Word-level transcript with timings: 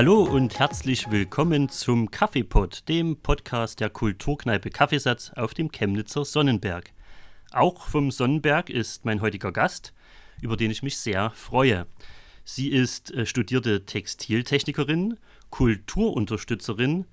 Hallo 0.00 0.22
und 0.22 0.58
herzlich 0.58 1.10
willkommen 1.10 1.68
zum 1.68 2.10
Kaffeepot, 2.10 2.88
dem 2.88 3.18
Podcast 3.18 3.80
der 3.80 3.90
Kulturkneipe 3.90 4.70
Kaffeesatz 4.70 5.30
auf 5.36 5.52
dem 5.52 5.70
Chemnitzer 5.70 6.24
Sonnenberg. 6.24 6.94
Auch 7.52 7.86
vom 7.86 8.10
Sonnenberg 8.10 8.70
ist 8.70 9.04
mein 9.04 9.20
heutiger 9.20 9.52
Gast, 9.52 9.92
über 10.40 10.56
den 10.56 10.70
ich 10.70 10.82
mich 10.82 10.96
sehr 10.96 11.30
freue. 11.32 11.86
Sie 12.44 12.70
ist 12.70 13.12
äh, 13.12 13.26
studierte 13.26 13.84
Textiltechnikerin, 13.84 15.18
Kulturunterstützerin, 15.50 17.04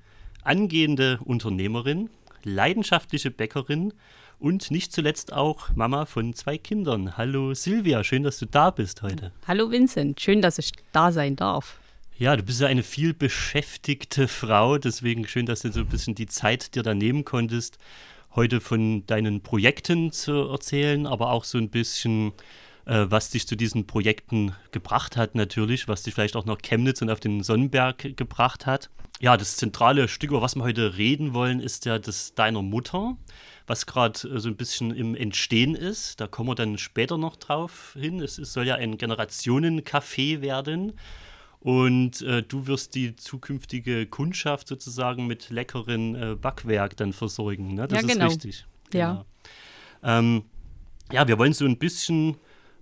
angehende 0.44 1.20
Unternehmerin, 1.26 2.10
leidenschaftliche 2.44 3.32
Bäckerin 3.32 3.92
und 4.40 4.72
nicht 4.72 4.94
zuletzt 4.94 5.34
auch 5.34 5.76
Mama 5.76 6.06
von 6.06 6.34
zwei 6.34 6.58
Kindern. 6.58 7.18
Hallo 7.18 7.54
Silvia, 7.54 8.06
schön, 8.06 8.24
dass 8.24 8.40
du 8.40 8.46
da 8.46 8.72
bist 8.72 9.02
heute. 9.02 9.34
Hallo 9.46 9.72
Vincent, 9.72 10.22
schön, 10.22 10.42
dass 10.42 10.58
ich 10.58 10.72
da 10.94 11.12
sein 11.12 11.36
darf. 11.36 11.82
Ja, 12.20 12.36
du 12.36 12.42
bist 12.42 12.62
ja 12.62 12.68
eine 12.68 12.82
viel 12.82 13.14
beschäftigte 13.14 14.28
Frau, 14.28 14.80
deswegen 14.80 15.28
schön, 15.28 15.46
dass 15.46 15.62
du 15.62 15.72
so 15.72 15.82
ein 15.82 15.86
bisschen 15.86 16.16
die 16.16 16.26
Zeit 16.26 16.74
dir 16.74 16.82
da 16.82 16.96
nehmen 16.96 17.26
konntest, 17.26 17.78
heute 18.34 18.60
von 18.60 19.06
deinen 19.06 19.42
Projekten 19.42 20.12
zu 20.12 20.50
erzählen, 20.50 21.06
aber 21.06 21.30
auch 21.30 21.44
so 21.44 21.60
ein 21.60 21.70
bisschen, 21.70 22.32
äh, 22.86 23.06
was 23.08 23.30
dich 23.30 23.48
zu 23.48 23.56
diesen 23.56 23.86
Projekten 23.86 24.56
gebracht 24.72 25.16
hat 25.16 25.36
natürlich, 25.36 25.88
was 25.88 26.02
dich 26.02 26.16
vielleicht 26.16 26.36
auch 26.36 26.46
nach 26.46 26.58
Chemnitz 26.58 27.04
und 27.04 27.12
auf 27.12 27.20
den 27.20 27.44
Sonnenberg 27.44 28.18
gebracht 28.18 28.66
hat. 28.66 28.90
Ja, 29.20 29.38
das 29.38 29.56
zentrale 29.56 30.08
Stück, 30.08 30.32
über 30.32 30.42
was 30.42 30.56
wir 30.56 30.64
heute 30.64 30.98
reden 30.98 31.36
wollen, 31.36 31.60
ist 31.60 31.86
ja 31.86 32.00
das 32.00 32.34
deiner 32.34 32.64
Mutter, 32.64 33.16
was 33.68 33.86
gerade 33.86 34.28
äh, 34.28 34.40
so 34.40 34.50
ein 34.50 34.56
bisschen 34.56 34.90
im 34.90 35.14
Entstehen 35.14 35.76
ist. 35.76 36.20
Da 36.20 36.26
kommen 36.26 36.50
wir 36.50 36.56
dann 36.56 36.80
später 36.80 37.20
noch 37.20 37.36
drauf 37.36 37.96
hin. 38.00 38.22
Es, 38.22 38.40
es 38.40 38.54
soll 38.54 38.66
ja 38.66 38.74
ein 38.74 38.98
Generationencafé 38.98 40.42
werden. 40.42 40.94
Und 41.60 42.22
äh, 42.22 42.44
du 42.44 42.68
wirst 42.68 42.96
die 42.96 43.16
zukünftige 43.16 44.06
Kundschaft 44.06 44.68
sozusagen 44.68 45.28
mit 45.28 45.50
leckeren 45.50 46.16
äh, 46.16 46.36
Backwerk 46.36 46.96
dann 46.98 47.14
versorgen. 47.14 47.74
Ne? 47.74 47.88
Das 47.88 48.02
ja, 48.02 48.08
genau. 48.08 48.28
ist 48.28 48.32
richtig. 48.34 48.66
Ja. 48.94 49.12
Genau. 49.12 49.26
Ähm, 50.04 50.44
ja, 51.12 51.28
wir 51.28 51.38
wollen 51.40 51.54
so 51.54 51.66
ein 51.66 51.78
bisschen 51.78 52.38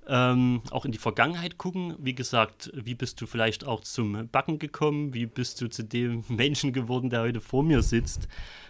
ähm, 0.07 0.61
auch 0.71 0.85
in 0.85 0.91
die 0.91 0.97
Vergangenheit 0.97 1.57
gucken. 1.57 1.95
Wie 1.99 2.13
gesagt, 2.13 2.71
wie 2.73 2.95
bist 2.95 3.21
du 3.21 3.27
vielleicht 3.27 3.65
auch 3.65 3.81
zum 3.81 4.27
Backen 4.29 4.59
gekommen? 4.59 5.13
Wie 5.13 5.25
bist 5.25 5.61
du 5.61 5.67
zu 5.67 5.83
dem 5.83 6.23
Menschen 6.29 6.73
geworden, 6.73 7.09
der 7.09 7.21
heute 7.21 7.41
vor 7.41 7.63
mir 7.63 7.81
sitzt? 7.81 8.27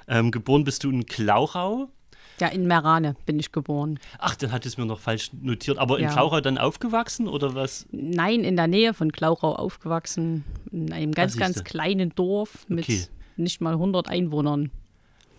Ähm, 0.08 0.32
geboren 0.32 0.64
bist 0.64 0.84
du 0.84 0.92
in 0.92 1.06
Klauchau. 1.06 1.90
Ja, 2.40 2.48
in 2.48 2.68
Merane 2.68 3.16
bin 3.26 3.40
ich 3.40 3.52
geboren. 3.52 4.00
Ach, 4.20 4.36
dann 4.36 4.52
hat 4.52 4.66
es 4.66 4.78
mir 4.78 4.86
noch 4.86 5.00
falsch 5.00 5.32
notiert. 5.42 5.78
Aber 5.78 6.00
Ja. 6.00 6.08
in 6.10 6.14
Klauchau 6.14 6.42
dann 6.42 6.58
aufgewachsen 6.58 7.28
oder 7.28 7.56
was? 7.56 7.86
Nein, 7.92 8.44
in 8.44 8.56
der 8.56 8.68
Nähe 8.68 8.94
von 8.94 9.12
Klauchau 9.12 9.54
aufgewachsen, 9.56 10.44
in 10.72 10.92
einem 10.92 11.12
ganz, 11.14 11.34
siehste. 11.34 11.46
ganz 11.54 11.64
kleinen 11.64 12.14
Dorf 12.16 12.66
mit 12.68 12.86
Okay. 12.86 13.06
nicht 13.38 13.62
mal 13.62 13.74
100 13.74 14.10
Einwohnern. 14.10 14.72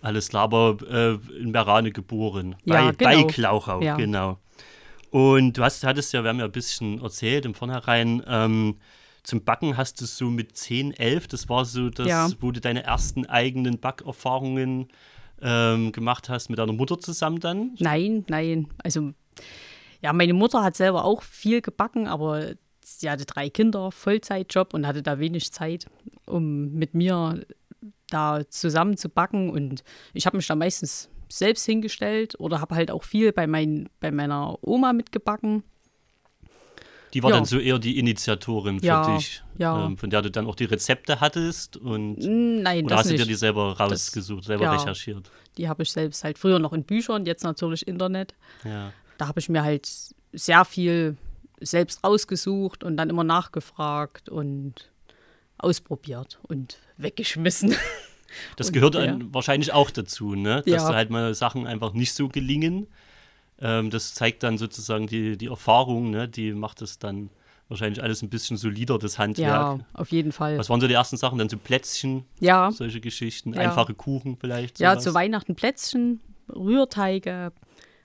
Alles 0.01 0.29
klar, 0.29 0.43
aber 0.43 0.77
äh, 0.89 1.17
in 1.39 1.51
Merane 1.51 1.91
geboren. 1.91 2.55
Ja, 2.65 2.91
bei, 2.91 3.05
bei 3.05 3.15
genau. 3.15 3.27
Klauchau, 3.27 3.81
Ja. 3.81 3.95
genau. 3.95 4.37
Und 5.09 5.57
du 5.57 5.63
hast, 5.63 5.83
hattest 5.83 6.13
ja, 6.13 6.23
wir 6.23 6.29
haben 6.29 6.39
ja 6.39 6.45
ein 6.45 6.51
bisschen 6.51 7.01
erzählt 7.01 7.45
im 7.45 7.53
Vornherein, 7.53 8.21
ähm, 8.27 8.75
zum 9.23 9.43
Backen 9.43 9.75
hast 9.77 9.99
du 10.01 10.05
so 10.05 10.25
mit 10.29 10.55
10, 10.57 10.91
11, 10.93 11.27
das 11.27 11.49
war 11.49 11.65
so 11.65 11.89
das, 11.89 12.07
Ja. 12.07 12.29
wo 12.39 12.51
du 12.51 12.61
deine 12.61 12.83
ersten 12.83 13.25
eigenen 13.25 13.79
Backerfahrungen 13.79 14.87
ähm, 15.41 15.91
gemacht 15.91 16.29
hast 16.29 16.49
mit 16.49 16.59
deiner 16.59 16.73
Mutter 16.73 16.99
zusammen 16.99 17.39
dann. 17.39 17.75
Nein, 17.79 18.25
nein. 18.27 18.67
Also, 18.83 19.13
ja, 20.01 20.13
meine 20.13 20.33
Mutter 20.33 20.63
hat 20.63 20.75
selber 20.75 21.05
auch 21.05 21.21
viel 21.21 21.61
gebacken, 21.61 22.07
aber 22.07 22.53
sie 22.83 23.09
hatte 23.09 23.25
drei 23.25 23.49
Kinder, 23.49 23.91
Vollzeitjob 23.91 24.73
und 24.73 24.87
hatte 24.87 25.03
da 25.03 25.19
wenig 25.19 25.51
Zeit, 25.51 25.87
um 26.25 26.73
mit 26.73 26.93
mir 26.93 27.45
da 28.09 28.41
zusammen 28.49 28.97
zu 28.97 29.09
backen. 29.09 29.49
Und 29.49 29.83
ich 30.13 30.25
habe 30.25 30.37
mich 30.37 30.47
da 30.47 30.55
meistens 30.55 31.09
selbst 31.29 31.65
hingestellt 31.65 32.39
oder 32.39 32.61
habe 32.61 32.75
halt 32.75 32.91
auch 32.91 33.03
viel 33.03 33.33
bei, 33.33 33.47
mein, 33.47 33.89
bei 33.99 34.11
meiner 34.11 34.57
Oma 34.61 34.93
mitgebacken. 34.93 35.63
Die 37.13 37.23
war 37.23 37.29
Ja. 37.31 37.37
dann 37.37 37.45
so 37.45 37.57
eher 37.59 37.79
die 37.79 37.97
Initiatorin 37.99 38.79
für 38.79 38.85
Ja, 38.85 39.15
dich, 39.15 39.41
ja. 39.57 39.85
ähm, 39.85 39.97
von 39.97 40.09
der 40.09 40.21
du 40.21 40.29
dann 40.31 40.45
auch 40.47 40.55
die 40.55 40.65
Rezepte 40.65 41.19
hattest 41.21 41.77
und 41.77 42.17
Nein, 42.19 42.85
oder 42.85 42.95
das 42.95 43.05
hast 43.05 43.11
du 43.11 43.17
dir 43.17 43.25
die 43.25 43.33
selber 43.35 43.77
rausgesucht, 43.77 44.43
selber 44.43 44.65
ja. 44.65 44.73
recherchiert? 44.73 45.31
Die 45.57 45.67
habe 45.69 45.83
ich 45.83 45.91
selbst 45.91 46.23
halt 46.23 46.37
früher 46.37 46.59
noch 46.59 46.73
in 46.73 46.83
Büchern, 46.83 47.25
jetzt 47.25 47.43
natürlich 47.43 47.87
Internet. 47.87 48.35
Da 48.63 49.27
habe 49.27 49.39
ich 49.39 49.49
mir 49.49 49.63
halt 49.63 49.89
sehr 50.33 50.65
viel 50.65 51.17
selbst 51.59 52.03
rausgesucht 52.03 52.83
und 52.83 52.97
dann 52.97 53.09
immer 53.09 53.23
nachgefragt 53.23 54.29
und 54.29 54.91
ausprobiert 55.57 56.39
und 56.43 56.77
weggeschmissen. 56.97 57.75
Das 58.57 58.67
Und, 58.67 58.73
gehört 58.73 58.95
wahrscheinlich 59.33 59.73
auch 59.73 59.89
dazu, 59.89 60.35
ne? 60.35 60.61
dass 60.67 60.83
da 60.85 60.93
halt 60.93 61.09
mal 61.09 61.33
Sachen 61.33 61.65
einfach 61.65 61.93
nicht 61.93 62.13
so 62.13 62.27
gelingen. 62.27 62.87
Ähm, 63.59 63.89
das 63.89 64.13
zeigt 64.13 64.43
dann 64.43 64.57
sozusagen 64.57 65.07
die, 65.07 65.37
die 65.37 65.47
Erfahrung, 65.47 66.11
ne? 66.11 66.27
die 66.27 66.53
macht 66.53 66.81
es 66.81 66.99
dann 66.99 67.29
wahrscheinlich 67.69 68.01
alles 68.01 68.21
ein 68.21 68.29
bisschen 68.29 68.55
solider, 68.55 68.97
das 68.97 69.17
Handwerk. 69.19 69.49
ja, 69.79 69.79
auf 69.93 70.11
jeden 70.11 70.31
Fall. 70.31 70.57
Was 70.57 70.69
waren 70.69 70.79
so 70.79 70.87
die 70.87 70.93
ersten 70.93 71.17
Sachen? 71.17 71.37
Dann 71.37 71.49
so 71.49 71.57
Plätzchen, 71.57 72.23
Ja, 72.39 72.71
solche 72.71 73.01
Geschichten, 73.01 73.53
Ja. 73.53 73.61
einfache 73.61 73.93
Kuchen 73.93 74.37
vielleicht. 74.39 74.79
ja 74.79 74.91
sowas. 74.91 75.03
zu 75.03 75.13
Weihnachten 75.13 75.55
Plätzchen, 75.55 76.21
Rührteige, 76.49 77.51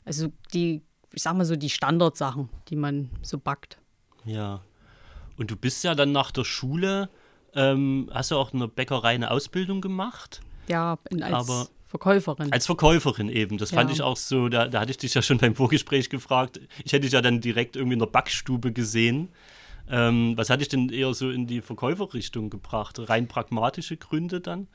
also 0.04 0.32
die, 0.54 0.82
ich 1.12 1.22
sag 1.22 1.34
mal 1.36 1.44
so 1.44 1.56
die 1.56 1.70
Standardsachen, 1.70 2.48
die 2.68 2.76
man 2.76 3.10
so 3.22 3.38
backt. 3.38 3.78
Ja. 4.24 4.62
Und 5.36 5.50
du 5.50 5.56
bist 5.56 5.84
ja 5.84 5.94
dann 5.94 6.12
nach 6.12 6.30
der 6.30 6.44
Schule, 6.44 7.08
ähm, 7.54 8.08
hast 8.12 8.30
du 8.30 8.36
auch 8.36 8.52
in 8.52 8.60
der 8.60 8.66
Bäckerei 8.68 9.14
eine 9.14 9.30
Ausbildung 9.30 9.80
gemacht? 9.80 10.40
Ja, 10.68 10.98
in- 11.10 11.22
als 11.22 11.34
Aber- 11.34 11.68
Verkäuferin. 11.92 12.50
Als 12.52 12.64
Verkäuferin 12.64 13.28
eben. 13.28 13.58
Das 13.58 13.70
fand 13.70 13.90
Ja. 13.90 13.94
ich 13.94 14.00
auch 14.00 14.16
so, 14.16 14.48
da, 14.48 14.66
da 14.66 14.80
hatte 14.80 14.90
ich 14.92 14.96
dich 14.96 15.12
ja 15.12 15.20
schon 15.20 15.36
beim 15.36 15.54
Vorgespräch 15.54 16.08
gefragt. 16.08 16.58
Ich 16.84 16.92
hätte 16.94 17.02
dich 17.02 17.12
ja 17.12 17.20
dann 17.20 17.42
direkt 17.42 17.76
irgendwie 17.76 17.92
in 17.92 17.98
der 17.98 18.06
Backstube 18.06 18.72
gesehen. 18.72 19.28
Ähm, 19.90 20.32
was 20.36 20.48
hat 20.48 20.60
dich 20.62 20.68
denn 20.68 20.88
eher 20.88 21.12
so 21.12 21.30
in 21.30 21.46
die 21.46 21.60
Verkäuferrichtung 21.60 22.48
gebracht? 22.48 22.98
Rein 22.98 23.28
pragmatische 23.28 23.98
Gründe 23.98 24.40
dann? 24.40 24.68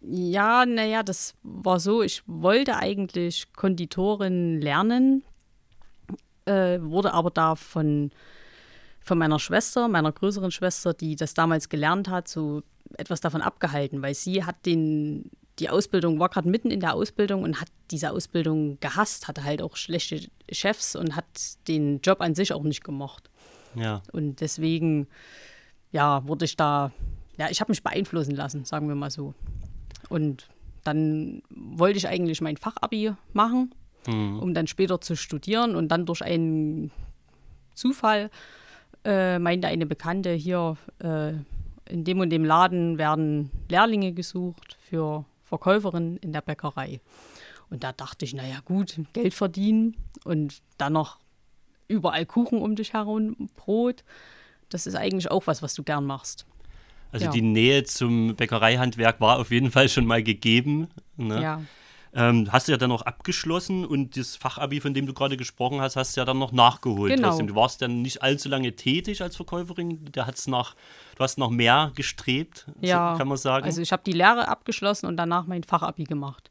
Ja, 0.00 0.64
naja, 0.64 1.02
das 1.02 1.34
war 1.42 1.80
so, 1.80 2.02
ich 2.02 2.22
wollte 2.26 2.76
eigentlich 2.76 3.52
Konditorin 3.52 4.58
lernen, 4.62 5.22
äh, 6.46 6.78
wurde 6.80 7.12
aber 7.12 7.30
da 7.30 7.56
von, 7.56 8.10
von 9.02 9.18
meiner 9.18 9.38
Schwester, 9.38 9.86
meiner 9.88 10.12
größeren 10.12 10.50
Schwester, 10.50 10.94
die 10.94 11.14
das 11.14 11.34
damals 11.34 11.68
gelernt 11.68 12.08
hat, 12.08 12.26
so 12.26 12.62
etwas 12.96 13.20
davon 13.20 13.42
abgehalten, 13.42 14.00
weil 14.00 14.14
sie 14.14 14.44
hat 14.44 14.64
den, 14.64 15.30
die 15.58 15.70
Ausbildung, 15.70 16.18
war 16.18 16.28
gerade 16.28 16.48
mitten 16.48 16.70
in 16.70 16.80
der 16.80 16.94
Ausbildung 16.94 17.42
und 17.42 17.60
hat 17.60 17.68
diese 17.90 18.10
Ausbildung 18.10 18.78
gehasst, 18.80 19.28
hatte 19.28 19.44
halt 19.44 19.62
auch 19.62 19.76
schlechte 19.76 20.28
Chefs 20.50 20.96
und 20.96 21.16
hat 21.16 21.26
den 21.66 22.00
Job 22.00 22.20
an 22.20 22.34
sich 22.34 22.52
auch 22.52 22.62
nicht 22.62 22.84
gemocht. 22.84 23.30
Ja. 23.74 24.02
Und 24.12 24.40
deswegen, 24.40 25.08
ja, 25.92 26.26
wurde 26.26 26.44
ich 26.44 26.56
da, 26.56 26.92
ja, 27.36 27.48
ich 27.50 27.60
habe 27.60 27.72
mich 27.72 27.82
beeinflussen 27.82 28.34
lassen, 28.34 28.64
sagen 28.64 28.88
wir 28.88 28.94
mal 28.94 29.10
so. 29.10 29.34
Und 30.08 30.48
dann 30.84 31.42
wollte 31.50 31.98
ich 31.98 32.08
eigentlich 32.08 32.40
mein 32.40 32.56
Fachabi 32.56 33.12
machen, 33.32 33.74
um 34.06 34.54
dann 34.54 34.66
später 34.66 35.00
zu 35.00 35.16
studieren. 35.16 35.76
Und 35.76 35.88
dann 35.88 36.06
durch 36.06 36.22
einen 36.22 36.90
Zufall 37.74 38.30
äh, 39.04 39.38
meinte 39.38 39.68
eine 39.68 39.86
Bekannte 39.86 40.32
hier, 40.32 40.76
äh, 41.00 41.32
in 41.90 42.04
dem 42.04 42.20
und 42.20 42.30
dem 42.30 42.44
Laden 42.44 42.98
werden 42.98 43.50
Lehrlinge 43.68 44.12
gesucht 44.12 44.76
für 44.78 45.24
Verkäuferin 45.48 46.16
in 46.18 46.32
der 46.32 46.40
Bäckerei. 46.42 47.00
Und 47.70 47.84
da 47.84 47.92
dachte 47.92 48.24
ich, 48.24 48.34
naja 48.34 48.60
gut, 48.64 48.98
Geld 49.12 49.34
verdienen 49.34 49.96
und 50.24 50.62
dann 50.78 50.92
noch 50.92 51.18
überall 51.86 52.26
Kuchen 52.26 52.60
um 52.60 52.76
dich 52.76 52.92
herum, 52.92 53.48
Brot. 53.56 54.04
Das 54.68 54.86
ist 54.86 54.94
eigentlich 54.94 55.30
auch 55.30 55.46
was, 55.46 55.62
was 55.62 55.74
du 55.74 55.82
gern 55.82 56.04
machst. 56.04 56.46
Also 57.10 57.26
Ja. 57.26 57.30
die 57.30 57.42
Nähe 57.42 57.84
zum 57.84 58.36
Bäckereihandwerk 58.36 59.20
war 59.20 59.38
auf 59.38 59.50
jeden 59.50 59.70
Fall 59.70 59.88
schon 59.88 60.04
mal 60.06 60.22
gegeben. 60.22 60.88
Ne? 61.16 61.42
Ja, 61.42 61.62
Ähm, 62.14 62.48
hast 62.50 62.68
du 62.68 62.72
ja 62.72 62.78
dann 62.78 62.88
noch 62.88 63.02
abgeschlossen 63.02 63.84
und 63.84 64.16
das 64.16 64.34
Fachabi, 64.36 64.80
von 64.80 64.94
dem 64.94 65.06
du 65.06 65.12
gerade 65.12 65.36
gesprochen 65.36 65.80
hast, 65.80 65.96
hast 65.96 66.16
du 66.16 66.20
ja 66.20 66.24
dann 66.24 66.38
noch 66.38 66.52
nachgeholt. 66.52 67.14
Genau. 67.14 67.28
Trotzdem. 67.28 67.46
Du 67.48 67.54
warst 67.54 67.82
dann 67.82 68.02
nicht 68.02 68.22
allzu 68.22 68.48
lange 68.48 68.74
tätig 68.74 69.20
als 69.22 69.36
Verkäuferin. 69.36 70.04
Der 70.12 70.26
hat's 70.26 70.46
nach, 70.46 70.74
du 71.16 71.22
hast 71.22 71.38
noch 71.38 71.50
mehr 71.50 71.92
gestrebt, 71.94 72.66
ja. 72.80 73.12
so 73.12 73.18
kann 73.18 73.28
man 73.28 73.36
sagen. 73.36 73.64
Also 73.66 73.82
ich 73.82 73.92
habe 73.92 74.02
die 74.04 74.12
Lehre 74.12 74.48
abgeschlossen 74.48 75.06
und 75.06 75.16
danach 75.16 75.46
mein 75.46 75.62
Fachabi 75.64 76.04
gemacht. 76.04 76.50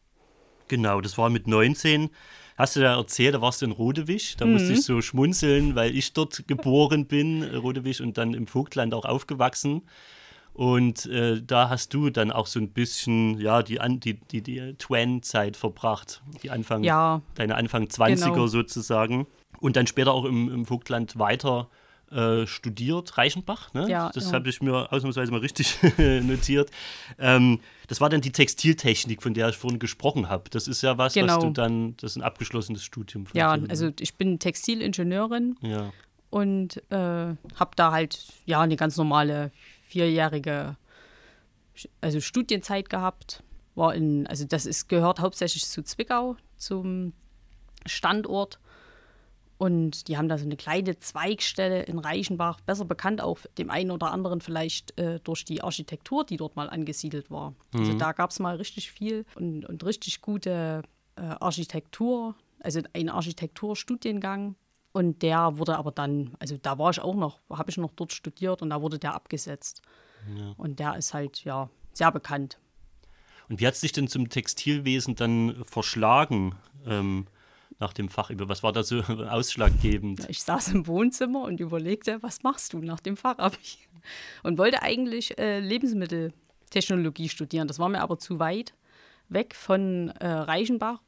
Genau, 0.68 1.02
das 1.02 1.18
war 1.18 1.30
mit 1.30 1.48
19. 1.48 2.10
Hast 2.58 2.76
du 2.76 2.82
ja 2.82 2.98
erzählt, 2.98 3.36
da 3.36 3.42
warst 3.42 3.62
du 3.62 3.66
in 3.68 3.72
Rodewisch. 3.72 4.36
Da 4.36 4.46
musste 4.46 4.70
Mhm. 4.70 4.74
ich 4.76 4.84
so 4.84 5.02
schmunzeln, 5.02 5.76
weil 5.76 5.96
ich 5.96 6.14
dort 6.14 6.48
geboren 6.48 7.06
bin, 7.06 7.44
Rodewisch, 7.44 8.02
und 8.02 8.18
dann 8.18 8.34
im 8.34 8.48
Vogtland 8.48 8.94
auch 8.94 9.06
aufgewachsen. 9.06 9.84
Und 10.58 11.06
äh, 11.06 11.40
da 11.46 11.70
hast 11.70 11.94
du 11.94 12.10
dann 12.10 12.32
auch 12.32 12.48
so 12.48 12.60
ein 12.60 12.70
bisschen, 12.70 13.40
ja, 13.40 13.62
die, 13.62 13.78
die, 14.04 14.16
die, 14.16 14.42
die 14.42 14.74
Twan-Zeit 14.74 15.56
verbracht. 15.56 16.24
Die 16.42 16.50
Anfang, 16.50 16.84
Ja, 16.84 17.22
deine 17.36 17.54
Anfang 17.56 17.84
20er 17.86 18.32
Genau. 18.32 18.48
sozusagen. 18.48 19.28
Und 19.60 19.76
dann 19.76 19.86
später 19.86 20.12
auch 20.14 20.26
im, 20.26 20.52
im 20.52 20.66
Vogtland 20.66 21.20
weiter 21.20 21.70
äh, 22.12 22.48
studiert, 22.48 23.20
Reichenbach. 23.20 23.72
Ne? 23.76 23.88
Ja, 23.88 24.10
das 24.12 24.28
ja. 24.28 24.34
habe 24.34 24.50
ich 24.50 24.60
mir 24.60 24.92
ausnahmsweise 24.92 25.32
mal 25.32 25.42
richtig 25.42 25.78
notiert. 26.24 26.72
Ähm, 27.20 27.60
das 27.88 28.02
war 28.02 28.10
dann 28.10 28.22
die 28.22 28.32
Textiltechnik, 28.32 29.22
von 29.22 29.36
der 29.36 29.50
ich 29.50 29.58
vorhin 29.58 29.78
gesprochen 29.78 30.28
habe. 30.28 30.50
Das 30.50 30.68
ist 30.68 30.82
ja 30.82 30.98
was, 30.98 31.14
Genau. 31.14 31.36
was 31.36 31.44
du 31.44 31.50
dann, 31.52 31.96
das 31.98 32.12
ist 32.14 32.16
ein 32.18 32.24
abgeschlossenes 32.24 32.84
Studium 32.84 33.28
von 33.28 33.38
Ja, 33.38 33.56
dir, 33.56 33.62
ne? 33.64 33.70
also 33.70 33.92
ich 34.00 34.16
bin 34.16 34.40
Textilingenieurin 34.40 35.56
Ja. 35.62 35.92
und 36.32 36.78
äh, 36.92 36.96
habe 36.98 37.72
da 37.76 37.92
halt 37.92 38.26
ja 38.46 38.62
eine 38.62 38.76
ganz 38.76 38.98
normale 38.98 39.52
vierjährige 39.88 40.78
also 42.02 42.22
Studienzeit 42.22 42.90
gehabt. 42.90 43.44
War 43.76 43.94
in, 43.94 44.26
also 44.28 44.46
das 44.46 44.66
ist, 44.66 44.90
gehört 44.90 45.20
hauptsächlich 45.20 45.66
zu 45.66 45.84
Zwickau, 45.84 46.36
zum 46.58 47.14
Standort. 47.86 48.60
Und 49.60 50.08
die 50.08 50.18
haben 50.18 50.28
da 50.30 50.38
so 50.38 50.46
eine 50.46 50.56
kleine 50.56 50.98
Zweigstelle 50.98 51.84
in 51.84 51.98
Reichenbach, 51.98 52.62
besser 52.62 52.86
bekannt 52.86 53.22
auch 53.22 53.40
dem 53.58 53.72
einen 53.72 53.90
oder 53.90 54.12
anderen 54.12 54.40
vielleicht 54.40 54.98
äh, 55.00 55.20
durch 55.22 55.46
die 55.46 55.64
Architektur, 55.64 56.26
die 56.26 56.38
dort 56.38 56.56
mal 56.56 56.70
angesiedelt 56.70 57.32
war. 57.32 57.56
Also 57.74 57.94
da 57.98 58.12
gab 58.12 58.30
es 58.30 58.40
mal 58.40 58.56
richtig 58.56 58.92
viel 58.92 59.26
und, 59.36 59.66
und 59.66 59.84
richtig 59.84 60.22
gute 60.22 60.84
äh, 61.16 61.22
Architektur, 61.22 62.36
also 62.60 62.82
ein 62.94 63.10
Architekturstudiengang. 63.10 64.56
Und 64.98 65.22
der 65.22 65.60
wurde 65.60 65.78
aber 65.78 65.92
dann, 65.92 66.36
also 66.40 66.58
da 66.58 66.80
war 66.80 66.90
ich 66.90 67.00
auch 67.00 67.14
noch, 67.14 67.40
habe 67.52 67.70
ich 67.70 67.78
noch 67.78 67.92
dort 67.92 68.14
studiert 68.14 68.64
und 68.64 68.72
da 68.72 68.82
wurde 68.82 68.98
der 68.98 69.14
abgesetzt. 69.14 69.84
Und 70.58 70.80
der 70.80 70.98
ist 70.98 71.14
halt, 71.14 71.44
ja, 71.44 71.70
sehr 71.94 72.12
bekannt. 72.12 72.58
Und 73.48 73.62
wie 73.62 73.68
hat 73.68 73.76
es 73.76 73.82
dich 73.82 73.92
denn 73.92 74.08
zum 74.08 74.28
Textilwesen 74.28 75.14
dann 75.14 75.64
verschlagen 75.64 76.56
ähm, 76.88 77.28
nach 77.78 77.94
dem 77.94 78.10
Fach? 78.10 78.32
Was 78.34 78.64
war 78.64 78.74
da 78.74 78.82
so 78.82 79.02
ausschlaggebend? 79.30 80.28
Ich 80.30 80.42
saß 80.42 80.70
im 80.70 80.88
Wohnzimmer 80.88 81.44
und 81.44 81.60
überlegte, 81.60 82.18
was 82.24 82.42
machst 82.42 82.74
du 82.74 82.80
nach 82.80 83.00
dem 83.00 83.18
Fachabi? 83.18 83.58
Und 84.42 84.58
wollte 84.58 84.82
eigentlich 84.82 85.38
äh, 85.38 85.60
Lebensmitteltechnologie 85.60 87.30
studieren. 87.30 87.68
Das 87.68 87.78
war 87.78 87.90
mir 87.90 88.00
aber 88.00 88.18
zu 88.18 88.40
weit 88.40 88.74
weg 89.30 89.54
von 89.54 90.10
äh, 90.20 90.28
Reichenbach, 90.28 91.02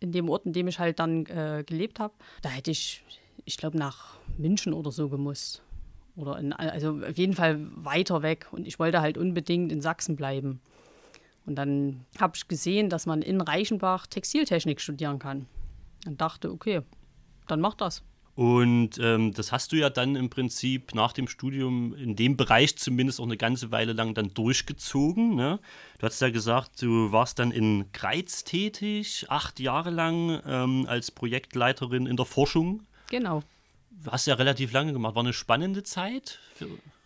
in 0.00 0.12
dem 0.12 0.28
Ort, 0.28 0.46
in 0.46 0.52
dem 0.52 0.66
ich 0.66 0.78
halt 0.78 0.98
dann 0.98 1.26
äh, 1.26 1.62
gelebt 1.64 2.00
habe. 2.00 2.14
Da 2.42 2.48
hätte 2.48 2.70
ich, 2.70 3.04
ich 3.44 3.56
glaube, 3.56 3.78
nach 3.78 4.16
München 4.36 4.72
oder 4.72 4.90
so 4.90 5.08
gemusst. 5.08 5.62
Oder 6.16 6.38
in, 6.38 6.52
also 6.52 7.00
auf 7.06 7.16
jeden 7.16 7.34
Fall 7.34 7.58
weiter 7.76 8.22
weg. 8.22 8.48
Und 8.50 8.66
ich 8.66 8.78
wollte 8.78 9.00
halt 9.00 9.16
unbedingt 9.16 9.70
in 9.70 9.80
Sachsen 9.80 10.16
bleiben. 10.16 10.60
Und 11.46 11.56
dann 11.56 12.04
habe 12.18 12.34
ich 12.36 12.48
gesehen, 12.48 12.88
dass 12.88 13.06
man 13.06 13.22
in 13.22 13.40
Reichenbach 13.40 14.06
Textiltechnik 14.06 14.80
studieren 14.80 15.18
kann. 15.18 15.46
Und 16.06 16.20
dachte, 16.20 16.50
okay, 16.50 16.82
dann 17.46 17.60
mach 17.60 17.74
das. 17.74 18.02
Und 18.34 18.98
ähm, 18.98 19.34
das 19.34 19.52
hast 19.52 19.72
du 19.72 19.76
ja 19.76 19.90
dann 19.90 20.16
im 20.16 20.30
Prinzip 20.30 20.94
nach 20.94 21.12
dem 21.12 21.28
Studium 21.28 21.94
in 21.94 22.16
dem 22.16 22.36
Bereich 22.36 22.76
zumindest 22.76 23.20
auch 23.20 23.24
eine 23.24 23.36
ganze 23.36 23.70
Weile 23.70 23.92
lang 23.92 24.14
dann 24.14 24.32
durchgezogen. 24.32 25.34
Ne? 25.34 25.58
Du 25.98 26.06
hast 26.06 26.20
ja 26.20 26.30
gesagt, 26.30 26.80
du 26.80 27.12
warst 27.12 27.38
dann 27.38 27.50
in 27.50 27.92
Greiz 27.92 28.44
tätig, 28.44 29.26
acht 29.28 29.60
Jahre 29.60 29.90
lang 29.90 30.40
ähm, 30.46 30.86
als 30.88 31.10
Projektleiterin 31.10 32.06
in 32.06 32.16
der 32.16 32.26
Forschung. 32.26 32.86
Genau. 33.10 33.42
Hast 34.08 34.26
ja 34.26 34.34
relativ 34.34 34.72
lange 34.72 34.92
gemacht. 34.92 35.14
War 35.14 35.22
eine 35.22 35.32
spannende 35.32 35.82
Zeit. 35.82 36.38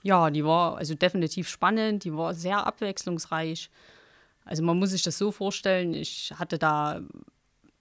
Ja, 0.02 0.30
die 0.30 0.44
war 0.44 0.76
also 0.76 0.94
definitiv 0.94 1.48
spannend, 1.48 2.04
die 2.04 2.14
war 2.14 2.34
sehr 2.34 2.66
abwechslungsreich. 2.66 3.70
Also 4.44 4.62
man 4.62 4.78
muss 4.78 4.90
sich 4.90 5.02
das 5.02 5.16
so 5.16 5.32
vorstellen, 5.32 5.94
ich 5.94 6.32
hatte 6.36 6.58
da 6.58 7.00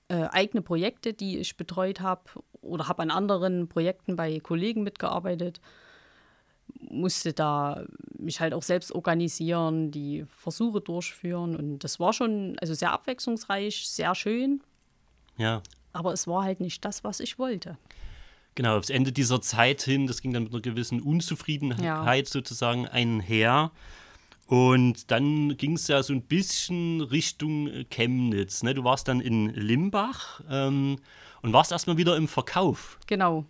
äh, 0.08 0.24
eigene 0.32 0.62
Projekte, 0.62 1.14
die 1.14 1.38
ich 1.38 1.58
betreut 1.58 2.00
habe 2.00 2.22
oder 2.64 2.88
habe 2.88 3.04
an 3.04 3.12
anderen 3.12 3.68
Projekten 3.68 4.16
bei 4.16 4.40
Kollegen 4.40 4.84
mitgearbeitet, 4.84 5.62
musste 6.90 7.34
da 7.34 7.84
mich 8.18 8.40
halt 8.40 8.54
auch 8.54 8.64
selbst 8.64 8.94
organisieren, 8.94 9.92
die 9.92 10.26
Versuche 10.38 10.82
durchführen 10.82 11.56
und 11.56 11.80
das 11.80 12.00
war 12.00 12.14
schon 12.14 12.58
also 12.60 12.74
sehr 12.74 12.92
abwechslungsreich, 12.92 13.88
sehr 13.88 14.16
schön, 14.16 14.62
ja. 15.38 15.62
aber 15.92 16.14
es 16.14 16.28
war 16.28 16.44
halt 16.44 16.60
nicht 16.60 16.84
das, 16.86 17.04
was 17.04 17.20
ich 17.20 17.38
wollte. 17.38 17.78
Genau, 18.56 18.78
aufs 18.78 18.90
Ende 18.90 19.12
dieser 19.12 19.42
Zeit 19.42 19.82
hin, 19.82 20.06
das 20.06 20.22
ging 20.22 20.32
dann 20.32 20.44
mit 20.44 20.54
einer 20.54 20.62
gewissen 20.62 21.02
Unzufriedenheit 21.02 22.28
sozusagen 22.28 22.88
einher. 22.88 23.72
Und 24.54 25.10
dann 25.10 25.58
ging 25.58 25.74
es 25.74 25.88
ja 25.88 26.04
so 26.04 26.14
ein 26.14 26.22
bisschen 26.22 27.02
Richtung 27.02 27.68
äh, 27.70 27.86
Chemnitz. 27.86 28.62
Ne? 28.62 28.76
Du 28.76 28.84
warst 28.84 29.08
dann 29.08 29.20
in 29.20 29.50
Limbach 29.50 30.42
ähm, 30.48 30.98
und 31.42 31.54
warst 31.54 31.72
erstmal 31.72 31.98
wieder 31.98 32.16
im 32.16 32.28
Verkauf. 32.28 33.00
Genau. 33.08 33.46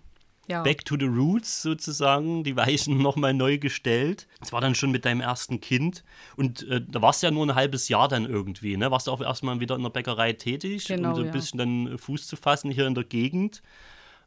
Ja. 0.47 0.63
Back 0.63 0.85
to 0.85 0.95
the 0.97 1.07
Roots 1.07 1.61
sozusagen, 1.61 2.45
die 2.45 2.55
Weichen 2.55 2.97
nochmal 3.01 3.33
neu 3.33 3.57
gestellt. 3.57 4.29
Das 4.39 4.53
war 4.53 4.61
dann 4.61 4.75
schon 4.75 4.91
mit 4.91 5.03
deinem 5.03 5.19
ersten 5.19 5.59
Kind. 5.59 6.05
Und 6.37 6.65
äh, 6.69 6.79
da 6.81 7.01
warst 7.01 7.21
du 7.21 7.27
ja 7.27 7.31
nur 7.31 7.47
ein 7.47 7.55
halbes 7.55 7.89
Jahr 7.89 8.07
dann 8.07 8.25
irgendwie. 8.25 8.77
Ne? 8.77 8.89
Warst 8.89 9.07
du 9.07 9.11
auch 9.11 9.19
erstmal 9.19 9.59
wieder 9.59 9.75
in 9.75 9.83
der 9.83 9.89
Bäckerei 9.89 10.31
tätig, 10.31 10.85
Genau, 10.87 11.09
um 11.09 11.15
so 11.15 11.21
ein 11.23 11.27
ja. 11.27 11.31
bisschen 11.33 11.57
dann 11.57 11.97
Fuß 11.97 12.27
zu 12.27 12.37
fassen 12.37 12.71
hier 12.71 12.87
in 12.87 12.95
der 12.95 13.03
Gegend. 13.03 13.61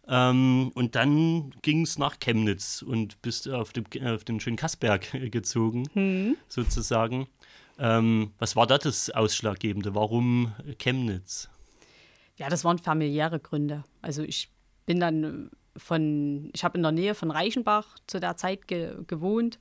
Ähm, 0.08 0.70
und 0.74 0.94
dann 0.94 1.50
ging 1.62 1.82
es 1.82 1.98
nach 1.98 2.18
Chemnitz 2.20 2.82
und 2.82 3.20
bist 3.22 3.48
auf, 3.48 3.72
dem, 3.72 3.84
auf 4.04 4.24
den 4.24 4.38
schönen 4.40 4.56
Kassberg 4.56 5.10
gezogen, 5.32 5.88
Hm. 5.94 6.36
sozusagen. 6.48 7.26
Ähm, 7.78 8.32
was 8.38 8.56
war 8.56 8.66
da 8.66 8.78
das 8.78 9.10
Ausschlaggebende? 9.10 9.94
Warum 9.94 10.54
Chemnitz? 10.78 11.48
Ja, 12.36 12.48
das 12.48 12.64
waren 12.64 12.78
familiäre 12.78 13.40
Gründe. 13.40 13.84
Also 14.02 14.22
ich 14.22 14.50
bin 14.86 15.00
dann 15.00 15.50
von, 15.76 16.50
ich 16.54 16.64
habe 16.64 16.76
in 16.78 16.82
der 16.82 16.92
Nähe 16.92 17.14
von 17.14 17.30
Reichenbach 17.30 17.96
zu 18.06 18.20
der 18.20 18.36
Zeit 18.36 18.66
ge 18.68 18.94
gewohnt, 19.06 19.58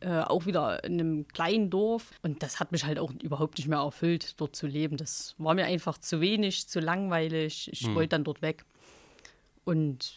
äh, 0.00 0.20
auch 0.20 0.46
wieder 0.46 0.82
in 0.84 0.94
einem 0.94 1.28
kleinen 1.28 1.68
Dorf. 1.68 2.12
Und 2.22 2.42
das 2.42 2.60
hat 2.60 2.72
mich 2.72 2.84
halt 2.84 2.98
auch 2.98 3.12
überhaupt 3.22 3.58
nicht 3.58 3.68
mehr 3.68 3.80
erfüllt, 3.80 4.40
dort 4.40 4.54
zu 4.56 4.66
leben. 4.66 4.96
Das 4.96 5.34
war 5.38 5.54
mir 5.54 5.64
einfach 5.66 5.98
zu 5.98 6.20
wenig, 6.20 6.68
zu 6.68 6.80
langweilig. 6.80 7.68
Ich 7.72 7.92
wollte 7.94 8.10
dann 8.10 8.24
dort 8.24 8.40
weg. 8.40 8.64
Und 9.64 10.14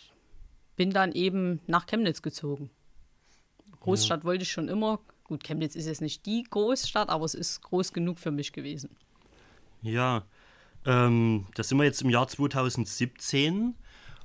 bin 0.76 0.92
dann 0.92 1.12
eben 1.12 1.62
nach 1.68 1.86
Chemnitz 1.86 2.22
gezogen. 2.22 2.70
Großstadt 3.80 4.26
wollte 4.26 4.44
ich 4.44 4.52
schon 4.52 4.68
immer. 4.68 5.00
Gut, 5.24 5.44
Chemnitz 5.44 5.76
ist 5.76 5.86
jetzt 5.86 6.02
nicht 6.02 6.26
die 6.26 6.44
Großstadt, 6.44 7.10
aber 7.10 7.26
es 7.26 7.34
ist 7.34 7.62
groß 7.62 7.94
genug 7.94 8.20
für 8.20 8.32
mich 8.32 8.52
gewesen. 8.52 8.96
Ja, 9.82 10.26
ähm, 10.86 11.46
da 11.56 11.64
sind 11.64 11.78
wir 11.78 11.86
jetzt 11.86 12.02
im 12.02 12.10
Jahr 12.10 12.28
2017 12.28 13.76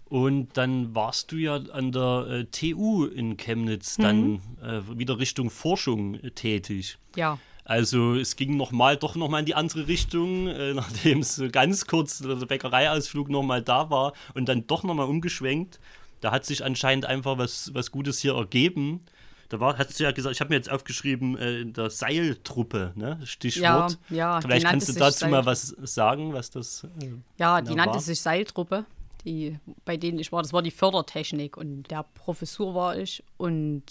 und 0.06 0.56
dann 0.56 0.94
warst 0.94 1.32
du 1.32 1.36
ja 1.36 1.56
an 1.56 1.92
der 1.92 2.26
äh, 2.28 2.44
TU 2.46 3.04
in 3.06 3.36
Chemnitz 3.36 3.96
dann 3.96 4.40
äh, 4.62 4.80
wieder 4.98 5.18
Richtung 5.18 5.50
Forschung 5.50 6.14
äh, 6.16 6.30
tätig. 6.32 6.98
Ja, 7.16 7.38
Also 7.70 8.14
es 8.16 8.34
ging 8.34 8.56
noch 8.56 8.72
mal, 8.72 8.96
doch 8.96 9.14
nochmal 9.14 9.40
in 9.40 9.46
die 9.46 9.54
andere 9.54 9.86
Richtung, 9.86 10.48
äh, 10.48 10.74
nachdem 10.74 11.20
es 11.20 11.36
so 11.36 11.48
ganz 11.48 11.86
kurz 11.86 12.18
der 12.18 12.34
Bäckereiausflug 12.34 13.28
nochmal 13.28 13.62
da 13.62 13.90
war 13.90 14.12
und 14.34 14.48
dann 14.48 14.66
doch 14.66 14.82
nochmal 14.82 15.06
umgeschwenkt. 15.06 15.78
Da 16.20 16.32
hat 16.32 16.44
sich 16.44 16.64
anscheinend 16.64 17.06
einfach 17.06 17.38
was, 17.38 17.72
was 17.72 17.92
Gutes 17.92 18.18
hier 18.18 18.34
ergeben. 18.34 19.02
Da 19.50 19.60
war, 19.60 19.78
hast 19.78 20.00
du 20.00 20.02
ja 20.04 20.10
gesagt, 20.10 20.34
ich 20.34 20.40
habe 20.40 20.48
mir 20.50 20.56
jetzt 20.56 20.68
aufgeschrieben, 20.68 21.38
äh, 21.38 21.60
in 21.60 21.72
der 21.72 21.90
Seiltruppe, 21.90 22.90
ne? 22.96 23.20
Stichwort. 23.24 23.98
Ja, 24.10 24.16
ja, 24.16 24.40
Vielleicht 24.40 24.66
kannst 24.66 24.88
du 24.88 24.92
dazu 24.94 25.28
mal 25.28 25.44
Seil- 25.44 25.46
was 25.46 25.68
sagen, 25.94 26.32
was 26.32 26.50
das. 26.50 26.82
Äh, 27.00 27.12
Ja, 27.38 27.60
die 27.62 27.76
nannte 27.76 27.94
war. 27.94 28.00
sich 28.00 28.20
Seiltruppe, 28.20 28.84
die, 29.24 29.60
bei 29.84 29.96
denen 29.96 30.18
ich 30.18 30.32
war. 30.32 30.42
Das 30.42 30.52
war 30.52 30.62
die 30.62 30.70
Fördertechnik 30.72 31.56
und 31.56 31.84
der 31.88 32.04
Professur 32.14 32.74
war 32.74 32.98
ich. 32.98 33.22
Und 33.36 33.84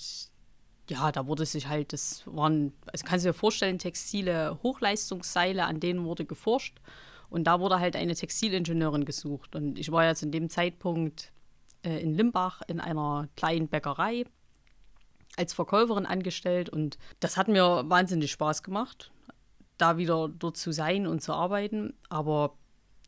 ja, 0.90 1.12
da 1.12 1.28
wurde 1.28 1.46
sich 1.46 1.68
halt, 1.68 1.94
das 1.94 2.24
waren, 2.26 2.74
also 2.92 3.06
kannst 3.06 3.26
du 3.26 3.30
dir 3.30 3.34
vorstellen, 3.34 3.80
textile 3.80 4.60
Hochleistungsseile, 4.64 5.66
an 5.66 5.80
denen 5.80 6.04
wurde 6.06 6.26
geforscht. 6.26 6.80
Und 7.30 7.44
da 7.44 7.60
wurde 7.60 7.80
halt 7.80 7.96
eine 7.96 8.16
Textilingenieurin 8.16 9.06
gesucht. 9.06 9.56
Und 9.56 9.78
ich 9.78 9.92
war 9.92 10.06
jetzt 10.06 10.24
in 10.24 10.32
dem 10.32 10.50
Zeitpunkt 10.50 11.32
äh, 11.84 12.02
in 12.02 12.16
Limbach 12.16 12.62
in 12.68 12.80
einer 12.80 13.30
kleinen 13.36 13.68
Bäckerei 13.68 14.26
als 15.38 15.54
Verkäuferin 15.54 16.08
angestellt. 16.08 16.70
Und 16.70 16.98
das 17.20 17.38
hat 17.38 17.48
mir 17.48 17.84
wahnsinnig 17.88 18.32
Spaß 18.32 18.64
gemacht 18.64 19.12
da 19.80 19.98
wieder 19.98 20.30
dort 20.30 20.58
zu 20.58 20.72
sein 20.72 21.08
und 21.08 21.22
zu 21.22 21.34
arbeiten. 21.34 21.94
Aber 22.10 22.58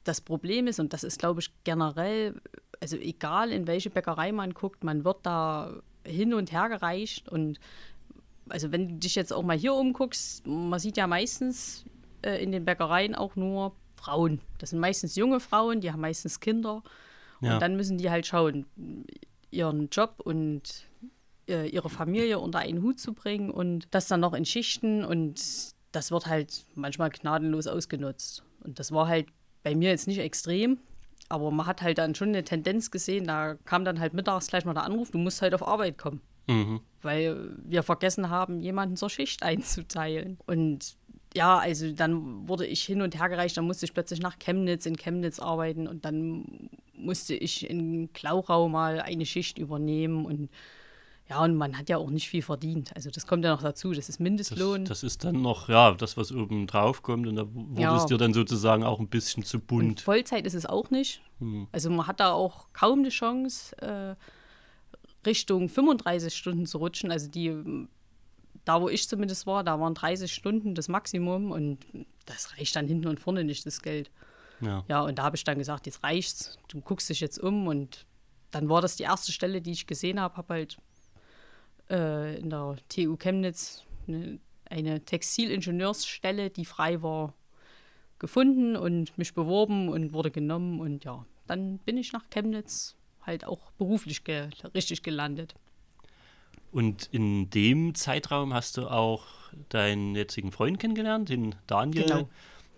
das 0.03 0.21
Problem 0.21 0.65
ist, 0.67 0.79
und 0.79 0.93
das 0.93 1.03
ist, 1.03 1.19
glaube 1.19 1.41
ich, 1.41 1.51
generell, 1.63 2.41
also 2.79 2.97
egal 2.97 3.51
in 3.51 3.67
welche 3.67 3.91
Bäckerei 3.91 4.31
man 4.31 4.53
guckt, 4.53 4.83
man 4.83 5.05
wird 5.05 5.25
da 5.25 5.81
hin 6.05 6.33
und 6.33 6.51
her 6.51 6.69
gereicht. 6.69 7.29
Und 7.29 7.59
also 8.49 8.71
wenn 8.71 8.87
du 8.87 8.95
dich 8.95 9.15
jetzt 9.15 9.33
auch 9.33 9.43
mal 9.43 9.57
hier 9.57 9.73
umguckst, 9.73 10.45
man 10.45 10.79
sieht 10.79 10.97
ja 10.97 11.07
meistens 11.07 11.85
äh, 12.21 12.41
in 12.43 12.51
den 12.51 12.65
Bäckereien 12.65 13.15
auch 13.15 13.35
nur 13.35 13.75
Frauen. 13.95 14.41
Das 14.57 14.71
sind 14.71 14.79
meistens 14.79 15.15
junge 15.15 15.39
Frauen, 15.39 15.81
die 15.81 15.91
haben 15.91 16.01
meistens 16.01 16.39
Kinder. 16.39 16.83
Ja. 17.41 17.53
Und 17.53 17.61
dann 17.61 17.75
müssen 17.75 17.97
die 17.97 18.09
halt 18.09 18.25
schauen, 18.25 18.65
ihren 19.49 19.89
Job 19.89 20.21
und 20.23 20.85
äh, 21.47 21.67
ihre 21.67 21.89
Familie 21.89 22.39
unter 22.39 22.59
einen 22.59 22.81
Hut 22.81 22.99
zu 22.99 23.13
bringen 23.13 23.51
und 23.51 23.87
das 23.91 24.07
dann 24.07 24.19
noch 24.19 24.33
in 24.33 24.45
Schichten 24.45 25.03
und 25.03 25.41
das 25.91 26.11
wird 26.11 26.27
halt 26.27 26.65
manchmal 26.75 27.09
gnadenlos 27.09 27.67
ausgenutzt. 27.67 28.43
Und 28.63 28.79
das 28.79 28.91
war 28.91 29.07
halt 29.07 29.27
bei 29.63 29.75
mir 29.75 29.89
jetzt 29.89 30.07
nicht 30.07 30.19
extrem, 30.19 30.79
aber 31.31 31.51
man 31.51 31.65
hat 31.65 31.81
halt 31.81 31.97
dann 31.97 32.15
schon 32.15 32.29
eine 32.29 32.43
Tendenz 32.43 32.91
gesehen, 32.91 33.25
da 33.25 33.55
kam 33.65 33.85
dann 33.85 33.99
halt 33.99 34.13
mittags 34.13 34.47
gleich 34.47 34.65
mal 34.65 34.73
der 34.73 34.83
Anruf, 34.83 35.11
du 35.11 35.17
musst 35.17 35.41
halt 35.41 35.53
auf 35.53 35.67
Arbeit 35.67 35.97
kommen. 35.97 36.21
Mhm. 36.47 36.81
Weil 37.01 37.55
wir 37.63 37.83
vergessen 37.83 38.29
haben, 38.29 38.59
jemanden 38.59 38.97
zur 38.97 39.09
Schicht 39.09 39.43
einzuteilen. 39.43 40.37
Und 40.45 40.95
ja, 41.33 41.57
also 41.57 41.91
dann 41.93 42.47
wurde 42.47 42.65
ich 42.65 42.83
hin 42.83 43.01
und 43.01 43.17
her 43.17 43.29
gereicht, 43.29 43.55
dann 43.55 43.65
musste 43.65 43.85
ich 43.85 43.93
plötzlich 43.93 44.21
nach 44.21 44.37
Chemnitz, 44.37 44.85
in 44.85 44.97
Chemnitz 44.97 45.39
arbeiten 45.39 45.87
und 45.87 46.03
dann 46.03 46.69
musste 46.93 47.33
ich 47.33 47.69
in 47.69 48.11
Klauchau 48.11 48.67
mal 48.67 48.99
eine 48.99 49.25
Schicht 49.25 49.57
übernehmen 49.57 50.25
und 50.25 50.49
ja, 51.31 51.45
und 51.45 51.55
man 51.55 51.77
hat 51.77 51.87
ja 51.87 51.95
auch 51.95 52.09
nicht 52.09 52.27
viel 52.27 52.41
verdient. 52.41 52.93
Also 52.93 53.09
das 53.09 53.25
kommt 53.25 53.45
ja 53.45 53.51
noch 53.51 53.61
dazu, 53.61 53.93
das 53.93 54.09
ist 54.09 54.19
Mindestlohn. 54.19 54.83
Das, 54.83 54.99
das 54.99 55.03
ist 55.03 55.23
dann 55.23 55.41
noch, 55.41 55.69
ja, 55.69 55.93
das, 55.93 56.17
was 56.17 56.33
oben 56.33 56.67
drauf 56.67 57.03
kommt 57.03 57.25
und 57.25 57.37
da 57.37 57.45
wurde 57.49 57.81
ja. 57.81 57.95
es 57.95 58.05
dir 58.05 58.17
dann 58.17 58.33
sozusagen 58.33 58.83
auch 58.83 58.99
ein 58.99 59.07
bisschen 59.07 59.43
zu 59.45 59.61
bunt. 59.61 59.87
Und 59.87 60.01
Vollzeit 60.01 60.45
ist 60.45 60.55
es 60.55 60.65
auch 60.65 60.89
nicht. 60.89 61.21
Hm. 61.39 61.69
Also 61.71 61.89
man 61.89 62.05
hat 62.05 62.19
da 62.19 62.33
auch 62.33 62.67
kaum 62.73 62.99
eine 62.99 63.09
Chance, 63.09 63.77
äh, 63.77 64.15
Richtung 65.25 65.69
35 65.69 66.35
Stunden 66.35 66.65
zu 66.65 66.79
rutschen. 66.79 67.11
Also 67.11 67.29
die, 67.29 67.87
da 68.65 68.81
wo 68.81 68.89
ich 68.89 69.07
zumindest 69.07 69.47
war, 69.47 69.63
da 69.63 69.79
waren 69.79 69.93
30 69.93 70.33
Stunden 70.33 70.75
das 70.75 70.89
Maximum 70.89 71.51
und 71.51 71.77
das 72.25 72.57
reicht 72.57 72.75
dann 72.75 72.87
hinten 72.87 73.07
und 73.07 73.21
vorne 73.21 73.45
nicht, 73.45 73.65
das 73.65 73.81
Geld. 73.81 74.11
Ja, 74.59 74.83
ja 74.89 74.99
und 74.99 75.17
da 75.17 75.23
habe 75.23 75.37
ich 75.37 75.45
dann 75.45 75.57
gesagt, 75.57 75.85
jetzt 75.85 76.03
reicht's, 76.03 76.57
du 76.67 76.81
guckst 76.81 77.07
dich 77.09 77.21
jetzt 77.21 77.39
um 77.39 77.67
und 77.67 78.05
dann 78.51 78.67
war 78.67 78.81
das 78.81 78.97
die 78.97 79.03
erste 79.03 79.31
Stelle, 79.31 79.61
die 79.61 79.71
ich 79.71 79.87
gesehen 79.87 80.19
habe, 80.19 80.35
habe 80.35 80.55
halt 80.55 80.77
äh, 81.91 82.39
in 82.39 82.49
der 82.49 82.77
TU 82.89 83.17
Chemnitz 83.17 83.83
eine, 84.07 84.39
eine 84.69 85.01
Textilingenieursstelle, 85.05 86.49
die 86.49 86.65
frei 86.65 87.01
war, 87.01 87.33
gefunden 88.17 88.75
und 88.75 89.17
mich 89.17 89.33
beworben 89.33 89.89
und 89.89 90.13
wurde 90.13 90.31
genommen. 90.31 90.79
Und 90.79 91.03
ja, 91.03 91.25
dann 91.47 91.79
bin 91.79 91.97
ich 91.97 92.13
nach 92.13 92.29
Chemnitz 92.29 92.95
halt 93.21 93.45
auch 93.45 93.71
beruflich 93.71 94.23
ge 94.23 94.49
richtig 94.73 95.03
gelandet. 95.03 95.55
Und 96.71 97.09
in 97.11 97.49
dem 97.49 97.95
Zeitraum 97.95 98.53
hast 98.53 98.77
du 98.77 98.87
auch 98.87 99.25
deinen 99.69 100.15
jetzigen 100.15 100.51
Freund 100.51 100.79
kennengelernt, 100.79 101.29
den 101.29 101.55
Daniel. 101.67 102.03
Genau. 102.03 102.29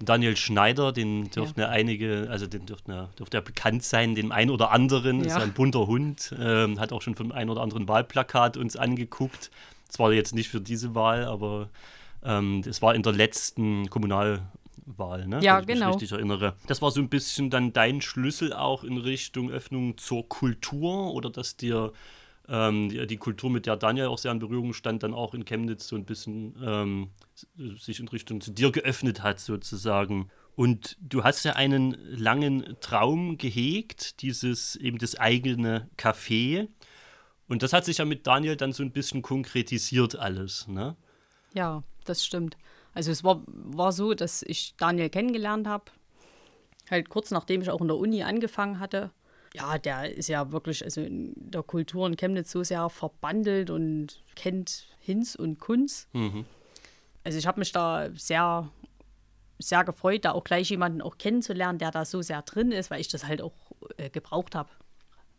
Daniel 0.05 0.37
Schneider, 0.37 0.91
den 0.91 1.29
dürften 1.29 1.61
ja. 1.61 1.69
einige, 1.69 2.27
also 2.29 2.47
den 2.47 2.65
dürften 2.65 3.07
dürfte 3.17 3.37
ja 3.37 3.41
bekannt 3.41 3.83
sein, 3.83 4.15
dem 4.15 4.31
einen 4.31 4.51
oder 4.51 4.71
anderen, 4.71 5.19
ja. 5.19 5.27
ist 5.27 5.35
ein 5.35 5.53
bunter 5.53 5.87
Hund, 5.87 6.33
äh, 6.39 6.75
hat 6.77 6.91
auch 6.91 7.01
schon 7.01 7.15
vom 7.15 7.31
einen 7.31 7.49
oder 7.49 7.61
anderen 7.61 7.87
Wahlplakat 7.87 8.57
uns 8.57 8.75
angeguckt. 8.75 9.51
Zwar 9.89 10.11
jetzt 10.13 10.33
nicht 10.33 10.49
für 10.49 10.61
diese 10.61 10.95
Wahl, 10.95 11.25
aber 11.25 11.69
ähm, 12.23 12.61
das 12.63 12.81
war 12.81 12.95
in 12.95 13.03
der 13.03 13.13
letzten 13.13 13.89
Kommunalwahl, 13.89 15.27
ne? 15.27 15.39
Ja, 15.41 15.59
genau. 15.59 15.89
Ich 15.89 15.95
mich 15.95 16.01
richtig 16.03 16.11
erinnere. 16.13 16.53
Das 16.67 16.81
war 16.81 16.89
so 16.91 16.99
ein 16.99 17.09
bisschen 17.09 17.49
dann 17.49 17.73
dein 17.73 18.01
Schlüssel 18.01 18.53
auch 18.53 18.83
in 18.83 18.97
Richtung 18.97 19.51
Öffnung 19.51 19.97
zur 19.97 20.27
Kultur 20.27 21.13
oder 21.13 21.29
dass 21.29 21.57
dir 21.57 21.93
ähm, 22.49 22.89
die, 22.89 23.05
die, 23.07 23.17
Kultur, 23.17 23.49
mit 23.49 23.65
der 23.65 23.77
Daniel 23.77 24.07
auch 24.07 24.17
sehr 24.17 24.31
in 24.31 24.39
Berührung 24.39 24.73
stand, 24.73 25.03
dann 25.03 25.13
auch 25.13 25.33
in 25.33 25.45
Chemnitz 25.45 25.87
so 25.87 25.95
ein 25.95 26.05
bisschen 26.05 26.55
ähm, 26.63 27.09
sich 27.79 27.99
in 27.99 28.07
Richtung 28.07 28.41
zu 28.41 28.51
dir 28.51 28.71
geöffnet 28.71 29.23
hat, 29.23 29.39
sozusagen. 29.39 30.29
Und 30.55 30.97
du 30.99 31.23
hast 31.23 31.45
ja 31.45 31.53
einen 31.53 31.97
langen 32.09 32.75
Traum 32.79 33.37
gehegt, 33.37 34.21
dieses 34.21 34.75
eben 34.75 34.97
das 34.97 35.15
eigene 35.15 35.89
Café. 35.97 36.67
Und 37.47 37.63
das 37.63 37.73
hat 37.73 37.85
sich 37.85 37.97
ja 37.97 38.05
mit 38.05 38.27
Daniel 38.27 38.55
dann 38.55 38.73
so 38.73 38.83
ein 38.83 38.91
bisschen 38.91 39.21
konkretisiert 39.21 40.15
alles, 40.15 40.67
ne? 40.67 40.95
Ja, 41.53 41.83
das 42.05 42.25
stimmt. 42.25 42.57
Also 42.93 43.11
es 43.11 43.23
war, 43.23 43.41
war 43.47 43.91
so, 43.91 44.13
dass 44.13 44.43
ich 44.43 44.75
Daniel 44.77 45.09
kennengelernt 45.09 45.67
habe, 45.67 45.85
halt 46.89 47.09
kurz 47.09 47.31
nachdem 47.31 47.61
ich 47.61 47.69
auch 47.69 47.81
in 47.81 47.87
der 47.87 47.97
Uni 47.97 48.23
angefangen 48.23 48.79
hatte 48.79 49.11
ja, 49.53 49.77
der 49.77 50.15
ist 50.15 50.29
ja 50.29 50.51
wirklich 50.51 50.83
also 50.83 51.01
in 51.01 51.33
der 51.35 51.63
Kultur 51.63 52.07
in 52.07 52.17
Chemnitz 52.17 52.51
so 52.51 52.63
sehr 52.63 52.89
verbandelt 52.89 53.69
und 53.69 54.23
kennt 54.35 54.87
Hinz 54.99 55.35
und 55.35 55.59
Kunz. 55.59 56.07
Mhm. 56.13 56.45
Also 57.23 57.37
ich 57.37 57.45
habe 57.45 57.59
mich 57.59 57.71
da 57.71 58.09
sehr, 58.15 58.69
sehr 59.59 59.83
gefreut, 59.83 60.25
da 60.25 60.31
auch 60.31 60.43
gleich 60.43 60.69
jemanden 60.69 61.01
auch 61.01 61.17
kennenzulernen, 61.17 61.77
der 61.77 61.91
da 61.91 62.03
so 62.03 62.21
sehr 62.21 62.41
drin 62.41 62.71
ist, 62.71 62.89
weil 62.89 62.99
ich 62.99 63.07
das 63.09 63.25
halt 63.25 63.41
auch 63.41 63.53
äh, 63.97 64.09
gebraucht 64.09 64.55
habe, 64.55 64.69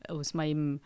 aus 0.08 0.32
meinem 0.32 0.80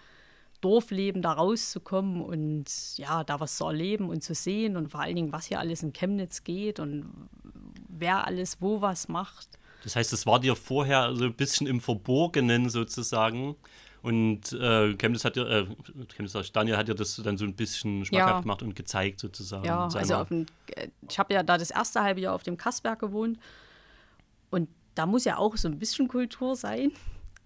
Dorfleben 0.60 1.22
da 1.22 1.32
rauszukommen 1.32 2.22
und 2.22 2.96
ja, 2.96 3.22
da 3.24 3.38
was 3.40 3.56
zu 3.56 3.64
erleben 3.64 4.08
und 4.08 4.22
zu 4.22 4.34
sehen 4.34 4.76
und 4.76 4.90
vor 4.90 5.00
allen 5.00 5.16
Dingen, 5.16 5.32
was 5.32 5.46
hier 5.46 5.60
alles 5.60 5.82
in 5.82 5.92
Chemnitz 5.92 6.44
geht 6.44 6.80
und 6.80 7.28
wer 7.88 8.26
alles 8.26 8.60
wo 8.60 8.80
was 8.80 9.08
macht. 9.08 9.58
Das 9.84 9.96
heißt, 9.96 10.12
es 10.12 10.26
war 10.26 10.40
dir 10.40 10.56
vorher 10.56 11.14
so 11.14 11.24
ein 11.24 11.34
bisschen 11.34 11.66
im 11.66 11.80
Verborgenen 11.80 12.68
sozusagen. 12.68 13.56
Und 14.02 14.52
äh, 14.52 14.94
Chemnitz 14.94 15.24
hat 15.24 15.36
ja, 15.36 15.44
äh, 15.44 15.66
Chemnitz, 16.14 16.52
Daniel 16.52 16.76
hat 16.76 16.88
ja 16.88 16.94
das 16.94 17.16
dann 17.16 17.36
so 17.36 17.44
ein 17.44 17.54
bisschen 17.54 18.04
schmackhaft 18.04 18.30
ja. 18.30 18.40
gemacht 18.40 18.62
und 18.62 18.76
gezeigt 18.76 19.20
sozusagen. 19.20 19.64
Ja, 19.64 19.88
also 19.92 20.24
dem, 20.24 20.46
äh, 20.76 20.88
ich 21.08 21.18
habe 21.18 21.34
ja 21.34 21.42
da 21.42 21.58
das 21.58 21.70
erste 21.70 22.02
halbe 22.02 22.20
Jahr 22.20 22.34
auf 22.34 22.44
dem 22.44 22.56
Kastberg 22.56 23.00
gewohnt 23.00 23.38
und 24.50 24.68
da 24.94 25.06
muss 25.06 25.24
ja 25.24 25.36
auch 25.36 25.56
so 25.56 25.68
ein 25.68 25.78
bisschen 25.78 26.08
Kultur 26.08 26.56
sein. 26.56 26.92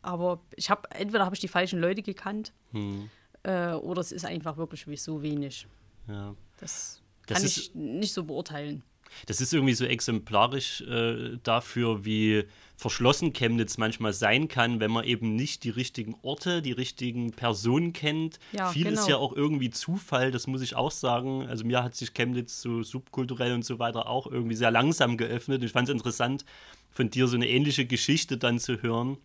Aber 0.02 0.40
ich 0.56 0.68
habe, 0.68 0.90
entweder 0.90 1.24
habe 1.24 1.34
ich 1.34 1.40
die 1.40 1.48
falschen 1.48 1.80
Leute 1.80 2.02
gekannt 2.02 2.52
hm. 2.72 3.08
äh, 3.44 3.72
oder 3.72 4.00
es 4.00 4.12
ist 4.12 4.24
einfach 4.24 4.56
wirklich 4.56 4.86
so 5.00 5.22
wenig. 5.22 5.66
Ja. 6.08 6.34
Das, 6.58 7.02
das 7.26 7.36
kann 7.36 7.46
ich 7.46 7.74
nicht 7.74 8.12
so 8.12 8.24
beurteilen. 8.24 8.82
Das 9.26 9.40
ist 9.40 9.52
irgendwie 9.52 9.74
so 9.74 9.84
exemplarisch 9.84 10.82
äh, 10.82 11.38
dafür, 11.42 12.04
wie 12.04 12.44
verschlossen 12.76 13.32
Chemnitz 13.32 13.78
manchmal 13.78 14.12
sein 14.12 14.48
kann, 14.48 14.80
wenn 14.80 14.90
man 14.90 15.04
eben 15.04 15.36
nicht 15.36 15.64
die 15.64 15.70
richtigen 15.70 16.16
Orte, 16.22 16.62
die 16.62 16.72
richtigen 16.72 17.30
Personen 17.30 17.92
kennt. 17.92 18.38
Ja, 18.52 18.70
Viel 18.70 18.84
genau. 18.84 19.00
ist 19.00 19.08
ja 19.08 19.16
auch 19.16 19.32
irgendwie 19.34 19.70
Zufall, 19.70 20.30
das 20.32 20.46
muss 20.46 20.62
ich 20.62 20.74
auch 20.74 20.90
sagen. 20.90 21.46
Also 21.46 21.64
mir 21.64 21.82
hat 21.82 21.94
sich 21.94 22.12
Chemnitz 22.12 22.60
so 22.60 22.82
subkulturell 22.82 23.54
und 23.54 23.64
so 23.64 23.78
weiter 23.78 24.08
auch 24.08 24.26
irgendwie 24.26 24.56
sehr 24.56 24.70
langsam 24.70 25.16
geöffnet. 25.16 25.62
Ich 25.62 25.72
fand 25.72 25.88
es 25.88 25.94
interessant, 25.94 26.44
von 26.90 27.08
dir 27.08 27.26
so 27.28 27.36
eine 27.36 27.48
ähnliche 27.48 27.86
Geschichte 27.86 28.36
dann 28.36 28.58
zu 28.58 28.82
hören. 28.82 29.16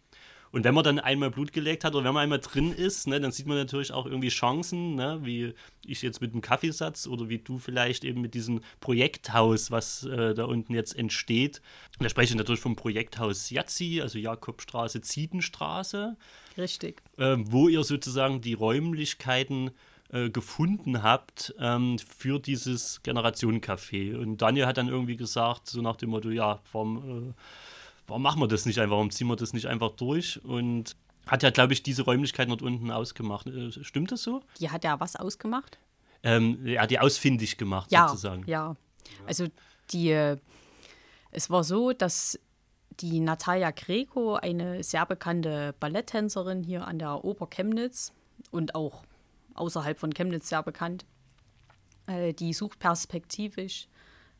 Und 0.58 0.64
wenn 0.64 0.74
man 0.74 0.84
dann 0.84 0.98
einmal 0.98 1.30
Blut 1.30 1.54
gelegt 1.54 1.84
hat 1.84 1.94
oder 1.94 2.04
wenn 2.04 2.16
man 2.16 2.24
einmal 2.24 2.40
drin 2.40 2.72
ist, 2.72 3.06
ne, 3.06 3.20
dann 3.20 3.32
sieht 3.32 3.46
man 3.46 3.58
natürlich 3.58 3.92
auch 3.92 4.08
irgendwie 4.08 4.30
Chancen, 4.30 4.96
ne, 4.96 5.20
wie 5.22 5.54
ich 5.86 6.02
jetzt 6.02 6.20
mit 6.20 6.34
dem 6.34 6.42
Kaffeesatz 6.42 7.06
oder 7.06 7.30
wie 7.30 7.38
du 7.38 7.60
vielleicht 7.60 8.04
eben 8.04 8.22
mit 8.22 8.34
diesem 8.34 8.62
Projekthaus, 8.80 9.70
was 9.70 10.06
äh, 10.06 10.34
da 10.34 10.46
unten 10.46 10.74
jetzt 10.74 10.98
entsteht. 10.98 11.62
Und 12.00 12.06
da 12.06 12.10
spreche 12.10 12.34
ich 12.34 12.38
natürlich 12.40 12.60
vom 12.60 12.76
Projekthaus 12.76 13.52
Jazzi, 13.52 14.02
also 14.02 14.18
Jakobstraße, 14.18 15.02
Ziedenstraße. 15.02 16.18
Richtig. 16.58 17.04
Äh, 17.18 17.36
wo 17.38 17.68
ihr 17.68 17.84
sozusagen 17.84 18.42
die 18.42 18.56
Räumlichkeiten 18.56 19.70
äh, 20.10 20.32
gefunden 20.32 21.04
habt 21.04 21.54
ähm, 21.60 22.00
für 22.00 22.40
dieses 22.40 23.04
Generationencafé. 23.04 24.18
Und 24.18 24.42
Daniel 24.42 24.66
hat 24.66 24.78
dann 24.78 24.88
irgendwie 24.88 25.18
gesagt, 25.18 25.68
so 25.68 25.84
nach 25.84 25.98
dem 25.98 26.10
Motto, 26.10 26.32
ja, 26.32 26.62
vom 26.64 27.28
äh, 27.30 27.34
warum 28.08 28.22
machen 28.22 28.42
wir 28.42 28.48
das 28.48 28.66
nicht 28.66 28.80
einfach, 28.80 28.96
warum 28.96 29.12
ziehen 29.12 29.28
wir 29.28 29.36
das 29.36 29.54
nicht 29.54 29.68
einfach 29.68 29.92
durch? 29.92 30.44
Und 30.44 30.96
hat 31.28 31.44
ja, 31.44 31.50
glaube 31.50 31.74
ich, 31.74 31.84
diese 31.84 32.04
Räumlichkeiten 32.04 32.50
dort 32.50 32.62
unten 32.62 32.90
ausgemacht. 32.90 33.48
Äh, 33.48 33.72
stimmt 33.84 34.12
das 34.12 34.24
so? 34.24 34.42
Die 34.60 34.70
hat 34.72 34.84
ja 34.84 35.00
was 35.00 35.16
ausgemacht? 35.16 35.78
Ähm, 36.24 36.66
ja, 36.66 36.88
die 36.88 37.00
ausfindig 37.00 37.58
gemacht 37.58 37.92
ja, 37.92 38.08
sozusagen. 38.08 38.44
Ja, 38.48 38.76
also 39.26 39.46
die, 39.92 40.10
äh, 40.10 40.38
es 41.32 41.50
war 41.50 41.64
so, 41.64 41.92
dass 41.92 42.40
die 43.00 43.20
Natalia 43.20 43.72
Greco, 43.72 44.36
eine 44.36 44.84
sehr 44.84 45.06
bekannte 45.06 45.76
Balletttänzerin 45.80 46.64
hier 46.64 46.88
an 46.88 46.98
der 46.98 47.24
Oper 47.24 47.48
Chemnitz 47.48 48.14
und 48.50 48.74
auch 48.74 49.04
außerhalb 49.54 50.00
von 50.00 50.14
Chemnitz 50.14 50.50
sehr 50.50 50.64
bekannt, 50.64 51.06
äh, 52.08 52.34
die 52.34 52.54
sucht 52.54 52.80
perspektivisch 52.80 53.88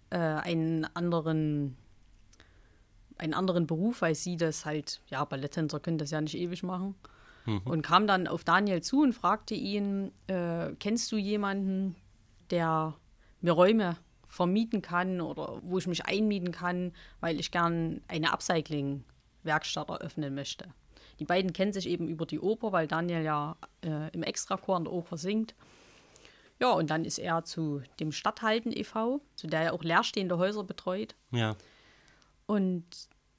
einen 0.10 0.86
anderen 0.96 1.76
einen 3.20 3.34
anderen 3.34 3.68
Beruf, 3.68 4.02
weil 4.02 4.16
sie 4.16 4.38
das 4.38 4.66
halt, 4.66 5.02
ja, 5.08 5.24
Balletttänzer 5.26 5.80
können 5.80 5.98
das 5.98 6.12
ja 6.12 6.22
nicht 6.22 6.36
ewig 6.36 6.64
machen. 6.64 6.96
Mhm. 7.46 7.62
Und 7.66 7.82
kam 7.82 8.08
dann 8.08 8.28
auf 8.28 8.44
Daniel 8.44 8.82
zu 8.82 9.02
und 9.02 9.14
fragte 9.14 9.56
ihn, 9.56 10.12
äh, 10.28 10.72
kennst 10.80 11.12
du 11.12 11.18
jemanden, 11.18 11.96
der 12.50 12.96
mir 13.42 13.54
Räume 13.54 13.98
vermieten 14.28 14.82
kann 14.82 15.22
oder 15.22 15.60
wo 15.64 15.78
ich 15.78 15.88
mich 15.88 16.06
einmieten 16.06 16.52
kann, 16.52 16.94
weil 17.22 17.40
ich 17.40 17.52
gern 17.52 18.02
eine 18.08 18.34
Upcycling-Werkstatt 18.34 19.90
eröffnen 19.90 20.36
möchte. 20.36 20.66
Die 21.20 21.26
beiden 21.26 21.54
kennen 21.54 21.74
sich 21.74 21.88
eben 21.88 22.08
über 22.08 22.26
die 22.26 22.40
Oper, 22.40 22.72
weil 22.72 22.88
Daniel 22.88 23.24
ja 23.24 23.58
äh, 23.84 24.12
im 24.12 24.24
Extrachor 24.24 24.76
an 24.76 24.84
der 24.84 24.94
Oper 24.94 25.18
singt. 25.18 25.56
Ja, 26.60 26.72
und 26.72 26.90
dann 26.90 27.06
ist 27.06 27.20
er 27.20 27.44
zu 27.44 27.82
dem 28.00 28.12
Stadthalten 28.12 28.72
e.V., 28.72 29.22
zu 29.36 29.48
der 29.48 29.62
er 29.62 29.74
auch 29.74 29.84
leerstehende 29.84 30.38
Häuser 30.38 30.64
betreut. 30.64 31.16
Ja. 31.32 31.56
Und 32.48 32.86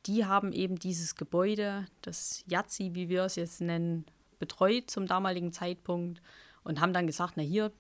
die 0.07 0.25
haben 0.25 0.53
eben 0.53 0.77
dieses 0.77 1.17
Gebäude, 1.17 1.87
das 2.03 2.45
Yazzi, 2.47 2.95
wie 2.95 3.09
wir 3.09 3.25
es 3.25 3.35
jetzt 3.35 3.61
nennen, 3.61 4.07
betreut 4.39 4.91
zum 4.91 5.07
damaligen 5.07 5.53
Zeitpunkt 5.53 6.23
und 6.63 6.81
haben 6.81 6.93
dann 6.93 7.07
gesagt, 7.07 7.35
na 7.37 7.43
hier, 7.43 7.73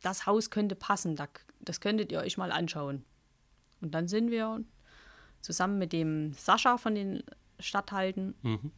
das 0.00 0.26
Haus 0.26 0.50
könnte 0.50 0.74
passen, 0.74 1.16
das 1.60 1.80
könntet 1.80 2.10
ihr 2.10 2.20
euch 2.20 2.38
mal 2.38 2.50
anschauen. 2.50 3.04
Und 3.80 3.94
dann 3.94 4.08
sind 4.08 4.30
wir 4.30 4.64
zusammen 5.40 5.78
mit 5.78 5.92
dem 5.92 6.32
Sascha 6.34 6.78
von 6.78 6.94
den 6.94 7.22
Stadthalten, 7.60 8.34
mhm. 8.42 8.72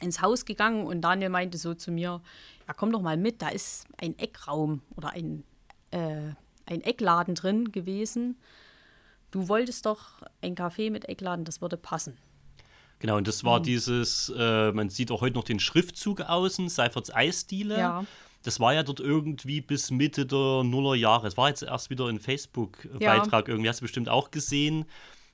ins 0.00 0.20
Haus 0.20 0.44
gegangen 0.44 0.86
und 0.86 1.00
Daniel 1.00 1.30
meinte 1.30 1.58
so 1.58 1.74
zu 1.74 1.90
mir, 1.90 2.20
ja 2.66 2.74
komm 2.74 2.92
doch 2.92 3.02
mal 3.02 3.16
mit, 3.16 3.42
da 3.42 3.48
ist 3.48 3.86
ein 3.96 4.18
Eckraum 4.18 4.82
oder 4.96 5.10
ein, 5.10 5.44
äh, 5.90 6.32
ein 6.66 6.82
Eckladen 6.82 7.34
drin 7.34 7.72
gewesen. 7.72 8.36
Du 9.30 9.48
wolltest 9.48 9.86
doch 9.86 10.22
ein 10.40 10.54
Café 10.54 10.90
mit 10.90 11.08
Eckladen, 11.08 11.44
das 11.44 11.60
würde 11.60 11.76
passen. 11.76 12.16
Genau, 13.00 13.16
und 13.16 13.28
das 13.28 13.44
war 13.44 13.60
mhm. 13.60 13.64
dieses, 13.64 14.32
äh, 14.36 14.72
man 14.72 14.90
sieht 14.90 15.10
auch 15.10 15.20
heute 15.20 15.36
noch 15.36 15.44
den 15.44 15.60
Schriftzug 15.60 16.22
außen, 16.22 16.68
Seiferts 16.68 17.14
Eisdiele. 17.14 17.78
Ja. 17.78 18.04
Das 18.42 18.60
war 18.60 18.74
ja 18.74 18.82
dort 18.82 19.00
irgendwie 19.00 19.60
bis 19.60 19.90
Mitte 19.90 20.26
der 20.26 20.62
Nullerjahre. 20.64 21.26
Es 21.26 21.36
war 21.36 21.48
jetzt 21.48 21.62
erst 21.62 21.90
wieder 21.90 22.06
ein 22.06 22.18
Facebook-Beitrag, 22.18 23.46
ja. 23.46 23.52
irgendwie 23.52 23.68
hast 23.68 23.80
du 23.80 23.84
bestimmt 23.84 24.08
auch 24.08 24.30
gesehen, 24.30 24.86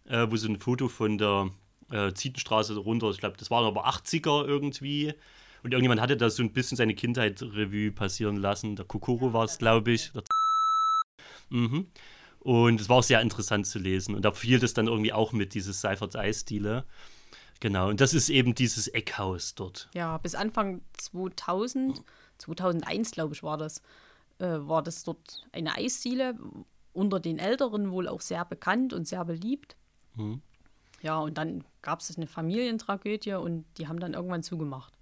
äh, 0.06 0.26
wo 0.28 0.36
so 0.36 0.48
ein 0.48 0.58
Foto 0.58 0.88
von 0.88 1.16
der 1.16 1.50
äh, 1.90 2.12
Zietenstraße 2.12 2.76
runter, 2.76 3.10
ich 3.10 3.18
glaube, 3.18 3.36
das 3.38 3.50
war 3.50 3.64
aber 3.64 3.86
80er 3.86 4.46
irgendwie. 4.46 5.14
Und 5.62 5.72
irgendjemand 5.72 6.00
hatte 6.00 6.16
da 6.16 6.28
so 6.28 6.42
ein 6.42 6.52
bisschen 6.52 6.76
seine 6.76 6.94
Kindheit 6.94 7.40
Revue 7.40 7.90
passieren 7.90 8.36
lassen. 8.36 8.76
Der 8.76 8.84
Kokoro 8.84 9.32
war 9.32 9.44
es, 9.44 9.56
glaube 9.56 9.92
ich. 9.92 10.12
Mhm. 11.48 11.86
Und 12.44 12.78
es 12.78 12.90
war 12.90 12.98
auch 12.98 13.02
sehr 13.02 13.22
interessant 13.22 13.66
zu 13.66 13.78
lesen. 13.78 14.14
Und 14.14 14.22
da 14.22 14.30
fiel 14.32 14.58
das 14.58 14.74
dann 14.74 14.86
irgendwie 14.86 15.14
auch 15.14 15.32
mit, 15.32 15.54
dieses 15.54 15.80
Seiferts 15.80 16.14
Eisdiele. 16.14 16.84
Genau, 17.58 17.88
und 17.88 18.02
das 18.02 18.12
ist 18.12 18.28
eben 18.28 18.54
dieses 18.54 18.86
Eckhaus 18.86 19.54
dort. 19.54 19.88
Ja, 19.94 20.18
bis 20.18 20.34
Anfang 20.34 20.82
2000, 20.98 22.02
2001 22.36 23.12
glaube 23.12 23.34
ich 23.34 23.42
war 23.42 23.56
das, 23.56 23.80
äh, 24.38 24.58
war 24.58 24.82
das 24.82 25.04
dort 25.04 25.46
eine 25.52 25.74
Eisdiele, 25.74 26.38
unter 26.92 27.18
den 27.18 27.38
Älteren 27.38 27.90
wohl 27.90 28.08
auch 28.08 28.20
sehr 28.20 28.44
bekannt 28.44 28.92
und 28.92 29.08
sehr 29.08 29.24
beliebt. 29.24 29.76
Mhm. 30.14 30.42
Ja, 31.00 31.18
und 31.18 31.38
dann 31.38 31.64
gab 31.80 32.00
es 32.00 32.14
eine 32.14 32.26
Familientragödie 32.26 33.34
und 33.34 33.64
die 33.78 33.88
haben 33.88 34.00
dann 34.00 34.12
irgendwann 34.12 34.42
zugemacht. 34.42 34.92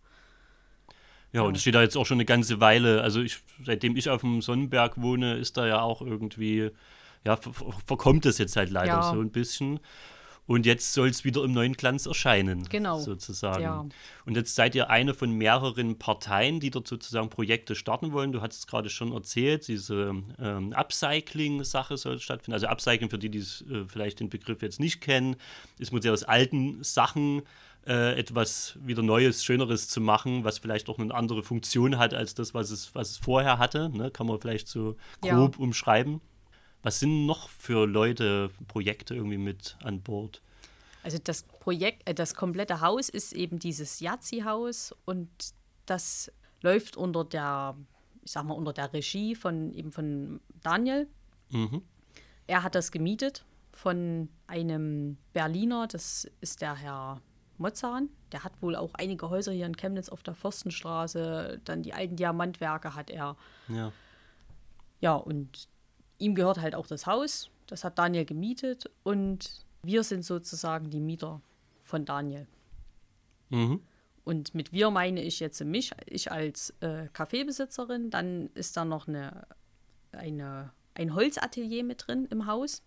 Ja, 1.33 1.43
und 1.43 1.57
es 1.57 1.63
steht 1.63 1.75
da 1.75 1.83
jetzt 1.83 1.97
auch 1.97 2.07
schon 2.07 2.17
eine 2.17 2.25
ganze 2.25 2.61
Weile. 2.61 3.03
Also 3.03 3.21
ich, 3.21 3.39
seitdem 3.65 3.97
ich 3.97 4.09
auf 4.11 4.21
dem 4.21 4.43
Sonnenberg 4.43 5.01
wohne, 5.01 5.35
ist 5.35 5.57
da 5.57 5.67
ja 5.67 5.81
auch 5.81 6.03
irgendwie, 6.03 6.71
ja, 7.25 7.39
verkommt 7.87 8.27
es 8.27 8.39
jetzt 8.39 8.57
halt 8.57 8.71
leider 8.71 8.93
ja. 8.93 9.13
so 9.13 9.21
ein 9.21 9.31
bisschen. 9.31 9.81
Und 10.47 10.67
jetzt 10.67 10.93
soll 10.93 11.09
es 11.09 11.25
wieder 11.25 11.45
im 11.45 11.53
neuen 11.53 11.75
Glanz 11.75 12.07
erscheinen. 12.07 12.69
Genau. 12.69 12.99
Sozusagen. 12.99 13.63
Ja. 13.63 13.87
Und 14.27 14.37
jetzt 14.37 14.57
seid 14.57 14.75
ihr 14.75 14.91
eine 14.91 15.15
von 15.15 15.31
mehreren 15.31 15.99
Parteien, 15.99 16.59
die 16.59 16.71
dort 16.71 16.89
sozusagen 16.89 17.31
Projekte 17.31 17.77
starten 17.77 18.13
wollen. 18.13 18.33
Du 18.33 18.41
hast 18.43 18.59
es 18.59 18.67
gerade 18.67 18.91
schon 18.91 19.13
erzählt, 19.13 19.69
diese 19.69 20.13
ähm, 20.41 20.73
Upcycling-Sache 20.73 21.97
soll 21.97 22.19
stattfinden. 22.19 22.55
Also 22.55 22.67
Upcycling, 22.67 23.09
für 23.09 23.19
die, 23.19 23.31
die 23.31 23.39
äh, 23.39 23.85
vielleicht 23.87 24.19
den 24.19 24.31
Begriff 24.31 24.63
jetzt 24.63 24.81
nicht 24.81 25.01
kennen, 25.01 25.37
ist 25.79 25.93
Modell 25.93 26.13
aus 26.13 26.25
alten 26.25 26.83
Sachen 26.83 27.43
äh, 27.87 28.19
etwas 28.19 28.77
wieder 28.85 29.03
Neues, 29.03 29.45
Schöneres 29.45 29.89
zu 29.89 30.01
machen, 30.01 30.43
was 30.43 30.59
vielleicht 30.59 30.89
auch 30.89 30.99
eine 30.99 31.15
andere 31.15 31.45
Funktion 31.45 31.99
hat 31.99 32.15
als 32.15 32.35
das, 32.35 32.53
was 32.53 32.71
es, 32.71 32.95
was 32.97 33.11
es 33.11 33.17
vorher 33.17 33.59
hatte. 33.59 33.91
Ne? 33.91 34.11
Kann 34.11 34.27
man 34.27 34.41
vielleicht 34.41 34.67
so 34.67 34.97
grob 35.21 35.57
ja. 35.57 35.63
umschreiben. 35.63 36.21
Was 36.83 36.99
sind 36.99 37.27
noch 37.27 37.49
für 37.49 37.87
Leute, 37.87 38.51
Projekte 38.69 39.15
irgendwie 39.15 39.39
mit 39.39 39.77
an 39.83 40.01
Bord? 40.01 40.43
Also 41.03 41.19
das 41.23 41.43
Projekt, 41.43 42.09
äh, 42.09 42.15
das 42.15 42.35
komplette 42.35 42.81
Haus 42.81 43.09
ist 43.09 43.33
eben 43.33 43.59
dieses 43.59 44.01
Yazzi-Haus 44.01 44.95
und 45.05 45.29
das 45.87 46.31
läuft 46.61 46.97
unter 46.97 47.25
der, 47.25 47.77
ich 48.23 48.33
sag 48.33 48.45
mal, 48.45 48.55
unter 48.55 48.73
der 48.73 48.93
Regie 48.93 49.35
von 49.35 49.73
eben 49.75 49.93
von 49.93 50.41
Daniel. 50.63 51.09
Mhm. 51.51 51.83
Er 52.47 52.63
hat 52.63 52.75
das 52.75 52.91
gemietet 52.91 53.45
von 53.73 54.29
einem 54.47 55.17
Berliner, 55.33 55.87
das 55.87 56.31
ist 56.41 56.61
der 56.61 56.77
Herr 56.77 57.21
Mozan. 57.59 58.09
Der 58.33 58.45
hat 58.45 58.53
wohl 58.61 58.77
auch 58.77 58.95
einige 58.95 59.31
Häuser 59.31 59.53
hier 59.53 59.67
in 59.67 59.77
Chemnitz 59.77 60.09
auf 60.09 60.23
der 60.23 60.35
Forstenstraße, 60.35 61.61
dann 61.65 61.83
die 61.83 61.95
alten 61.95 62.17
Diamantwerke 62.17 62.95
hat 62.95 63.11
er. 63.11 63.37
Ja. 63.69 63.93
Ja, 65.01 65.15
und 65.15 65.69
ihm 66.23 66.35
gehört 66.35 66.61
halt 66.61 66.75
auch 66.75 66.87
das 66.87 67.07
Haus. 67.07 67.51
Das 67.67 67.85
hat 67.85 67.99
Daniel 67.99 68.25
gemietet 68.25 68.91
und 69.03 69.65
wir 69.83 70.05
sind 70.05 70.25
sozusagen 70.25 70.91
die 70.91 71.01
Mieter 71.01 71.41
von 71.83 72.05
Daniel. 72.05 72.47
Mhm. 73.51 73.83
Und 74.25 74.55
mit 74.55 74.73
wir 74.73 74.91
meine 74.91 75.21
ich 75.21 75.41
jetzt 75.41 75.63
mich, 75.65 75.91
ich 76.07 76.31
als 76.31 76.71
äh, 76.81 77.09
Kaffeebesitzerin. 77.13 78.11
Dann 78.11 78.51
ist 78.55 78.77
da 78.77 78.85
noch 78.85 79.09
eine, 79.09 79.47
eine, 80.13 80.73
ein 80.95 81.15
Holzatelier 81.15 81.83
mit 81.83 82.07
drin 82.07 82.29
im 82.31 82.47
Haus. 82.47 82.83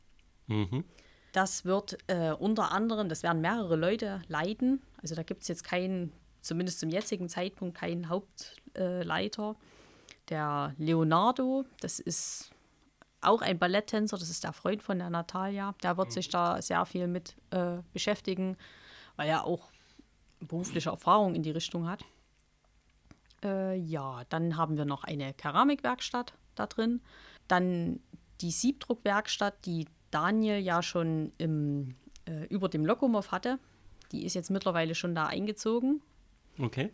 Mhm. 0.48 0.86
Das 1.34 1.66
wird 1.66 1.98
äh, 2.08 2.32
unter 2.32 2.72
anderem, 2.72 3.10
das 3.10 3.22
werden 3.22 3.42
mehrere 3.42 3.76
Leute 3.76 4.22
leiten. 4.30 4.82
Also 5.02 5.16
da 5.16 5.24
gibt 5.24 5.42
es 5.42 5.50
jetzt 5.50 5.66
keinen, 5.66 6.14
zumindest 6.42 6.80
zum 6.80 6.90
jetzigen 6.90 7.28
Zeitpunkt, 7.28 7.78
keinen 7.78 8.08
Hauptleiter. 8.08 9.52
Äh, 9.52 9.76
der 10.30 10.74
Leonardo, 10.78 11.66
das 11.82 12.00
ist 12.00 12.50
auch 13.28 13.42
ein 13.42 13.60
Balletttänzer, 13.60 14.18
das 14.18 14.30
ist 14.30 14.44
der 14.44 14.54
Freund 14.54 14.84
von 14.84 15.00
der 15.00 15.10
Natalia. 15.10 15.76
Der 15.84 15.98
wird 15.98 16.12
sich 16.12 16.30
da 16.30 16.62
sehr 16.62 16.86
viel 16.86 17.08
mit 17.08 17.36
äh, 17.52 17.78
beschäftigen, 17.94 18.58
weil 19.16 19.30
er 19.30 19.46
auch 19.46 19.72
berufliche 20.40 20.90
Erfahrung 20.90 21.36
in 21.36 21.44
die 21.44 21.52
Richtung 21.52 21.88
hat. 21.88 22.04
Äh, 23.44 23.78
ja, 23.78 24.24
dann 24.30 24.58
haben 24.58 24.78
wir 24.78 24.86
noch 24.86 25.04
eine 25.04 25.34
Keramikwerkstatt 25.34 26.34
da 26.56 26.68
drin. 26.68 27.02
Dann 27.48 28.00
die 28.42 28.52
Siebdruckwerkstatt, 28.52 29.66
die 29.66 29.88
Daniel 30.12 30.60
ja 30.60 30.82
schon 30.82 31.34
im, 31.38 31.96
äh, 32.26 32.46
über 32.46 32.70
dem 32.70 32.86
Lokomov 32.86 33.32
hatte. 33.32 33.60
Die 34.12 34.26
ist 34.26 34.34
jetzt 34.34 34.52
mittlerweile 34.52 34.96
schon 34.96 35.16
da 35.16 35.28
eingezogen. 35.28 36.02
Okay. 36.60 36.92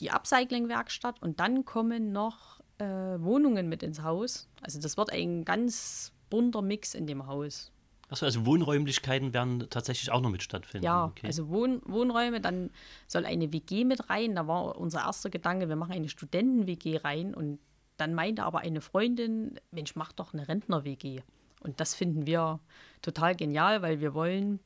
Die 0.00 0.10
Upcycling-Werkstatt 0.10 1.20
und 1.22 1.40
dann 1.40 1.64
kommen 1.64 2.12
noch 2.12 2.57
äh, 2.78 2.84
Wohnungen 2.84 3.68
mit 3.68 3.82
ins 3.82 4.02
Haus. 4.02 4.48
Also 4.62 4.80
das 4.80 4.96
wird 4.96 5.12
ein 5.12 5.44
ganz 5.44 6.12
bunter 6.30 6.62
Mix 6.62 6.94
in 6.94 7.06
dem 7.06 7.26
Haus. 7.26 7.72
Achso, 8.10 8.24
also 8.24 8.46
Wohnräumlichkeiten 8.46 9.34
werden 9.34 9.66
tatsächlich 9.68 10.10
auch 10.10 10.20
noch 10.20 10.30
mit 10.30 10.42
stattfinden. 10.42 10.84
Ja, 10.84 11.04
okay. 11.04 11.26
also 11.26 11.48
Wohn 11.50 11.82
Wohnräume, 11.84 12.40
dann 12.40 12.70
soll 13.06 13.26
eine 13.26 13.52
WG 13.52 13.84
mit 13.84 14.08
rein. 14.08 14.34
Da 14.34 14.46
war 14.46 14.78
unser 14.78 15.00
erster 15.00 15.28
Gedanke, 15.28 15.68
wir 15.68 15.76
machen 15.76 15.92
eine 15.92 16.08
Studenten-WG 16.08 16.98
rein. 16.98 17.34
Und 17.34 17.58
dann 17.98 18.14
meinte 18.14 18.44
aber 18.44 18.60
eine 18.60 18.80
Freundin, 18.80 19.60
Mensch, 19.72 19.94
mach 19.94 20.12
doch 20.12 20.32
eine 20.32 20.48
Rentner-WG. 20.48 21.20
Und 21.60 21.80
das 21.80 21.94
finden 21.94 22.26
wir 22.26 22.60
total 23.02 23.34
genial, 23.34 23.82
weil 23.82 24.00
wir 24.00 24.14
wollen 24.14 24.60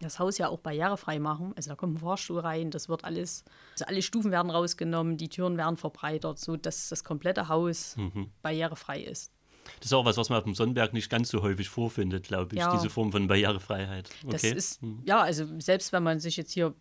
das 0.00 0.18
Haus 0.18 0.38
ja 0.38 0.48
auch 0.48 0.58
barrierefrei 0.58 1.18
machen. 1.18 1.52
Also 1.56 1.70
da 1.70 1.76
kommt 1.76 1.94
ein 1.94 1.98
Fahrstuhl 1.98 2.40
rein, 2.40 2.70
das 2.70 2.88
wird 2.88 3.04
alles, 3.04 3.44
also 3.72 3.84
alle 3.86 4.02
Stufen 4.02 4.30
werden 4.30 4.50
rausgenommen, 4.50 5.16
die 5.16 5.28
Türen 5.28 5.56
werden 5.56 5.76
verbreitert, 5.76 6.38
sodass 6.38 6.88
das 6.88 7.04
komplette 7.04 7.48
Haus 7.48 7.96
mhm. 7.96 8.30
barrierefrei 8.42 9.02
ist. 9.02 9.32
Das 9.80 9.86
ist 9.86 9.92
auch 9.94 10.04
was, 10.04 10.16
was 10.16 10.28
man 10.28 10.38
auf 10.38 10.44
dem 10.44 10.54
Sonnenberg 10.54 10.92
nicht 10.92 11.08
ganz 11.08 11.30
so 11.30 11.42
häufig 11.42 11.68
vorfindet, 11.68 12.24
glaube 12.24 12.54
ich, 12.54 12.60
ja. 12.60 12.74
diese 12.74 12.90
Form 12.90 13.12
von 13.12 13.26
Barrierefreiheit. 13.26 14.10
Okay. 14.24 14.32
Das 14.32 14.44
ist, 14.44 14.82
mhm. 14.82 15.02
ja, 15.04 15.20
also 15.20 15.46
selbst 15.58 15.92
wenn 15.92 16.02
man 16.02 16.20
sich 16.20 16.36
jetzt 16.36 16.52
hier, 16.52 16.74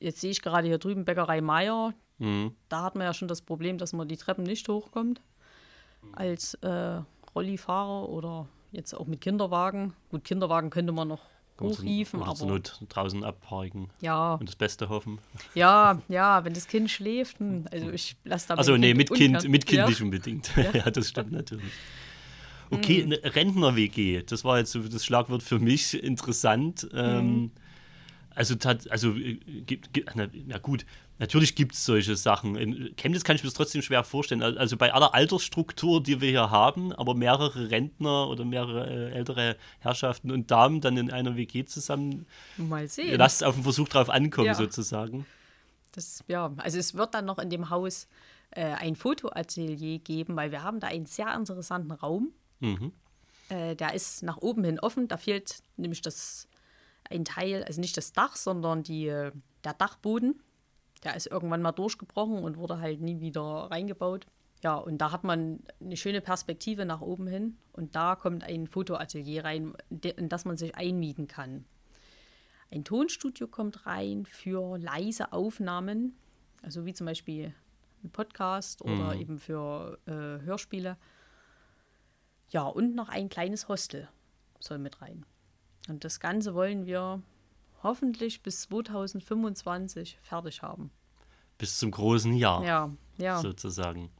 jetzt 0.00 0.20
sehe 0.20 0.30
ich 0.30 0.40
gerade 0.40 0.66
hier 0.66 0.78
drüben 0.78 1.04
Bäckerei 1.04 1.40
Meier, 1.40 1.92
mhm. 2.18 2.54
da 2.68 2.84
hat 2.84 2.94
man 2.94 3.04
ja 3.04 3.12
schon 3.12 3.28
das 3.28 3.42
Problem, 3.42 3.76
dass 3.76 3.92
man 3.92 4.08
die 4.08 4.16
Treppen 4.16 4.44
nicht 4.44 4.68
hochkommt 4.68 5.20
als 6.12 6.54
äh, 6.54 7.00
Rollifahrer 7.34 8.08
oder 8.08 8.48
jetzt 8.72 8.94
auch 8.94 9.06
mit 9.06 9.20
Kinderwagen. 9.20 9.94
Gut, 10.10 10.24
Kinderwagen 10.24 10.70
könnte 10.70 10.92
man 10.92 11.08
noch 11.08 11.22
hochriefen. 11.60 12.20
Oder 12.20 12.34
zur 12.34 12.48
Not 12.48 12.80
draußen 12.88 13.24
abparken. 13.24 13.88
Ja. 14.00 14.34
Und 14.34 14.48
das 14.48 14.56
Beste 14.56 14.88
hoffen. 14.88 15.18
Ja, 15.54 16.00
ja, 16.08 16.44
wenn 16.44 16.54
das 16.54 16.66
Kind 16.66 16.90
schläft. 16.90 17.38
Hm, 17.38 17.66
also 17.70 17.90
ich 17.90 18.16
lasse 18.24 18.48
da 18.48 18.54
Also 18.54 18.76
nee, 18.76 18.94
kind 18.94 18.98
mit 18.98 19.14
Kind, 19.14 19.48
mit 19.48 19.66
kind 19.66 19.78
ja. 19.78 19.88
nicht 19.88 20.02
unbedingt. 20.02 20.50
Ja. 20.56 20.70
ja, 20.72 20.90
das 20.90 21.08
stimmt 21.08 21.32
natürlich. 21.32 21.72
Okay, 22.70 23.02
hm. 23.02 23.12
eine 23.12 23.34
Rentner-WG, 23.34 24.22
das 24.22 24.44
war 24.44 24.58
jetzt 24.58 24.72
so 24.72 24.80
das 24.80 25.04
Schlagwort 25.04 25.42
für 25.42 25.58
mich 25.58 26.02
interessant. 26.02 26.88
Mhm. 26.92 26.98
Ähm, 26.98 27.50
also, 28.34 28.56
also 28.90 29.12
äh, 29.12 29.38
na, 30.14 30.26
na 30.46 30.58
gut, 30.58 30.84
Natürlich 31.18 31.54
gibt 31.54 31.74
es 31.74 31.84
solche 31.84 32.16
Sachen. 32.16 32.56
In 32.56 32.96
Chemnitz 32.96 33.22
kann 33.22 33.36
ich 33.36 33.42
mir 33.42 33.48
das 33.48 33.54
trotzdem 33.54 33.82
schwer 33.82 34.02
vorstellen. 34.02 34.42
Also 34.42 34.76
bei 34.76 34.92
aller 34.92 35.14
Altersstruktur, 35.14 36.02
die 36.02 36.20
wir 36.20 36.28
hier 36.28 36.50
haben, 36.50 36.92
aber 36.92 37.14
mehrere 37.14 37.70
Rentner 37.70 38.28
oder 38.28 38.44
mehrere 38.44 38.90
äh, 38.90 39.12
ältere 39.12 39.56
Herrschaften 39.78 40.32
und 40.32 40.50
Damen 40.50 40.80
dann 40.80 40.96
in 40.96 41.12
einer 41.12 41.36
WG 41.36 41.64
zusammen. 41.66 42.26
Mal 42.56 42.88
sehen. 42.88 43.16
Lasst 43.16 43.42
es 43.42 43.42
auf 43.44 43.54
den 43.54 43.62
Versuch 43.62 43.88
drauf 43.88 44.10
ankommen, 44.10 44.48
ja. 44.48 44.54
sozusagen. 44.54 45.24
Das, 45.92 46.24
ja, 46.26 46.52
also 46.56 46.78
es 46.78 46.94
wird 46.94 47.14
dann 47.14 47.26
noch 47.26 47.38
in 47.38 47.48
dem 47.48 47.70
Haus 47.70 48.08
äh, 48.50 48.64
ein 48.64 48.96
Fotoatelier 48.96 50.00
geben, 50.00 50.34
weil 50.34 50.50
wir 50.50 50.64
haben 50.64 50.80
da 50.80 50.88
einen 50.88 51.06
sehr 51.06 51.32
interessanten 51.32 51.92
Raum. 51.92 52.32
Mhm. 52.58 52.92
Äh, 53.50 53.76
der 53.76 53.94
ist 53.94 54.24
nach 54.24 54.38
oben 54.38 54.64
hin 54.64 54.80
offen. 54.80 55.06
Da 55.06 55.16
fehlt 55.16 55.58
nämlich 55.76 56.02
das 56.02 56.48
ein 57.08 57.24
Teil, 57.24 57.62
also 57.62 57.80
nicht 57.80 57.96
das 57.96 58.12
Dach, 58.12 58.34
sondern 58.34 58.82
die, 58.82 59.06
äh, 59.06 59.30
der 59.62 59.74
Dachboden 59.74 60.40
der 61.04 61.16
ist 61.16 61.26
irgendwann 61.26 61.62
mal 61.62 61.72
durchgebrochen 61.72 62.42
und 62.42 62.56
wurde 62.56 62.78
halt 62.78 63.00
nie 63.00 63.20
wieder 63.20 63.42
reingebaut. 63.42 64.26
Ja, 64.62 64.76
und 64.76 64.98
da 64.98 65.12
hat 65.12 65.24
man 65.24 65.60
eine 65.80 65.96
schöne 65.96 66.22
Perspektive 66.22 66.86
nach 66.86 67.02
oben 67.02 67.26
hin 67.26 67.58
und 67.72 67.94
da 67.94 68.16
kommt 68.16 68.44
ein 68.44 68.66
Fotoatelier 68.66 69.44
rein, 69.44 69.74
in 69.90 70.28
das 70.28 70.46
man 70.46 70.56
sich 70.56 70.74
einmieten 70.74 71.28
kann. 71.28 71.66
Ein 72.70 72.84
Tonstudio 72.84 73.46
kommt 73.46 73.86
rein 73.86 74.24
für 74.24 74.78
leise 74.78 75.32
Aufnahmen, 75.32 76.16
also 76.62 76.86
wie 76.86 76.94
zum 76.94 77.06
Beispiel 77.06 77.54
ein 78.02 78.10
Podcast 78.10 78.82
oder 78.82 79.14
mhm. 79.14 79.20
eben 79.20 79.38
für 79.38 79.98
äh, 80.06 80.44
Hörspiele. 80.44 80.96
Ja, 82.48 82.62
und 82.62 82.94
noch 82.94 83.10
ein 83.10 83.28
kleines 83.28 83.68
Hostel 83.68 84.08
soll 84.60 84.78
mit 84.78 85.02
rein. 85.02 85.26
Und 85.88 86.04
das 86.04 86.20
Ganze 86.20 86.54
wollen 86.54 86.86
wir 86.86 87.22
hoffentlich 87.84 88.42
bis 88.42 88.62
2025 88.62 90.18
fertig 90.22 90.62
haben. 90.62 90.90
Bis 91.58 91.78
zum 91.78 91.92
großen 91.92 92.34
Jahr. 92.34 92.64
Ja, 92.64 92.90
ja. 93.18 93.40
Sozusagen. 93.40 94.10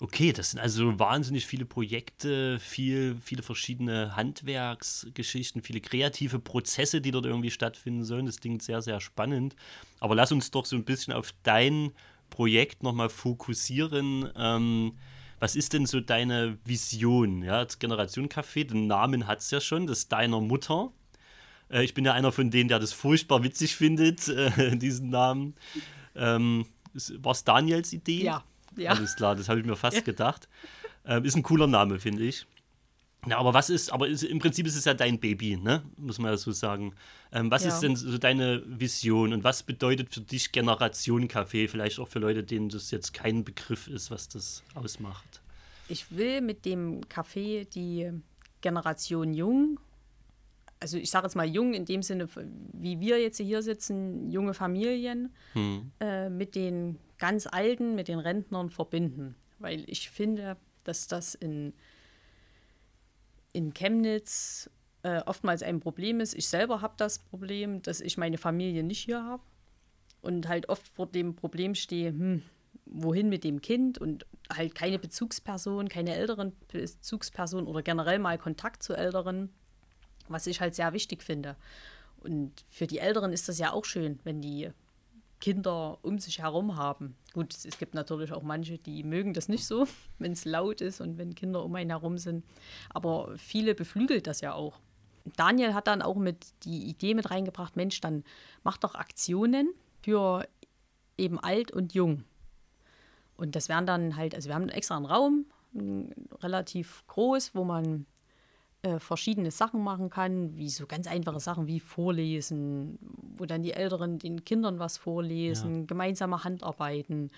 Okay, 0.00 0.32
das 0.32 0.52
sind 0.52 0.60
also 0.60 0.96
wahnsinnig 0.98 1.44
viele 1.46 1.64
Projekte, 1.64 2.60
viel, 2.60 3.16
viele 3.20 3.42
verschiedene 3.42 4.14
Handwerksgeschichten, 4.14 5.60
viele 5.60 5.80
kreative 5.80 6.38
Prozesse, 6.38 7.00
die 7.00 7.10
dort 7.10 7.26
irgendwie 7.26 7.50
stattfinden 7.50 8.04
sollen. 8.04 8.26
Das 8.26 8.40
klingt 8.40 8.62
sehr, 8.62 8.80
sehr 8.80 9.00
spannend. 9.00 9.56
Aber 9.98 10.14
lass 10.14 10.30
uns 10.30 10.52
doch 10.52 10.66
so 10.66 10.76
ein 10.76 10.84
bisschen 10.84 11.12
auf 11.12 11.34
dein 11.42 11.90
Projekt 12.30 12.84
nochmal 12.84 13.08
fokussieren. 13.08 14.30
Ähm, 14.36 14.92
was 15.40 15.56
ist 15.56 15.72
denn 15.72 15.86
so 15.86 16.00
deine 16.00 16.58
Vision? 16.64 17.42
Ja, 17.42 17.64
das 17.64 17.80
Generation 17.80 18.28
Café, 18.28 18.64
den 18.64 18.86
Namen 18.86 19.26
hat 19.26 19.40
es 19.40 19.50
ja 19.50 19.60
schon, 19.60 19.88
das 19.88 20.00
ist 20.00 20.12
deiner 20.12 20.40
Mutter. 20.40 20.92
Äh, 21.70 21.84
ich 21.84 21.94
bin 21.94 22.04
ja 22.04 22.12
einer 22.12 22.32
von 22.32 22.50
denen, 22.50 22.68
der 22.68 22.78
das 22.78 22.92
furchtbar 22.92 23.42
witzig 23.42 23.76
findet, 23.76 24.28
äh, 24.28 24.76
diesen 24.76 25.10
Namen. 25.10 25.54
Ähm, 26.14 26.66
War 27.18 27.32
es 27.32 27.44
Daniels 27.44 27.92
Idee? 27.92 28.24
Ja. 28.24 28.44
Ja. 28.76 28.92
Alles 28.92 29.16
klar, 29.16 29.34
das 29.34 29.48
habe 29.48 29.60
ich 29.60 29.66
mir 29.66 29.76
fast 29.76 30.04
gedacht. 30.04 30.48
Ähm, 31.04 31.24
ist 31.24 31.36
ein 31.36 31.42
cooler 31.42 31.66
Name, 31.66 31.98
finde 31.98 32.22
ich. 32.22 32.46
Ja, 33.26 33.38
aber 33.38 33.52
was 33.52 33.68
ist, 33.68 33.92
aber 33.92 34.06
ist, 34.06 34.22
im 34.22 34.38
Prinzip 34.38 34.66
ist 34.66 34.76
es 34.76 34.84
ja 34.84 34.94
dein 34.94 35.18
Baby, 35.18 35.56
ne? 35.56 35.82
Muss 35.96 36.18
man 36.18 36.30
ja 36.30 36.36
so 36.36 36.52
sagen. 36.52 36.94
Ähm, 37.32 37.50
was 37.50 37.64
ja. 37.64 37.70
ist 37.70 37.80
denn 37.80 37.96
so 37.96 38.16
deine 38.16 38.62
Vision 38.64 39.32
und 39.32 39.42
was 39.42 39.64
bedeutet 39.64 40.14
für 40.14 40.20
dich 40.20 40.52
Generation 40.52 41.26
Kaffee? 41.26 41.66
Vielleicht 41.66 41.98
auch 41.98 42.08
für 42.08 42.20
Leute, 42.20 42.44
denen 42.44 42.68
das 42.68 42.90
jetzt 42.90 43.12
kein 43.12 43.44
Begriff 43.44 43.88
ist, 43.88 44.10
was 44.10 44.28
das 44.28 44.62
ausmacht. 44.74 45.42
Ich 45.88 46.12
will 46.16 46.40
mit 46.40 46.64
dem 46.64 47.08
Kaffee 47.08 47.64
die 47.64 48.12
Generation 48.60 49.34
Jung, 49.34 49.80
also 50.80 50.96
ich 50.96 51.10
sage 51.10 51.26
jetzt 51.26 51.34
mal 51.34 51.46
jung 51.46 51.74
in 51.74 51.84
dem 51.84 52.02
Sinne, 52.02 52.28
wie 52.72 53.00
wir 53.00 53.20
jetzt 53.20 53.38
hier 53.38 53.62
sitzen, 53.62 54.30
junge 54.30 54.54
Familien, 54.54 55.34
hm. 55.52 55.90
äh, 56.00 56.30
mit 56.30 56.54
den 56.54 56.98
ganz 57.18 57.46
Alten 57.46 57.94
mit 57.94 58.08
den 58.08 58.18
Rentnern 58.18 58.70
verbinden. 58.70 59.34
Weil 59.58 59.84
ich 59.88 60.10
finde, 60.10 60.56
dass 60.84 61.08
das 61.08 61.34
in, 61.34 61.74
in 63.52 63.74
Chemnitz 63.74 64.70
äh, 65.02 65.20
oftmals 65.26 65.62
ein 65.62 65.80
Problem 65.80 66.20
ist. 66.20 66.34
Ich 66.34 66.48
selber 66.48 66.80
habe 66.80 66.94
das 66.96 67.18
Problem, 67.18 67.82
dass 67.82 68.00
ich 68.00 68.16
meine 68.16 68.38
Familie 68.38 68.82
nicht 68.82 69.04
hier 69.04 69.24
habe 69.24 69.42
und 70.20 70.48
halt 70.48 70.68
oft 70.68 70.86
vor 70.88 71.06
dem 71.06 71.34
Problem 71.34 71.74
stehe, 71.74 72.10
hm, 72.10 72.42
wohin 72.86 73.28
mit 73.28 73.44
dem 73.44 73.60
Kind 73.60 73.98
und 73.98 74.26
halt 74.52 74.74
keine 74.74 74.98
Bezugsperson, 74.98 75.88
keine 75.88 76.14
älteren 76.14 76.52
Bezugsperson 76.68 77.66
oder 77.66 77.82
generell 77.82 78.18
mal 78.18 78.38
Kontakt 78.38 78.82
zu 78.82 78.94
Älteren, 78.94 79.50
was 80.28 80.46
ich 80.46 80.60
halt 80.60 80.74
sehr 80.74 80.92
wichtig 80.92 81.22
finde. 81.22 81.56
Und 82.20 82.52
für 82.68 82.86
die 82.86 82.98
Älteren 82.98 83.32
ist 83.32 83.48
das 83.48 83.58
ja 83.58 83.72
auch 83.72 83.84
schön, 83.84 84.18
wenn 84.24 84.40
die 84.40 84.70
Kinder 85.40 85.98
um 86.02 86.18
sich 86.18 86.40
herum 86.40 86.76
haben. 86.76 87.16
Gut, 87.32 87.54
es 87.64 87.78
gibt 87.78 87.94
natürlich 87.94 88.32
auch 88.32 88.42
manche, 88.42 88.78
die 88.78 89.04
mögen 89.04 89.34
das 89.34 89.48
nicht 89.48 89.66
so, 89.66 89.86
wenn 90.18 90.32
es 90.32 90.44
laut 90.44 90.80
ist 90.80 91.00
und 91.00 91.18
wenn 91.18 91.34
Kinder 91.34 91.64
um 91.64 91.74
einen 91.74 91.90
herum 91.90 92.18
sind. 92.18 92.44
Aber 92.90 93.36
viele 93.36 93.74
beflügelt 93.74 94.26
das 94.26 94.40
ja 94.40 94.52
auch. 94.54 94.78
Daniel 95.36 95.74
hat 95.74 95.86
dann 95.86 96.02
auch 96.02 96.16
mit 96.16 96.46
die 96.64 96.84
Idee 96.84 97.14
mit 97.14 97.30
reingebracht, 97.30 97.76
Mensch, 97.76 98.00
dann 98.00 98.24
mach 98.62 98.78
doch 98.78 98.94
Aktionen 98.94 99.74
für 100.02 100.48
eben 101.18 101.38
alt 101.38 101.70
und 101.70 101.92
jung. 101.94 102.24
Und 103.36 103.54
das 103.54 103.68
wären 103.68 103.86
dann 103.86 104.16
halt, 104.16 104.34
also 104.34 104.48
wir 104.48 104.54
haben 104.54 104.68
extra 104.68 104.96
einen 104.96 105.06
Raum, 105.06 105.46
relativ 106.40 107.04
groß, 107.08 107.54
wo 107.54 107.64
man 107.64 108.06
äh, 108.82 109.00
verschiedene 109.00 109.50
Sachen 109.50 109.82
machen 109.82 110.08
kann, 110.08 110.56
wie 110.56 110.68
so 110.68 110.86
ganz 110.86 111.08
einfache 111.08 111.40
Sachen 111.40 111.66
wie 111.66 111.80
Vorlesen, 111.80 112.98
wo 113.36 113.44
dann 113.44 113.62
die 113.62 113.72
Älteren 113.72 114.20
den 114.20 114.44
Kindern 114.44 114.78
was 114.78 114.98
vorlesen, 114.98 115.80
ja. 115.80 115.86
gemeinsame 115.86 116.44
Handarbeiten. 116.44 117.30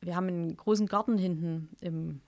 Wir 0.00 0.16
haben 0.16 0.26
einen 0.26 0.56
großen 0.56 0.86
Garten 0.86 1.18
hinten, 1.18 1.68
im, 1.80 2.20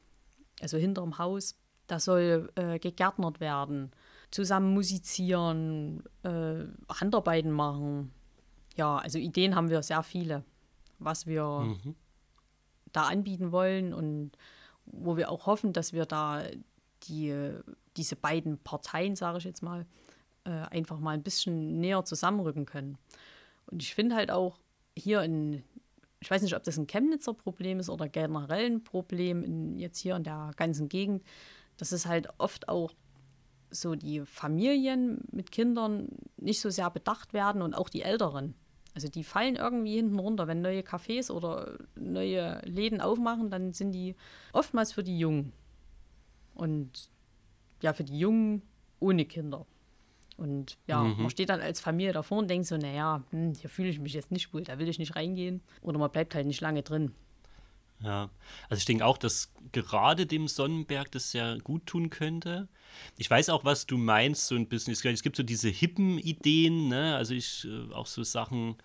also 0.60 0.78
hinterm 0.78 1.18
Haus. 1.18 1.56
Da 1.88 1.98
soll 1.98 2.50
äh, 2.54 2.78
gegärtnert 2.78 3.40
werden, 3.40 3.90
zusammen 4.30 4.72
musizieren, 4.72 6.04
äh, 6.22 6.64
Handarbeiten 6.88 7.50
machen. 7.50 8.12
Ja, 8.76 8.98
also 8.98 9.18
Ideen 9.18 9.56
haben 9.56 9.68
wir 9.68 9.82
sehr 9.82 10.04
viele, 10.04 10.44
was 11.00 11.26
wir 11.26 11.44
mhm. 11.44 11.96
da 12.92 13.08
anbieten 13.08 13.50
wollen 13.50 13.92
und 13.92 14.30
wo 14.86 15.16
wir 15.16 15.30
auch 15.30 15.46
hoffen, 15.46 15.72
dass 15.72 15.92
wir 15.92 16.06
da 16.06 16.44
die 17.04 17.52
diese 17.96 18.16
beiden 18.16 18.58
Parteien, 18.58 19.16
sage 19.16 19.38
ich 19.38 19.44
jetzt 19.44 19.62
mal, 19.62 19.86
äh, 20.44 20.50
einfach 20.50 20.98
mal 21.00 21.12
ein 21.12 21.22
bisschen 21.22 21.80
näher 21.80 22.04
zusammenrücken 22.04 22.64
können. 22.64 22.98
Und 23.66 23.82
ich 23.82 23.94
finde 23.94 24.16
halt 24.16 24.30
auch 24.30 24.58
hier 24.96 25.22
in, 25.22 25.62
ich 26.20 26.30
weiß 26.30 26.42
nicht, 26.42 26.56
ob 26.56 26.64
das 26.64 26.78
ein 26.78 26.86
Chemnitzer 26.86 27.34
Problem 27.34 27.80
ist 27.80 27.90
oder 27.90 28.08
generell 28.08 28.66
ein 28.66 28.84
Problem 28.84 29.42
in, 29.42 29.78
jetzt 29.78 29.98
hier 29.98 30.16
in 30.16 30.24
der 30.24 30.52
ganzen 30.56 30.88
Gegend, 30.88 31.22
dass 31.76 31.92
es 31.92 32.06
halt 32.06 32.28
oft 32.38 32.68
auch 32.68 32.92
so 33.70 33.94
die 33.94 34.20
Familien 34.24 35.20
mit 35.30 35.52
Kindern 35.52 36.08
nicht 36.36 36.60
so 36.60 36.70
sehr 36.70 36.90
bedacht 36.90 37.32
werden 37.34 37.60
und 37.60 37.74
auch 37.74 37.88
die 37.88 38.02
Älteren. 38.02 38.54
Also 38.94 39.08
die 39.08 39.22
fallen 39.24 39.56
irgendwie 39.56 39.96
hinten 39.96 40.18
runter. 40.18 40.48
Wenn 40.48 40.62
neue 40.62 40.80
Cafés 40.80 41.30
oder 41.30 41.78
neue 41.94 42.60
Läden 42.64 43.00
aufmachen, 43.00 43.50
dann 43.50 43.72
sind 43.72 43.92
die 43.92 44.16
oftmals 44.52 44.92
für 44.92 45.04
die 45.04 45.18
Jungen. 45.18 45.52
Und 46.58 47.08
ja, 47.80 47.94
für 47.94 48.04
die 48.04 48.18
Jungen 48.18 48.62
ohne 49.00 49.24
Kinder. 49.24 49.64
Und 50.36 50.76
ja, 50.86 51.02
mhm. 51.02 51.22
man 51.22 51.30
steht 51.30 51.48
dann 51.48 51.60
als 51.60 51.80
Familie 51.80 52.12
davor 52.12 52.38
und 52.38 52.48
denkt 52.48 52.66
so, 52.66 52.76
naja, 52.76 53.22
hm, 53.30 53.54
hier 53.54 53.70
fühle 53.70 53.88
ich 53.88 53.98
mich 53.98 54.12
jetzt 54.12 54.30
nicht 54.30 54.52
wohl, 54.52 54.62
da 54.62 54.78
will 54.78 54.88
ich 54.88 54.98
nicht 54.98 55.16
reingehen. 55.16 55.62
Oder 55.80 55.98
man 55.98 56.10
bleibt 56.10 56.34
halt 56.34 56.46
nicht 56.46 56.60
lange 56.60 56.82
drin. 56.82 57.12
Ja, 58.00 58.30
also 58.68 58.78
ich 58.78 58.84
denke 58.84 59.04
auch, 59.04 59.18
dass 59.18 59.52
gerade 59.72 60.26
dem 60.26 60.46
Sonnenberg 60.46 61.10
das 61.10 61.32
sehr 61.32 61.58
gut 61.58 61.86
tun 61.86 62.10
könnte. 62.10 62.68
Ich 63.16 63.28
weiß 63.28 63.48
auch, 63.48 63.64
was 63.64 63.86
du 63.86 63.98
meinst, 63.98 64.46
so 64.46 64.54
ein 64.54 64.68
bisschen. 64.68 64.92
Es 64.92 65.22
gibt 65.22 65.36
so 65.36 65.42
diese 65.42 65.68
hippen 65.68 66.18
Ideen, 66.18 66.88
ne? 66.88 67.16
Also 67.16 67.34
ich 67.34 67.66
äh, 67.66 67.92
auch 67.92 68.06
so 68.06 68.22
Sachen, 68.22 68.76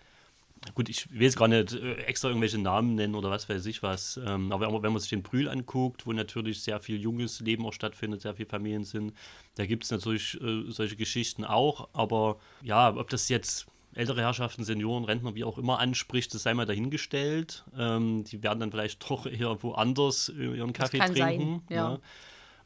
gut, 0.74 0.88
ich 0.88 1.10
will 1.12 1.22
jetzt 1.22 1.36
gar 1.36 1.48
nicht 1.48 1.72
äh, 1.74 1.94
extra 2.04 2.28
irgendwelche 2.28 2.58
Namen 2.58 2.94
nennen 2.94 3.14
oder 3.14 3.30
was 3.30 3.48
weiß 3.48 3.66
ich 3.66 3.82
was, 3.82 4.18
ähm, 4.24 4.52
aber 4.52 4.82
wenn 4.82 4.92
man 4.92 5.00
sich 5.00 5.10
den 5.10 5.22
Brühl 5.22 5.48
anguckt, 5.48 6.06
wo 6.06 6.12
natürlich 6.12 6.62
sehr 6.62 6.80
viel 6.80 7.00
junges 7.00 7.40
Leben 7.40 7.66
auch 7.66 7.72
stattfindet, 7.72 8.22
sehr 8.22 8.34
viele 8.34 8.48
Familien 8.48 8.84
sind, 8.84 9.12
da 9.56 9.66
gibt 9.66 9.84
es 9.84 9.90
natürlich 9.90 10.40
äh, 10.40 10.70
solche 10.70 10.96
Geschichten 10.96 11.44
auch, 11.44 11.88
aber 11.92 12.38
ja, 12.62 12.94
ob 12.94 13.10
das 13.10 13.28
jetzt 13.28 13.66
ältere 13.94 14.22
Herrschaften, 14.22 14.64
Senioren, 14.64 15.04
Rentner, 15.04 15.34
wie 15.34 15.44
auch 15.44 15.58
immer 15.58 15.78
anspricht, 15.78 16.34
das 16.34 16.42
sei 16.42 16.54
mal 16.54 16.66
dahingestellt. 16.66 17.64
Ähm, 17.78 18.24
die 18.24 18.42
werden 18.42 18.60
dann 18.60 18.70
vielleicht 18.72 19.08
doch 19.08 19.26
eher 19.26 19.62
woanders 19.62 20.30
äh, 20.36 20.56
ihren 20.56 20.72
Kaffee 20.72 20.98
trinken. 20.98 21.16
Sein, 21.16 21.62
ja. 21.68 22.00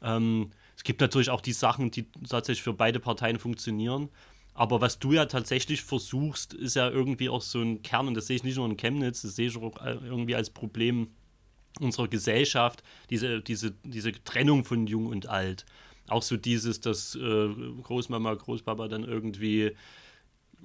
Ja. 0.03 0.17
Ähm, 0.17 0.51
es 0.77 0.85
gibt 0.85 1.01
natürlich 1.01 1.31
auch 1.31 1.41
die 1.41 1.53
Sachen, 1.53 1.91
die 1.91 2.07
tatsächlich 2.29 2.63
für 2.63 2.73
beide 2.73 3.01
Parteien 3.01 3.39
funktionieren. 3.39 4.09
Aber 4.59 4.81
was 4.81 4.99
du 4.99 5.13
ja 5.13 5.27
tatsächlich 5.27 5.83
versuchst, 5.83 6.53
ist 6.53 6.75
ja 6.75 6.91
irgendwie 6.91 7.29
auch 7.29 7.43
so 7.43 7.61
ein 7.61 7.81
Kern, 7.83 8.09
und 8.09 8.15
das 8.15 8.27
sehe 8.27 8.35
ich 8.35 8.43
nicht 8.43 8.57
nur 8.57 8.67
in 8.67 8.77
Chemnitz, 8.77 9.23
das 9.23 9.37
sehe 9.37 9.47
ich 9.47 9.57
auch 9.57 9.77
irgendwie 9.87 10.35
als 10.35 10.51
Problem 10.51 11.11
unserer 11.79 12.09
Gesellschaft, 12.09 12.83
diese, 13.09 13.41
diese, 13.41 13.71
diese 13.85 14.11
Trennung 14.25 14.65
von 14.65 14.89
Jung 14.89 15.07
und 15.07 15.29
Alt. 15.29 15.65
Auch 16.09 16.25
so 16.25 16.37
dieses, 16.37 16.81
dass 16.81 17.15
äh, 17.15 17.49
Großmama, 17.85 18.35
Großpapa 18.35 18.89
dann 18.89 19.05
irgendwie, 19.05 19.77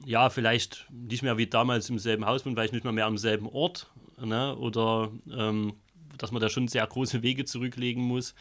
ja, 0.08 0.32
vielleicht 0.32 0.88
nicht 0.90 1.22
mehr 1.22 1.38
wie 1.38 1.46
damals 1.46 1.88
im 1.92 2.00
selben 2.00 2.26
Haus 2.26 2.48
wohnen, 2.48 2.56
vielleicht 2.56 2.74
nicht 2.74 2.86
mehr, 2.86 2.94
mehr 2.94 3.06
am 3.06 3.20
selben 3.20 3.48
Ort, 3.48 3.92
ne? 4.20 4.58
oder 4.58 5.12
ähm, 5.32 5.74
dass 6.18 6.32
man 6.32 6.42
da 6.42 6.50
schon 6.50 6.68
sehr 6.68 6.88
große 6.88 7.22
Wege 7.22 7.46
zurücklegen 7.46 8.02
muss. 8.02 8.34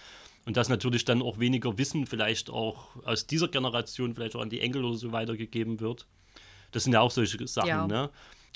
Und 0.44 0.56
dass 0.56 0.68
natürlich 0.68 1.04
dann 1.04 1.22
auch 1.22 1.38
weniger 1.38 1.78
Wissen 1.78 2.06
vielleicht 2.06 2.50
auch 2.50 2.96
aus 3.04 3.26
dieser 3.26 3.48
Generation 3.48 4.14
vielleicht 4.14 4.34
auch 4.34 4.40
an 4.40 4.50
die 4.50 4.60
Enkel 4.60 4.84
oder 4.84 4.96
so 4.96 5.12
weitergegeben 5.12 5.80
wird. 5.80 6.06
Das 6.72 6.84
sind 6.84 6.92
ja 6.92 7.00
auch 7.00 7.10
solche 7.10 7.46
Sachen, 7.46 7.68
ja. 7.68 7.86
ne? 7.86 8.10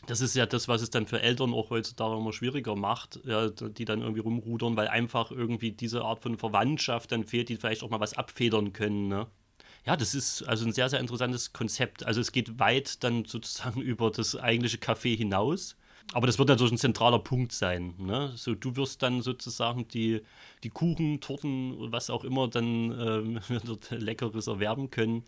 Das 0.07 0.21
ist 0.21 0.37
ja 0.37 0.47
das, 0.47 0.69
was 0.69 0.83
es 0.83 0.91
dann 0.91 1.07
für 1.07 1.23
Eltern 1.23 1.55
auch 1.55 1.71
heutzutage 1.71 2.19
immer 2.19 2.33
schwieriger 2.33 2.77
macht, 2.77 3.21
ja, 3.25 3.49
die 3.49 3.85
dann 3.85 4.03
irgendwie 4.03 4.21
rumrudern, 4.21 4.77
weil 4.77 4.89
einfach 4.89 5.31
irgendwie 5.31 5.73
diese 5.73 6.03
Art 6.03 6.23
von 6.23 6.37
Verwandtschaft 6.37 7.13
dann 7.13 7.25
fehlt, 7.25 7.49
die 7.49 7.57
vielleicht 7.57 7.83
auch 7.83 7.89
mal 7.91 8.01
was 8.01 8.15
abfedern 8.15 8.73
können, 8.73 9.09
ne? 9.09 9.27
Ja, 9.87 9.97
das 9.97 10.15
ist 10.15 10.43
also 10.43 10.67
ein 10.67 10.73
sehr, 10.73 10.89
sehr 10.89 10.99
interessantes 10.99 11.53
Konzept. 11.53 12.05
Also 12.05 12.21
es 12.21 12.33
geht 12.33 12.59
weit 12.59 13.05
dann 13.05 13.25
sozusagen 13.25 13.81
über 13.83 14.11
das 14.11 14.37
eigentliche 14.37 14.79
Café 14.79 15.17
hinaus. 15.17 15.77
Aber 16.13 16.27
das 16.27 16.39
wird 16.39 16.49
natürlich 16.49 16.73
ein 16.73 16.79
zentraler 16.79 17.19
Punkt 17.19 17.53
sein. 17.53 17.95
Ne? 17.99 18.33
So, 18.37 18.55
du 18.55 18.77
wirst 18.77 19.03
dann 19.03 19.23
sozusagen 19.23 19.89
die, 19.89 20.23
die 20.63 20.71
Kuchen, 20.71 21.21
Torten, 21.21 21.93
was 21.93 22.11
auch 22.11 22.25
immer 22.25 22.49
dann 22.49 22.93
ähm, 22.99 23.41
Leckeres 23.91 24.47
erwerben 24.47 24.91
können. 24.91 25.25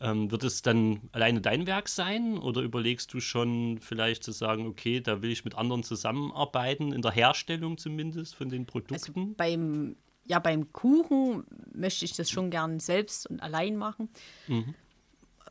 Ähm, 0.00 0.30
wird 0.30 0.42
es 0.42 0.62
dann 0.62 1.02
alleine 1.12 1.40
dein 1.40 1.66
Werk 1.66 1.88
sein 1.88 2.36
oder 2.36 2.62
überlegst 2.62 3.14
du 3.14 3.20
schon 3.20 3.78
vielleicht 3.80 4.24
zu 4.24 4.32
sagen, 4.32 4.66
okay, 4.66 5.00
da 5.00 5.22
will 5.22 5.30
ich 5.30 5.44
mit 5.44 5.54
anderen 5.54 5.84
zusammenarbeiten, 5.84 6.92
in 6.92 7.00
der 7.00 7.12
Herstellung 7.12 7.78
zumindest 7.78 8.34
von 8.34 8.48
den 8.48 8.62
Also 8.62 8.72
Produkten? 8.72 9.34
beim, 9.36 9.96
ja, 10.26 10.40
beim 10.40 10.72
Kuchen 10.72 11.44
möchte 11.72 12.04
ich 12.04 12.12
das 12.12 12.28
schon 12.28 12.50
gern 12.50 12.80
selbst 12.80 13.30
und 13.30 13.40
allein 13.40 13.76
machen, 13.76 14.08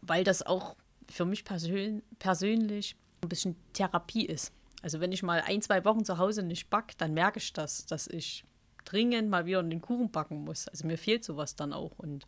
weil 0.02 0.26
das 0.26 0.46
auch 0.46 0.76
für 1.10 1.26
mich 1.26 1.46
persön 1.46 2.04
persönlich 2.20 2.98
ein 3.22 3.30
bisschen 3.30 3.56
Therapie 3.72 4.26
ist. 4.26 4.52
Also 4.84 5.00
wenn 5.00 5.12
ich 5.12 5.24
mal 5.24 5.42
ein, 5.42 5.62
zwei 5.64 5.84
Wochen 5.86 6.06
zu 6.06 6.18
Hause 6.20 6.44
nicht 6.44 6.70
backe, 6.70 6.94
dann 6.98 7.14
merke 7.16 7.40
ich 7.40 7.52
das, 7.54 7.86
dass 7.88 8.06
ich 8.08 8.46
dringend 8.86 9.30
mal 9.30 9.46
wieder 9.48 9.64
den 9.64 9.82
Kuchen 9.82 10.12
backen 10.12 10.44
muss. 10.44 10.68
Also 10.68 10.86
mir 10.86 10.98
fehlt 10.98 11.24
sowas 11.24 11.56
dann 11.56 11.74
auch. 11.74 11.98
Und 11.98 12.28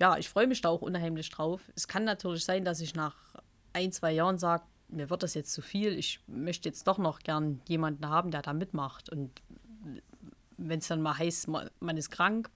ja, 0.00 0.16
ich 0.16 0.28
freue 0.28 0.46
mich 0.46 0.60
da 0.62 0.70
auch 0.70 0.82
unheimlich 0.82 1.28
drauf. 1.30 1.60
Es 1.76 1.86
kann 1.86 2.04
natürlich 2.04 2.44
sein, 2.44 2.64
dass 2.64 2.80
ich 2.80 2.94
nach 2.94 3.14
ein, 3.74 3.92
zwei 3.92 4.12
Jahren 4.12 4.38
sage, 4.38 4.64
mir 4.88 5.10
wird 5.10 5.22
das 5.22 5.34
jetzt 5.34 5.52
zu 5.52 5.60
viel. 5.62 5.96
Ich 5.98 6.20
möchte 6.26 6.68
jetzt 6.68 6.86
doch 6.86 6.98
noch 6.98 7.20
gern 7.20 7.60
jemanden 7.68 8.08
haben, 8.08 8.30
der 8.30 8.42
da 8.42 8.52
mitmacht. 8.52 9.10
Und 9.10 9.42
wenn 10.56 10.78
es 10.78 10.88
dann 10.88 11.02
mal 11.02 11.18
heißt, 11.18 11.48
ma- 11.48 11.68
man 11.80 11.96
ist 11.96 12.10
krank 12.10 12.50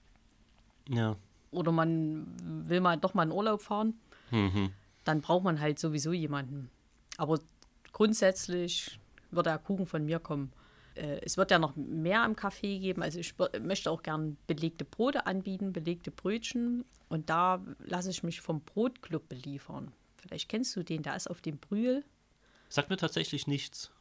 ja. 0.89 1.15
oder 1.51 1.71
man 1.71 2.25
will 2.67 2.81
mal 2.81 2.97
doch 2.97 3.13
mal 3.13 3.23
in 3.23 3.31
Urlaub 3.31 3.61
fahren, 3.61 3.99
Mhm. 4.31 4.71
dann 5.03 5.21
braucht 5.21 5.43
man 5.43 5.59
halt 5.59 5.79
sowieso 5.79 6.11
jemanden. 6.13 6.69
Aber 7.17 7.39
grundsätzlich 7.99 8.97
wird 9.29 9.45
der 9.45 9.57
Kuchen 9.57 9.85
von 9.85 10.05
mir 10.05 10.19
kommen. 10.19 10.53
Äh, 10.95 11.19
Es 11.21 11.35
wird 11.35 11.51
ja 11.51 11.59
noch 11.59 11.75
mehr 11.75 12.23
im 12.23 12.33
Café 12.33 12.79
geben. 12.79 13.03
Also 13.03 13.19
ich 13.19 13.35
möchte 13.61 13.91
auch 13.91 14.03
gern 14.03 14.37
belegte 14.47 14.85
Brote 14.85 15.25
anbieten, 15.25 15.73
belegte 15.73 16.09
Brötchen. 16.09 16.85
Und 17.09 17.29
da 17.29 17.61
lasse 17.79 18.09
ich 18.09 18.23
mich 18.23 18.39
vom 18.39 18.61
Brotclub 18.61 19.27
beliefern. 19.27 19.91
Vielleicht 20.15 20.47
kennst 20.47 20.77
du 20.77 20.83
den, 20.83 21.03
der 21.03 21.17
ist 21.17 21.29
auf 21.29 21.41
dem 21.41 21.57
Brühl. 21.57 22.05
Sagt 22.69 22.89
mir 22.89 22.95
tatsächlich 22.95 23.47
nichts. 23.47 23.91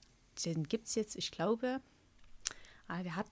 Den 0.44 0.62
gibt 0.62 0.86
es 0.86 0.94
jetzt, 0.94 1.16
ich 1.16 1.32
glaube, 1.32 1.80
ah, 2.86 3.02
der 3.02 3.16
hat 3.16 3.26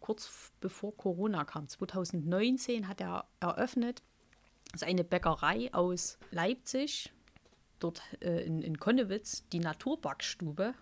kurz 0.00 0.52
bevor 0.60 0.94
Corona 0.96 1.44
kam, 1.44 1.66
2019 1.66 2.88
hat 2.88 3.00
er 3.00 3.24
eröffnet. 3.40 4.02
Das 4.72 4.82
ist 4.82 4.88
eine 4.88 5.04
Bäckerei 5.04 5.72
aus 5.72 6.18
Leipzig, 6.30 7.10
dort 7.80 8.02
äh, 8.20 8.44
in, 8.44 8.62
in 8.62 8.78
Konnewitz, 8.78 9.48
die 9.48 9.60
Naturbackstube. 9.60 10.74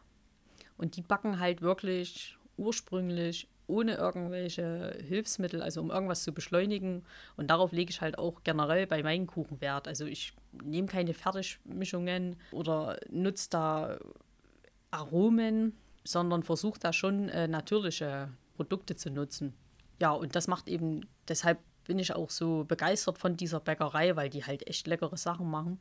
Und 0.77 0.97
die 0.97 1.03
backen 1.03 1.39
halt 1.41 1.63
wirklich 1.63 2.37
ursprünglich 2.57 3.49
ohne 3.67 3.95
irgendwelche 3.95 4.97
Hilfsmittel, 5.07 5.63
also 5.63 5.81
um 5.81 5.91
irgendwas 5.91 6.25
zu 6.25 6.33
beschleunigen. 6.33 7.05
Und 7.37 7.49
darauf 7.49 7.73
lege 7.73 7.91
ich 7.91 8.01
halt 8.01 8.19
auch 8.19 8.43
generell 8.43 8.87
bei 8.87 9.03
meinen 9.03 9.27
Kuchen 9.27 9.61
Wert. 9.61 9.87
Also 9.87 10.07
ich 10.07 10.33
nehme 10.65 10.89
keine 10.89 11.15
Fertigmischungen 11.15 12.37
oder 12.51 12.99
nutze 13.11 13.51
da 13.51 13.99
Aromen, 14.91 15.77
sondern 16.03 16.43
versuche 16.43 16.81
da 16.81 16.93
schon 16.93 17.29
äh, 17.29 17.47
natürliche 17.47 18.31
Produkte 18.57 18.97
zu 18.97 19.11
nutzen. 19.11 19.55
Ja, 20.01 20.13
und 20.13 20.35
das 20.35 20.49
macht 20.49 20.69
eben, 20.69 21.07
deshalb 21.29 21.59
bin 21.85 21.99
ich 21.99 22.15
auch 22.15 22.31
so 22.31 22.65
begeistert 22.65 23.19
von 23.19 23.37
dieser 23.37 23.61
Bäckerei, 23.61 24.17
weil 24.17 24.31
die 24.31 24.45
halt 24.45 24.67
echt 24.67 24.87
leckere 24.87 25.17
Sachen 25.17 25.51
machen. 25.51 25.79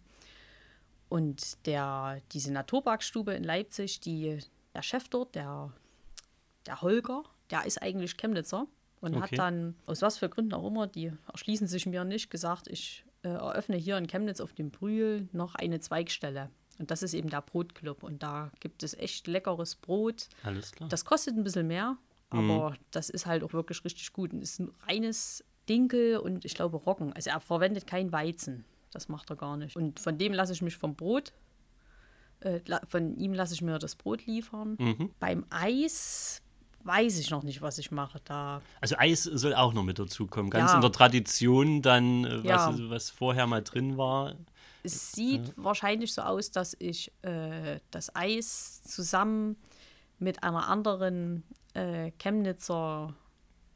Und 1.10 1.66
der, 1.66 2.22
diese 2.32 2.52
Naturbackstube 2.52 3.34
in 3.34 3.44
Leipzig, 3.44 4.00
die, 4.02 4.40
der 4.76 4.82
Chef 4.82 5.08
dort, 5.10 5.36
der, 5.36 5.72
der 6.66 6.82
Holger, 6.82 7.24
der 7.50 7.66
ist 7.66 7.82
eigentlich 7.82 8.18
Chemnitzer 8.18 8.68
und 9.00 9.16
Okay. 9.16 9.22
hat 9.24 9.40
dann, 9.40 9.76
aus 9.86 10.02
was 10.02 10.18
für 10.18 10.28
Gründen 10.30 10.54
auch 10.54 10.68
immer, 10.68 10.88
die 10.88 11.12
erschließen 11.32 11.68
sich 11.68 11.86
mir 11.86 12.04
nicht, 12.04 12.30
gesagt, 12.30 12.68
ich 12.68 13.06
äh, 13.24 13.30
eröffne 13.30 13.78
hier 13.78 13.98
in 13.98 14.08
Chemnitz 14.08 14.42
auf 14.42 14.54
dem 14.54 14.70
Brühl 14.70 15.30
noch 15.32 15.56
eine 15.56 15.80
Zweigstelle. 15.80 16.50
Und 16.80 16.92
das 16.92 17.02
ist 17.04 17.14
eben 17.14 17.30
der 17.30 17.42
Brotclub. 17.42 18.04
Und 18.04 18.22
da 18.22 18.52
gibt 18.60 18.84
es 18.84 18.94
echt 18.94 19.28
leckeres 19.28 19.76
Brot. 19.76 20.28
Alles 20.44 20.72
klar. 20.74 20.90
Das 20.90 21.06
kostet 21.06 21.36
ein 21.36 21.44
bisschen 21.44 21.68
mehr, 21.68 21.98
aber 22.30 22.76
das 22.92 23.10
ist 23.10 23.26
halt 23.26 23.44
auch 23.44 23.54
wirklich 23.54 23.84
richtig 23.84 24.14
gut. 24.14 24.32
Und 24.34 24.42
ist 24.42 24.60
ein 24.60 24.72
reines 24.88 25.44
Dinkel 25.70 26.18
und 26.18 26.46
ich 26.46 26.54
glaube 26.54 26.78
Roggen. 26.78 27.14
Also 27.14 27.32
er 27.32 27.40
verwendet 27.40 27.88
kein 27.88 28.12
Weizen. 28.12 28.64
Das 28.98 29.10
macht 29.10 29.30
er 29.30 29.36
gar 29.36 29.58
nicht. 29.58 29.76
Und 29.76 30.00
von 30.00 30.18
dem 30.18 30.34
lasse 30.34 30.54
ich 30.54 30.64
mich 30.64 30.76
vom 30.76 30.96
Brot, 30.96 31.32
äh, 32.40 32.60
von 32.90 33.16
ihm 33.18 33.32
lasse 33.36 33.54
ich 33.54 33.62
mir 33.62 33.78
das 33.78 33.96
Brot 33.96 34.26
liefern. 34.26 34.76
Mhm. 34.80 35.12
Beim 35.20 35.46
Eis 35.52 36.42
weiß 36.84 37.20
ich 37.20 37.30
noch 37.30 37.44
nicht, 37.44 37.62
was 37.62 37.78
ich 37.78 37.92
mache. 37.92 38.20
Da 38.24 38.60
Also 38.82 38.96
Eis 38.98 39.22
soll 39.24 39.54
auch 39.54 39.74
noch 39.74 39.84
mit 39.84 40.00
dazukommen. 40.00 40.50
Ganz 40.50 40.72
Ja. 40.72 40.76
in 40.78 40.82
der 40.82 40.92
Tradition 40.92 41.84
dann, 41.84 42.26
äh, 42.26 42.38
was, 42.44 42.44
Ja. 42.80 42.90
was 42.90 43.10
vorher 43.12 43.46
mal 43.46 43.62
drin 43.62 43.98
war. 43.98 44.34
Es 44.82 45.12
sieht 45.12 45.54
wahrscheinlich 45.58 46.12
so 46.12 46.24
aus, 46.24 46.50
dass 46.50 46.76
ich 46.80 47.12
äh, 47.22 47.80
das 47.92 48.16
Eis 48.16 48.82
zusammen 48.82 49.58
mit 50.18 50.42
einer 50.42 50.68
anderen 50.70 51.44
äh, 51.76 52.10
Chemnitzer 52.18 53.14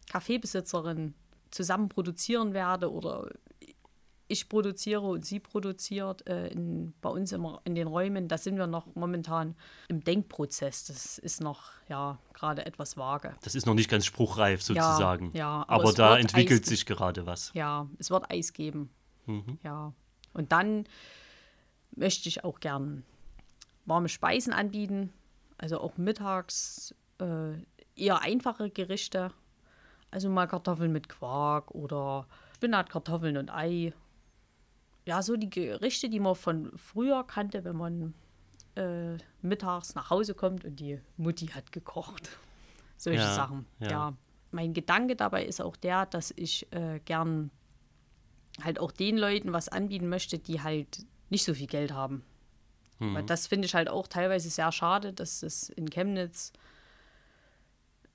Kaffeebesitzerin 0.09 1.13
zusammen 1.51 1.89
produzieren 1.89 2.53
werde 2.55 2.91
oder 2.91 3.29
ich 4.31 4.49
produziere 4.49 5.01
und 5.01 5.25
sie 5.25 5.39
produziert 5.39 6.27
äh, 6.27 6.47
in, 6.47 6.93
bei 7.01 7.09
uns 7.09 7.31
im, 7.31 7.45
in 7.65 7.75
den 7.75 7.87
Räumen. 7.87 8.27
Da 8.27 8.37
sind 8.37 8.57
wir 8.57 8.67
noch 8.67 8.87
momentan 8.95 9.55
im 9.89 10.03
Denkprozess. 10.03 10.85
Das 10.85 11.17
ist 11.17 11.41
noch 11.41 11.71
ja 11.89 12.17
gerade 12.33 12.65
etwas 12.65 12.97
vage. 12.97 13.35
Das 13.43 13.55
ist 13.55 13.65
noch 13.65 13.73
nicht 13.73 13.89
ganz 13.89 14.05
spruchreif 14.05 14.61
sozusagen. 14.61 15.31
ja, 15.33 15.63
aber 15.67 15.71
aber 15.81 15.89
es 15.89 15.95
da 15.95 16.17
entwickelt 16.17 16.63
Eis- 16.63 16.69
sich 16.69 16.85
gerade 16.85 17.25
was. 17.25 17.51
Ja, 17.53 17.87
es 17.99 18.09
wird 18.09 18.31
Eis 18.31 18.53
geben. 18.53 18.89
Mhm. 19.25 19.59
Ja. 19.63 19.93
Und 20.33 20.51
dann 20.51 20.85
möchte 21.95 22.29
ich 22.29 22.43
auch 22.43 22.59
gern 22.59 23.03
warme 23.85 24.09
Speisen 24.09 24.53
anbieten. 24.53 25.11
Also 25.57 25.79
auch 25.79 25.97
mittags 25.97 26.95
äh, 27.19 27.53
eher 27.95 28.21
einfache 28.21 28.69
Gerichte. 28.69 29.31
Also 30.09 30.29
mal 30.29 30.47
Kartoffeln 30.47 30.91
mit 30.91 31.07
Quark 31.09 31.71
oder 31.71 32.27
Spinat, 32.55 32.89
Kartoffeln 32.89 33.37
und 33.37 33.49
Ei. 33.49 33.93
Ja, 35.05 35.21
so 35.21 35.35
die 35.35 35.49
Gerichte, 35.49 36.09
die 36.09 36.19
man 36.19 36.35
von 36.35 36.71
früher 36.77 37.23
kannte, 37.23 37.63
wenn 37.63 37.75
man 37.75 38.13
äh, 38.75 39.17
mittags 39.41 39.95
nach 39.95 40.09
Hause 40.09 40.33
kommt 40.35 40.63
und 40.65 40.79
die 40.79 40.99
Mutti 41.17 41.47
hat 41.47 41.71
gekocht. 41.71 42.29
Solche 42.97 43.19
Ja, 43.21 43.33
Sachen. 43.35 43.65
ja. 43.79 43.89
Ja. 43.89 44.13
Mein 44.51 44.73
Gedanke 44.73 45.15
dabei 45.15 45.45
ist 45.45 45.61
auch 45.61 45.75
der, 45.77 46.05
dass 46.05 46.33
ich 46.35 46.71
äh, 46.73 46.99
gern 47.05 47.51
halt 48.61 48.79
auch 48.79 48.91
den 48.91 49.17
Leuten 49.17 49.53
was 49.53 49.69
anbieten 49.69 50.09
möchte, 50.09 50.37
die 50.39 50.61
halt 50.61 51.05
nicht 51.29 51.45
so 51.45 51.53
viel 51.53 51.67
Geld 51.67 51.93
haben. 51.93 52.23
Weil 52.99 53.23
das 53.23 53.47
finde 53.47 53.65
ich 53.65 53.73
halt 53.73 53.89
auch 53.89 54.05
teilweise 54.05 54.47
sehr 54.51 54.71
schade, 54.71 55.11
dass 55.11 55.41
es 55.41 55.69
in 55.71 55.89
Chemnitz 55.89 56.53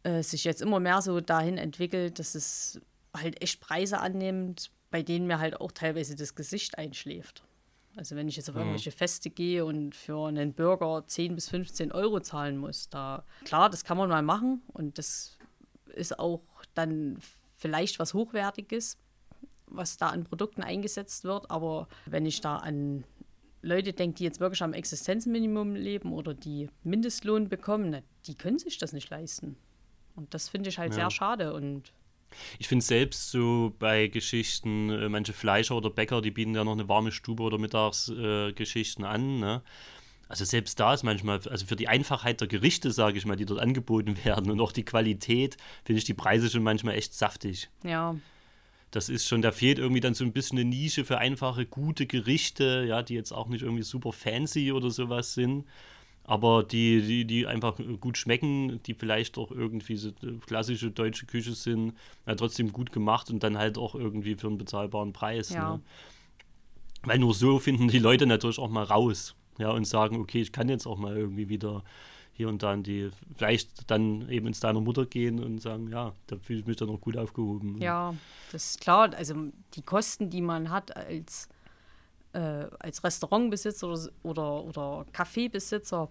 äh, 0.05 0.23
sich 0.23 0.45
jetzt 0.45 0.63
immer 0.63 0.79
mehr 0.79 1.03
so 1.03 1.21
dahin 1.21 1.59
entwickelt, 1.59 2.21
dass 2.21 2.37
es 2.37 2.81
halt 3.13 3.43
echt 3.43 3.61
Preise 3.61 3.99
annimmt, 3.99 4.71
bei 4.97 5.03
denen 5.03 5.27
mir 5.27 5.39
halt 5.41 5.61
auch 5.61 5.73
teilweise 5.73 6.17
das 6.17 6.35
Gesicht 6.35 6.79
einschläft. 6.79 7.45
Also 7.97 8.17
wenn 8.17 8.29
ich 8.29 8.37
jetzt 8.37 8.49
auf 8.49 8.57
irgendwelche 8.57 8.91
Feste 8.91 9.29
gehe 9.29 9.63
und 9.67 9.95
für 9.95 10.27
einen 10.27 10.55
Burger 10.55 11.05
10 11.07 11.35
bis 11.35 11.51
15 11.51 11.93
Euro 11.93 12.21
zahlen 12.21 12.57
muss, 12.57 12.89
da 12.89 13.23
klar, 13.45 13.69
das 13.69 13.85
kann 13.85 13.99
man 13.99 14.09
mal 14.09 14.23
machen 14.23 14.63
und 14.73 14.97
das 14.97 15.37
ist 15.95 16.19
auch 16.19 16.41
dann 16.73 17.19
vielleicht 17.57 17.99
was 17.99 18.15
Hochwertiges, 18.15 18.97
was 19.67 19.99
da 19.99 20.09
an 20.09 20.25
Produkten 20.25 20.63
eingesetzt 20.63 21.25
wird. 21.25 21.51
Aber 21.51 21.89
wenn 22.07 22.25
ich 22.25 22.41
da 22.41 22.57
an 22.57 23.05
Leute 23.61 23.93
denke, 23.93 24.17
die 24.17 24.25
jetzt 24.25 24.41
wirklich 24.41 24.63
am 24.63 24.73
Existenzminimum 24.73 25.75
leben 25.75 26.15
oder 26.15 26.33
die 26.33 26.71
Mindestlohn 26.85 27.51
bekommen, 27.51 27.91
na, 27.91 28.01
die 28.27 28.35
können 28.35 28.59
sich 28.59 28.79
das 28.79 28.95
nicht 28.95 29.11
leisten. 29.11 29.59
Und 30.15 30.33
das 30.33 30.49
finde 30.49 30.71
ich 30.71 30.79
halt 30.79 30.93
Ja. 30.93 31.01
sehr 31.01 31.11
schade. 31.11 31.53
Und 31.53 31.93
Ich 32.59 32.69
finde 32.69 32.85
selbst 32.85 33.31
so 33.31 33.75
bei 33.79 34.09
Geschichten, 34.09 34.91
äh, 34.91 35.09
manche 35.09 35.33
Fleischer 35.33 35.77
oder 35.77 35.91
Bäcker, 35.91 36.21
die 36.23 36.31
bieten 36.31 36.55
ja 36.55 36.65
noch 36.65 36.73
eine 36.73 36.89
warme 36.89 37.13
Stube 37.13 37.43
oder 37.43 37.59
Mittagsgeschichten 37.59 39.05
äh, 39.05 39.09
an. 39.09 39.41
Ne? 39.41 39.63
Also 40.29 40.45
selbst 40.45 40.81
da 40.81 40.95
ist 40.95 41.05
manchmal, 41.05 41.41
also 41.49 41.67
für 41.67 41.77
die 41.77 41.89
Einfachheit 41.89 42.41
der 42.41 42.49
Gerichte, 42.49 42.91
sage 42.91 43.19
ich 43.19 43.27
mal, 43.27 43.37
die 43.37 43.47
dort 43.47 43.61
angeboten 43.61 44.17
werden 44.25 44.51
und 44.51 44.61
auch 44.61 44.73
die 44.73 44.85
Qualität, 44.85 45.57
finde 45.85 45.99
ich 45.99 46.05
die 46.05 46.15
Preise 46.15 46.51
schon 46.51 46.63
manchmal 46.63 46.95
echt 46.95 47.15
saftig. 47.15 47.71
ja, 47.85 48.17
Das 48.91 49.09
ist 49.09 49.29
schon, 49.29 49.43
da 49.43 49.53
fehlt 49.53 49.79
irgendwie 49.79 50.01
dann 50.01 50.15
so 50.15 50.25
ein 50.25 50.33
bisschen 50.33 50.59
eine 50.59 50.69
Nische 50.69 51.05
für 51.05 51.19
einfache, 51.19 51.67
gute 51.67 52.07
Gerichte, 52.07 52.85
ja, 52.89 53.03
die 53.03 53.15
jetzt 53.15 53.33
auch 53.33 53.49
nicht 53.49 53.63
irgendwie 53.63 53.83
super 53.83 54.13
fancy 54.13 54.73
oder 54.73 54.91
sowas 54.91 55.35
sind, 55.35 55.65
aber 56.27 56.65
die, 56.65 57.01
die, 57.03 57.25
die 57.25 57.47
einfach 57.47 57.79
gut 58.01 58.19
schmecken, 58.19 58.81
die 58.85 58.95
vielleicht 58.95 59.39
auch 59.39 59.53
irgendwie 59.53 59.97
so 59.97 60.11
klassische 60.45 60.91
deutsche 60.91 61.27
Küche 61.27 61.55
sind, 61.55 61.95
ja, 62.27 62.35
trotzdem 62.35 62.73
gut 62.73 62.93
gemacht 62.93 63.31
und 63.31 63.43
dann 63.43 63.57
halt 63.57 63.79
auch 63.79 63.95
irgendwie 63.95 64.35
für 64.35 64.49
einen 64.49 64.59
bezahlbaren 64.59 65.13
Preis. 65.13 65.51
Ja. 65.51 65.77
Ne? 65.77 65.83
Weil 67.05 67.21
nur 67.21 67.33
so 67.33 67.61
finden 67.61 67.89
die 67.89 68.01
Leute 68.01 68.27
natürlich 68.27 68.59
auch 68.59 68.71
mal 68.71 68.83
raus, 68.83 69.37
ja, 69.59 69.71
und 69.71 69.87
sagen, 69.87 70.21
okay, 70.21 70.41
ich 70.41 70.53
kann 70.53 70.69
jetzt 70.69 70.87
auch 70.87 70.99
mal 70.99 71.17
irgendwie 71.17 71.49
wieder 71.49 71.85
hier 72.33 72.49
und 72.49 72.63
da 72.63 72.75
in 72.75 72.83
die, 72.83 73.11
vielleicht 73.37 73.91
dann 73.91 74.29
eben 74.29 74.49
ins 74.49 74.61
deiner 74.61 74.81
Mutter 74.81 75.07
gehen 75.07 75.43
und 75.43 75.63
sagen, 75.63 75.89
ja, 75.89 76.13
da 76.27 76.37
fühle 76.37 76.59
ich 76.59 76.67
mich 76.67 76.77
dann 76.77 76.91
auch 76.91 77.01
gut 77.01 77.17
aufgehoben. 77.17 77.81
ja, 77.81 78.15
das 78.53 78.73
ist 78.73 78.81
klar. 78.81 79.15
Also 79.15 79.35
die 79.75 79.83
Kosten, 79.83 80.29
die 80.29 80.43
man 80.43 80.71
hat 80.71 80.95
als 80.95 81.49
äh, 82.37 82.69
als 82.79 83.03
Restaurantbesitzer 83.03 83.89
oder, 83.89 84.09
oder, 84.23 84.65
oder 84.65 85.07
Kaffeebesitzer, 85.13 86.09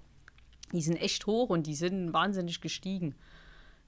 die 0.72 0.82
sind 0.82 0.98
echt 0.98 1.28
hoch 1.28 1.50
und 1.50 1.68
die 1.68 1.76
sind 1.76 2.14
wahnsinnig 2.14 2.62
gestiegen. 2.62 3.16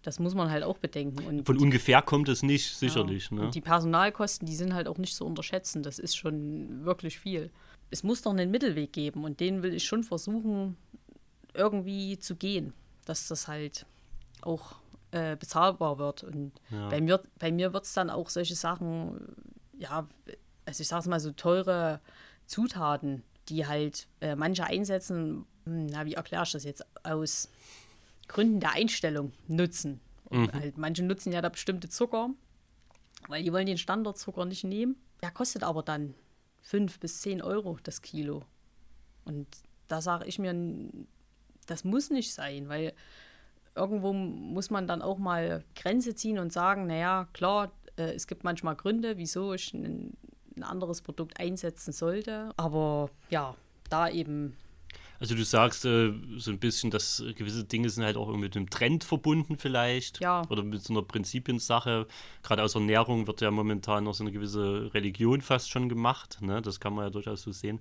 Das 0.03 0.19
muss 0.19 0.35
man 0.35 0.51
halt 0.51 0.63
auch 0.63 0.77
bedenken. 0.77 1.25
Und 1.25 1.45
Von 1.45 1.57
ungefähr 1.57 2.01
kommt 2.03 2.29
es 2.29 2.43
nicht, 2.43 2.75
sicherlich. 2.75 3.29
ja, 3.31 3.37
Ne? 3.37 3.41
Und 3.45 3.55
die 3.55 3.61
Personalkosten, 3.61 4.45
die 4.45 4.55
sind 4.55 4.73
halt 4.73 4.87
auch 4.87 4.99
nicht 4.99 5.15
zu 5.15 5.25
unterschätzen. 5.25 5.81
Das 5.81 5.97
ist 5.99 6.15
schon 6.15 6.85
wirklich 6.85 7.19
viel. 7.19 7.49
Es 7.89 8.03
muss 8.03 8.21
doch 8.21 8.31
einen 8.31 8.51
Mittelweg 8.51 8.93
geben 8.93 9.23
und 9.23 9.39
den 9.39 9.63
will 9.63 9.73
ich 9.73 9.85
schon 9.85 10.03
versuchen, 10.03 10.77
irgendwie 11.53 12.19
zu 12.19 12.35
gehen, 12.35 12.73
dass 13.05 13.27
das 13.27 13.47
halt 13.47 13.85
auch 14.41 14.75
äh, 15.11 15.35
bezahlbar 15.35 15.97
wird. 15.97 16.23
Und 16.23 16.51
Ja. 16.69 16.89
bei 16.89 17.01
mir, 17.01 17.21
bei 17.39 17.51
mir 17.51 17.73
wird 17.73 17.85
es 17.85 17.93
dann 17.93 18.09
auch 18.11 18.29
solche 18.29 18.55
Sachen, 18.55 19.35
ja, 19.79 20.07
also 20.65 20.81
ich 20.81 20.87
sage 20.87 20.99
es 21.01 21.07
mal 21.07 21.19
so 21.19 21.31
teure 21.31 22.01
Zutaten, 22.47 23.23
die 23.49 23.67
halt 23.67 24.07
äh, 24.21 24.35
manche 24.35 24.65
einsetzen, 24.65 25.45
hm, 25.65 25.87
na, 25.87 26.05
wie 26.05 26.15
erkläre 26.15 26.43
ich 26.43 26.51
das 26.51 26.63
jetzt, 26.63 26.85
aus 27.03 27.49
Gründen 28.27 28.59
der 28.59 28.73
Einstellung 28.73 29.31
nutzen. 29.47 29.99
Und 30.25 30.51
halt, 30.53 30.77
manche 30.77 31.03
nutzen 31.03 31.31
ja 31.31 31.41
da 31.41 31.49
bestimmte 31.49 31.87
Zucker, 31.87 32.31
weil 33.27 33.43
die 33.43 33.53
wollen 33.53 33.65
den 33.65 33.77
Standardzucker 33.77 34.45
nicht 34.45 34.65
nehmen. 34.65 34.97
Der 35.21 35.31
kostet 35.31 35.63
aber 35.63 35.83
dann 35.83 36.15
5 36.63 36.99
bis 36.99 37.21
10 37.21 37.41
Euro 37.41 37.77
das 37.83 38.01
Kilo. 38.01 38.43
Und 39.23 39.47
da 39.87 40.01
sage 40.01 40.25
ich 40.25 40.37
mir, 40.37 40.53
das 41.65 41.83
muss 41.83 42.09
nicht 42.09 42.33
sein, 42.33 42.67
weil 42.67 42.93
irgendwo 43.75 44.11
muss 44.11 44.69
man 44.69 44.87
dann 44.87 45.01
auch 45.01 45.17
mal 45.17 45.63
Grenze 45.75 46.15
ziehen 46.15 46.39
und 46.39 46.51
sagen, 46.51 46.87
naja, 46.87 47.27
klar, 47.31 47.71
äh, 47.95 48.13
es 48.13 48.27
gibt 48.27 48.43
manchmal 48.43 48.75
Gründe, 48.75 49.17
wieso 49.17 49.53
ich 49.53 49.73
ein, 49.73 50.17
ein 50.57 50.63
anderes 50.63 51.01
Produkt 51.01 51.39
einsetzen 51.39 51.93
sollte. 51.93 52.51
Aber 52.57 53.09
ja, 53.29 53.55
da 53.89 54.09
eben, 54.09 54.57
Also 55.19 55.35
du 55.35 55.43
sagst 55.43 55.85
äh, 55.85 56.13
so 56.37 56.51
ein 56.51 56.59
bisschen, 56.59 56.91
dass 56.91 57.23
gewisse 57.35 57.63
Dinge 57.63 57.89
sind 57.89 58.03
halt 58.03 58.17
auch 58.17 58.27
irgendwie 58.27 58.45
mit 58.45 58.55
einem 58.55 58.69
Trend 58.69 59.03
verbunden 59.03 59.57
vielleicht. 59.57 60.19
Ja. 60.21 60.43
Oder 60.49 60.63
mit 60.63 60.83
so 60.83 60.93
einer 60.93 61.01
Prinzipiensache. 61.01 62.07
Gerade 62.43 62.63
aus 62.63 62.75
Ernährung 62.75 63.27
wird 63.27 63.41
ja 63.41 63.51
momentan 63.51 64.03
noch 64.03 64.13
so 64.13 64.23
eine 64.23 64.31
gewisse 64.31 64.93
Religion 64.93 65.41
fast 65.41 65.69
schon 65.69 65.89
gemacht. 65.89 66.41
Ne? 66.41 66.61
Das 66.61 66.79
kann 66.79 66.93
man 66.93 67.05
ja 67.05 67.09
durchaus 67.09 67.41
so 67.41 67.51
sehen. 67.51 67.79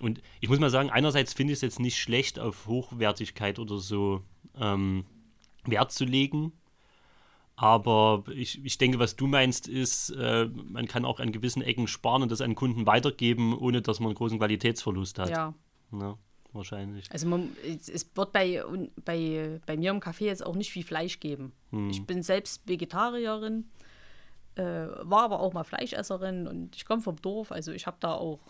Und 0.00 0.20
ich 0.40 0.48
muss 0.48 0.60
mal 0.60 0.70
sagen, 0.70 0.90
einerseits 0.90 1.32
finde 1.32 1.52
ich 1.52 1.58
es 1.58 1.62
jetzt 1.62 1.80
nicht 1.80 1.98
schlecht, 1.98 2.38
auf 2.38 2.66
Hochwertigkeit 2.66 3.58
oder 3.58 3.78
so 3.78 4.22
ähm, 4.58 5.04
Wert 5.64 5.92
zu 5.92 6.04
legen. 6.04 6.52
Aber 7.60 8.22
ich, 8.32 8.64
ich 8.64 8.78
denke, 8.78 9.00
was 9.00 9.16
du 9.16 9.26
meinst, 9.26 9.66
ist, 9.66 10.10
äh, 10.10 10.46
man 10.46 10.86
kann 10.86 11.04
auch 11.04 11.18
an 11.18 11.32
gewissen 11.32 11.60
Ecken 11.60 11.88
sparen 11.88 12.22
und 12.22 12.30
das 12.30 12.40
an 12.40 12.54
Kunden 12.54 12.86
weitergeben, 12.86 13.58
ohne 13.58 13.82
dass 13.82 13.98
man 13.98 14.10
einen 14.10 14.14
großen 14.14 14.38
Qualitätsverlust 14.38 15.18
hat. 15.18 15.30
ja. 15.30 15.54
Ne? 15.90 16.16
Wahrscheinlich. 16.52 17.10
Also 17.12 17.26
man, 17.26 17.50
es, 17.64 18.08
wird 18.14 18.32
bei, 18.32 18.62
bei, 19.04 19.60
bei 19.66 19.76
mir 19.76 19.90
im 19.90 20.00
Café 20.00 20.24
jetzt 20.24 20.44
auch 20.46 20.54
nicht 20.54 20.70
viel 20.70 20.84
Fleisch 20.84 21.20
geben. 21.20 21.52
Ich 21.90 22.06
bin 22.06 22.22
selbst 22.22 22.66
Vegetarierin, 22.66 23.68
äh, 24.54 24.62
war 24.62 25.24
aber 25.24 25.40
auch 25.40 25.52
mal 25.52 25.64
Fleischesserin 25.64 26.46
und 26.46 26.74
ich 26.74 26.86
komme 26.86 27.02
vom 27.02 27.16
Dorf. 27.20 27.52
Also 27.52 27.72
ich 27.72 27.86
habe 27.86 27.98
da 28.00 28.14
auch 28.14 28.40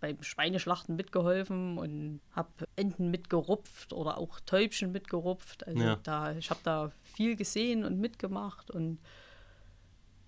beim 0.00 0.22
Schweineschlachten 0.22 0.94
mitgeholfen 0.94 1.78
und 1.78 2.20
habe 2.32 2.48
Enten 2.76 3.10
mitgerupft 3.10 3.92
oder 3.92 4.18
auch 4.18 4.38
Täubchen 4.40 4.92
mitgerupft. 4.92 5.66
Also 5.66 5.82
Ja. 5.82 5.96
da, 6.02 6.32
ich 6.32 6.50
habe 6.50 6.60
da 6.62 6.92
viel 7.12 7.36
gesehen 7.36 7.84
und 7.84 7.98
mitgemacht 7.98 8.70
und 8.70 8.98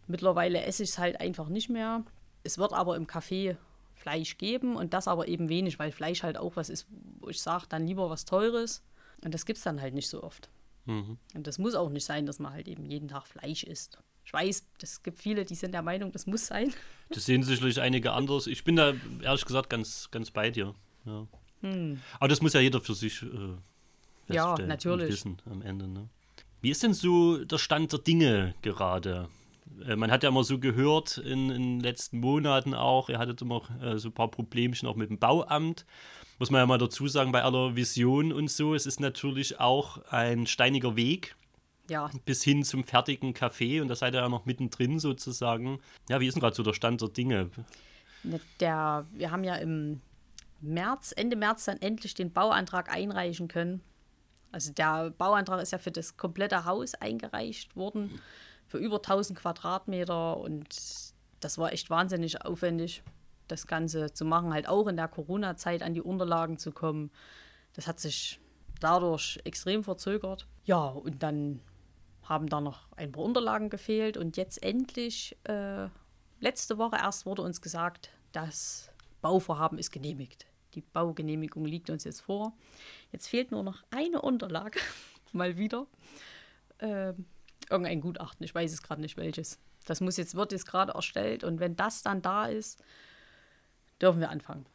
mittlerweile 0.06 0.62
esse 0.62 0.82
ich 0.82 0.90
es 0.90 0.98
halt 0.98 1.20
einfach 1.20 1.48
nicht 1.48 1.70
mehr. 1.70 2.04
Es 2.42 2.58
wird 2.58 2.72
aber 2.72 2.96
im 2.96 3.06
Café 3.06 3.56
Fleisch 3.94 4.36
geben 4.38 4.76
und 4.76 4.92
das 4.92 5.08
aber 5.08 5.28
eben 5.28 5.48
wenig, 5.48 5.78
weil 5.78 5.92
Fleisch 5.92 6.22
halt 6.22 6.36
auch 6.36 6.56
was 6.56 6.68
ist, 6.68 6.86
wo 7.20 7.28
ich 7.28 7.40
sage, 7.40 7.66
dann 7.68 7.86
lieber 7.86 8.10
was 8.10 8.24
Teures. 8.24 8.82
Und 9.24 9.32
das 9.32 9.46
gibt 9.46 9.56
es 9.56 9.64
dann 9.64 9.80
halt 9.80 9.94
nicht 9.94 10.08
so 10.08 10.22
oft. 10.22 10.50
Mhm. 10.84 11.16
Und 11.34 11.46
das 11.46 11.58
muss 11.58 11.74
auch 11.74 11.88
nicht 11.88 12.04
sein, 12.04 12.26
dass 12.26 12.38
man 12.38 12.52
halt 12.52 12.68
eben 12.68 12.84
jeden 12.84 13.08
Tag 13.08 13.26
Fleisch 13.26 13.64
isst. 13.64 13.98
Ich 14.26 14.32
weiß, 14.32 14.66
es 14.82 15.02
gibt 15.02 15.18
viele, 15.18 15.44
die 15.44 15.54
sind 15.54 15.72
der 15.72 15.82
Meinung, 15.82 16.12
das 16.12 16.26
muss 16.26 16.46
sein. 16.46 16.72
Das 17.10 17.26
sehen 17.26 17.42
sicherlich 17.42 17.80
einige 17.80 18.12
anders. 18.12 18.46
Ich 18.46 18.64
bin 18.64 18.76
da 18.76 18.94
ehrlich 19.22 19.44
gesagt 19.44 19.68
ganz, 19.68 20.10
ganz 20.10 20.30
bei 20.30 20.50
dir. 20.50 20.74
Ja. 21.04 21.26
Aber 22.18 22.28
das 22.28 22.40
muss 22.40 22.54
ja 22.54 22.60
jeder 22.60 22.80
für 22.80 22.94
sich 22.94 23.22
äh, 23.22 23.56
Hm. 24.26 24.34
Ja, 24.34 24.56
natürlich. 24.58 25.08
wissen 25.10 25.36
am 25.50 25.62
Ende. 25.62 25.86
Ne? 25.86 26.08
Wie 26.64 26.70
ist 26.70 26.82
denn 26.82 26.94
so 26.94 27.44
der 27.44 27.58
Stand 27.58 27.92
der 27.92 27.98
Dinge 27.98 28.54
gerade? 28.62 29.28
Äh, 29.86 29.96
man 29.96 30.10
hat 30.10 30.22
ja 30.22 30.30
immer 30.30 30.44
so 30.44 30.58
gehört 30.58 31.18
in, 31.18 31.50
in 31.50 31.62
den 31.62 31.80
letzten 31.80 32.20
Monaten 32.20 32.72
auch, 32.72 33.10
ihr 33.10 33.18
hattet 33.18 33.42
immer 33.42 33.60
äh, 33.82 33.98
so 33.98 34.08
ein 34.08 34.14
paar 34.14 34.30
Problemchen 34.30 34.88
auch 34.88 34.96
mit 34.96 35.10
dem 35.10 35.18
Bauamt. 35.18 35.84
Muss 36.38 36.50
man 36.50 36.60
ja 36.60 36.66
mal 36.66 36.78
dazu 36.78 37.06
sagen, 37.06 37.32
bei 37.32 37.42
aller 37.42 37.76
Vision 37.76 38.32
und 38.32 38.50
so, 38.50 38.74
es 38.74 38.86
ist 38.86 38.98
natürlich 38.98 39.60
auch 39.60 39.98
ein 40.10 40.46
steiniger 40.46 40.96
Weg 40.96 41.36
Ja, 41.90 42.10
bis 42.24 42.42
hin 42.42 42.64
zum 42.64 42.82
fertigen 42.82 43.34
Café 43.34 43.82
und 43.82 43.88
da 43.88 43.94
seid 43.94 44.14
ihr 44.14 44.22
ja 44.22 44.28
noch 44.30 44.46
mittendrin 44.46 44.98
sozusagen. 44.98 45.80
Ja, 46.08 46.18
wie 46.20 46.28
ist 46.28 46.32
denn 46.32 46.40
gerade 46.40 46.56
so 46.56 46.62
der 46.62 46.72
Stand 46.72 47.02
der 47.02 47.10
Dinge? 47.10 47.50
ne, 48.22 48.40
der, 48.60 49.04
wir 49.12 49.30
haben 49.30 49.44
ja 49.44 49.56
im 49.56 50.00
März, 50.62 51.12
Ende 51.14 51.36
März 51.36 51.66
dann 51.66 51.82
endlich 51.82 52.14
den 52.14 52.32
Bauantrag 52.32 52.90
einreichen 52.90 53.48
können. 53.48 53.82
Also 54.54 54.72
der 54.72 55.10
Bauantrag 55.10 55.60
ist 55.60 55.72
ja 55.72 55.78
für 55.78 55.90
das 55.90 56.16
komplette 56.16 56.64
Haus 56.64 56.94
eingereicht 56.94 57.74
worden, 57.74 58.20
für 58.68 58.78
über 58.78 58.98
1000 58.98 59.36
Quadratmeter 59.36 60.36
und 60.36 60.68
das 61.40 61.58
war 61.58 61.72
echt 61.72 61.90
wahnsinnig 61.90 62.40
aufwendig, 62.46 63.02
das 63.48 63.66
Ganze 63.66 64.12
zu 64.12 64.24
machen, 64.24 64.54
halt 64.54 64.68
auch 64.68 64.86
in 64.86 64.94
der 64.94 65.08
Corona-Zeit 65.08 65.82
an 65.82 65.92
die 65.92 66.00
Unterlagen 66.00 66.56
zu 66.56 66.70
kommen. 66.70 67.10
Das 67.72 67.88
hat 67.88 67.98
sich 67.98 68.38
dadurch 68.78 69.40
extrem 69.42 69.82
verzögert. 69.82 70.46
Ja, 70.66 70.86
und 70.86 71.24
dann 71.24 71.60
haben 72.22 72.48
da 72.48 72.60
noch 72.60 72.86
ein 72.96 73.10
paar 73.10 73.24
Unterlagen 73.24 73.70
gefehlt 73.70 74.16
und 74.16 74.36
jetzt 74.36 74.62
endlich, 74.62 75.36
äh, 75.48 75.88
letzte 76.38 76.78
Woche 76.78 76.96
erst 76.96 77.26
wurde 77.26 77.42
uns 77.42 77.60
gesagt, 77.60 78.10
das 78.30 78.92
Bauvorhaben 79.20 79.78
ist 79.78 79.90
genehmigt. 79.90 80.46
Die 80.74 80.80
Baugenehmigung 80.80 81.64
liegt 81.64 81.90
uns 81.90 82.04
jetzt 82.04 82.20
vor. 82.20 82.52
Jetzt 83.12 83.28
fehlt 83.28 83.50
nur 83.50 83.62
noch 83.62 83.82
eine 83.90 84.20
Unterlage, 84.20 84.80
mal 85.32 85.56
wieder. 85.56 85.86
Ähm, 86.80 87.26
irgendein 87.70 88.00
Gutachten, 88.00 88.44
ich 88.44 88.54
weiß 88.54 88.72
es 88.72 88.82
gerade 88.82 89.00
nicht 89.00 89.16
welches. 89.16 89.58
Das 89.86 90.00
muss 90.00 90.16
jetzt, 90.16 90.34
wird 90.34 90.52
jetzt 90.52 90.66
gerade 90.66 90.92
erstellt 90.92 91.44
und 91.44 91.60
wenn 91.60 91.76
das 91.76 92.02
dann 92.02 92.22
da 92.22 92.46
ist, 92.46 92.82
dürfen 94.00 94.20
wir 94.20 94.30
anfangen. 94.30 94.66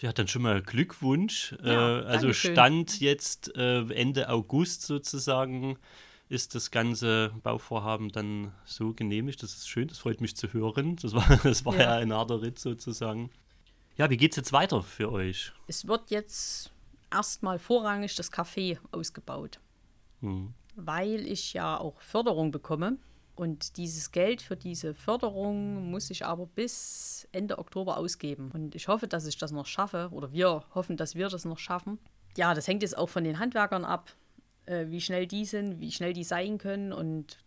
Ja, 0.00 0.12
dann 0.12 0.28
schon 0.28 0.42
mal 0.42 0.60
Glückwunsch. 0.60 1.54
Ja, 1.62 2.00
äh, 2.00 2.04
also 2.04 2.26
Dankeschön. 2.26 2.52
Stand 2.52 3.00
jetzt 3.00 3.56
äh, 3.56 3.80
Ende 3.92 4.28
August 4.28 4.82
sozusagen 4.82 5.78
ist 6.28 6.54
das 6.54 6.70
ganze 6.70 7.32
Bauvorhaben 7.42 8.10
dann 8.10 8.52
so 8.64 8.92
genehmigt. 8.92 9.42
Das 9.42 9.52
ist 9.52 9.68
schön, 9.68 9.88
das 9.88 9.98
freut 9.98 10.20
mich 10.20 10.36
zu 10.36 10.52
hören. 10.52 10.96
Das 10.96 11.14
war, 11.14 11.24
das 11.42 11.64
war 11.64 11.74
ja. 11.74 11.80
Ja. 11.80 11.96
ein 11.96 12.12
harter 12.12 12.42
Ritt 12.42 12.58
sozusagen. 12.58 13.30
Ja, 13.96 14.10
wie 14.10 14.16
geht's 14.16 14.36
jetzt 14.36 14.52
weiter 14.52 14.82
für 14.82 15.12
euch? 15.12 15.52
Es 15.68 15.86
wird 15.86 16.10
jetzt 16.10 16.72
erstmal 17.12 17.58
vorrangig 17.58 18.16
das 18.16 18.32
Café 18.32 18.78
ausgebaut, 18.90 19.60
Hm. 20.20 20.52
weil 20.76 21.26
ich 21.26 21.52
ja 21.52 21.78
auch 21.78 22.00
Förderung 22.00 22.50
bekomme. 22.50 22.96
Und 23.36 23.76
dieses 23.78 24.12
Geld 24.12 24.42
für 24.42 24.56
diese 24.56 24.94
Förderung 24.94 25.90
muss 25.90 26.10
ich 26.10 26.24
aber 26.24 26.46
bis 26.46 27.26
Ende 27.32 27.58
Oktober 27.58 27.96
ausgeben. 27.98 28.50
Und 28.52 28.76
ich 28.76 28.86
hoffe, 28.86 29.08
dass 29.08 29.26
ich 29.26 29.36
das 29.38 29.50
noch 29.50 29.66
schaffe, 29.66 30.08
oder 30.12 30.32
wir 30.32 30.64
hoffen, 30.74 30.96
dass 30.96 31.16
wir 31.16 31.28
das 31.28 31.44
noch 31.44 31.58
schaffen. 31.58 31.98
Ja, 32.36 32.54
das 32.54 32.68
hängt 32.68 32.82
jetzt 32.82 32.96
auch 32.96 33.08
von 33.08 33.24
den 33.24 33.40
Handwerkern 33.40 33.84
ab, 33.84 34.12
äh, 34.66 34.86
wie 34.88 35.00
schnell 35.00 35.26
die 35.26 35.44
sind, 35.44 35.80
wie 35.80 35.90
schnell 35.90 36.12
die 36.12 36.22
sein 36.24 36.58
können 36.58 36.92
und 36.92 37.38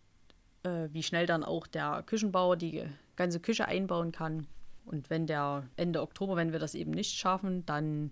äh, 0.62 0.88
wie 0.92 1.02
schnell 1.02 1.26
dann 1.26 1.42
auch 1.42 1.66
der 1.66 2.02
Küchenbauer 2.04 2.56
die 2.56 2.84
ganze 3.16 3.40
Küche 3.40 3.66
einbauen 3.66 4.12
kann. 4.12 4.46
Und 4.88 5.10
wenn 5.10 5.26
der 5.26 5.68
Ende 5.76 6.02
Oktober, 6.02 6.36
wenn 6.36 6.52
wir 6.52 6.58
das 6.58 6.74
eben 6.74 6.90
nicht 6.90 7.16
schaffen, 7.16 7.64
dann 7.66 8.10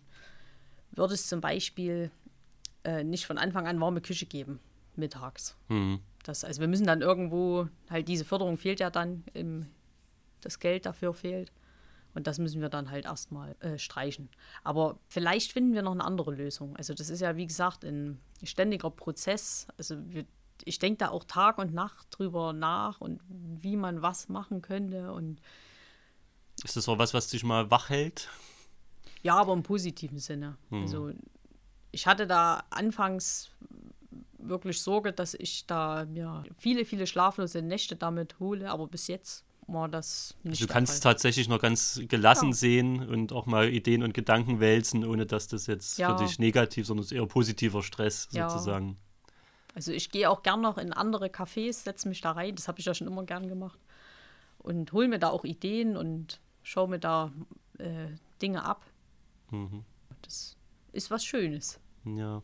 wird 0.93 1.11
es 1.11 1.27
zum 1.29 1.41
Beispiel 1.41 2.11
äh, 2.85 3.03
nicht 3.03 3.27
von 3.27 3.39
Anfang 3.39 3.67
an 3.67 3.81
warme 3.81 4.01
Küche 4.01 4.27
geben, 4.27 4.61
mittags. 4.95 5.57
Hm. 5.69 6.01
Das, 6.23 6.45
also 6.45 6.61
wir 6.61 6.69
müssen 6.69 6.87
dann 6.87 7.01
irgendwo, 7.01 7.69
halt 7.89 8.09
diese 8.09 8.25
Förderung 8.25 8.57
fehlt 8.57 8.81
ja 8.81 8.91
dann, 8.91 9.25
im, 9.33 9.67
das 10.41 10.59
Geld 10.59 10.87
dafür 10.87 11.15
fehlt. 11.15 11.51
Und 12.15 12.27
das 12.27 12.39
müssen 12.39 12.63
wir 12.63 12.71
dann 12.71 12.91
halt 12.91 13.05
erstmal 13.05 13.57
äh, 13.61 13.79
streichen. 13.79 14.31
Aber 14.65 14.99
vielleicht 15.07 15.53
finden 15.53 15.75
wir 15.75 15.83
noch 15.83 15.93
eine 15.93 16.05
andere 16.05 16.35
Lösung. 16.35 16.75
Also 16.77 16.95
das 16.95 17.11
ist 17.11 17.21
ja, 17.21 17.37
wie 17.37 17.47
gesagt, 17.47 17.85
ein 17.85 18.19
ständiger 18.43 18.91
Prozess. 18.91 19.67
Also 19.77 19.97
wir, 20.07 20.25
ich 20.65 20.79
denke 20.79 20.99
da 20.99 21.09
auch 21.11 21.25
Tag 21.25 21.59
und 21.59 21.75
Nacht 21.75 22.07
drüber 22.11 22.55
nach 22.55 23.03
und 23.03 23.21
wie 23.29 23.77
man 23.77 24.01
was 24.01 24.31
machen 24.31 24.63
könnte. 24.63 25.13
Und 25.13 25.43
Ist 26.65 26.77
das 26.77 26.89
auch 26.89 26.99
was, 26.99 27.15
was 27.15 27.29
dich 27.29 27.45
mal 27.45 27.71
wach 27.71 27.91
hält? 27.91 28.29
ja, 29.27 29.35
aber 29.35 29.53
im 29.55 29.65
positiven 29.65 30.21
Sinne. 30.21 30.57
Also 30.71 31.11
ich 31.91 32.07
hatte 32.07 32.29
da 32.29 32.63
anfangs 32.71 33.51
wirklich 34.39 34.81
Sorge, 34.81 35.13
dass 35.13 35.35
ich 35.35 35.67
da 35.67 36.05
mir 36.05 36.45
viele, 36.59 36.85
viele 36.85 37.09
schlaflose 37.09 37.61
Nächte 37.61 37.97
damit 37.97 38.39
hole. 38.39 38.71
Aber 38.71 38.87
bis 38.87 39.09
jetzt 39.09 39.45
war 39.67 39.89
das 39.89 40.37
nicht. 40.45 40.61
Also 40.61 40.67
du 40.67 40.73
kannst 40.73 40.95
es 40.95 41.01
tatsächlich 41.01 41.49
noch 41.49 41.61
ganz 41.61 42.01
gelassen 42.07 42.51
ja. 42.51 42.55
sehen 42.55 43.09
und 43.09 43.33
auch 43.33 43.47
mal 43.47 43.69
Ideen 43.69 44.05
und 44.05 44.15
Gedanken 44.15 44.61
wälzen, 44.61 45.05
ohne 45.05 45.27
dass 45.27 45.49
das 45.49 45.67
jetzt 45.67 45.99
ja. 45.99 46.17
für 46.17 46.25
dich 46.25 46.39
negativ, 46.39 46.87
sondern 46.87 47.03
es 47.03 47.11
ist 47.11 47.19
eher 47.19 47.27
positiver 47.27 47.83
Stress 47.83 48.29
ja. 48.31 48.49
sozusagen. 48.49 48.97
Also 49.75 49.91
ich 49.91 50.11
gehe 50.13 50.31
auch 50.31 50.43
gern 50.43 50.61
noch 50.61 50.79
in 50.79 50.93
andere 50.93 51.27
Cafés, 51.27 51.83
setze 51.83 52.09
mich 52.09 52.21
da 52.21 52.31
rein, 52.31 52.55
das 52.55 52.69
habe 52.69 52.79
ich 52.79 52.87
ja 52.87 52.95
schon 52.95 53.09
immer 53.09 53.25
gern 53.25 53.49
gemacht. 53.49 53.81
Und 54.59 54.93
hole 54.93 55.09
mir 55.09 55.19
da 55.19 55.31
auch 55.31 55.45
Ideen 55.45 55.97
und 55.97 56.41
schaue 56.67 56.89
mir 56.89 56.99
da 56.99 57.33
äh, 57.79 58.09
Dinge 58.43 58.65
ab. 58.65 58.85
Mhm. 59.51 59.85
Das 60.23 60.57
ist 60.93 61.11
was 61.11 61.25
Schönes. 61.25 61.81
Ja. 62.05 62.43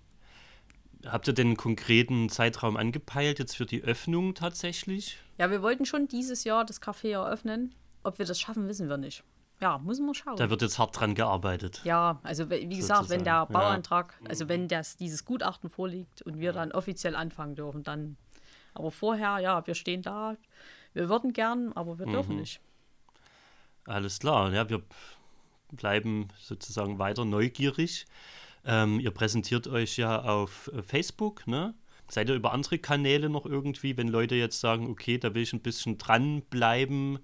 Habt 1.04 1.26
ihr 1.26 1.34
denn 1.34 1.48
einen 1.48 1.56
konkreten 1.56 2.28
Zeitraum 2.28 2.76
angepeilt 2.76 3.40
jetzt 3.40 3.56
für 3.56 3.66
die 3.66 3.82
Öffnung 3.82 4.34
tatsächlich? 4.34 5.18
Ja, 5.38 5.50
wir 5.50 5.60
wollten 5.62 5.84
schon 5.84 6.06
dieses 6.06 6.44
Jahr 6.44 6.64
das 6.64 6.80
Café 6.80 7.10
eröffnen. 7.10 7.74
Ob 8.04 8.20
wir 8.20 8.26
das 8.26 8.38
schaffen, 8.38 8.68
wissen 8.68 8.88
wir 8.88 8.96
nicht. 8.96 9.24
Ja, 9.60 9.78
müssen 9.78 10.06
wir 10.06 10.14
schauen. 10.14 10.36
Da 10.36 10.50
wird 10.50 10.62
jetzt 10.62 10.78
hart 10.78 10.98
dran 10.98 11.16
gearbeitet. 11.16 11.80
Ja, 11.84 12.20
also 12.22 12.48
wie 12.50 12.68
gesagt, 12.68 13.08
wenn 13.08 13.24
der 13.24 13.46
Bauantrag, 13.46 14.14
ja. 14.22 14.28
also 14.28 14.48
wenn 14.48 14.68
das, 14.68 14.96
dieses 14.96 15.24
Gutachten 15.24 15.68
vorliegt 15.68 16.22
und 16.22 16.38
wir 16.38 16.52
dann 16.52 16.70
offiziell 16.70 17.16
anfangen 17.16 17.56
dürfen, 17.56 17.82
dann. 17.82 18.16
Aber 18.74 18.90
vorher, 18.92 19.40
ja, 19.40 19.66
wir 19.66 19.74
stehen 19.74 20.02
da. 20.02 20.36
Wir 20.94 21.08
würden 21.08 21.32
gern, 21.32 21.72
aber 21.72 21.98
wir 21.98 22.06
dürfen 22.06 22.34
mhm. 22.34 22.40
nicht. 22.40 22.60
Alles 23.86 24.20
klar, 24.20 24.52
ja, 24.52 24.68
wir 24.68 24.82
bleiben 25.72 26.28
sozusagen 26.38 26.98
weiter 26.98 27.24
neugierig. 27.24 28.06
Ähm, 28.64 29.00
ihr 29.00 29.10
präsentiert 29.10 29.66
euch 29.66 29.96
ja 29.96 30.22
auf 30.22 30.70
äh, 30.72 30.82
Facebook, 30.82 31.46
ne? 31.46 31.74
Seid 32.08 32.28
ihr 32.28 32.34
über 32.34 32.52
andere 32.52 32.78
Kanäle 32.78 33.28
noch 33.28 33.46
irgendwie, 33.46 33.96
wenn 33.96 34.08
Leute 34.08 34.34
jetzt 34.34 34.60
sagen, 34.60 34.88
okay, 34.88 35.18
da 35.18 35.34
will 35.34 35.42
ich 35.42 35.52
ein 35.52 35.62
bisschen 35.62 35.98
dranbleiben? 35.98 37.18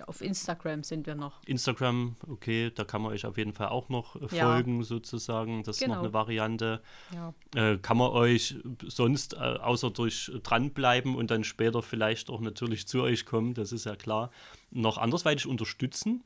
Ja, 0.00 0.06
auf 0.06 0.22
Instagram 0.22 0.82
sind 0.82 1.06
wir 1.06 1.14
noch. 1.14 1.42
Instagram, 1.44 2.16
okay, 2.26 2.70
da 2.74 2.84
kann 2.84 3.02
man 3.02 3.12
euch 3.12 3.26
auf 3.26 3.36
jeden 3.36 3.52
Fall 3.52 3.68
auch 3.68 3.90
noch 3.90 4.16
äh, 4.16 4.28
folgen, 4.28 4.78
ja. 4.78 4.84
sozusagen. 4.84 5.62
Das 5.62 5.78
genau. 5.78 5.92
ist 5.92 5.96
noch 5.96 6.02
genau. 6.02 6.04
eine 6.04 6.12
Variante. 6.14 6.82
Ja. 7.14 7.34
Äh, 7.54 7.78
kann 7.78 7.98
man 7.98 8.10
euch 8.10 8.56
sonst, 8.86 9.34
äh, 9.34 9.36
außer 9.36 9.90
durch 9.90 10.32
dranbleiben 10.42 11.16
und 11.16 11.30
dann 11.30 11.44
später 11.44 11.82
vielleicht 11.82 12.30
auch 12.30 12.40
natürlich 12.40 12.88
zu 12.88 13.02
euch 13.02 13.26
kommen, 13.26 13.52
das 13.54 13.72
ist 13.72 13.84
ja 13.84 13.94
klar, 13.94 14.30
noch 14.70 14.96
andersweitig 14.96 15.46
unterstützen? 15.46 16.24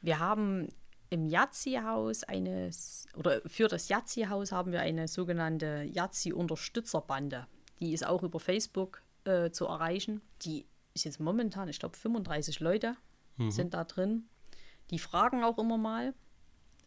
Wir 0.00 0.18
haben 0.18 0.68
im 1.10 1.28
Yazzi-Haus 1.28 2.24
eine, 2.24 2.70
oder 3.16 3.40
für 3.46 3.68
das 3.68 3.88
Yazzi-Haus 3.88 4.50
haben 4.50 4.72
wir 4.72 4.80
eine 4.80 5.06
sogenannte 5.06 5.88
Yazzi-Unterstützerbande. 5.92 7.46
Die 7.78 7.92
ist 7.92 8.04
auch 8.04 8.24
über 8.24 8.40
Facebook 8.40 9.02
äh, 9.24 9.50
zu 9.50 9.66
erreichen. 9.66 10.22
Die 10.42 10.66
ist 10.94 11.04
jetzt 11.04 11.20
momentan, 11.20 11.68
ich 11.68 11.78
glaube, 11.78 11.96
35 11.96 12.60
Leute 12.60 12.96
mhm. 13.36 13.50
sind 13.50 13.74
da 13.74 13.84
drin. 13.84 14.28
Die 14.90 14.98
fragen 14.98 15.44
auch 15.44 15.58
immer 15.58 15.78
mal, 15.78 16.14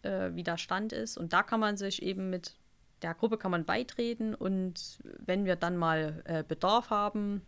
äh, 0.02 0.32
wie 0.34 0.44
der 0.44 0.58
Stand 0.58 0.94
ist. 0.94 1.18
Und 1.18 1.34
da 1.34 1.44
kann 1.44 1.60
man 1.60 1.78
sich 1.78 2.02
eben 2.02 2.30
mit 2.30 2.56
der 3.02 3.14
Gruppe 3.14 3.38
kann 3.38 3.52
man 3.52 3.66
beitreten 3.66 4.34
und 4.34 5.00
wenn 5.20 5.46
wir 5.46 5.56
dann 5.56 5.78
mal 5.78 6.24
äh, 6.26 6.44
Bedarf 6.44 6.90
haben, 6.90 7.42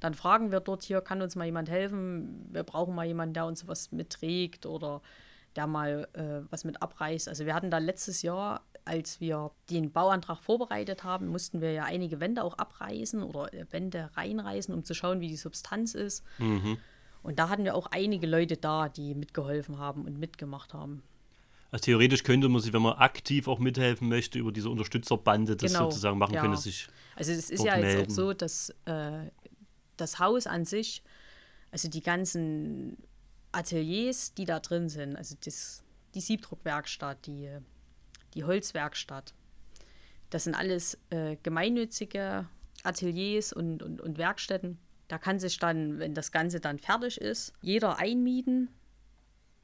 dann 0.00 0.14
fragen 0.14 0.52
wir 0.52 0.60
dort 0.60 0.82
hier, 0.82 1.00
kann 1.00 1.22
uns 1.22 1.36
mal 1.36 1.46
jemand 1.46 1.70
helfen? 1.70 2.46
Wir 2.52 2.62
brauchen 2.62 2.94
mal 2.94 3.06
jemanden, 3.06 3.32
der 3.32 3.46
uns 3.46 3.66
was 3.66 3.92
mitträgt 3.92 4.66
oder 4.66 5.00
der 5.56 5.66
mal 5.66 6.06
äh, 6.12 6.46
was 6.50 6.64
mit 6.64 6.82
abreißt. 6.82 7.28
Also 7.28 7.46
wir 7.46 7.54
hatten 7.54 7.70
da 7.70 7.78
letztes 7.78 8.20
Jahr, 8.20 8.62
als 8.86 9.20
wir 9.20 9.50
den 9.68 9.90
Bauantrag 9.90 10.42
vorbereitet 10.42 11.04
haben, 11.04 11.26
mussten 11.26 11.60
wir 11.60 11.72
ja 11.72 11.84
einige 11.84 12.20
Wände 12.20 12.42
auch 12.42 12.54
abreißen 12.56 13.22
oder 13.22 13.52
äh, 13.52 13.66
Wände 13.70 14.10
reinreißen, 14.14 14.72
um 14.72 14.84
zu 14.84 14.94
schauen, 14.94 15.20
wie 15.20 15.28
die 15.28 15.36
Substanz 15.36 15.94
ist. 15.94 16.24
Mhm. 16.38 16.78
Und 17.22 17.38
da 17.38 17.48
hatten 17.48 17.64
wir 17.64 17.74
auch 17.74 17.88
einige 17.88 18.26
Leute 18.26 18.56
da, 18.56 18.88
die 18.88 19.14
mitgeholfen 19.14 19.78
haben 19.78 20.04
und 20.04 20.18
mitgemacht 20.18 20.72
haben. 20.72 21.02
Also 21.72 21.84
theoretisch 21.86 22.22
könnte 22.22 22.48
man 22.48 22.62
sich, 22.62 22.72
wenn 22.72 22.82
man 22.82 22.94
aktiv 22.94 23.48
auch 23.48 23.58
mithelfen 23.58 24.08
möchte, 24.08 24.38
über 24.38 24.52
diese 24.52 24.70
Unterstützerbande 24.70 25.56
das 25.56 25.72
genau, 25.72 25.90
sozusagen 25.90 26.18
machen, 26.18 26.34
ja. 26.34 26.40
könnte 26.40 26.56
sich. 26.56 26.86
Also 27.16 27.32
es 27.32 27.50
ist 27.50 27.64
ja 27.64 27.76
melden. 27.76 27.98
jetzt 27.98 28.10
auch 28.12 28.14
so, 28.14 28.32
dass 28.32 28.70
äh, 28.84 29.30
das 29.96 30.20
Haus 30.20 30.46
an 30.46 30.64
sich, 30.64 31.02
also 31.72 31.88
die 31.88 32.02
ganzen 32.02 32.96
Ateliers, 33.50 34.32
die 34.34 34.44
da 34.44 34.60
drin 34.60 34.88
sind, 34.88 35.16
also 35.16 35.34
das, 35.44 35.82
die 36.14 36.20
Siebdruckwerkstatt, 36.20 37.26
die, 37.26 37.50
die 38.36 38.44
Holzwerkstatt, 38.44 39.34
das 40.30 40.44
sind 40.44 40.54
alles 40.54 40.98
äh, 41.10 41.36
gemeinnützige 41.42 42.46
Ateliers 42.82 43.52
und, 43.52 43.82
und, 43.82 44.00
und 44.00 44.18
Werkstätten. 44.18 44.78
Da 45.08 45.18
kann 45.18 45.38
sich 45.38 45.58
dann, 45.58 45.98
wenn 45.98 46.14
das 46.14 46.32
Ganze 46.32 46.60
dann 46.60 46.78
fertig 46.78 47.20
ist, 47.20 47.52
jeder 47.60 47.98
einmieten, 47.98 48.68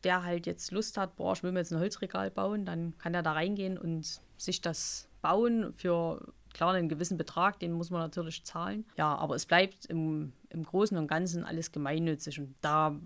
der 0.05 0.25
halt 0.25 0.47
jetzt 0.47 0.71
Lust 0.73 0.97
hat, 0.97 1.17
boah, 1.17 1.33
ich 1.33 1.43
will 1.43 1.53
mir 1.53 1.61
jetzt 1.61 1.73
ein 1.73 1.81
Holzregal 1.81 2.31
bauen, 2.31 2.65
dann 2.65 2.97
kann 2.99 3.15
er 3.15 3.23
da 3.23 3.33
reingehen 3.33 3.79
und 3.79 4.21
sich 4.37 4.61
das 4.61 5.09
bauen 5.21 5.73
für 5.75 6.33
klar 6.53 6.75
einen 6.75 6.89
gewissen 6.89 7.17
Betrag, 7.17 7.59
den 7.61 7.73
muss 7.73 7.91
man 7.91 8.01
natürlich 8.01 8.45
zahlen. 8.45 8.85
Ja, 8.97 9.15
aber 9.15 9.35
es 9.35 9.47
bleibt 9.47 9.87
im, 9.87 10.33
im 10.51 10.65
Großen 10.65 10.97
und 10.97 11.09
Ganzen 11.09 11.45
alles 11.45 11.73
gemeinnützig 11.73 12.39
und 12.39 12.55
da 12.61 12.99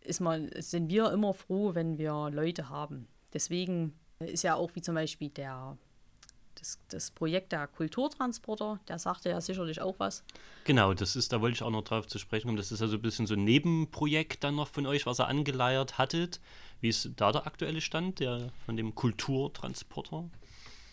ist 0.00 0.20
man, 0.20 0.50
sind 0.56 0.88
wir 0.88 1.10
immer 1.12 1.32
froh, 1.34 1.74
wenn 1.74 1.98
wir 1.98 2.30
Leute 2.30 2.68
haben. 2.68 3.06
Deswegen 3.32 3.94
ist 4.24 4.42
ja 4.42 4.54
auch 4.54 4.74
wie 4.74 4.82
zum 4.82 4.94
Beispiel 4.94 5.30
der, 5.30 5.76
das, 6.54 6.78
das 6.88 7.10
Projekt 7.10 7.52
der 7.52 7.66
Kulturtransporter, 7.66 8.80
der 8.88 8.98
sagte 8.98 9.30
ja 9.30 9.40
sicherlich 9.40 9.80
auch 9.80 9.96
was. 9.98 10.24
Genau, 10.64 10.94
das 10.94 11.16
ist, 11.16 11.32
da 11.32 11.40
wollte 11.40 11.54
ich 11.54 11.62
auch 11.62 11.70
noch 11.70 11.84
drauf 11.84 12.06
zu 12.06 12.18
sprechen 12.18 12.46
kommen. 12.46 12.56
Das 12.56 12.72
ist 12.72 12.80
ja 12.80 12.88
so 12.88 12.96
ein 12.96 13.02
bisschen 13.02 13.26
so 13.26 13.34
ein 13.34 13.44
Nebenprojekt 13.44 14.44
dann 14.44 14.56
noch 14.56 14.68
von 14.68 14.86
euch, 14.86 15.06
was 15.06 15.20
ihr 15.20 15.28
angeleiert 15.28 15.98
hattet. 15.98 16.40
Wie 16.80 16.88
ist 16.88 17.10
da 17.16 17.32
der 17.32 17.46
aktuelle 17.46 17.80
Stand 17.80 18.20
der, 18.20 18.50
von 18.66 18.76
dem 18.76 18.94
Kulturtransporter? 18.94 20.28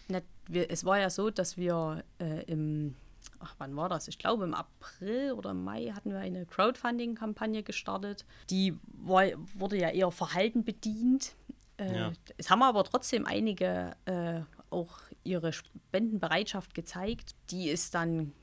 Na, 0.08 0.22
wir, 0.48 0.72
es 0.72 0.86
war 0.86 1.00
ja 1.00 1.10
so, 1.10 1.30
dass 1.30 1.58
wir 1.58 2.04
äh, 2.20 2.44
im 2.46 2.96
ach, 3.40 3.56
wann 3.58 3.76
war 3.76 3.90
das? 3.90 4.08
Ich 4.08 4.20
glaube, 4.20 4.44
im 4.44 4.54
April 4.54 5.34
oder 5.34 5.54
Mai 5.54 5.92
hatten 5.94 6.12
wir 6.12 6.20
eine 6.20 6.46
Crowdfunding-Kampagne 6.46 7.64
gestartet. 7.64 8.26
Die 8.50 8.78
war, 8.94 9.26
wurde 9.56 9.78
ja 9.78 9.90
eher 9.90 10.12
verhalten 10.12 10.64
bedient. 10.64 11.36
Äh, 11.80 11.98
ja. 11.98 12.14
Es 12.38 12.50
haben 12.50 12.62
aber 12.62 12.84
trotzdem 12.84 13.26
einige 13.26 13.96
äh, 14.06 14.42
auch 14.70 15.00
ihre 15.24 15.54
Spendenbereitschaft 15.54 16.74
gezeigt. 16.74 17.36
Die 17.50 17.70
ist 17.70 17.96
dann 17.96 18.34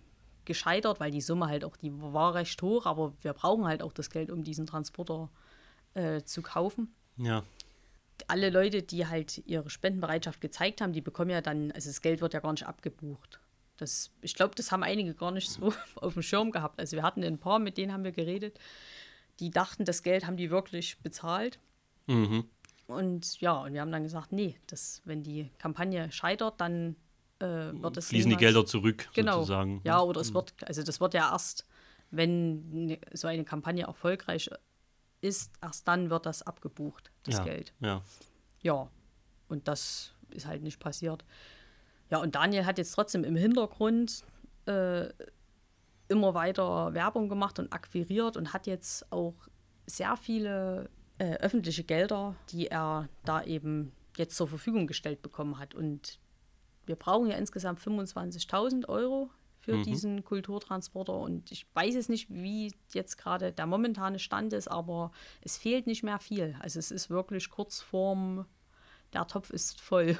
gescheitert, 0.45 1.01
weil 1.01 1.11
die 1.11 1.21
Summe 1.21 1.47
halt 1.47 1.65
auch, 1.65 1.77
die 1.77 1.93
war 2.01 2.35
recht 2.35 2.63
hoch, 2.63 2.87
aber 2.87 3.13
wir 3.21 3.33
brauchen 3.33 3.67
halt 3.67 3.83
auch 3.83 3.93
das 3.93 4.11
Geld, 4.11 4.31
um 4.31 4.43
diesen 4.43 4.67
Transporter 4.67 5.29
äh, 5.95 6.23
zu 6.23 6.41
kaufen. 6.43 6.95
Ja. 7.17 7.43
Alle 8.29 8.51
Leute, 8.51 8.83
die 8.83 9.07
halt 9.07 9.43
ihre 9.47 9.69
Spendenbereitschaft 9.69 10.41
gezeigt 10.41 10.81
haben, 10.81 10.93
die 10.93 11.03
bekommen 11.03 11.31
ja 11.31 11.41
dann, 11.41 11.73
also 11.73 11.91
das 11.91 12.01
Geld 12.01 12.21
wird 12.21 12.33
ja 12.33 12.41
gar 12.41 12.53
nicht 12.53 12.67
abgebucht. 12.67 13.41
Das, 13.77 14.11
ich 14.23 14.35
glaube, 14.35 14.55
das 14.55 14.73
haben 14.73 14.83
einige 14.83 15.15
gar 15.15 15.33
nicht 15.33 15.51
so 15.51 15.75
auf 15.97 16.15
dem 16.15 16.23
Schirm 16.23 16.51
gehabt. 16.51 16.81
Also 16.81 16.97
wir 16.97 17.03
hatten 17.03 17.23
ein 17.23 17.39
paar, 17.39 17.59
mit 17.59 17.77
denen 17.77 17.93
haben 17.93 18.05
wir 18.05 18.13
geredet, 18.13 18.59
die 19.41 19.51
dachten, 19.51 19.85
das 19.85 20.03
Geld 20.03 20.27
haben 20.27 20.39
die 20.39 20.51
wirklich 20.51 20.99
bezahlt. 21.03 21.59
Mhm. 22.07 22.45
Und 22.87 23.41
ja, 23.41 23.55
und 23.63 23.73
wir 23.73 23.81
haben 23.81 23.91
dann 23.91 24.05
gesagt, 24.05 24.33
nee, 24.33 24.57
das, 24.67 25.03
wenn 25.05 25.23
die 25.23 25.51
Kampagne 25.59 26.11
scheitert, 26.13 26.61
dann 26.61 26.97
äh, 27.41 27.73
wird 27.73 27.97
es. 27.97 28.09
Fließen 28.09 28.31
die 28.31 28.37
Gelder 28.37 28.65
zurück, 28.65 29.09
genau. 29.13 29.39
sozusagen. 29.39 29.81
Ja, 29.85 30.01
oder 30.01 30.21
es 30.21 30.31
mhm. 30.31 30.37
wird, 30.37 30.55
also 30.65 30.83
das 30.83 31.01
wird 31.01 31.15
ja 31.15 31.33
erst, 31.33 31.67
wenn 32.11 32.87
ne, 32.87 33.01
so 33.13 33.27
eine 33.27 33.45
Kampagne 33.45 33.85
erfolgreich 33.85 34.51
ist, 35.21 35.51
erst 35.61 35.89
dann 35.89 36.11
wird 36.11 36.27
das 36.27 36.43
abgebucht, 36.43 37.11
das 37.25 37.39
ja, 37.39 37.45
Geld. 37.45 37.75
Ja. 37.81 38.03
Ja. 38.63 38.89
Und 39.49 39.69
das 39.69 40.13
ist 40.31 40.47
halt 40.47 40.63
nicht 40.63 40.79
passiert. 40.81 41.25
Ja, 42.11 42.19
und 42.19 42.35
Daniel 42.35 42.67
hat 42.67 42.79
jetzt 42.79 42.93
trotzdem 42.93 43.25
im 43.25 43.37
Hintergrund 43.37 44.25
äh, 44.67 45.09
immer 46.09 46.35
weiter 46.35 46.95
Werbung 46.95 47.29
gemacht 47.29 47.59
und 47.59 47.73
akquiriert 47.73 48.37
und 48.37 48.53
hat 48.53 48.67
jetzt 48.67 49.11
auch 49.13 49.35
sehr 49.87 50.17
viele 50.17 50.89
äh, 51.19 51.35
öffentliche 51.35 51.85
Gelder, 51.85 52.37
die 52.51 52.69
er 52.69 53.09
da 53.25 53.43
eben 53.43 53.93
jetzt 54.17 54.37
zur 54.37 54.49
Verfügung 54.49 54.87
gestellt 54.87 55.23
bekommen 55.23 55.59
hat. 55.59 55.75
Und 55.75 56.19
wir 56.87 56.97
brauchen 56.97 57.29
ja 57.29 57.37
insgesamt 57.37 57.81
25.000 57.81 58.89
Euro 58.89 59.31
für 59.59 59.77
mhm. 59.77 59.83
diesen 59.83 60.25
Kulturtransporter. 60.25 61.15
Und 61.15 61.51
ich 61.51 61.67
weiß 61.75 61.97
es 61.97 62.09
nicht, 62.09 62.29
wie 62.31 62.73
jetzt 62.93 63.17
gerade 63.17 63.53
der 63.53 63.67
momentane 63.67 64.19
Stand 64.19 64.53
ist, 64.53 64.69
aber 64.69 65.11
es 65.43 65.59
fehlt 65.59 65.87
nicht 65.87 66.03
mehr 66.03 66.19
viel. 66.19 66.57
Also 66.61 66.79
es 66.79 66.91
ist 66.91 67.11
wirklich 67.11 67.51
kurz 67.51 67.81
vorm, 67.81 68.47
der 69.13 69.27
Topf 69.27 69.51
ist 69.51 69.81
voll. 69.81 70.19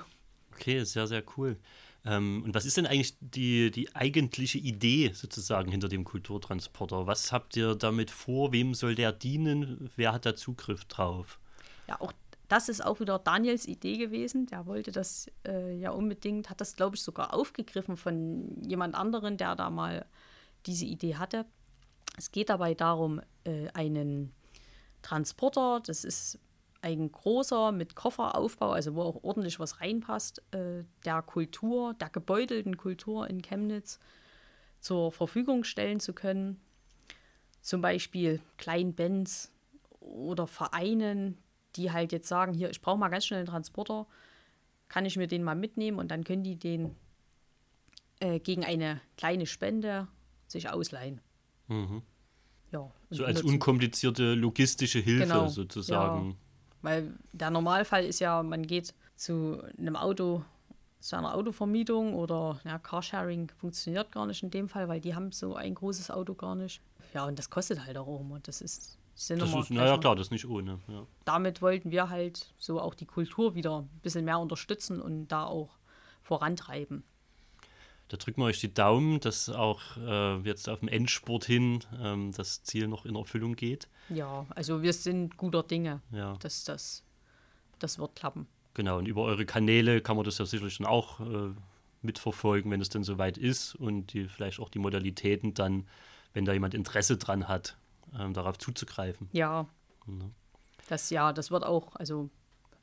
Okay, 0.53 0.83
sehr, 0.85 1.07
sehr 1.07 1.23
cool. 1.37 1.59
Ähm, 2.07 2.45
und 2.45 2.55
was 2.55 2.65
ist 2.65 2.77
denn 2.77 2.87
eigentlich 2.87 3.17
die, 3.21 3.71
die 3.71 3.95
eigentliche 3.95 4.59
Idee 4.59 5.11
sozusagen 5.13 5.71
hinter 5.71 5.89
dem 5.89 6.05
Kulturtransporter? 6.05 7.07
Was 7.07 7.33
habt 7.33 7.57
ihr 7.57 7.75
damit 7.75 8.11
vor? 8.11 8.53
Wem 8.53 8.75
soll 8.75 8.95
der 8.95 9.13
dienen? 9.13 9.91
Wer 9.97 10.13
hat 10.13 10.25
da 10.25 10.37
Zugriff 10.37 10.85
drauf? 10.85 11.41
Ja, 11.89 12.01
auch 12.01 12.13
das 12.49 12.69
ist 12.69 12.85
auch 12.85 13.01
wieder 13.01 13.19
Daniels 13.19 13.67
Idee 13.67 13.97
gewesen. 13.97 14.47
Der 14.47 14.67
wollte 14.67 14.93
das 14.93 15.27
äh, 15.45 15.75
ja 15.77 15.91
unbedingt, 15.91 16.49
hat 16.49 16.61
das, 16.61 16.77
glaube 16.77 16.95
ich, 16.95 17.03
sogar 17.03 17.35
aufgegriffen 17.35 17.97
von 17.97 18.63
jemand 18.63 18.95
anderen, 18.95 19.37
der 19.37 19.57
da 19.57 19.69
mal 19.69 20.07
diese 20.65 20.85
Idee 20.85 21.17
hatte. 21.17 21.45
Es 22.17 22.31
geht 22.31 22.51
dabei 22.51 22.75
darum, 22.75 23.21
äh, 23.45 23.69
einen 23.75 24.33
Transporter. 25.03 25.81
Das 25.85 26.05
ist 26.05 26.39
ein 26.87 27.11
großer 27.11 27.73
mit 27.73 27.97
Kofferaufbau, 27.97 28.71
also 28.71 28.95
wo 28.95 29.03
auch 29.03 29.25
ordentlich 29.25 29.59
was 29.59 29.81
reinpasst, 29.81 30.43
äh, 30.53 30.85
der 31.05 31.23
Kultur, 31.23 31.95
der 31.95 32.11
gebeutelten 32.11 32.77
Kultur 32.77 33.29
in 33.29 33.43
Chemnitz 33.43 33.99
zur 34.81 35.11
Verfügung 35.11 35.65
stellen 35.65 35.99
zu 35.99 36.13
können. 36.13 36.61
Zum 37.61 37.81
Beispiel 37.81 38.41
Kleinbands 38.57 39.51
oder 39.99 40.47
Vereinen, 40.47 41.39
die 41.75 41.91
halt 41.91 42.13
jetzt 42.13 42.29
sagen, 42.29 42.55
hier, 42.55 42.71
ich 42.71 42.81
brauche 42.81 42.99
mal 42.99 43.09
ganz 43.09 43.27
schnell 43.27 43.41
einen 43.41 43.49
Transporter, 43.49 44.07
kann 44.89 45.05
ich 45.05 45.17
mir 45.17 45.27
den 45.27 45.43
mal 45.43 45.57
mitnehmen 45.57 45.99
und 45.99 46.13
dann 46.13 46.23
können 46.23 46.45
die 46.45 46.57
den 46.57 46.95
äh, 48.21 48.39
gegen 48.39 48.65
eine 48.65 49.01
kleine 49.17 49.47
Spende 49.47 50.07
sich 50.47 50.71
ausleihen. 50.71 51.21
Mhm. 51.67 52.03
Ja, 52.71 52.93
so 53.11 53.25
als 53.25 53.43
unkomplizierte 53.43 54.35
logistische 54.35 55.01
Hilfe 55.01 55.25
genau, 55.25 55.49
sozusagen. 55.49 56.37
Weil 56.87 57.13
der 57.33 57.51
Normalfall 57.51 58.05
ist 58.05 58.21
ja, 58.21 58.45
man 58.45 58.65
geht 58.65 58.95
zu 59.17 59.61
einem 59.77 59.97
Auto, 59.97 60.45
zu 61.01 61.17
einer 61.17 61.35
Autovermietung 61.35 62.15
oder 62.15 62.61
ja, 62.65 62.79
Carsharing 62.79 63.51
funktioniert 63.57 64.13
gar 64.13 64.25
nicht 64.25 64.45
in 64.45 64.53
dem 64.53 64.69
Fall, 64.69 64.87
weil 64.87 65.01
die 65.01 65.13
haben 65.13 65.33
so 65.33 65.57
ein 65.57 65.75
großes 65.75 66.13
Auto 66.13 66.35
gar 66.35 66.55
nicht. 66.55 66.81
Ja, 67.13 67.27
und 67.27 67.41
das 67.41 67.51
kostet 67.51 67.85
halt 67.85 67.99
auch 67.99 68.21
immer. 68.21 68.39
Das 68.39 68.61
ist 68.61 68.99
sind 69.17 69.43
das 69.43 69.53
ist, 69.53 69.71
naja, 69.71 69.99
klar, 69.99 70.15
das 70.15 70.29
ist 70.29 70.31
nicht 70.31 70.47
ohne. 70.47 70.79
Ja. 70.87 71.07
Damit 71.25 71.61
wollten 71.61 71.91
wir 71.91 72.09
halt 72.09 72.55
so 72.57 72.81
auch 72.81 72.95
die 72.95 73.07
Kultur 73.07 73.57
wieder 73.57 73.81
ein 73.81 74.01
bisschen 74.03 74.25
mehr 74.25 74.39
unterstützen 74.39 75.01
und 75.01 75.27
da 75.27 75.45
auch 75.45 75.71
vorantreiben. 76.23 77.03
Da 78.09 78.17
drücken 78.17 78.41
wir 78.41 78.47
euch 78.47 78.61
die 78.61 78.73
Daumen, 78.73 79.19
dass 79.19 79.49
auch 79.49 79.81
äh, 79.97 80.37
jetzt 80.43 80.69
auf 80.69 80.81
dem 80.81 80.89
Endspurt 80.89 81.45
hin 81.45 81.81
ähm, 82.01 82.33
das 82.37 82.63
Ziel 82.63 82.87
noch 82.87 83.05
in 83.05 83.17
Erfüllung 83.17 83.57
geht. 83.57 83.89
Ja, 84.09 84.47
also 84.51 84.83
wir 84.83 84.93
sind 84.93 85.37
guter 85.37 85.65
Dinge, 85.65 86.03
ja. 86.13 86.37
dass 86.37 86.63
das, 86.65 87.03
das 87.81 87.99
wird 87.99 88.15
klappen. 88.15 88.47
Genau, 88.75 88.99
und 88.99 89.07
über 89.07 89.23
eure 89.23 89.45
Kanäle 89.45 90.01
kann 90.01 90.17
man 90.17 90.25
das 90.25 90.39
ja 90.39 90.45
sicherlich 90.45 90.79
dann 90.79 90.87
auch 90.87 91.19
äh, 91.21 91.55
mitverfolgen, 92.03 92.71
wenn 92.71 92.81
es 92.81 92.91
dann 92.91 93.03
soweit 93.03 93.39
ist 93.39 93.75
und 93.75 94.13
die, 94.13 94.29
vielleicht 94.29 94.61
auch 94.61 94.69
die 94.69 94.79
Modalitäten 94.79 95.55
dann, 95.55 95.89
wenn 96.33 96.45
da 96.45 96.53
jemand 96.53 96.75
Interesse 96.75 97.17
dran 97.17 97.49
hat, 97.49 97.77
ähm, 98.19 98.35
darauf 98.35 98.59
zuzugreifen. 98.59 99.29
Ja. 99.33 99.67
ja. 100.07 100.31
Das 100.89 101.11
ja, 101.11 101.33
das 101.33 101.51
wird 101.51 101.65
auch, 101.65 101.97
also 101.97 102.31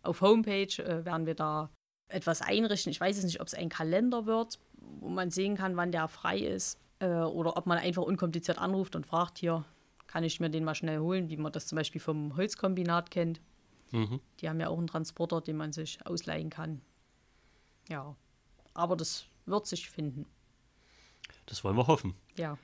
auf 0.02 0.20
Homepage 0.20 0.84
äh, 0.84 1.06
werden 1.06 1.26
wir 1.26 1.36
da 1.36 1.70
etwas 2.10 2.42
einrichten. 2.42 2.92
Ich 2.92 3.00
weiß 3.00 3.18
es 3.18 3.24
nicht, 3.24 3.40
ob 3.40 3.48
es 3.48 3.54
ein 3.54 3.70
Kalender 3.70 4.26
wird, 4.26 4.60
wo 5.00 5.10
man 5.10 5.32
sehen 5.32 5.56
kann, 5.56 5.76
wann 5.76 5.92
der 5.92 6.08
frei 6.08 6.40
ist. 6.40 6.80
Äh, 7.00 7.08
oder 7.08 7.58
ob 7.58 7.66
man 7.66 7.78
einfach 7.78 8.04
unkompliziert 8.04 8.58
anruft 8.58 8.96
und 8.96 9.06
fragt, 9.06 9.40
hier, 9.40 9.66
kann 10.08 10.24
ich 10.24 10.40
mir 10.40 10.50
den 10.50 10.64
mal 10.64 10.76
schnell 10.76 11.00
holen, 11.00 11.30
wie 11.30 11.38
man 11.38 11.52
das 11.52 11.68
zum 11.68 11.76
Beispiel 11.78 12.02
vom 12.02 12.36
Holzkombinat 12.36 13.12
kennt. 13.12 13.42
Mhm. 13.92 14.20
Die 14.40 14.50
haben 14.50 14.60
ja 14.60 14.70
auch 14.70 14.78
einen 14.78 14.88
Transporter, 14.88 15.42
den 15.42 15.58
man 15.58 15.72
sich 15.72 16.06
ausleihen 16.06 16.50
kann. 16.50 16.82
Ja, 17.90 18.16
aber 18.74 18.96
das 18.96 19.26
wird 19.46 19.68
sich 19.68 19.90
finden. 19.90 20.26
Das 21.46 21.64
wollen 21.64 21.76
wir 21.76 21.88
hoffen. 21.88 22.16
Ja. 22.36 22.58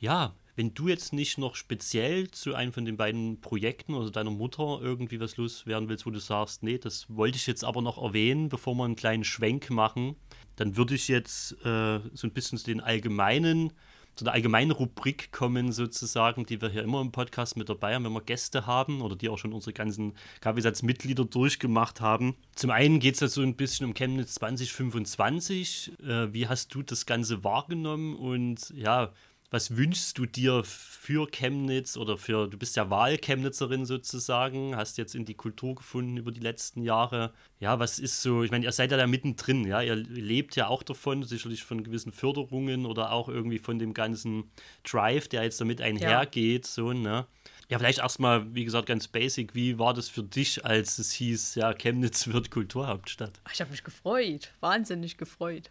Ja, 0.00 0.34
wenn 0.56 0.74
du 0.74 0.88
jetzt 0.88 1.12
nicht 1.12 1.38
noch 1.38 1.54
speziell 1.54 2.30
zu 2.30 2.54
einem 2.54 2.72
von 2.72 2.84
den 2.84 2.96
beiden 2.96 3.40
Projekten 3.40 3.94
oder 3.94 4.10
deiner 4.10 4.30
Mutter 4.30 4.80
irgendwie 4.80 5.20
was 5.20 5.36
loswerden 5.36 5.88
willst, 5.88 6.04
wo 6.04 6.10
du 6.10 6.18
sagst, 6.18 6.62
nee, 6.62 6.78
das 6.78 7.06
wollte 7.14 7.36
ich 7.36 7.46
jetzt 7.46 7.64
aber 7.64 7.80
noch 7.80 8.02
erwähnen, 8.02 8.48
bevor 8.48 8.74
wir 8.74 8.84
einen 8.84 8.96
kleinen 8.96 9.24
Schwenk 9.24 9.70
machen, 9.70 10.16
dann 10.58 10.76
würde 10.76 10.94
ich 10.96 11.06
jetzt 11.06 11.52
äh, 11.64 12.00
so 12.14 12.26
ein 12.26 12.32
bisschen 12.32 12.58
zu 12.58 12.66
den 12.66 12.80
allgemeinen, 12.80 13.72
zu 14.16 14.24
der 14.24 14.32
allgemeinen 14.32 14.72
Rubrik 14.72 15.30
kommen, 15.30 15.70
sozusagen, 15.70 16.44
die 16.46 16.60
wir 16.60 16.68
hier 16.68 16.82
immer 16.82 17.00
im 17.00 17.12
Podcast 17.12 17.56
mit 17.56 17.68
dabei 17.68 17.94
haben, 17.94 18.04
wenn 18.04 18.12
wir 18.12 18.22
Gäste 18.22 18.66
haben 18.66 19.00
oder 19.00 19.14
die 19.14 19.28
auch 19.28 19.38
schon 19.38 19.52
unsere 19.52 19.72
ganzen 19.72 20.14
KW-Satz-Mitglieder 20.40 21.24
durchgemacht 21.24 22.00
haben. 22.00 22.34
Zum 22.56 22.70
einen 22.72 22.98
geht 22.98 23.14
es 23.14 23.20
ja 23.20 23.28
so 23.28 23.42
ein 23.42 23.54
bisschen 23.54 23.86
um 23.86 23.94
Chemnitz 23.94 24.34
2025. 24.34 25.92
Äh, 26.02 26.32
wie 26.32 26.48
hast 26.48 26.74
du 26.74 26.82
das 26.82 27.06
Ganze 27.06 27.44
wahrgenommen 27.44 28.16
und 28.16 28.70
ja, 28.70 29.12
was 29.50 29.76
wünschst 29.76 30.18
du 30.18 30.26
dir 30.26 30.62
für 30.64 31.26
Chemnitz 31.26 31.96
oder 31.96 32.18
für, 32.18 32.48
du 32.48 32.58
bist 32.58 32.76
ja 32.76 32.90
Wahlchemnitzerin 32.90 33.86
sozusagen, 33.86 34.76
hast 34.76 34.98
jetzt 34.98 35.14
in 35.14 35.24
die 35.24 35.34
Kultur 35.34 35.74
gefunden 35.76 36.18
über 36.18 36.32
die 36.32 36.40
letzten 36.40 36.82
Jahre. 36.82 37.32
Ja, 37.58 37.78
was 37.78 37.98
ist 37.98 38.20
so, 38.20 38.42
ich 38.42 38.50
meine, 38.50 38.66
ihr 38.66 38.72
seid 38.72 38.90
ja 38.90 38.98
da 38.98 39.06
mittendrin, 39.06 39.66
ja, 39.66 39.80
ihr 39.80 39.96
lebt 39.96 40.54
ja 40.56 40.68
auch 40.68 40.82
davon, 40.82 41.22
sicherlich 41.22 41.64
von 41.64 41.82
gewissen 41.82 42.12
Förderungen 42.12 42.84
oder 42.84 43.12
auch 43.12 43.28
irgendwie 43.28 43.58
von 43.58 43.78
dem 43.78 43.94
ganzen 43.94 44.50
Drive, 44.84 45.28
der 45.28 45.44
jetzt 45.44 45.60
damit 45.60 45.80
einhergeht, 45.80 46.66
ja. 46.66 46.70
so, 46.70 46.92
ne? 46.92 47.26
Ja, 47.70 47.78
vielleicht 47.78 47.98
erstmal, 47.98 48.54
wie 48.54 48.64
gesagt, 48.64 48.86
ganz 48.86 49.08
basic. 49.08 49.54
Wie 49.54 49.78
war 49.78 49.92
das 49.92 50.08
für 50.08 50.22
dich, 50.22 50.64
als 50.64 50.98
es 50.98 51.12
hieß, 51.12 51.54
ja, 51.56 51.74
Chemnitz 51.74 52.26
wird 52.28 52.50
Kulturhauptstadt? 52.50 53.42
Ich 53.52 53.60
habe 53.60 53.70
mich 53.70 53.84
gefreut, 53.84 54.52
wahnsinnig 54.60 55.18
gefreut. 55.18 55.70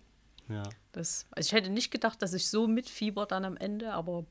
Ja. 0.49 0.63
Das, 0.91 1.25
also 1.31 1.47
ich 1.47 1.53
hätte 1.53 1.69
nicht 1.69 1.91
gedacht, 1.91 2.21
dass 2.21 2.33
ich 2.33 2.47
so 2.47 2.67
mitfieber 2.67 3.25
dann 3.25 3.45
am 3.45 3.57
Ende, 3.57 3.93
aber 3.93 4.25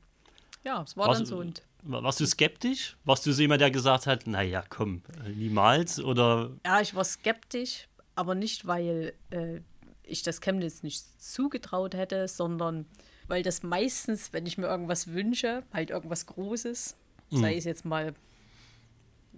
ja, 0.63 0.81
es 0.83 0.97
war 0.97 1.07
warst, 1.07 1.21
dann 1.21 1.25
so. 1.25 1.37
Und 1.37 1.63
warst 1.83 2.19
du 2.19 2.25
skeptisch? 2.25 2.97
Warst 3.05 3.25
du 3.25 3.31
so 3.31 3.41
jemand, 3.41 3.61
der 3.61 3.71
gesagt 3.71 4.07
hat, 4.07 4.27
naja, 4.27 4.63
komm, 4.67 5.03
niemals? 5.35 5.99
Oder? 5.99 6.51
Ja, 6.65 6.81
ich 6.81 6.95
war 6.95 7.05
skeptisch, 7.05 7.87
aber 8.15 8.35
nicht, 8.35 8.67
weil 8.67 9.13
äh, 9.29 9.61
ich 10.03 10.23
das 10.23 10.41
Chemnitz 10.41 10.83
nicht 10.83 11.21
zugetraut 11.21 11.95
hätte, 11.95 12.27
sondern 12.27 12.85
weil 13.27 13.43
das 13.43 13.63
meistens, 13.63 14.33
wenn 14.33 14.45
ich 14.45 14.57
mir 14.57 14.67
irgendwas 14.67 15.07
wünsche, 15.07 15.63
halt 15.73 15.89
irgendwas 15.89 16.25
Großes, 16.25 16.95
mhm. 17.29 17.41
sei 17.41 17.55
es 17.55 17.65
jetzt 17.65 17.85
mal 17.85 18.13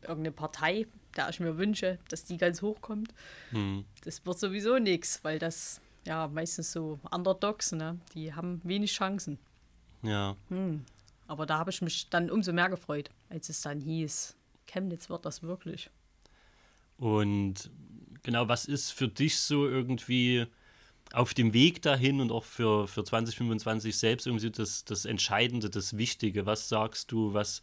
irgendeine 0.02 0.32
Partei, 0.32 0.88
der 1.18 1.30
ich 1.30 1.40
mir 1.40 1.58
wünsche, 1.58 2.00
dass 2.10 2.24
die 2.24 2.38
ganz 2.38 2.62
hochkommt, 2.62 3.14
mhm. 3.52 3.86
das 4.04 4.26
wird 4.26 4.40
sowieso 4.40 4.78
nichts, 4.78 5.24
weil 5.24 5.40
das 5.40 5.82
ja 6.10 6.28
meistens 6.28 6.72
so 6.72 7.00
Underdogs, 7.12 7.72
ne? 7.72 8.00
Die 8.14 8.34
haben 8.34 8.60
wenig 8.64 8.92
Chancen. 8.92 9.38
Ja. 10.02 10.36
Hm. 10.50 10.84
Aber 11.28 11.46
da 11.46 11.60
habe 11.60 11.70
ich 11.70 11.82
mich 11.82 12.10
dann 12.10 12.32
umso 12.32 12.52
mehr 12.52 12.70
gefreut, 12.70 13.12
als 13.30 13.50
es 13.50 13.62
dann 13.62 13.80
hieß, 13.80 14.36
Chemnitz 14.66 15.10
wird 15.10 15.26
das 15.26 15.44
wirklich. 15.44 15.92
Und 16.98 17.70
genau, 18.24 18.48
was 18.48 18.66
ist 18.66 18.92
für 18.92 19.08
dich 19.08 19.40
so 19.40 19.68
irgendwie 19.68 20.48
auf 21.14 21.36
dem 21.36 21.54
Weg 21.54 21.84
dahin 21.84 22.20
und 22.22 22.32
auch 22.32 22.44
für, 22.44 22.88
für 22.88 23.04
2025 23.04 23.96
selbst 23.96 24.26
irgendwie 24.26 24.50
das, 24.50 24.86
das 24.86 25.06
Entscheidende, 25.06 25.70
das 25.70 25.96
Wichtige? 25.96 26.48
Was 26.48 26.70
sagst 26.70 27.12
du, 27.12 27.34
was 27.34 27.62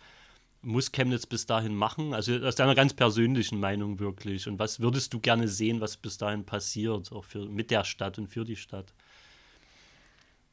muss 0.67 0.91
Chemnitz 0.91 1.27
bis 1.27 1.47
dahin 1.47 1.75
machen? 1.75 2.13
Also 2.13 2.37
aus 2.39 2.57
deiner 2.57 2.75
ganz 2.75 2.93
persönlichen 2.93 3.61
Meinung 3.61 4.01
wirklich. 4.01 4.49
Und 4.49 4.59
was 4.59 4.81
würdest 4.81 5.15
du 5.15 5.21
gerne 5.21 5.49
sehen, 5.49 5.81
was 5.81 5.97
bis 5.97 6.19
dahin 6.19 6.45
passiert, 6.45 7.13
auch 7.13 7.25
für, 7.25 7.47
mit 7.47 7.71
der 7.71 7.85
Stadt 7.85 8.19
und 8.19 8.27
für 8.27 8.45
die 8.45 8.57
Stadt? 8.57 8.93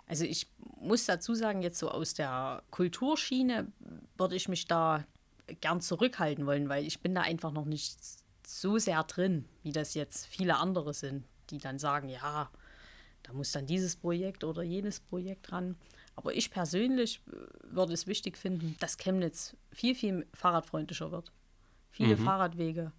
Also 0.05 0.25
ich 0.25 0.47
muss 0.79 1.05
dazu 1.05 1.33
sagen, 1.33 1.63
jetzt 1.63 1.79
so 1.79 1.89
aus 1.89 2.13
der 2.13 2.61
Kulturschiene 2.69 3.71
würde 4.15 4.35
ich 4.35 4.47
mich 4.47 4.67
da 4.67 5.03
gern 5.61 5.81
zurückhalten 5.81 6.45
wollen, 6.45 6.69
weil 6.69 6.85
ich 6.85 7.01
bin 7.01 7.15
da 7.15 7.21
einfach 7.21 7.51
noch 7.51 7.65
nicht 7.65 7.97
so 8.45 8.77
sehr 8.77 9.03
drin, 9.03 9.45
wie 9.63 9.71
das 9.71 9.95
jetzt 9.95 10.27
viele 10.27 10.57
andere 10.57 10.93
sind, 10.93 11.23
die 11.49 11.57
dann 11.57 11.79
sagen, 11.79 12.09
ja, 12.09 12.51
da 13.23 13.33
muss 13.33 13.51
dann 13.51 13.65
dieses 13.65 13.95
Projekt 13.95 14.43
oder 14.43 14.61
jenes 14.61 14.99
Projekt 14.99 15.51
ran. 15.51 15.75
Aber 16.15 16.35
ich 16.35 16.51
persönlich 16.51 17.21
äh, 17.27 17.35
würde 17.63 17.93
es 17.93 18.07
wichtig 18.07 18.37
finden, 18.37 18.75
dass 18.79 18.97
Chemnitz 18.97 19.55
viel, 19.71 19.95
viel 19.95 20.27
fahrradfreundlicher 20.33 21.11
wird. 21.11 21.31
Viele 21.89 22.17
mhm. 22.17 22.23
Fahrradwege. 22.23 22.91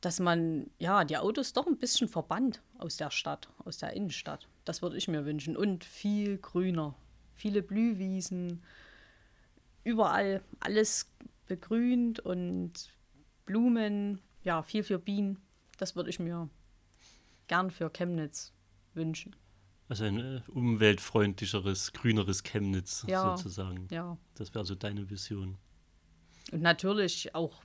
Dass 0.00 0.18
man 0.18 0.70
ja 0.78 1.04
die 1.04 1.18
Autos 1.18 1.52
doch 1.52 1.66
ein 1.66 1.78
bisschen 1.78 2.08
verbannt 2.08 2.62
aus 2.78 2.96
der 2.96 3.10
Stadt, 3.10 3.50
aus 3.64 3.78
der 3.78 3.92
Innenstadt. 3.92 4.48
Das 4.64 4.82
würde 4.82 4.96
ich 4.96 5.08
mir 5.08 5.24
wünschen. 5.24 5.56
Und 5.56 5.84
viel 5.84 6.38
grüner. 6.38 6.94
Viele 7.34 7.62
Blühwiesen. 7.62 8.62
Überall 9.84 10.42
alles 10.60 11.10
begrünt 11.46 12.20
und 12.20 12.92
Blumen. 13.44 14.20
Ja, 14.42 14.62
viel 14.62 14.84
für 14.84 14.98
Bienen. 14.98 15.38
Das 15.76 15.96
würde 15.96 16.10
ich 16.10 16.18
mir 16.18 16.48
gern 17.46 17.70
für 17.70 17.90
Chemnitz 17.90 18.52
wünschen. 18.94 19.34
Also 19.90 20.04
ein 20.04 20.20
äh, 20.20 20.40
umweltfreundlicheres, 20.52 21.92
grüneres 21.92 22.44
Chemnitz 22.44 23.04
ja, 23.08 23.36
sozusagen. 23.36 23.88
Ja. 23.90 24.16
Das 24.36 24.54
wäre 24.54 24.64
so 24.64 24.76
deine 24.76 25.10
Vision. 25.10 25.56
Und 26.52 26.62
natürlich 26.62 27.34
auch 27.34 27.60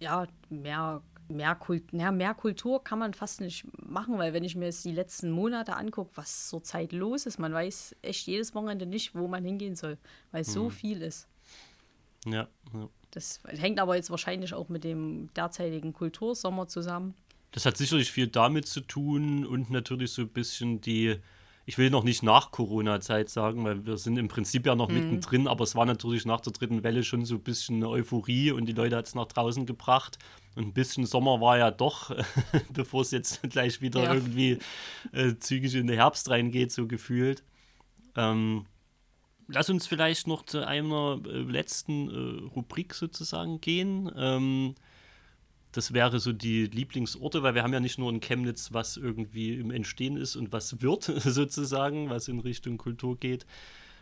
ja, 0.00 0.26
mehr, 0.48 1.02
mehr, 1.28 1.54
Kult, 1.54 1.92
ja, 1.92 2.10
mehr 2.10 2.32
Kultur 2.32 2.82
kann 2.82 2.98
man 2.98 3.12
fast 3.12 3.42
nicht 3.42 3.66
machen, 3.78 4.16
weil 4.16 4.32
wenn 4.32 4.44
ich 4.44 4.56
mir 4.56 4.64
jetzt 4.64 4.82
die 4.86 4.92
letzten 4.92 5.30
Monate 5.30 5.76
angucke, 5.76 6.12
was 6.14 6.48
zurzeit 6.48 6.92
los 6.92 7.26
ist, 7.26 7.38
man 7.38 7.52
weiß 7.52 7.96
echt 8.00 8.26
jedes 8.26 8.54
Wochenende 8.54 8.86
nicht, 8.86 9.14
wo 9.14 9.28
man 9.28 9.44
hingehen 9.44 9.76
soll, 9.76 9.98
weil 10.30 10.44
mhm. 10.44 10.46
so 10.46 10.70
viel 10.70 11.02
ist. 11.02 11.28
Ja, 12.24 12.48
ja. 12.72 12.88
Das 13.10 13.40
hängt 13.44 13.78
aber 13.78 13.96
jetzt 13.96 14.10
wahrscheinlich 14.10 14.54
auch 14.54 14.70
mit 14.70 14.84
dem 14.84 15.28
derzeitigen 15.34 15.92
Kultursommer 15.92 16.66
zusammen. 16.66 17.14
Das 17.50 17.66
hat 17.66 17.76
sicherlich 17.76 18.10
viel 18.10 18.28
damit 18.28 18.66
zu 18.66 18.80
tun 18.80 19.44
und 19.44 19.70
natürlich 19.70 20.12
so 20.12 20.22
ein 20.22 20.30
bisschen 20.30 20.80
die 20.80 21.20
ich 21.64 21.78
will 21.78 21.90
noch 21.90 22.02
nicht 22.02 22.22
nach 22.22 22.50
Corona-Zeit 22.50 23.28
sagen, 23.28 23.64
weil 23.64 23.86
wir 23.86 23.96
sind 23.96 24.16
im 24.16 24.28
Prinzip 24.28 24.66
ja 24.66 24.74
noch 24.74 24.88
mhm. 24.88 24.94
mittendrin, 24.94 25.46
aber 25.46 25.64
es 25.64 25.74
war 25.74 25.86
natürlich 25.86 26.26
nach 26.26 26.40
der 26.40 26.52
dritten 26.52 26.82
Welle 26.82 27.04
schon 27.04 27.24
so 27.24 27.36
ein 27.36 27.42
bisschen 27.42 27.76
eine 27.76 27.88
Euphorie 27.88 28.50
und 28.50 28.66
die 28.66 28.72
Leute 28.72 28.96
hat 28.96 29.06
es 29.06 29.14
nach 29.14 29.26
draußen 29.26 29.66
gebracht. 29.66 30.18
Und 30.54 30.64
ein 30.64 30.72
bisschen 30.72 31.06
Sommer 31.06 31.40
war 31.40 31.58
ja 31.58 31.70
doch, 31.70 32.14
bevor 32.72 33.02
es 33.02 33.10
jetzt 33.10 33.42
gleich 33.50 33.80
wieder 33.80 34.04
ja. 34.04 34.14
irgendwie 34.14 34.58
äh, 35.12 35.34
zügig 35.38 35.74
in 35.74 35.86
den 35.86 35.96
Herbst 35.96 36.28
reingeht, 36.28 36.72
so 36.72 36.86
gefühlt. 36.86 37.42
Ähm, 38.16 38.66
lass 39.46 39.70
uns 39.70 39.86
vielleicht 39.86 40.26
noch 40.26 40.44
zu 40.44 40.66
einer 40.66 41.20
äh, 41.24 41.38
letzten 41.38 42.10
äh, 42.10 42.54
Rubrik 42.54 42.94
sozusagen 42.94 43.60
gehen. 43.60 44.10
Ähm, 44.16 44.74
das 45.72 45.92
wäre 45.92 46.20
so 46.20 46.32
die 46.32 46.66
Lieblingsorte, 46.66 47.42
weil 47.42 47.54
wir 47.54 47.62
haben 47.62 47.72
ja 47.72 47.80
nicht 47.80 47.98
nur 47.98 48.10
in 48.10 48.20
Chemnitz, 48.20 48.72
was 48.72 48.96
irgendwie 48.96 49.54
im 49.54 49.70
Entstehen 49.70 50.16
ist 50.16 50.36
und 50.36 50.52
was 50.52 50.82
wird 50.82 51.04
sozusagen, 51.18 52.10
was 52.10 52.28
in 52.28 52.40
Richtung 52.40 52.78
Kultur 52.78 53.16
geht, 53.16 53.46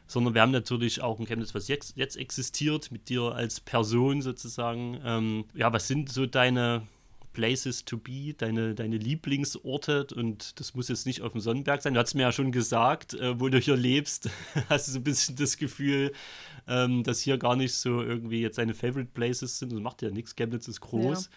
sondern 0.07 0.35
wir 0.35 0.43
haben 0.43 0.51
natürlich 0.51 1.01
auch 1.01 1.21
in 1.21 1.27
Chemnitz, 1.27 1.55
was 1.55 1.69
jetzt, 1.69 1.97
jetzt 1.97 2.17
existiert, 2.17 2.91
mit 2.91 3.09
dir 3.09 3.23
als 3.35 3.61
Person 3.61 4.23
sozusagen. 4.23 5.01
Ähm, 5.05 5.45
ja, 5.55 5.73
was 5.73 5.87
sind 5.87 6.11
so 6.11 6.27
deine 6.27 6.83
Places 7.33 7.85
to 7.85 7.97
be, 7.97 8.35
deine, 8.37 8.75
deine 8.75 8.97
Lieblingsorte 8.97 10.07
und 10.15 10.59
das 10.59 10.75
muss 10.75 10.89
jetzt 10.89 11.07
nicht 11.07 11.23
auf 11.23 11.33
dem 11.33 11.41
Sonnenberg 11.41 11.83
sein. 11.83 11.95
Du 11.95 12.01
hast 12.01 12.15
mir 12.15 12.23
ja 12.23 12.33
schon 12.33 12.53
gesagt, 12.53 13.15
äh, 13.15 13.39
wo 13.39 13.49
du 13.49 13.59
hier 13.59 13.77
lebst, 13.77 14.29
hast 14.69 14.89
du 14.89 14.93
so 14.93 14.99
ein 14.99 15.05
bisschen 15.05 15.37
das 15.37 15.57
Gefühl, 15.57 16.13
ähm, 16.67 17.03
dass 17.05 17.21
hier 17.21 17.39
gar 17.39 17.57
nicht 17.57 17.75
so 17.75 18.03
irgendwie 18.03 18.41
jetzt 18.41 18.59
deine 18.59 18.75
Favorite 18.75 19.11
Places 19.13 19.59
sind. 19.59 19.73
Das 19.73 19.81
macht 19.81 20.03
ja 20.03 20.11
nichts, 20.11 20.35
Chemnitz 20.35 20.69
ist 20.69 20.81
groß. 20.81 21.31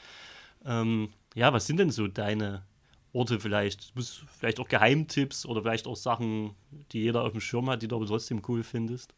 Ja. 0.65 0.81
Ähm, 0.81 1.09
ja, 1.35 1.53
was 1.53 1.67
sind 1.67 1.77
denn 1.77 1.91
so 1.91 2.07
deine 2.07 2.63
Orte 3.11 3.39
vielleicht? 3.39 3.93
Vielleicht 4.37 4.59
auch 4.59 4.67
Geheimtipps 4.67 5.45
oder 5.45 5.61
vielleicht 5.61 5.87
auch 5.87 5.95
Sachen, 5.95 6.55
die 6.91 7.01
jeder 7.01 7.23
auf 7.23 7.31
dem 7.31 7.41
Schirm 7.41 7.69
hat, 7.69 7.81
die 7.81 7.87
du 7.87 7.95
aber 7.95 8.05
trotzdem 8.05 8.41
cool 8.47 8.63
findest? 8.63 9.13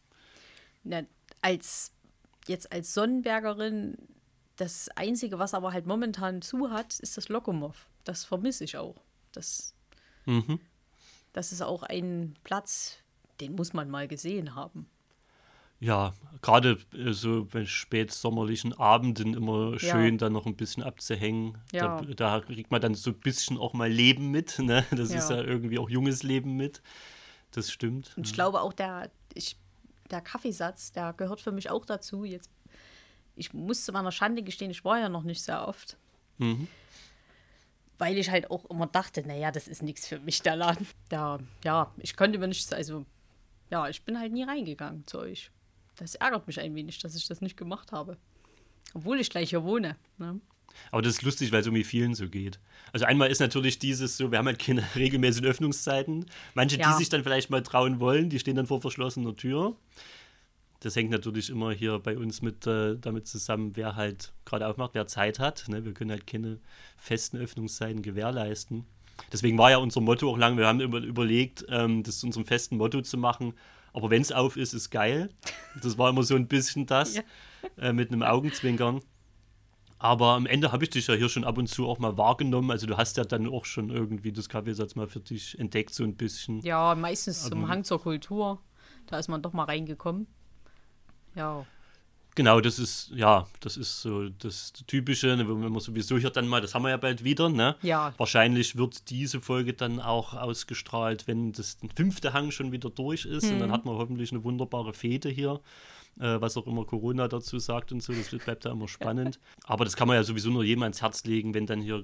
Na, 0.84 1.04
als 1.42 1.92
jetzt 2.48 2.72
als 2.72 2.94
Sonnenbergerin 2.94 3.98
das 4.56 4.90
Einzige, 4.96 5.40
was 5.40 5.54
aber 5.54 5.74
halt 5.74 5.86
momentan 5.86 6.42
zu 6.42 6.70
hat, 6.72 7.00
ist 7.00 7.18
das 7.18 7.30
Lokomov. 7.30 7.88
Das 8.04 8.24
vermisse 8.24 8.64
ich 8.64 8.78
auch. 8.78 8.96
Das, 9.32 9.74
mhm. 10.26 10.60
das 11.34 11.52
ist 11.52 11.62
auch 11.62 11.84
ein 11.84 12.36
Platz, 12.44 12.98
den 13.42 13.56
muss 13.56 13.74
man 13.74 13.90
mal 13.90 14.08
gesehen 14.08 14.56
haben. 14.56 14.90
Ja, 15.80 16.14
gerade 16.42 16.80
äh, 16.94 17.12
so 17.12 17.46
bei 17.46 17.66
spätsommerlichen 17.66 18.74
Abenden 18.74 19.34
immer 19.34 19.78
schön, 19.78 20.14
ja. 20.14 20.18
dann 20.18 20.34
noch 20.34 20.46
ein 20.46 20.56
bisschen 20.56 20.84
abzuhängen. 20.84 21.58
Ja. 21.74 22.02
Da, 22.02 22.14
da, 22.14 22.40
kriegt 22.40 22.72
man 22.72 22.82
dann 22.82 22.96
so 22.96 23.12
ein 23.12 23.20
bisschen 23.20 23.58
auch 23.58 23.74
mal 23.74 23.90
Leben 23.90 24.32
mit. 24.32 24.58
Ne? 24.66 24.86
Das 24.92 25.12
ja. 25.12 25.20
ist 25.20 25.30
ja 25.30 25.44
irgendwie 25.44 25.78
auch 25.78 25.90
junges 25.90 26.24
Leben 26.24 26.56
mit. 26.56 26.82
Das 27.52 27.72
stimmt. 27.72 28.14
Und 28.18 28.26
ich 28.26 28.34
glaube 28.34 28.62
auch, 28.62 28.74
der, 28.74 29.12
ich, 29.34 29.58
der 30.10 30.22
Kaffeesatz, 30.22 30.92
der 30.92 31.14
gehört 31.14 31.42
für 31.42 31.52
mich 31.52 31.70
auch 31.70 31.86
dazu. 31.86 32.24
Jetzt 32.24 32.50
ich 33.36 33.54
muss 33.54 33.86
zu 33.86 33.92
meiner 33.92 34.12
Schande 34.12 34.44
gestehen, 34.44 34.72
ich 34.72 34.86
war 34.86 35.00
ja 35.00 35.10
noch 35.10 35.24
nicht 35.24 35.42
sehr 35.42 35.68
oft. 35.68 35.98
Mhm. 36.38 36.68
Weil 37.98 38.18
ich 38.18 38.30
halt 38.30 38.52
auch 38.52 38.66
immer 38.66 38.88
dachte, 38.88 39.26
naja, 39.26 39.52
das 39.52 39.68
ist 39.68 39.82
nichts 39.82 40.08
für 40.08 40.20
mich, 40.20 40.42
der 40.42 40.56
Laden. 40.56 40.88
Ja, 41.12 41.40
ja, 41.64 41.92
ich 41.98 42.16
konnte 42.16 42.38
mir 42.40 42.48
nicht, 42.48 42.74
also, 42.74 43.06
ja, 43.70 43.88
ich 43.88 44.04
bin 44.04 44.20
halt 44.20 44.34
nie 44.34 44.44
reingegangen 44.44 45.06
zu 45.08 45.20
euch. 45.20 45.52
Das 45.96 46.16
ärgert 46.16 46.48
mich 46.48 46.60
ein 46.60 46.76
wenig, 46.76 47.00
dass 47.00 47.16
ich 47.16 47.28
das 47.28 47.42
nicht 47.42 47.56
gemacht 47.56 47.94
habe. 47.94 48.18
Obwohl 48.94 49.20
ich 49.20 49.30
gleich 49.30 49.50
hier 49.50 49.64
wohne. 49.64 49.96
Ne? 50.18 50.42
Aber 50.92 51.02
das 51.02 51.16
ist 51.16 51.22
lustig, 51.22 51.54
weil 51.54 51.62
es 51.62 51.68
irgendwie 51.68 51.86
vielen 51.86 52.16
so 52.16 52.28
geht. 52.28 52.60
Also 52.92 53.06
einmal 53.06 53.32
ist 53.32 53.40
natürlich 53.40 53.80
dieses 53.80 54.18
so, 54.18 54.32
wir 54.32 54.40
haben 54.40 54.46
halt 54.46 54.60
keine 54.60 54.84
regelmäßigen 54.96 55.50
Öffnungszeiten. 55.50 56.26
Manche, 56.54 56.78
ja. 56.78 56.92
die 56.92 56.98
sich 56.98 57.10
dann 57.10 57.24
vielleicht 57.24 57.50
mal 57.50 57.64
trauen 57.64 58.02
wollen, 58.02 58.30
die 58.30 58.40
stehen 58.40 58.56
dann 58.56 58.68
vor 58.68 58.82
verschlossener 58.82 59.36
Tür 59.38 59.78
das 60.86 60.96
hängt 60.96 61.10
natürlich 61.10 61.50
immer 61.50 61.72
hier 61.72 61.98
bei 61.98 62.16
uns 62.16 62.44
mit 62.44 62.68
äh, 62.68 62.96
damit 62.96 63.26
zusammen, 63.28 63.72
wer 63.76 63.96
halt 63.96 64.34
gerade 64.46 64.68
aufmacht, 64.68 64.92
wer 64.94 65.08
Zeit 65.08 65.40
hat. 65.40 65.68
Ne? 65.68 65.84
Wir 65.84 65.96
können 65.96 66.12
halt 66.12 66.28
keine 66.28 66.60
festen 66.96 67.38
Öffnungszeiten 67.38 68.04
gewährleisten. 68.04 68.86
Deswegen 69.34 69.58
war 69.58 69.72
ja 69.72 69.78
unser 69.78 70.02
Motto 70.02 70.30
auch 70.30 70.38
lange, 70.38 70.58
wir 70.58 70.68
haben 70.68 70.82
über, 70.82 71.00
überlegt, 71.00 71.66
ähm, 71.70 72.04
das 72.04 72.20
zu 72.20 72.28
unserem 72.28 72.46
festen 72.46 72.78
Motto 72.78 73.02
zu 73.02 73.18
machen. 73.18 73.56
Aber 73.94 74.12
wenn 74.12 74.22
es 74.22 74.32
auf 74.32 74.58
ist, 74.58 74.74
ist 74.74 74.92
geil. 74.92 75.30
Das 75.82 75.98
war 75.98 76.12
immer 76.12 76.22
so 76.22 76.36
ein 76.36 76.48
bisschen 76.48 76.86
das, 76.86 77.16
ja. 77.16 77.24
äh, 77.80 77.92
mit 77.92 78.12
einem 78.12 78.22
Augenzwinkern. 78.22 79.02
Aber 79.98 80.34
am 80.34 80.46
Ende 80.46 80.72
habe 80.72 80.84
ich 80.84 80.92
dich 80.92 81.08
ja 81.08 81.16
hier 81.16 81.30
schon 81.30 81.46
ab 81.46 81.58
und 81.58 81.66
zu 81.66 81.88
auch 81.88 81.98
mal 81.98 82.16
wahrgenommen. 82.16 82.70
Also 82.70 82.86
du 82.86 82.96
hast 82.96 83.18
ja 83.18 83.24
dann 83.24 83.48
auch 83.48 83.66
schon 83.66 83.90
irgendwie 83.90 84.32
das 84.32 84.50
Kaffeesatz 84.50 84.94
mal 84.94 85.08
für 85.08 85.20
dich 85.20 85.58
entdeckt, 85.58 85.96
so 85.96 86.04
ein 86.04 86.16
bisschen. 86.16 86.60
Ja, 86.62 86.94
meistens 86.94 87.50
zum 87.50 87.68
Hang 87.68 87.84
zur 87.84 88.00
Kultur. 88.00 88.62
Da 89.08 89.18
ist 89.18 89.30
man 89.30 89.42
doch 89.42 89.54
mal 89.54 89.64
reingekommen. 89.64 90.28
Ja. 91.36 91.66
Genau, 92.36 92.60
das 92.60 92.80
ist, 92.80 93.12
ja, 93.16 93.48
das 93.62 93.78
ist 93.78 94.02
so 94.02 94.28
das 94.28 94.74
Typische, 94.88 95.28
ne, 95.38 95.48
wenn 95.48 95.72
man 95.72 95.80
sowieso 95.80 96.18
hier 96.18 96.30
dann 96.32 96.50
mal, 96.50 96.60
das 96.60 96.76
haben 96.76 96.84
wir 96.84 96.90
ja 96.90 96.98
bald 96.98 97.24
wieder, 97.24 97.48
ne? 97.48 97.78
Ja. 97.82 98.14
Wahrscheinlich 98.18 98.76
wird 98.76 99.10
diese 99.10 99.40
Folge 99.40 99.72
dann 99.72 100.02
auch 100.02 100.34
ausgestrahlt, 100.34 101.28
wenn 101.28 101.54
das 101.54 101.78
fünfte 101.96 102.34
Hang 102.34 102.52
schon 102.52 102.74
wieder 102.74 102.90
durch 102.90 103.26
ist. 103.26 103.46
Hm. 103.46 103.54
Und 103.54 103.60
dann 103.62 103.70
mhm. 103.70 103.74
hat 103.74 103.86
man 103.86 103.96
hoffentlich 103.96 104.34
eine 104.34 104.44
wunderbare 104.44 104.94
Fete 104.94 105.30
hier, 105.30 105.62
äh, 106.20 106.42
was 106.42 106.58
auch 106.58 106.68
immer 106.68 106.84
Corona 106.84 107.30
dazu 107.30 107.58
sagt 107.58 107.94
und 107.94 108.04
so. 108.04 108.12
Das 108.12 108.28
bleibt 108.44 108.66
ja 108.66 108.72
immer 108.72 108.90
spannend. 108.90 109.40
Aber 109.64 109.86
das 109.86 109.96
kann 109.96 110.10
man 110.10 110.18
ja 110.18 110.24
sowieso 110.24 110.50
nur 110.50 110.66
jedem 110.66 110.84
ans 110.84 111.02
Herz 111.02 111.24
legen, 111.24 111.54
wenn 111.54 111.68
dann 111.68 111.80
hier 111.80 112.04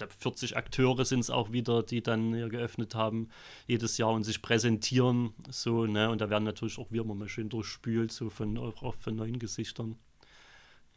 glaube, 0.00 0.12
40 0.12 0.56
Akteure 0.56 1.04
sind 1.04 1.20
es 1.20 1.30
auch 1.30 1.52
wieder, 1.52 1.82
die 1.82 2.02
dann 2.02 2.34
hier 2.34 2.48
geöffnet 2.48 2.94
haben 2.94 3.28
jedes 3.66 3.98
Jahr 3.98 4.10
und 4.10 4.24
sich 4.24 4.42
präsentieren. 4.42 5.32
So, 5.50 5.86
ne? 5.86 6.10
Und 6.10 6.20
da 6.20 6.30
werden 6.30 6.44
natürlich 6.44 6.78
auch 6.78 6.90
wir 6.90 7.02
immer 7.02 7.14
mal 7.14 7.28
schön 7.28 7.48
durchspült, 7.48 8.12
so 8.12 8.30
von, 8.30 8.58
auch 8.58 8.94
von 8.94 9.16
neuen 9.16 9.38
Gesichtern. 9.38 9.96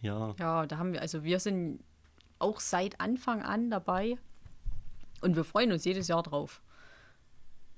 Ja. 0.01 0.35
Ja, 0.39 0.65
da 0.65 0.77
haben 0.77 0.93
wir, 0.93 1.01
also 1.01 1.23
wir 1.23 1.39
sind 1.39 1.83
auch 2.39 2.59
seit 2.59 2.99
Anfang 2.99 3.41
an 3.41 3.69
dabei 3.69 4.17
und 5.21 5.35
wir 5.35 5.43
freuen 5.43 5.71
uns 5.71 5.85
jedes 5.85 6.07
Jahr 6.07 6.23
drauf. 6.23 6.61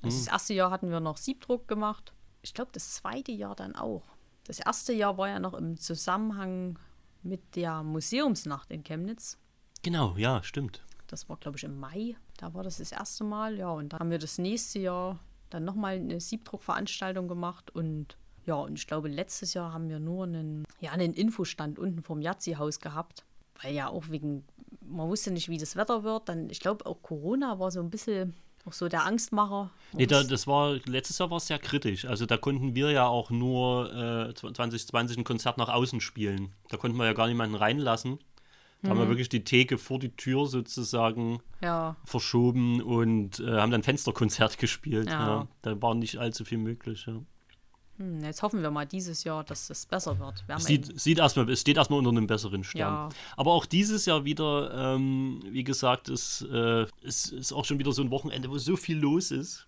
Hm. 0.02 0.10
Das 0.10 0.28
erste 0.28 0.54
Jahr 0.54 0.72
hatten 0.72 0.90
wir 0.90 1.00
noch 1.00 1.18
Siebdruck 1.18 1.68
gemacht. 1.68 2.14
Ich 2.42 2.54
glaube, 2.54 2.72
das 2.74 2.96
zweite 2.96 3.32
Jahr 3.32 3.56
dann 3.56 3.76
auch. 3.76 4.04
Das 4.46 4.60
erste 4.60 4.94
Jahr 4.94 5.18
war 5.18 5.28
ja 5.28 5.40
noch 5.40 5.56
im 5.56 5.78
Zusammenhang 5.78 6.78
mit 7.24 7.56
der 7.56 7.82
Museumsnacht 7.82 8.70
in 8.70 8.84
Chemnitz. 8.84 9.40
Genau, 9.82 10.16
ja, 10.18 10.42
stimmt. 10.44 10.85
Das 11.08 11.30
war, 11.30 11.38
glaube 11.38 11.58
ich, 11.58 11.64
im 11.64 11.80
Mai. 11.80 12.16
Da 12.38 12.54
war 12.54 12.64
das 12.64 12.78
das 12.78 12.92
erste 12.92 13.24
Mal. 13.24 13.58
Ja, 13.58 13.70
und 13.70 13.94
dann 13.94 14.00
haben 14.00 14.12
wir 14.12 14.20
das 14.20 14.38
nächste 14.38 14.80
Jahr 14.80 15.20
dann 15.50 15.64
nochmal 15.64 15.96
eine 15.96 16.20
Siebdruckveranstaltung 16.20 17.28
gemacht. 17.28 17.72
Und 17.74 18.18
ja, 18.46 18.56
und 18.56 18.78
ich 18.78 18.88
glaube, 18.88 19.08
letztes 19.08 19.54
Jahr 19.54 19.74
haben 19.74 19.90
wir 19.90 20.00
nur 20.00 20.26
einen, 20.26 20.66
ja, 20.80 20.92
einen 20.92 21.14
Infostand 21.14 21.80
unten 21.80 22.04
vom 22.04 22.22
Yazzi-Haus 22.22 22.80
gehabt. 22.80 23.24
Weil 23.62 23.74
ja 23.74 23.88
auch 23.88 24.10
wegen, 24.10 24.44
man 24.82 25.08
wusste 25.10 25.32
nicht, 25.32 25.50
wie 25.50 25.58
das 25.58 25.76
Wetter 25.76 26.04
wird. 26.04 26.30
Dann, 26.30 26.50
ich 26.50 26.60
glaube, 26.60 26.86
auch 26.86 27.02
Corona 27.02 27.60
war 27.60 27.72
so 27.72 27.80
ein 27.80 27.90
bisschen 27.90 28.36
auch 28.66 28.74
so 28.74 28.88
der 28.88 29.06
Angstmacher. 29.06 29.70
Nee, 29.94 30.08
da, 30.08 30.24
das 30.24 30.48
war, 30.48 30.80
letztes 30.86 31.20
Jahr 31.20 31.30
war 31.30 31.38
es 31.38 31.48
sehr 31.48 31.60
kritisch. 31.60 32.06
Also 32.06 32.26
da 32.26 32.38
konnten 32.38 32.74
wir 32.74 32.92
ja 32.92 33.08
auch 33.08 33.30
nur 33.30 33.94
äh, 34.30 34.34
2020 34.34 35.18
ein 35.18 35.24
Konzert 35.24 35.58
nach 35.58 35.70
außen 35.70 36.02
spielen. 36.02 36.54
Da 36.70 36.78
konnten 36.78 36.98
wir 36.98 37.06
ja 37.06 37.14
gar 37.14 37.28
niemanden 37.28 37.56
reinlassen. 37.56 38.20
Da 38.86 38.92
haben 38.92 39.00
wir 39.00 39.06
mhm. 39.06 39.10
wirklich 39.10 39.30
die 39.30 39.44
Theke 39.44 39.78
vor 39.78 40.00
die 40.00 40.16
Tür 40.16 40.46
sozusagen 40.46 41.40
ja. 41.62 41.96
verschoben 42.06 42.82
und 42.82 43.40
äh, 43.40 43.60
haben 43.60 43.72
dann 43.72 43.84
Fensterkonzert 43.84 44.58
gespielt. 44.60 45.10
Ja. 45.10 45.28
ja. 45.28 45.48
Da 45.64 45.82
war 45.82 45.96
nicht 45.96 46.18
allzu 46.18 46.46
viel 46.46 46.60
möglich. 46.60 47.08
Hm, 47.98 48.22
jetzt 48.24 48.44
hoffen 48.44 48.62
wir 48.62 48.72
mal 48.72 48.86
dieses 48.86 49.24
Jahr, 49.24 49.44
dass 49.44 49.70
es 49.70 49.86
besser 49.86 50.20
wird. 50.20 50.44
Sieht, 50.58 51.00
sieht 51.00 51.20
erstmal, 51.20 51.50
es 51.50 51.62
steht 51.62 51.78
erstmal 51.78 52.00
unter 52.00 52.12
einem 52.12 52.28
besseren 52.28 52.64
Stern. 52.64 53.10
Aber 53.38 53.54
auch 53.54 53.66
dieses 53.66 54.06
Jahr 54.06 54.26
wieder, 54.26 54.96
ähm, 54.96 55.42
wie 55.50 55.64
gesagt, 55.64 56.10
ist, 56.10 56.42
äh, 56.52 56.86
ist, 57.02 57.32
ist 57.32 57.54
auch 57.54 57.66
schon 57.66 57.80
wieder 57.80 57.92
so 57.92 58.02
ein 58.02 58.12
Wochenende, 58.12 58.50
wo 58.50 58.58
so 58.58 58.76
viel 58.76 58.98
los 58.98 59.32
ist. 59.32 59.68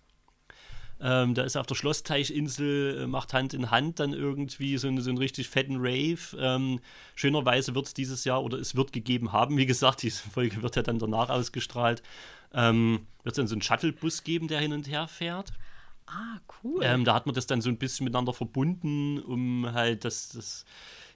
Ähm, 1.00 1.34
da 1.34 1.42
ist 1.42 1.56
auf 1.56 1.66
der 1.66 1.76
Schlossteichinsel, 1.76 3.02
äh, 3.02 3.06
macht 3.06 3.32
Hand 3.32 3.54
in 3.54 3.70
Hand 3.70 4.00
dann 4.00 4.12
irgendwie 4.12 4.76
so, 4.78 4.88
eine, 4.88 5.00
so 5.00 5.10
einen 5.10 5.18
richtig 5.18 5.48
fetten 5.48 5.76
Rave. 5.78 6.36
Ähm, 6.38 6.80
schönerweise 7.14 7.74
wird 7.74 7.86
es 7.86 7.94
dieses 7.94 8.24
Jahr 8.24 8.42
oder 8.42 8.58
es 8.58 8.74
wird 8.74 8.92
gegeben 8.92 9.32
haben. 9.32 9.56
Wie 9.56 9.66
gesagt, 9.66 10.02
diese 10.02 10.28
Folge 10.28 10.62
wird 10.62 10.76
ja 10.76 10.82
dann 10.82 10.98
danach 10.98 11.30
ausgestrahlt. 11.30 12.02
Ähm, 12.52 13.06
wird 13.22 13.34
es 13.34 13.36
dann 13.36 13.46
so 13.46 13.54
einen 13.54 13.62
Shuttlebus 13.62 14.24
geben, 14.24 14.48
der 14.48 14.60
hin 14.60 14.72
und 14.72 14.88
her 14.88 15.06
fährt. 15.06 15.52
Ah, 16.06 16.40
cool. 16.64 16.80
Ähm, 16.82 17.04
da 17.04 17.14
hat 17.14 17.26
man 17.26 17.34
das 17.34 17.46
dann 17.46 17.60
so 17.60 17.68
ein 17.68 17.76
bisschen 17.76 18.04
miteinander 18.04 18.32
verbunden, 18.32 19.18
um 19.20 19.70
halt 19.72 20.04
das, 20.04 20.30
das 20.30 20.64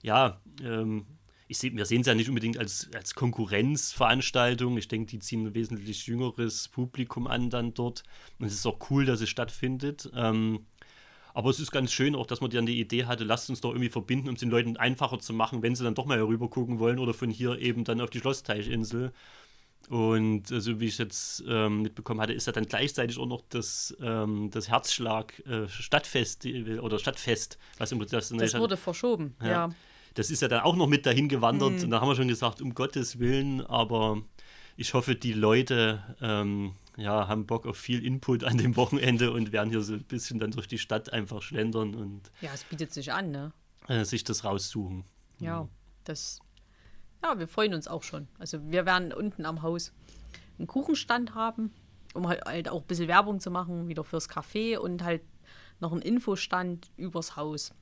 ja, 0.02 0.40
ähm, 0.62 1.06
ich 1.52 1.58
seh, 1.58 1.74
wir 1.74 1.86
sehen 1.86 2.00
es 2.00 2.06
ja 2.06 2.14
nicht 2.14 2.28
unbedingt 2.28 2.58
als, 2.58 2.88
als 2.94 3.14
Konkurrenzveranstaltung. 3.14 4.76
Ich 4.76 4.88
denke, 4.88 5.10
die 5.10 5.18
ziehen 5.20 5.46
ein 5.46 5.54
wesentlich 5.54 6.06
jüngeres 6.06 6.68
Publikum 6.68 7.26
an 7.26 7.50
dann 7.50 7.74
dort. 7.74 8.02
Und 8.38 8.46
es 8.46 8.54
ist 8.54 8.66
auch 8.66 8.90
cool, 8.90 9.04
dass 9.04 9.20
es 9.20 9.28
stattfindet. 9.28 10.10
Ähm, 10.14 10.66
aber 11.34 11.50
es 11.50 11.60
ist 11.60 11.70
ganz 11.70 11.92
schön 11.92 12.14
auch, 12.14 12.26
dass 12.26 12.40
man 12.40 12.50
dann 12.50 12.66
die 12.66 12.80
Idee 12.80 13.04
hatte, 13.04 13.24
lasst 13.24 13.48
uns 13.48 13.60
doch 13.60 13.70
irgendwie 13.70 13.88
verbinden, 13.88 14.28
um 14.28 14.34
es 14.34 14.40
den 14.40 14.50
Leuten 14.50 14.76
einfacher 14.76 15.18
zu 15.18 15.32
machen, 15.32 15.62
wenn 15.62 15.74
sie 15.74 15.84
dann 15.84 15.94
doch 15.94 16.04
mal 16.04 16.18
herüber 16.18 16.50
gucken 16.50 16.78
wollen 16.78 16.98
oder 16.98 17.14
von 17.14 17.30
hier 17.30 17.58
eben 17.58 17.84
dann 17.84 18.00
auf 18.00 18.10
die 18.10 18.18
Schlossteichinsel. 18.18 19.12
Und 19.88 20.48
so 20.48 20.54
also, 20.54 20.80
wie 20.80 20.86
ich 20.86 20.98
jetzt 20.98 21.42
ähm, 21.48 21.82
mitbekommen 21.82 22.20
hatte, 22.20 22.32
ist 22.32 22.46
ja 22.46 22.52
dann 22.52 22.66
gleichzeitig 22.66 23.18
auch 23.18 23.26
noch 23.26 23.42
das, 23.48 23.96
ähm, 24.00 24.50
das 24.50 24.68
Herzschlag 24.68 25.38
äh, 25.46 25.68
Stadtfest 25.68 26.46
oder 26.80 26.98
Stadtfest, 26.98 27.58
was 27.78 27.92
im 27.92 27.98
das, 28.06 28.28
das 28.28 28.54
wurde 28.58 28.76
verschoben, 28.76 29.34
ja. 29.40 29.48
ja. 29.48 29.70
Das 30.14 30.30
ist 30.30 30.42
ja 30.42 30.48
dann 30.48 30.60
auch 30.60 30.76
noch 30.76 30.86
mit 30.86 31.06
dahin 31.06 31.28
gewandert. 31.28 31.72
Mhm. 31.72 31.84
Und 31.84 31.90
da 31.90 32.00
haben 32.00 32.08
wir 32.08 32.16
schon 32.16 32.28
gesagt, 32.28 32.60
um 32.60 32.74
Gottes 32.74 33.18
Willen, 33.18 33.60
aber 33.62 34.22
ich 34.76 34.94
hoffe, 34.94 35.14
die 35.14 35.32
Leute 35.32 36.02
ähm, 36.20 36.74
ja, 36.96 37.28
haben 37.28 37.46
Bock 37.46 37.66
auf 37.66 37.76
viel 37.76 38.04
Input 38.04 38.44
an 38.44 38.58
dem 38.58 38.76
Wochenende 38.76 39.32
und 39.32 39.52
werden 39.52 39.70
hier 39.70 39.82
so 39.82 39.94
ein 39.94 40.04
bisschen 40.04 40.38
dann 40.38 40.50
durch 40.50 40.68
die 40.68 40.78
Stadt 40.78 41.12
einfach 41.12 41.42
schlendern 41.42 41.94
und. 41.94 42.30
Ja, 42.40 42.50
es 42.52 42.64
bietet 42.64 42.92
sich 42.92 43.12
an, 43.12 43.30
ne? 43.30 43.52
Äh, 43.88 44.04
sich 44.04 44.24
das 44.24 44.44
raussuchen. 44.44 45.04
Ja, 45.38 45.68
das. 46.04 46.40
Ja, 47.22 47.38
wir 47.38 47.48
freuen 47.48 47.74
uns 47.74 47.88
auch 47.88 48.02
schon. 48.02 48.28
Also, 48.38 48.58
wir 48.70 48.84
werden 48.84 49.12
unten 49.12 49.46
am 49.46 49.62
Haus 49.62 49.92
einen 50.58 50.66
Kuchenstand 50.66 51.34
haben, 51.34 51.72
um 52.14 52.28
halt, 52.28 52.44
halt 52.44 52.68
auch 52.68 52.82
ein 52.82 52.86
bisschen 52.86 53.08
Werbung 53.08 53.40
zu 53.40 53.50
machen, 53.50 53.88
wieder 53.88 54.04
fürs 54.04 54.28
Café 54.28 54.76
und 54.76 55.02
halt 55.02 55.22
noch 55.80 55.92
einen 55.92 56.02
Infostand 56.02 56.90
übers 56.96 57.36
Haus. 57.36 57.72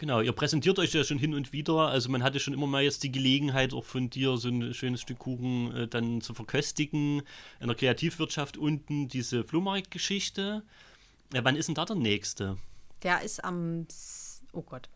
Genau, 0.00 0.22
ihr 0.22 0.32
präsentiert 0.32 0.78
euch 0.78 0.94
ja 0.94 1.04
schon 1.04 1.18
hin 1.18 1.34
und 1.34 1.52
wieder. 1.52 1.88
Also 1.88 2.08
man 2.08 2.22
hatte 2.22 2.40
schon 2.40 2.54
immer 2.54 2.66
mal 2.66 2.82
jetzt 2.82 3.02
die 3.02 3.12
Gelegenheit, 3.12 3.74
auch 3.74 3.84
von 3.84 4.08
dir 4.08 4.38
so 4.38 4.48
ein 4.48 4.72
schönes 4.72 5.02
Stück 5.02 5.18
Kuchen 5.18 5.76
äh, 5.76 5.88
dann 5.88 6.22
zu 6.22 6.32
verköstigen. 6.32 7.20
In 7.60 7.66
der 7.66 7.76
Kreativwirtschaft 7.76 8.56
unten 8.56 9.08
diese 9.08 9.44
Flohmarktgeschichte. 9.44 10.62
Ja, 11.34 11.44
wann 11.44 11.54
ist 11.54 11.66
denn 11.66 11.74
da 11.74 11.84
der 11.84 11.96
nächste? 11.96 12.56
Der 13.02 13.20
ist 13.20 13.44
am, 13.44 13.86
oh 14.54 14.62
Gott, 14.62 14.88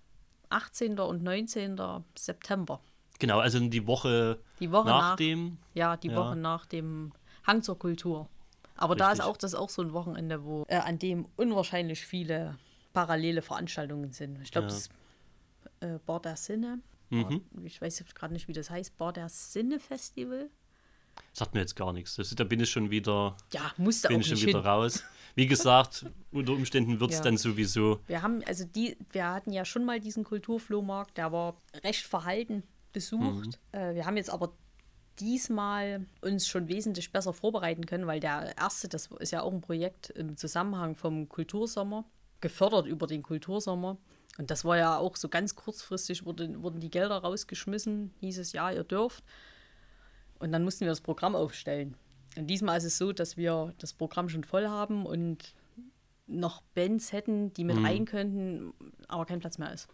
18. 0.49 0.99
und 0.99 1.23
19. 1.23 1.79
September. 2.15 2.81
Genau, 3.19 3.41
also 3.41 3.61
die 3.61 3.87
Woche, 3.87 4.39
die 4.59 4.73
Woche 4.73 4.89
nach, 4.89 5.11
nach 5.11 5.17
dem. 5.17 5.59
Ja, 5.75 5.99
die 5.99 6.09
ja. 6.09 6.17
Woche 6.17 6.35
nach 6.35 6.65
dem 6.65 7.13
Hang 7.47 7.63
zur 7.63 7.79
Kultur. 7.79 8.31
Aber 8.75 8.95
Richtig. 8.95 9.07
da 9.07 9.13
ist 9.13 9.21
auch 9.21 9.37
das 9.37 9.55
auch 9.55 9.69
so 9.69 9.83
ein 9.83 9.93
Wochenende, 9.93 10.45
wo 10.45 10.65
äh, 10.67 10.77
an 10.77 10.99
dem 10.99 11.27
unwahrscheinlich 11.37 12.07
viele 12.07 12.57
parallele 12.95 13.43
Veranstaltungen 13.43 14.13
sind. 14.13 14.41
Ich 14.41 14.51
glaube, 14.51 14.69
ja. 14.69 14.73
das 14.73 14.89
äh, 15.81 15.99
Bar 16.07 16.21
der 16.21 16.37
Sinne. 16.37 16.81
Mhm. 17.11 17.43
Ich 17.65 17.83
weiß 17.83 18.03
gerade 18.15 18.33
nicht, 18.33 18.49
wie 18.49 18.55
das 18.55 18.71
heißt. 18.71 18.97
Bar 18.97 19.13
der 19.13 19.29
Sinne 19.29 19.79
Festival. 19.79 20.49
Sagt 21.33 21.55
mir 21.55 21.61
jetzt 21.61 21.77
gar 21.77 21.93
nichts. 21.93 22.17
Das, 22.17 22.31
da 22.31 22.45
bin 22.45 22.61
ich 22.61 22.71
schon 22.71 22.91
wieder, 22.91 23.37
ja, 23.53 23.73
musste 23.77 24.09
bin 24.09 24.21
ich 24.21 24.29
schon 24.29 24.41
wieder 24.41 24.61
hin. 24.61 24.67
raus. 24.67 25.05
Wie 25.35 25.47
gesagt, 25.47 26.07
unter 26.33 26.53
Umständen 26.53 26.99
wird 26.99 27.11
es 27.11 27.19
ja. 27.19 27.25
dann 27.25 27.37
sowieso. 27.37 28.01
Wir 28.07 28.23
haben, 28.23 28.43
also 28.45 28.65
die, 28.65 28.97
wir 29.13 29.29
hatten 29.29 29.53
ja 29.53 29.65
schon 29.65 29.85
mal 29.85 30.01
diesen 30.01 30.25
Kulturflohmarkt, 30.25 31.17
der 31.19 31.31
war 31.31 31.57
recht 31.83 32.05
verhalten 32.05 32.63
besucht. 32.93 33.59
Mhm. 33.73 33.79
Äh, 33.79 33.95
wir 33.95 34.07
haben 34.07 34.17
jetzt 34.17 34.31
aber 34.31 34.55
diesmal 35.19 36.07
uns 36.21 36.49
schon 36.49 36.69
wesentlich 36.69 37.13
besser 37.13 37.33
vorbereiten 37.33 37.87
können, 37.87 38.07
weil 38.07 38.21
der 38.21 38.57
erste, 38.57 38.89
das 38.89 39.09
ist 39.19 39.31
ja 39.31 39.43
auch 39.43 39.53
ein 39.53 39.61
Projekt 39.61 40.11
im 40.11 40.37
Zusammenhang 40.37 40.97
vom 40.97 41.29
Kultursommer 41.29 42.05
gefördert 42.45 42.87
über 42.87 43.07
den 43.07 43.23
Kultursommer. 43.23 43.97
Und 44.37 44.51
das 44.51 44.67
war 44.67 44.77
ja 44.77 44.99
auch 44.99 45.17
so 45.17 45.31
ganz 45.31 45.55
kurzfristig, 45.55 46.27
wurde, 46.27 46.63
wurden 46.63 46.79
die 46.79 46.91
Gelder 46.91 47.17
rausgeschmissen, 47.17 48.13
hieß 48.21 48.39
es, 48.39 48.53
ja, 48.53 48.71
ihr 48.71 48.85
dürft. 48.85 49.25
Und 50.39 50.53
dann 50.53 50.63
mussten 50.63 50.81
wir 50.83 50.89
das 50.89 51.01
Programm 51.01 51.35
aufstellen. 51.35 51.97
Und 52.37 52.49
diesmal 52.49 52.77
ist 52.77 52.85
es 52.85 52.99
so, 52.99 53.13
dass 53.13 53.39
wir 53.39 53.73
das 53.79 53.95
Programm 53.95 54.29
schon 54.29 54.45
voll 54.45 54.69
haben 54.69 55.07
und 55.07 55.55
noch 56.27 56.61
Bands 56.75 57.13
hätten, 57.13 57.55
die 57.55 57.65
mit 57.65 57.77
mhm. 57.77 57.87
rein 57.87 58.05
könnten, 58.05 58.75
aber 59.09 59.25
kein 59.25 59.41
Platz 59.41 59.57
mehr 59.57 59.73
ist. 59.73 59.89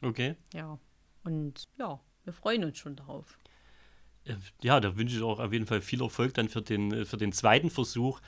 Okay. 0.00 0.36
Ja. 0.54 0.78
Und 1.24 1.68
ja, 1.78 2.00
wir 2.24 2.32
freuen 2.32 2.64
uns 2.64 2.78
schon 2.78 2.96
darauf. 2.96 3.38
Äh, 4.24 4.36
ja, 4.62 4.80
da 4.80 4.96
wünsche 4.96 5.16
ich 5.16 5.22
auch 5.22 5.40
auf 5.40 5.52
jeden 5.52 5.66
Fall 5.66 5.82
viel 5.82 6.00
Erfolg 6.02 6.32
dann 6.34 6.48
für 6.48 6.62
den, 6.62 7.04
für 7.04 7.18
den 7.18 7.32
zweiten 7.32 7.68
Versuch. 7.68 8.20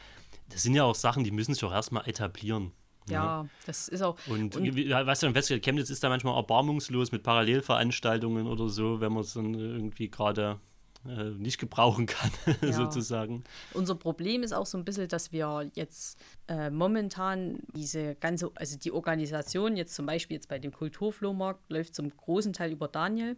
Das 0.50 0.62
sind 0.62 0.74
ja 0.74 0.84
auch 0.84 0.94
Sachen, 0.94 1.24
die 1.24 1.30
müssen 1.30 1.54
sich 1.54 1.64
auch 1.64 1.72
erstmal 1.72 2.06
etablieren. 2.06 2.72
Ja, 3.09 3.46
das 3.66 3.88
ist 3.88 4.02
auch. 4.02 4.16
Und, 4.26 4.57
und 4.57 4.76
weißt 4.76 5.22
du, 5.22 5.32
festgestellt, 5.32 5.62
Chemnitz 5.64 5.90
ist 5.90 6.02
da 6.02 6.09
manchmal 6.09 6.36
erbarmungslos 6.36 7.12
mit 7.12 7.22
Parallelveranstaltungen 7.22 8.46
oder 8.46 8.68
so, 8.68 9.00
wenn 9.00 9.12
man 9.12 9.22
es 9.22 9.34
dann 9.34 9.55
irgendwie 9.55 10.11
gerade 10.11 10.59
äh, 11.07 11.30
nicht 11.30 11.59
gebrauchen 11.59 12.07
kann, 12.07 12.30
ja. 12.62 12.72
sozusagen. 12.72 13.44
Unser 13.74 13.94
Problem 13.94 14.42
ist 14.42 14.52
auch 14.52 14.64
so 14.64 14.78
ein 14.78 14.86
bisschen, 14.86 15.07
dass 15.09 15.32
wir 15.32 15.70
jetzt 15.74 16.18
äh, 16.48 16.70
momentan 16.70 17.59
diese 17.74 18.14
ganze, 18.14 18.50
also 18.55 18.78
die 18.78 18.90
Organisation, 18.90 19.76
jetzt 19.76 19.94
zum 19.94 20.07
Beispiel 20.07 20.36
jetzt 20.36 20.48
bei 20.48 20.59
dem 20.59 20.72
Kulturflohmarkt, 20.72 21.70
läuft 21.70 21.94
zum 21.94 22.09
großen 22.09 22.55
Teil 22.55 22.72
über 22.72 22.88
Daniel. 22.88 23.36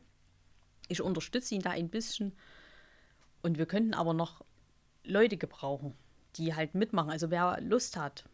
Ich 0.86 1.02
unterstütze 1.02 1.56
ihn 1.56 1.62
da 1.62 1.70
ein 1.70 1.88
bisschen. 1.88 2.36
Und 3.42 3.58
wir 3.58 3.66
könnten 3.66 3.94
aber 3.94 4.14
noch 4.14 4.44
Leute 5.02 5.36
gebrauchen, 5.36 5.94
die 6.36 6.54
halt 6.54 6.76
mitmachen. 6.76 7.10
Also 7.10 7.30
wer 7.32 7.60
Lust 7.60 7.96
hat, 7.96 8.24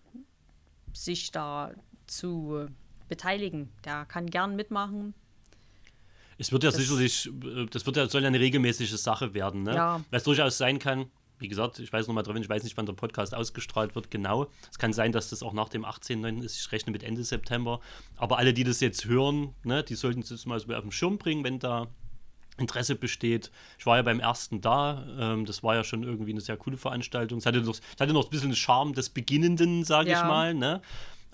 sich 0.93 1.31
da 1.31 1.73
zu 2.07 2.67
beteiligen. 3.09 3.71
Der 3.85 4.05
kann 4.05 4.27
gern 4.27 4.57
mitmachen. 4.57 5.15
Es 6.39 6.51
wird 6.51 6.65
ja 6.65 6.71
das, 6.71 6.81
sicherlich, 6.81 7.31
äh, 7.45 7.67
das 7.67 7.87
wird 7.87 7.97
ja, 7.97 8.09
soll 8.09 8.23
ja 8.23 8.29
eine 8.29 8.41
regelmäßige 8.41 8.91
Sache 8.97 9.35
werden, 9.35 9.63
ne? 9.63 9.75
Ja. 9.75 10.05
Es 10.11 10.25
durchaus 10.25 10.59
sein 10.59 10.79
kann, 10.79 11.11
wie 11.39 11.49
gesagt, 11.49 11.79
ich 11.79 11.93
weiß 11.93 12.07
nochmal 12.07 12.23
drin, 12.23 12.37
ich 12.39 12.49
weiß 12.49 12.63
nicht, 12.63 12.77
wann 12.77 12.87
der 12.87 12.95
Podcast 12.95 13.35
ausgestrahlt 13.35 13.95
wird, 13.95 14.11
genau. 14.11 14.49
Es 14.71 14.79
kann 14.79 14.93
sein, 14.93 15.13
dass 15.13 15.29
das 15.29 15.43
auch 15.43 15.53
nach 15.53 15.69
dem 15.69 15.85
18.9. 15.85 16.43
ist, 16.43 16.59
ich 16.59 16.73
rechne 16.73 16.93
mit 16.93 17.03
Ende 17.03 17.25
September. 17.25 17.81
Aber 18.17 18.39
alle, 18.39 18.55
die 18.55 18.65
das 18.65 18.81
jetzt 18.81 19.05
hören, 19.05 19.55
ne, 19.65 19.83
die 19.83 19.95
sollten 19.95 20.21
es 20.21 20.47
mal 20.47 20.59
so 20.59 20.73
auf 20.73 20.83
den 20.83 20.93
Schirm 20.93 21.19
bringen, 21.19 21.45
wenn 21.45 21.59
da 21.59 21.89
Interesse 22.59 22.95
besteht. 22.95 23.51
Ich 23.79 23.87
war 23.87 23.97
ja 23.97 24.03
beim 24.03 24.21
ersten 24.21 24.61
da. 24.61 25.05
Ähm, 25.19 25.47
das 25.47 25.63
war 25.63 25.75
ja 25.75 25.85
schon 25.85 26.03
irgendwie 26.03 26.33
eine 26.33 26.41
sehr 26.41 26.57
coole 26.57 26.77
Veranstaltung. 26.77 27.39
Es 27.39 27.47
hatte 27.47 27.61
noch, 27.61 27.75
es 27.75 28.01
hatte 28.01 28.13
noch 28.13 28.25
ein 28.25 28.31
bisschen 28.31 28.51
den 28.51 28.57
Charme 28.57 28.93
des 28.93 29.11
Beginnenden, 29.11 29.85
sage 29.85 30.11
ja. 30.11 30.21
ich 30.21 30.27
mal. 30.27 30.55
Ne? 30.55 30.83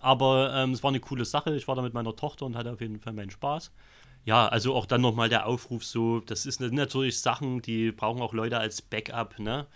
Aber 0.01 0.53
ähm, 0.55 0.73
es 0.73 0.83
war 0.83 0.91
eine 0.91 1.01
coole 1.01 1.25
Sache. 1.25 1.55
Ich 1.57 1.67
war 1.67 1.75
da 1.75 1.83
mit 1.83 1.95
meiner 1.95 2.15
Tochter 2.15 2.47
und 2.47 2.57
hatte 2.57 2.73
auf 2.73 2.81
jeden 2.81 3.01
Fall 3.01 3.13
meinen 3.13 3.31
Spaß. 3.31 3.73
Ja, 4.25 4.47
also 4.47 4.75
auch 4.75 4.87
dann 4.87 5.01
nochmal 5.01 5.29
der 5.29 5.47
Aufruf 5.47 5.85
so, 5.85 6.21
das 6.21 6.45
ist 6.45 6.61
natürlich 6.61 7.19
Sachen, 7.21 7.63
die 7.63 7.93
brauchen 7.93 8.21
auch 8.21 8.35
Leute 8.35 8.59
als 8.59 8.83
Backup, 8.83 9.39
ne? 9.39 9.67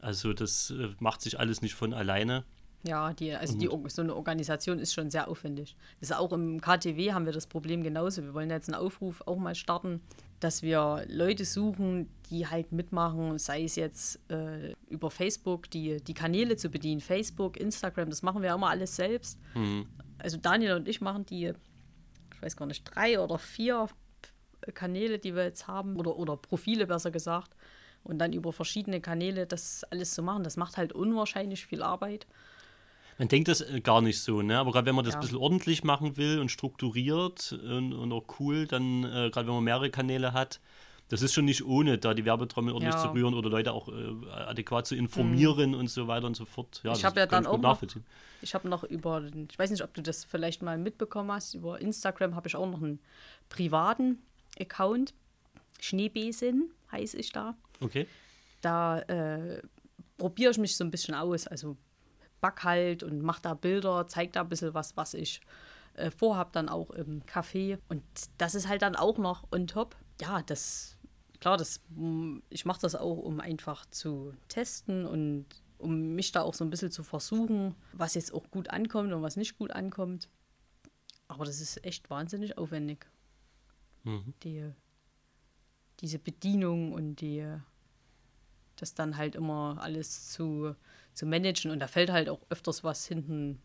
Also 0.00 0.34
das 0.34 0.70
äh, 0.70 0.90
macht 0.98 1.22
sich 1.22 1.40
alles 1.40 1.62
nicht 1.62 1.74
von 1.74 1.94
alleine. 1.94 2.44
Ja, 2.86 3.14
die, 3.14 3.32
also 3.32 3.56
die, 3.56 3.70
so 3.88 4.02
eine 4.02 4.14
Organisation 4.14 4.78
ist 4.78 4.92
schon 4.92 5.10
sehr 5.10 5.28
aufwendig. 5.28 5.74
Das 6.00 6.10
ist 6.10 6.16
auch 6.16 6.32
im 6.32 6.60
KTW 6.60 7.12
haben 7.12 7.24
wir 7.24 7.32
das 7.32 7.46
Problem 7.46 7.82
genauso. 7.82 8.22
Wir 8.22 8.34
wollen 8.34 8.50
jetzt 8.50 8.68
einen 8.68 8.80
Aufruf 8.80 9.22
auch 9.24 9.38
mal 9.38 9.54
starten, 9.54 10.02
dass 10.40 10.62
wir 10.62 11.06
Leute 11.08 11.46
suchen, 11.46 12.10
die 12.28 12.46
halt 12.46 12.72
mitmachen, 12.72 13.38
sei 13.38 13.64
es 13.64 13.76
jetzt 13.76 14.20
äh, 14.30 14.74
über 14.90 15.10
Facebook, 15.10 15.70
die, 15.70 16.02
die 16.04 16.12
Kanäle 16.12 16.56
zu 16.56 16.68
bedienen. 16.68 17.00
Facebook, 17.00 17.56
Instagram, 17.56 18.10
das 18.10 18.22
machen 18.22 18.42
wir 18.42 18.52
immer 18.52 18.68
alles 18.68 18.96
selbst. 18.96 19.38
Mhm. 19.54 19.86
Also 20.18 20.36
Daniel 20.36 20.74
und 20.74 20.86
ich 20.86 21.00
machen 21.00 21.24
die, 21.24 21.54
ich 22.34 22.42
weiß 22.42 22.54
gar 22.54 22.66
nicht, 22.66 22.84
drei 22.84 23.18
oder 23.18 23.38
vier 23.38 23.88
Kanäle, 24.74 25.18
die 25.18 25.34
wir 25.34 25.44
jetzt 25.44 25.68
haben, 25.68 25.96
oder, 25.96 26.16
oder 26.16 26.36
Profile 26.36 26.86
besser 26.86 27.10
gesagt. 27.10 27.54
Und 28.02 28.18
dann 28.18 28.34
über 28.34 28.52
verschiedene 28.52 29.00
Kanäle 29.00 29.46
das 29.46 29.84
alles 29.84 30.12
zu 30.12 30.22
machen, 30.22 30.44
das 30.44 30.58
macht 30.58 30.76
halt 30.76 30.92
unwahrscheinlich 30.92 31.64
viel 31.64 31.82
Arbeit. 31.82 32.26
Man 33.18 33.28
denkt 33.28 33.48
das 33.48 33.60
äh, 33.60 33.80
gar 33.80 34.00
nicht 34.00 34.20
so, 34.20 34.42
ne? 34.42 34.58
Aber 34.58 34.72
gerade 34.72 34.86
wenn 34.86 34.94
man 34.94 35.04
das 35.04 35.14
ja. 35.14 35.20
ein 35.20 35.22
bisschen 35.22 35.38
ordentlich 35.38 35.84
machen 35.84 36.16
will 36.16 36.38
und 36.38 36.50
strukturiert 36.50 37.52
und, 37.52 37.92
und 37.92 38.12
auch 38.12 38.24
cool, 38.38 38.66
dann, 38.66 39.04
äh, 39.04 39.30
gerade 39.30 39.46
wenn 39.46 39.54
man 39.54 39.64
mehrere 39.64 39.90
Kanäle 39.90 40.32
hat, 40.32 40.60
das 41.08 41.22
ist 41.22 41.34
schon 41.34 41.44
nicht 41.44 41.64
ohne, 41.64 41.98
da 41.98 42.14
die 42.14 42.24
Werbetrommel 42.24 42.72
ordentlich 42.72 42.94
ja. 42.94 43.02
zu 43.02 43.12
rühren 43.12 43.34
oder 43.34 43.50
Leute 43.50 43.72
auch 43.72 43.88
äh, 43.88 44.30
adäquat 44.30 44.86
zu 44.86 44.96
informieren 44.96 45.70
mhm. 45.70 45.78
und 45.78 45.90
so 45.90 46.08
weiter 46.08 46.26
und 46.26 46.34
so 46.34 46.44
fort. 46.44 46.80
Ja, 46.82 46.92
ich 46.92 47.04
habe 47.04 47.20
ja 47.20 47.26
dann 47.26 47.46
auch 47.46 47.58
noch, 47.58 47.82
ich 48.40 48.54
habe 48.54 48.68
noch 48.68 48.84
über, 48.84 49.22
ich 49.50 49.58
weiß 49.58 49.70
nicht, 49.70 49.82
ob 49.82 49.92
du 49.94 50.02
das 50.02 50.24
vielleicht 50.24 50.62
mal 50.62 50.78
mitbekommen 50.78 51.30
hast, 51.30 51.54
über 51.54 51.80
Instagram 51.80 52.34
habe 52.34 52.48
ich 52.48 52.56
auch 52.56 52.68
noch 52.68 52.82
einen 52.82 53.00
privaten 53.48 54.22
Account. 54.58 55.14
Schneebesen 55.80 56.70
heiße 56.90 57.18
ich 57.18 57.32
da. 57.32 57.54
Okay. 57.80 58.06
Da 58.62 59.00
äh, 59.00 59.60
probiere 60.16 60.52
ich 60.52 60.58
mich 60.58 60.76
so 60.76 60.84
ein 60.84 60.90
bisschen 60.90 61.14
aus. 61.14 61.46
Also 61.46 61.76
back 62.44 62.62
halt 62.62 63.02
und 63.02 63.22
mache 63.22 63.40
da 63.40 63.54
Bilder, 63.54 64.06
zeige 64.06 64.32
da 64.32 64.42
ein 64.42 64.50
bisschen 64.50 64.74
was, 64.74 64.98
was 64.98 65.14
ich 65.14 65.40
äh, 65.94 66.10
vorhab, 66.10 66.52
dann 66.52 66.68
auch 66.68 66.90
im 66.90 67.22
Café. 67.22 67.78
Und 67.88 68.02
das 68.36 68.54
ist 68.54 68.68
halt 68.68 68.82
dann 68.82 68.96
auch 68.96 69.16
noch 69.16 69.50
on 69.50 69.66
top. 69.66 69.96
Ja, 70.20 70.42
das, 70.42 70.98
klar, 71.40 71.56
das, 71.56 71.80
mm, 71.88 72.40
ich 72.50 72.66
mache 72.66 72.82
das 72.82 72.96
auch, 72.96 73.16
um 73.16 73.40
einfach 73.40 73.86
zu 73.86 74.34
testen 74.48 75.06
und 75.06 75.46
um 75.78 76.14
mich 76.14 76.32
da 76.32 76.42
auch 76.42 76.52
so 76.52 76.64
ein 76.64 76.70
bisschen 76.70 76.90
zu 76.90 77.02
versuchen, 77.02 77.74
was 77.94 78.12
jetzt 78.12 78.34
auch 78.34 78.50
gut 78.50 78.68
ankommt 78.68 79.10
und 79.14 79.22
was 79.22 79.36
nicht 79.36 79.56
gut 79.56 79.70
ankommt. 79.70 80.28
Aber 81.26 81.46
das 81.46 81.62
ist 81.62 81.82
echt 81.82 82.10
wahnsinnig 82.10 82.58
aufwendig. 82.58 83.06
Mhm. 84.02 84.34
Die, 84.42 84.70
diese 86.00 86.18
Bedienung 86.18 86.92
und 86.92 87.16
die, 87.22 87.46
das 88.76 88.92
dann 88.92 89.16
halt 89.16 89.34
immer 89.34 89.78
alles 89.80 90.28
zu 90.28 90.76
zu 91.14 91.26
managen. 91.26 91.70
Und 91.70 91.80
da 91.80 91.86
fällt 91.86 92.10
halt 92.10 92.28
auch 92.28 92.40
öfters 92.50 92.84
was 92.84 93.06
hinten, 93.06 93.60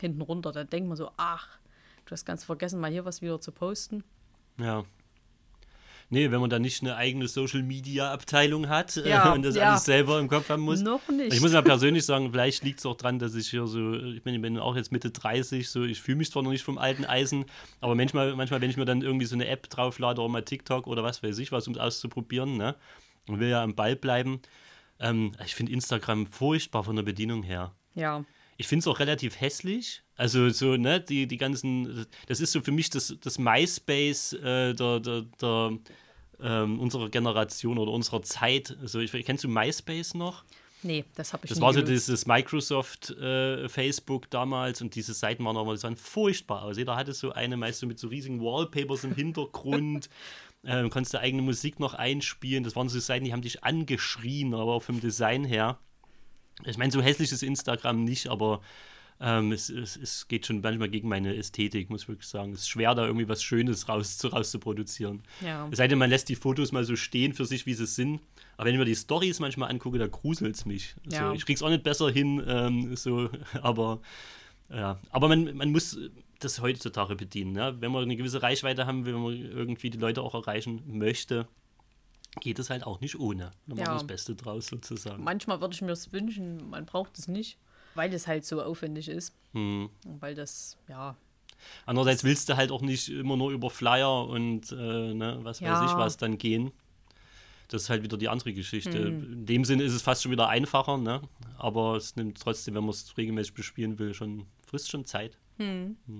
hinten 0.00 0.20
runter. 0.20 0.52
Da 0.52 0.64
denkt 0.64 0.88
man 0.88 0.96
so, 0.96 1.10
ach, 1.16 1.58
du 2.04 2.12
hast 2.12 2.24
ganz 2.24 2.44
vergessen, 2.44 2.80
mal 2.80 2.90
hier 2.90 3.04
was 3.04 3.22
wieder 3.22 3.40
zu 3.40 3.52
posten. 3.52 4.04
Ja. 4.58 4.84
Nee, 6.10 6.30
wenn 6.30 6.40
man 6.40 6.48
da 6.48 6.58
nicht 6.58 6.82
eine 6.82 6.96
eigene 6.96 7.28
Social 7.28 7.62
Media 7.62 8.10
Abteilung 8.10 8.68
hat 8.68 8.96
äh, 8.96 9.10
Ja, 9.10 9.32
und 9.34 9.42
das 9.42 9.56
ja. 9.56 9.70
alles 9.70 9.84
selber 9.84 10.18
im 10.18 10.28
Kopf 10.28 10.48
haben 10.48 10.62
muss. 10.62 10.80
Noch 10.80 11.06
nicht. 11.08 11.34
Ich 11.34 11.42
muss 11.42 11.52
mal 11.52 11.62
persönlich 11.62 12.06
sagen, 12.06 12.30
vielleicht 12.32 12.64
liegt 12.64 12.78
es 12.78 12.86
auch 12.86 12.96
dran, 12.96 13.18
dass 13.18 13.34
ich 13.34 13.50
hier 13.50 13.66
so, 13.66 13.92
ich 13.92 14.22
bin, 14.22 14.34
ich 14.34 14.40
bin 14.40 14.58
auch 14.58 14.74
jetzt 14.74 14.90
Mitte 14.90 15.10
30, 15.10 15.68
so 15.68 15.84
ich 15.84 16.00
fühle 16.00 16.16
mich 16.16 16.30
zwar 16.30 16.42
noch 16.42 16.50
nicht 16.50 16.62
vom 16.62 16.78
alten 16.78 17.04
Eisen, 17.04 17.44
aber 17.80 17.94
manchmal, 17.94 18.34
manchmal, 18.36 18.62
wenn 18.62 18.70
ich 18.70 18.78
mir 18.78 18.86
dann 18.86 19.02
irgendwie 19.02 19.26
so 19.26 19.34
eine 19.34 19.48
App 19.48 19.68
drauflade 19.68 20.22
oder 20.22 20.30
mal 20.30 20.42
TikTok 20.42 20.86
oder 20.86 21.02
was 21.02 21.22
weiß 21.22 21.36
ich 21.38 21.52
was, 21.52 21.66
um 21.68 21.74
es 21.74 21.78
auszuprobieren, 21.78 22.56
ne? 22.56 22.74
Und 23.26 23.40
will 23.40 23.48
ja 23.50 23.62
am 23.62 23.74
Ball 23.74 23.94
bleiben. 23.94 24.40
Ähm, 25.00 25.32
ich 25.44 25.54
finde 25.54 25.72
Instagram 25.72 26.26
furchtbar 26.26 26.84
von 26.84 26.96
der 26.96 27.02
Bedienung 27.02 27.42
her. 27.42 27.74
ja. 27.94 28.24
Ich 28.60 28.66
finde 28.66 28.80
es 28.80 28.86
auch 28.88 28.98
relativ 28.98 29.40
hässlich. 29.40 30.02
Also 30.16 30.48
so, 30.50 30.76
ne, 30.76 31.00
die, 31.00 31.28
die 31.28 31.36
ganzen, 31.36 32.06
das 32.26 32.40
ist 32.40 32.50
so 32.50 32.60
für 32.60 32.72
mich 32.72 32.90
das, 32.90 33.14
das 33.20 33.38
MySpace 33.38 34.32
äh, 34.32 34.74
der, 34.74 34.98
der, 34.98 35.22
der 35.40 35.78
ähm, 36.40 36.80
unserer 36.80 37.08
Generation 37.08 37.78
oder 37.78 37.92
unserer 37.92 38.20
Zeit. 38.22 38.76
Also 38.80 38.98
ich, 38.98 39.12
kennst 39.24 39.44
du 39.44 39.48
MySpace 39.48 40.14
noch? 40.14 40.42
Nee, 40.82 41.04
das 41.14 41.32
habe 41.32 41.44
ich 41.44 41.50
Das 41.50 41.58
nie 41.58 41.62
war 41.62 41.72
so 41.72 41.80
genutzt. 41.84 42.08
dieses 42.08 42.26
Microsoft 42.26 43.10
äh, 43.10 43.68
Facebook 43.68 44.28
damals 44.30 44.80
und 44.82 44.94
diese 44.96 45.14
Seiten 45.14 45.44
waren 45.44 45.56
aber, 45.56 45.72
das 45.72 45.82
sahen 45.82 45.96
furchtbar 45.96 46.62
aus. 46.62 46.78
Jeder 46.78 46.96
hatte 46.96 47.12
so 47.12 47.30
eine, 47.32 47.56
meist 47.56 47.78
so 47.78 47.86
mit 47.86 48.00
so 48.00 48.08
riesigen 48.08 48.40
Wallpapers 48.40 49.04
im 49.04 49.14
Hintergrund. 49.14 50.08
ähm, 50.64 50.90
konntest 50.90 51.14
du 51.14 51.20
eigene 51.20 51.42
Musik 51.42 51.80
noch 51.80 51.94
einspielen. 51.94 52.64
Das 52.64 52.76
waren 52.76 52.88
so 52.88 52.98
Seiten, 52.98 53.24
die 53.24 53.32
haben 53.32 53.42
dich 53.42 53.64
angeschrien, 53.64 54.54
aber 54.54 54.72
auch 54.72 54.82
vom 54.82 55.00
Design 55.00 55.44
her. 55.44 55.78
Ich 56.64 56.76
meine, 56.76 56.90
so 56.90 57.00
hässlich 57.00 57.30
ist 57.30 57.42
Instagram 57.42 58.04
nicht, 58.04 58.28
aber 58.28 58.60
ähm, 59.20 59.52
es, 59.52 59.68
es, 59.68 59.96
es 59.96 60.28
geht 60.28 60.46
schon 60.46 60.60
manchmal 60.60 60.88
gegen 60.88 61.08
meine 61.08 61.34
Ästhetik, 61.34 61.90
muss 61.90 62.02
ich 62.02 62.08
wirklich 62.08 62.28
sagen. 62.28 62.52
Es 62.52 62.60
ist 62.60 62.68
schwer, 62.68 62.94
da 62.94 63.04
irgendwie 63.04 63.28
was 63.28 63.42
Schönes 63.42 63.88
raus, 63.88 64.18
zu, 64.18 64.28
raus 64.28 64.50
zu 64.50 64.58
produzieren. 64.58 65.22
Ja. 65.40 65.68
Es 65.70 65.78
sei 65.78 65.88
denn, 65.88 65.98
man 65.98 66.10
lässt 66.10 66.28
die 66.28 66.36
Fotos 66.36 66.72
mal 66.72 66.84
so 66.84 66.94
stehen 66.96 67.32
für 67.32 67.44
sich, 67.44 67.66
wie 67.66 67.74
sie 67.74 67.86
sind. 67.86 68.20
Aber 68.56 68.66
wenn 68.66 68.74
ich 68.74 68.78
mir 68.78 68.84
die 68.84 68.94
Stories 68.94 69.40
manchmal 69.40 69.70
angucke, 69.70 69.98
da 69.98 70.06
gruselt 70.06 70.56
es 70.56 70.66
mich. 70.66 70.94
Also, 71.06 71.16
Ja. 71.16 71.32
Ich 71.32 71.46
krieg's 71.46 71.62
auch 71.62 71.68
nicht 71.68 71.82
besser 71.82 72.10
hin, 72.10 72.42
ähm, 72.46 72.96
so, 72.96 73.30
aber 73.62 74.00
ja. 74.70 74.98
Aber 75.10 75.28
man, 75.28 75.56
man 75.56 75.72
muss 75.72 75.98
das 76.40 76.60
heutzutage 76.60 77.16
bedienen. 77.16 77.54
Ja? 77.56 77.80
Wenn 77.80 77.92
man 77.92 78.02
eine 78.02 78.16
gewisse 78.16 78.42
Reichweite 78.42 78.86
haben 78.86 79.04
will, 79.04 79.14
wenn 79.14 79.22
man 79.22 79.34
irgendwie 79.34 79.90
die 79.90 79.98
Leute 79.98 80.22
auch 80.22 80.34
erreichen 80.34 80.82
möchte, 80.86 81.48
geht 82.40 82.58
es 82.58 82.70
halt 82.70 82.84
auch 82.84 83.00
nicht 83.00 83.18
ohne. 83.18 83.52
Da 83.66 83.74
machen 83.74 83.86
Ja. 83.86 83.94
das 83.94 84.06
Beste 84.06 84.34
draus 84.34 84.66
sozusagen. 84.66 85.22
Manchmal 85.24 85.60
würde 85.60 85.74
ich 85.74 85.80
mir 85.82 85.88
das 85.88 86.12
wünschen, 86.12 86.70
man 86.70 86.86
braucht 86.86 87.18
es 87.18 87.26
nicht, 87.26 87.58
weil 87.94 88.12
es 88.14 88.26
halt 88.26 88.44
so 88.44 88.62
aufwendig 88.62 89.08
ist. 89.08 89.34
Hm. 89.52 89.90
Weil 90.20 90.34
das, 90.34 90.76
ja, 90.88 91.16
Andererseits 91.86 92.22
willst 92.22 92.48
du 92.48 92.56
halt 92.56 92.70
auch 92.70 92.82
nicht 92.82 93.08
immer 93.08 93.36
nur 93.36 93.50
über 93.50 93.68
Flyer 93.68 94.28
und 94.28 94.70
äh, 94.70 94.76
ne, 95.12 95.38
was 95.42 95.60
weiß 95.60 95.66
Ja. 95.66 95.86
ich 95.86 95.92
was 95.96 96.16
dann 96.16 96.38
gehen. 96.38 96.70
Das 97.66 97.82
ist 97.82 97.90
halt 97.90 98.04
wieder 98.04 98.16
die 98.16 98.28
andere 98.28 98.52
Geschichte. 98.52 99.06
Hm. 99.06 99.32
In 99.32 99.46
dem 99.46 99.64
Sinne 99.64 99.82
ist 99.82 99.92
es 99.92 100.02
fast 100.02 100.22
schon 100.22 100.30
wieder 100.30 100.48
einfacher, 100.48 100.98
ne? 100.98 101.20
aber 101.58 101.96
es 101.96 102.14
nimmt 102.14 102.40
trotzdem, 102.40 102.74
wenn 102.74 102.82
man 102.84 102.90
es 102.90 103.16
regelmäßig 103.16 103.54
bespielen 103.54 103.98
will, 103.98 104.14
schon 104.14 104.46
frisst 104.64 104.88
schon 104.90 105.04
Zeit. 105.04 105.36
Hm. 105.58 105.96
Ja. 106.06 106.14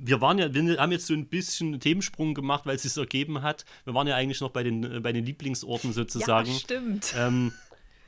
Wir 0.00 0.20
waren 0.20 0.38
ja, 0.38 0.52
wir 0.54 0.78
haben 0.78 0.92
jetzt 0.92 1.06
so 1.06 1.14
ein 1.14 1.26
bisschen 1.26 1.68
einen 1.68 1.80
Themensprung 1.80 2.34
gemacht, 2.34 2.66
weil 2.66 2.76
es 2.76 2.82
sich 2.82 2.96
ergeben 2.96 3.42
hat. 3.42 3.64
Wir 3.84 3.94
waren 3.94 4.06
ja 4.06 4.14
eigentlich 4.14 4.40
noch 4.40 4.50
bei 4.50 4.62
den, 4.62 5.02
bei 5.02 5.12
den 5.12 5.24
Lieblingsorten 5.24 5.92
sozusagen. 5.92 6.50
ja 6.50 6.58
stimmt. 6.58 7.14
ähm, 7.16 7.52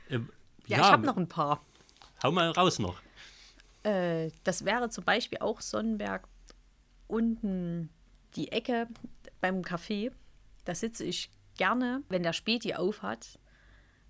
äh, 0.09 0.19
Ja, 0.67 0.77
ich 0.77 0.83
habe 0.83 1.05
noch 1.05 1.17
ein 1.17 1.27
paar. 1.27 1.65
Hau 2.23 2.31
mal 2.31 2.49
raus 2.51 2.79
noch. 2.79 3.01
Äh, 3.83 4.31
das 4.43 4.63
wäre 4.63 4.89
zum 4.89 5.03
Beispiel 5.03 5.39
auch 5.39 5.59
Sonnenberg 5.59 6.27
unten 7.07 7.89
die 8.35 8.51
Ecke 8.51 8.87
beim 9.41 9.61
Café. 9.61 10.11
Da 10.65 10.75
sitze 10.75 11.03
ich 11.03 11.29
gerne, 11.57 12.03
wenn 12.09 12.23
der 12.23 12.33
Späti 12.33 12.73
auf 12.73 13.01
hat. 13.01 13.39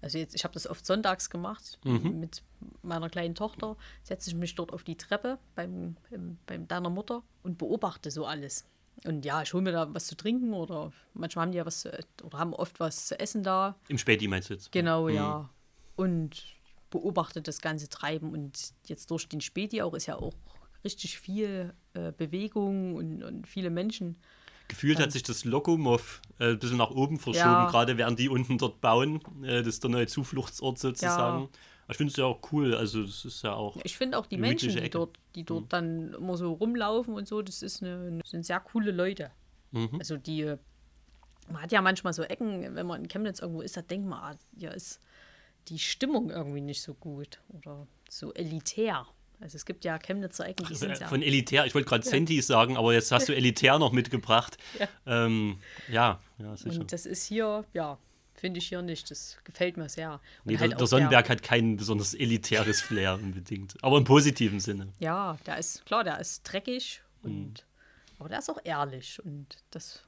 Also 0.01 0.17
jetzt, 0.17 0.35
ich 0.35 0.43
habe 0.43 0.53
das 0.53 0.67
oft 0.67 0.85
sonntags 0.85 1.29
gemacht 1.29 1.79
mit 1.83 2.43
meiner 2.81 3.09
kleinen 3.09 3.35
Tochter. 3.35 3.77
Setze 4.03 4.29
ich 4.29 4.35
mich 4.35 4.55
dort 4.55 4.73
auf 4.73 4.83
die 4.83 4.97
Treppe 4.97 5.37
beim, 5.55 5.95
im, 6.09 6.37
beim 6.45 6.67
deiner 6.67 6.89
Mutter 6.89 7.23
und 7.43 7.57
beobachte 7.57 8.09
so 8.09 8.25
alles. 8.25 8.65
Und 9.05 9.25
ja, 9.25 9.41
ich 9.41 9.53
hole 9.53 9.63
mir 9.63 9.71
da 9.71 9.93
was 9.93 10.07
zu 10.07 10.15
trinken 10.15 10.53
oder 10.53 10.91
manchmal 11.13 11.45
haben 11.45 11.51
die 11.51 11.57
ja 11.57 11.65
was 11.65 11.81
zu, 11.81 11.91
oder 12.23 12.37
haben 12.37 12.53
oft 12.53 12.79
was 12.79 13.07
zu 13.07 13.19
essen 13.19 13.43
da. 13.43 13.75
Im 13.87 13.97
Späti 13.97 14.27
meinst 14.27 14.49
du 14.49 14.55
jetzt? 14.55 14.71
Genau, 14.71 15.07
ja. 15.07 15.49
Und 15.95 16.43
beobachtet 16.89 17.47
das 17.47 17.61
ganze 17.61 17.89
Treiben. 17.89 18.31
Und 18.31 18.73
jetzt 18.85 19.09
durch 19.09 19.27
den 19.27 19.41
Späti 19.41 19.81
auch 19.81 19.93
ist 19.93 20.05
ja 20.07 20.17
auch 20.17 20.33
richtig 20.83 21.19
viel 21.19 21.73
äh, 21.93 22.11
Bewegung 22.11 22.95
und, 22.95 23.23
und 23.23 23.47
viele 23.47 23.69
Menschen. 23.69 24.17
Gefühlt 24.71 24.99
hat 24.99 25.11
sich 25.11 25.23
das 25.23 25.43
Lokomov 25.43 26.21
äh, 26.39 26.51
ein 26.51 26.59
bisschen 26.59 26.77
nach 26.77 26.91
oben 26.91 27.19
verschoben, 27.19 27.45
Ja. 27.49 27.69
gerade 27.69 27.97
während 27.97 28.17
die 28.19 28.29
unten 28.29 28.57
dort 28.57 28.79
bauen. 28.79 29.19
Äh, 29.43 29.57
das 29.57 29.67
ist 29.75 29.83
der 29.83 29.91
neue 29.91 30.07
Zufluchtsort 30.07 30.79
sozusagen. 30.79 31.49
Ich 31.89 31.97
finde 31.97 32.11
es 32.11 32.15
ja 32.17 32.23
auch 32.23 32.39
cool. 32.53 32.73
Also, 32.73 33.03
das 33.03 33.25
ist 33.25 33.43
ja 33.43 33.53
auch. 33.53 33.75
Ich 33.83 33.97
finde 33.97 34.17
auch 34.17 34.25
die 34.25 34.37
Menschen, 34.37 34.69
die 34.69 34.77
Ecke. 34.77 34.91
dort, 34.91 35.19
die 35.35 35.43
dort 35.43 35.73
dann 35.73 36.13
immer 36.13 36.37
so 36.37 36.53
rumlaufen 36.53 37.13
und 37.13 37.27
so, 37.27 37.41
das 37.41 37.61
ist 37.61 37.83
eine, 37.83 37.95
eine, 38.07 38.21
sind 38.25 38.45
sehr 38.45 38.61
coole 38.61 38.91
Leute. 38.91 39.31
Also 39.99 40.15
die, 40.17 40.55
man 41.51 41.61
hat 41.61 41.71
ja 41.73 41.81
manchmal 41.81 42.13
so 42.13 42.23
Ecken, 42.23 42.75
wenn 42.75 42.87
man 42.87 43.01
in 43.03 43.09
Chemnitz 43.09 43.39
irgendwo 43.39 43.61
ist, 43.61 43.75
da 43.75 43.81
denkt 43.81 44.07
man, 44.07 44.19
ah, 44.19 44.37
hier 44.57 44.71
ist 44.73 45.01
die 45.67 45.79
Stimmung 45.79 46.29
irgendwie 46.29 46.61
nicht 46.61 46.81
so 46.81 46.93
gut 46.93 47.41
oder 47.49 47.87
so 48.09 48.33
elitär. 48.33 49.05
Also 49.41 49.55
es 49.55 49.65
gibt 49.65 49.83
ja 49.83 49.97
Chemnitzer 49.97 50.47
Ecken, 50.47 50.67
die 50.67 50.75
sind 50.75 50.91
Äh, 50.91 50.99
ja. 50.99 51.07
Von 51.07 51.21
elitär, 51.23 51.65
ich 51.65 51.73
wollte 51.75 51.89
gerade 51.89 52.07
Sentis 52.07 52.45
sagen, 52.47 52.77
aber 52.77 52.93
jetzt 52.93 53.11
hast 53.11 53.27
du 53.27 53.35
elitär 53.35 53.79
noch 53.79 53.91
mitgebracht. 53.91 54.57
Ja. 54.79 54.87
Ähm, 55.25 55.57
ja, 55.89 56.19
ja, 56.37 56.55
sicher. 56.55 56.79
Und 56.79 56.93
das 56.93 57.05
ist 57.07 57.25
hier, 57.25 57.65
ja, 57.73 57.97
finde 58.35 58.59
ich 58.59 58.67
hier 58.67 58.81
nicht. 58.83 59.09
Das 59.09 59.37
gefällt 59.43 59.77
mir 59.77 59.89
sehr. 59.89 60.19
Nee, 60.45 60.57
halt 60.59 60.71
der, 60.71 60.77
der 60.77 60.87
Sonnenberg 60.87 61.27
hat 61.29 61.41
kein 61.43 61.75
besonders 61.75 62.13
elitäres 62.13 62.81
Flair 62.81 63.15
unbedingt. 63.15 63.75
Aber 63.83 63.97
im 63.97 64.03
positiven 64.03 64.59
Sinne. 64.59 64.89
Ja, 64.99 65.37
der 65.47 65.57
ist, 65.57 65.85
klar, 65.85 66.03
der 66.03 66.19
ist 66.19 66.43
dreckig, 66.43 67.01
Mhm. 67.23 67.29
und, 67.31 67.65
aber 68.19 68.29
der 68.29 68.39
ist 68.39 68.49
auch 68.49 68.59
ehrlich. 68.63 69.19
Und 69.25 69.57
das, 69.71 70.03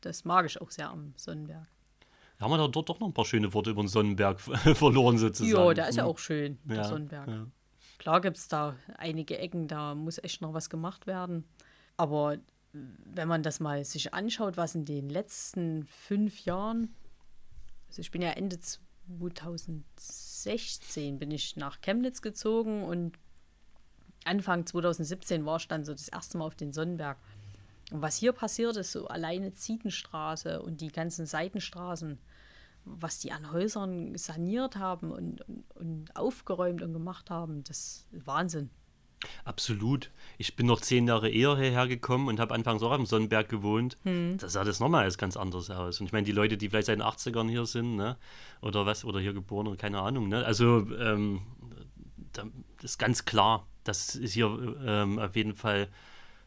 das 0.00 0.24
mag 0.24 0.46
ich 0.46 0.60
auch 0.60 0.70
sehr 0.70 0.90
am 0.90 1.12
Sonnenberg. 1.16 1.66
Haben 2.40 2.52
wir 2.52 2.58
da 2.58 2.68
dort 2.68 2.88
doch 2.88 3.00
noch 3.00 3.08
ein 3.08 3.14
paar 3.14 3.24
schöne 3.24 3.52
Worte 3.52 3.70
über 3.70 3.82
den 3.82 3.88
Sonnenberg 3.88 4.40
verloren 4.76 5.18
sozusagen. 5.18 5.64
Ja, 5.66 5.74
der 5.74 5.88
ist 5.88 5.96
ja 5.96 6.04
auch 6.04 6.18
schön, 6.20 6.58
der 6.64 6.76
Ja, 6.78 6.84
Sonnenberg. 6.84 7.26
ja. 7.28 7.46
Klar 7.98 8.20
gibt 8.20 8.36
es 8.36 8.48
da 8.48 8.74
einige 8.96 9.38
Ecken, 9.38 9.68
da 9.68 9.94
muss 9.94 10.18
echt 10.18 10.40
noch 10.40 10.54
was 10.54 10.70
gemacht 10.70 11.06
werden. 11.06 11.44
Aber 11.96 12.38
wenn 12.72 13.28
man 13.28 13.42
das 13.42 13.60
mal 13.60 13.84
sich 13.84 14.14
anschaut, 14.14 14.56
was 14.56 14.74
in 14.74 14.84
den 14.84 15.08
letzten 15.08 15.84
fünf 15.84 16.44
Jahren, 16.44 16.94
also 17.88 18.00
ich 18.00 18.10
bin 18.10 18.22
ja 18.22 18.30
Ende 18.30 18.58
2016 18.60 21.18
bin 21.18 21.30
ich 21.30 21.56
nach 21.56 21.80
Chemnitz 21.80 22.20
gezogen 22.22 22.84
und 22.84 23.18
Anfang 24.24 24.66
2017 24.66 25.46
war 25.46 25.56
ich 25.56 25.68
dann 25.68 25.84
so 25.84 25.92
das 25.92 26.08
erste 26.08 26.38
Mal 26.38 26.46
auf 26.46 26.54
den 26.54 26.72
Sonnenberg. 26.72 27.18
Und 27.90 28.02
was 28.02 28.16
hier 28.16 28.32
passiert 28.32 28.76
ist, 28.76 28.92
so 28.92 29.08
alleine 29.08 29.52
Zietenstraße 29.52 30.60
und 30.60 30.82
die 30.82 30.88
ganzen 30.88 31.24
Seitenstraßen, 31.24 32.18
was 33.00 33.18
die 33.18 33.32
an 33.32 33.52
Häusern 33.52 34.16
saniert 34.16 34.76
haben 34.76 35.10
und, 35.10 35.42
und, 35.48 35.64
und 35.74 36.16
aufgeräumt 36.16 36.82
und 36.82 36.92
gemacht 36.92 37.30
haben, 37.30 37.64
das 37.64 38.06
ist 38.12 38.26
Wahnsinn. 38.26 38.70
Absolut. 39.44 40.10
Ich 40.36 40.54
bin 40.54 40.66
noch 40.66 40.80
zehn 40.80 41.08
Jahre 41.08 41.28
eher 41.28 41.56
hierher 41.56 41.88
gekommen 41.88 42.28
und 42.28 42.38
habe 42.38 42.54
anfangs 42.54 42.82
auch 42.82 42.92
am 42.92 43.06
Sonnenberg 43.06 43.48
gewohnt. 43.48 43.98
Hm. 44.04 44.38
Da 44.38 44.48
sah 44.48 44.64
das 44.64 44.80
nochmal 44.80 45.02
alles 45.02 45.18
ganz 45.18 45.36
anders 45.36 45.70
aus. 45.70 46.00
Und 46.00 46.06
ich 46.06 46.12
meine, 46.12 46.24
die 46.24 46.32
Leute, 46.32 46.56
die 46.56 46.68
vielleicht 46.68 46.86
seit 46.86 46.98
den 46.98 47.04
80ern 47.04 47.48
hier 47.48 47.66
sind, 47.66 47.96
ne? 47.96 48.16
oder 48.62 48.86
was, 48.86 49.04
oder 49.04 49.20
hier 49.20 49.32
geboren 49.32 49.66
oder 49.66 49.76
keine 49.76 50.00
Ahnung, 50.00 50.28
ne? 50.28 50.44
also 50.44 50.86
ähm, 50.96 51.42
da 52.32 52.44
ist 52.82 52.98
ganz 52.98 53.24
klar, 53.24 53.66
dass 53.84 54.14
es 54.14 54.32
hier 54.32 54.76
ähm, 54.84 55.18
auf 55.18 55.34
jeden 55.34 55.54
Fall 55.54 55.88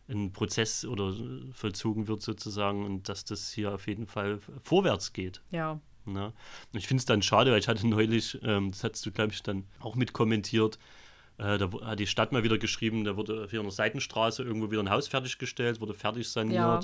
ein 0.08 0.32
Prozess 0.32 0.86
oder 0.86 1.14
vollzogen 1.54 2.08
wird 2.08 2.22
sozusagen 2.22 2.86
und 2.86 3.10
dass 3.10 3.26
das 3.26 3.52
hier 3.52 3.74
auf 3.74 3.88
jeden 3.88 4.08
Fall 4.08 4.40
vorwärts 4.62 5.14
geht. 5.14 5.42
Ja, 5.52 5.80
Ne? 6.06 6.34
Und 6.74 6.80
ich 6.80 6.88
finde 6.88 7.02
es 7.02 7.06
dann 7.06 7.22
schade, 7.22 7.52
weil 7.52 7.60
ich 7.60 7.68
hatte 7.68 7.88
neulich, 7.88 8.38
ähm, 8.44 8.72
das 8.72 8.84
hast 8.84 9.06
du, 9.06 9.12
glaube 9.12 9.32
ich, 9.34 9.44
dann 9.44 9.66
auch 9.80 9.96
mit 9.96 10.14
kommentiert, 10.14 10.78
äh, 11.38 11.58
da 11.58 11.70
hat 11.84 12.00
die 12.00 12.08
Stadt 12.08 12.32
mal 12.32 12.44
wieder 12.44 12.58
geschrieben, 12.58 13.04
da 13.04 13.16
wurde 13.18 13.48
in 13.52 13.62
der 13.64 13.72
Seitenstraße 13.72 14.44
irgendwo 14.44 14.72
wieder 14.72 14.82
ein 14.82 14.90
Haus 14.90 15.08
fertiggestellt, 15.08 15.80
wurde 15.82 15.94
fertig 15.94 16.28
saniert. 16.30 16.56
Ja. 16.56 16.80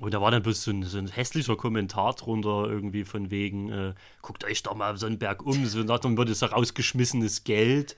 Und 0.00 0.14
da 0.14 0.20
war 0.22 0.30
dann 0.30 0.42
bloß 0.42 0.62
so 0.64 0.70
ein, 0.70 0.82
so 0.84 0.96
ein 0.96 1.08
hässlicher 1.08 1.54
Kommentar 1.56 2.14
drunter, 2.14 2.66
irgendwie 2.66 3.04
von 3.04 3.30
wegen, 3.30 3.70
äh, 3.70 3.94
guckt 4.22 4.42
euch 4.44 4.62
doch 4.62 4.74
mal 4.74 4.96
so 4.96 5.04
einen 5.06 5.18
Berg 5.18 5.44
um, 5.44 5.66
so 5.66 5.80
nach 5.82 5.98
dem 5.98 6.16
ist 6.18 6.40
ja 6.42 6.48
rausgeschmissenes 6.48 7.44
Geld. 7.44 7.96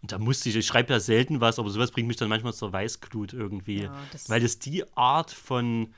Und 0.00 0.12
da 0.12 0.18
musste 0.18 0.48
ich, 0.48 0.56
ich 0.56 0.66
schreibe 0.66 0.92
ja 0.94 1.00
selten 1.00 1.40
was, 1.40 1.58
aber 1.58 1.68
sowas 1.68 1.90
bringt 1.90 2.08
mich 2.08 2.16
dann 2.16 2.28
manchmal 2.30 2.54
zur 2.54 2.72
Weißglut 2.72 3.32
irgendwie. 3.34 3.82
Ja, 3.82 3.94
das- 4.12 4.30
weil 4.30 4.40
das 4.40 4.58
die 4.58 4.84
Art 4.96 5.30
von, 5.30 5.92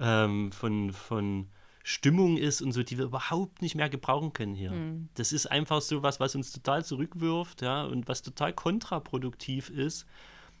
ähm, 0.00 0.50
von, 0.50 0.92
von 0.92 1.46
Stimmung 1.86 2.38
ist 2.38 2.62
und 2.62 2.72
so, 2.72 2.82
die 2.82 2.96
wir 2.96 3.04
überhaupt 3.04 3.60
nicht 3.62 3.74
mehr 3.74 3.90
gebrauchen 3.90 4.32
können 4.32 4.54
hier. 4.54 4.70
Hm. 4.70 5.08
Das 5.14 5.32
ist 5.32 5.46
einfach 5.46 5.82
so 5.82 6.02
was, 6.02 6.18
was 6.18 6.34
uns 6.34 6.50
total 6.50 6.84
zurückwirft, 6.84 7.60
ja, 7.60 7.84
und 7.84 8.08
was 8.08 8.22
total 8.22 8.54
kontraproduktiv 8.54 9.68
ist. 9.70 10.06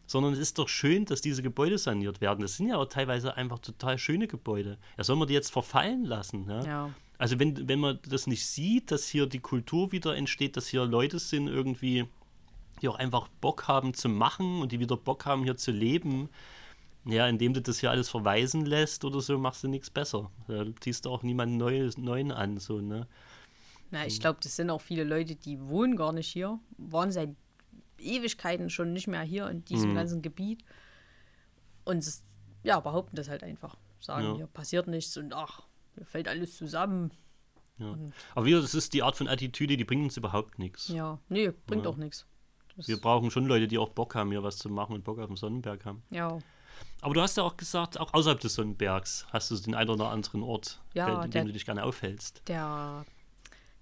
sondern 0.06 0.34
es 0.34 0.38
ist 0.38 0.58
doch 0.58 0.68
schön, 0.68 1.04
dass 1.04 1.20
diese 1.20 1.42
Gebäude 1.42 1.78
saniert 1.78 2.20
werden. 2.20 2.42
Das 2.42 2.56
sind 2.56 2.68
ja 2.68 2.76
auch 2.76 2.86
teilweise 2.86 3.36
einfach 3.36 3.58
total 3.58 3.98
schöne 3.98 4.28
Gebäude. 4.28 4.78
Ja, 4.98 5.04
soll 5.04 5.16
man 5.16 5.28
die 5.28 5.34
jetzt 5.34 5.50
verfallen 5.50 6.04
lassen? 6.04 6.46
Ja? 6.48 6.64
Ja. 6.64 6.90
Also 7.16 7.38
wenn, 7.38 7.68
wenn 7.68 7.80
man 7.80 7.98
das 8.08 8.26
nicht 8.26 8.46
sieht, 8.46 8.90
dass 8.90 9.08
hier 9.08 9.26
die 9.26 9.40
Kultur 9.40 9.92
wieder 9.92 10.16
entsteht, 10.16 10.56
dass 10.56 10.66
hier 10.66 10.84
Leute 10.84 11.18
sind 11.18 11.48
irgendwie, 11.48 12.06
die 12.82 12.88
auch 12.88 12.96
einfach 12.96 13.28
Bock 13.40 13.68
haben 13.68 13.94
zu 13.94 14.08
machen 14.08 14.60
und 14.60 14.72
die 14.72 14.80
wieder 14.80 14.96
Bock 14.96 15.24
haben 15.24 15.44
hier 15.44 15.56
zu 15.56 15.70
leben, 15.70 16.28
ja, 17.04 17.26
indem 17.28 17.54
du 17.54 17.60
das 17.62 17.78
hier 17.80 17.90
alles 17.90 18.08
verweisen 18.08 18.64
lässt 18.66 19.04
oder 19.04 19.20
so, 19.20 19.38
machst 19.38 19.62
du 19.64 19.68
nichts 19.68 19.90
besser. 19.90 20.30
Da 20.48 20.64
ziehst 20.80 21.04
du 21.04 21.10
auch 21.10 21.22
niemanden 21.22 21.56
Neues, 21.56 21.98
Neuen 21.98 22.32
an, 22.32 22.58
so, 22.58 22.80
ne? 22.80 23.06
Na, 23.90 24.06
ich 24.06 24.18
glaube, 24.20 24.38
das 24.42 24.56
sind 24.56 24.70
auch 24.70 24.80
viele 24.80 25.04
Leute, 25.04 25.36
die 25.36 25.60
wohnen 25.60 25.96
gar 25.96 26.12
nicht 26.12 26.28
hier, 26.28 26.58
waren 26.78 27.12
seit 27.12 27.30
Ewigkeiten 27.98 28.70
schon 28.70 28.92
nicht 28.92 29.06
mehr 29.06 29.22
hier 29.22 29.48
in 29.48 29.64
diesem 29.64 29.90
Mhm. 29.90 29.94
ganzen 29.94 30.22
Gebiet 30.22 30.64
und 31.84 31.98
es, 31.98 32.22
ja, 32.62 32.80
behaupten 32.80 33.16
das 33.16 33.28
halt 33.28 33.42
einfach. 33.42 33.76
Sagen, 34.00 34.24
Ja. 34.26 34.34
hier 34.36 34.46
passiert 34.46 34.86
nichts 34.88 35.16
und 35.16 35.32
ach, 35.34 35.62
hier 35.94 36.04
fällt 36.06 36.28
alles 36.28 36.56
zusammen. 36.56 37.12
Ja. 37.78 37.96
Aber 38.34 38.46
wieder, 38.46 38.60
das 38.60 38.74
ist 38.74 38.92
die 38.94 39.02
Art 39.02 39.16
von 39.16 39.28
Attitüde, 39.28 39.76
die 39.76 39.84
bringt 39.84 40.04
uns 40.04 40.16
überhaupt 40.16 40.58
nichts. 40.58 40.88
Ja, 40.88 41.18
nee, 41.28 41.50
bringt 41.66 41.84
Ja. 41.84 41.90
auch 41.90 41.96
nichts. 41.96 42.26
Das- 42.76 42.88
Wir 42.88 43.00
brauchen 43.00 43.30
schon 43.30 43.46
Leute, 43.46 43.68
die 43.68 43.78
auch 43.78 43.90
Bock 43.90 44.14
haben, 44.14 44.30
hier 44.30 44.42
was 44.42 44.58
zu 44.58 44.68
machen 44.68 44.94
und 44.94 45.04
Bock 45.04 45.18
auf 45.20 45.28
den 45.28 45.36
Sonnenberg 45.36 45.84
haben. 45.84 46.02
Ja, 46.10 46.38
Aber 47.00 47.14
du 47.14 47.20
hast 47.20 47.36
ja 47.36 47.42
auch 47.42 47.56
gesagt, 47.56 48.00
auch 48.00 48.14
außerhalb 48.14 48.40
des 48.40 48.54
Sonnenbergs 48.54 49.26
hast 49.30 49.50
du 49.50 49.56
den 49.56 49.74
einen 49.74 49.90
oder 49.90 50.08
anderen 50.08 50.42
Ort, 50.42 50.80
Ja, 50.94 51.16
in 51.16 51.20
dem 51.22 51.30
der- 51.30 51.44
du 51.44 51.52
dich 51.52 51.66
gerne 51.66 51.84
aufhältst. 51.84 52.42
der, 52.48 53.04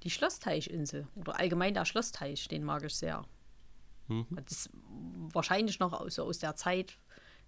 die 0.03 0.11
Schlossteichinsel 0.11 1.07
oder 1.14 1.38
allgemein 1.38 1.74
der 1.74 1.84
Schlossteich, 1.84 2.48
den 2.48 2.64
mag 2.64 2.82
ich 2.84 2.94
sehr. 2.96 3.24
Mhm. 4.09 4.26
Das 4.30 4.53
ist 4.53 4.70
wahrscheinlich 5.32 5.78
noch 5.78 5.92
aus, 5.92 6.18
aus 6.18 6.38
der 6.40 6.57
Zeit, 6.57 6.98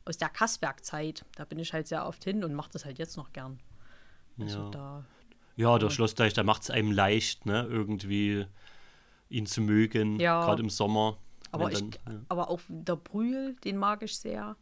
aus 0.04 0.16
der 0.16 0.28
Kassberg-Zeit. 0.28 1.24
Da 1.34 1.44
bin 1.44 1.58
ich 1.58 1.72
halt 1.72 1.88
sehr 1.88 2.06
oft 2.06 2.22
hin 2.22 2.44
und 2.44 2.54
mache 2.54 2.70
das 2.72 2.84
halt 2.84 2.98
jetzt 2.98 3.16
noch 3.16 3.32
gern. 3.32 3.58
Also 4.38 4.58
Ja. 4.64 4.70
da, 4.70 5.04
Ja, 5.56 5.78
der 5.78 5.90
Schlossteich, 5.90 6.32
da 6.34 6.42
macht 6.42 6.62
es 6.62 6.70
einem 6.70 6.90
leicht, 6.92 7.46
ne, 7.46 7.64
irgendwie 7.70 8.46
ihn 9.28 9.46
zu 9.46 9.60
mögen, 9.60 10.18
Ja. 10.20 10.44
gerade 10.44 10.62
im 10.62 10.70
Sommer. 10.70 11.16
aber, 11.52 11.66
wenn 11.66 11.72
ich, 11.72 11.78
dann, 12.04 12.14
ja. 12.14 12.20
aber 12.28 12.50
auch 12.50 12.60
der 12.68 12.96
Brühl, 12.96 13.54
den 13.62 13.76
mag 13.76 14.02
ich 14.02 14.16
sehr. 14.18 14.56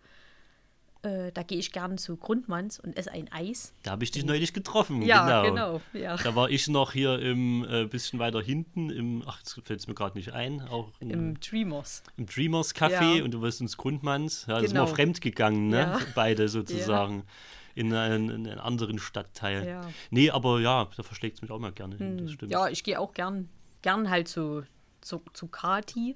Äh, 1.03 1.33
da 1.33 1.43
gehe 1.43 1.59
ich 1.59 1.73
gern 1.73 1.99
zu 1.99 2.17
Grundmanns 2.17 2.79
und 2.79 2.97
esse 2.97 3.11
ein 3.11 3.31
Eis. 3.33 3.75
Da 3.83 3.91
habe 3.91 4.05
ich 4.05 4.13
dich 4.13 4.25
neulich 4.25 4.53
getroffen. 4.53 5.03
Ja, 5.03 5.43
genau. 5.43 5.81
genau. 5.91 6.01
ja. 6.05 6.17
Da 6.17 6.37
war 6.37 6.49
ich 6.49 6.69
noch 6.69 6.93
hier 6.93 7.19
im 7.19 7.65
äh, 7.69 7.87
bisschen 7.87 8.21
weiter 8.21 8.41
hinten, 8.41 8.89
im, 8.91 9.25
ach, 9.27 9.39
jetzt 9.39 9.61
fällt 9.65 9.81
es 9.81 9.89
mir 9.89 9.95
gerade 9.95 10.17
nicht 10.17 10.33
ein, 10.33 10.61
auch 10.61 10.93
in, 11.01 11.11
Im 11.11 11.41
Dreamers. 11.41 12.05
im 12.17 12.27
Dreamers 12.27 12.73
Café 12.75 13.17
Ja. 13.19 13.25
und 13.25 13.33
du 13.33 13.43
wirst 13.43 13.61
ins 13.61 13.77
Grundmanns. 13.77 14.47
Ja, 14.47 14.55
da 14.55 14.61
sind 14.61 14.71
Genau. 14.71 14.85
wir 14.85 14.95
fremd 14.95 15.21
gegangen, 15.21 15.69
ne? 15.69 15.79
Ja. 15.79 15.99
Beide 16.15 16.49
sozusagen. 16.49 17.25
In 17.75 17.93
einen, 17.95 18.29
in 18.29 18.47
einen 18.47 18.61
anderen 18.61 18.99
Stadtteil. 18.99 19.67
Ja. 19.67 19.81
Nee, 20.11 20.31
aber 20.31 20.61
ja, 20.61 20.89
da 20.95 21.03
verschlägt 21.03 21.37
es 21.37 21.43
mich 21.43 21.51
auch 21.51 21.59
mal 21.59 21.73
gerne 21.73 21.97
hin, 21.97 22.19
das 22.19 22.33
stimmt. 22.33 22.53
Ja, 22.53 22.69
ich 22.69 22.85
gehe 22.85 23.01
auch 23.01 23.15
gern, 23.15 23.49
gern 23.81 24.11
halt 24.11 24.29
zu, 24.29 24.63
zu, 25.01 25.23
zu 25.33 25.49
Kati. 25.49 26.15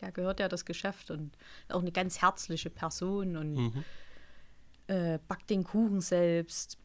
Der 0.00 0.12
gehört 0.12 0.40
ja 0.40 0.48
das 0.48 0.64
Geschäft 0.64 1.10
und 1.10 1.36
auch 1.68 1.80
eine 1.80 1.92
ganz 1.92 2.20
herzliche 2.22 2.70
Person 2.70 3.36
und 3.36 3.54
Mhm. 3.54 3.84
äh, 4.86 5.18
backt 5.28 5.50
den 5.50 5.64
Kuchen 5.64 6.00
selbst 6.00 6.78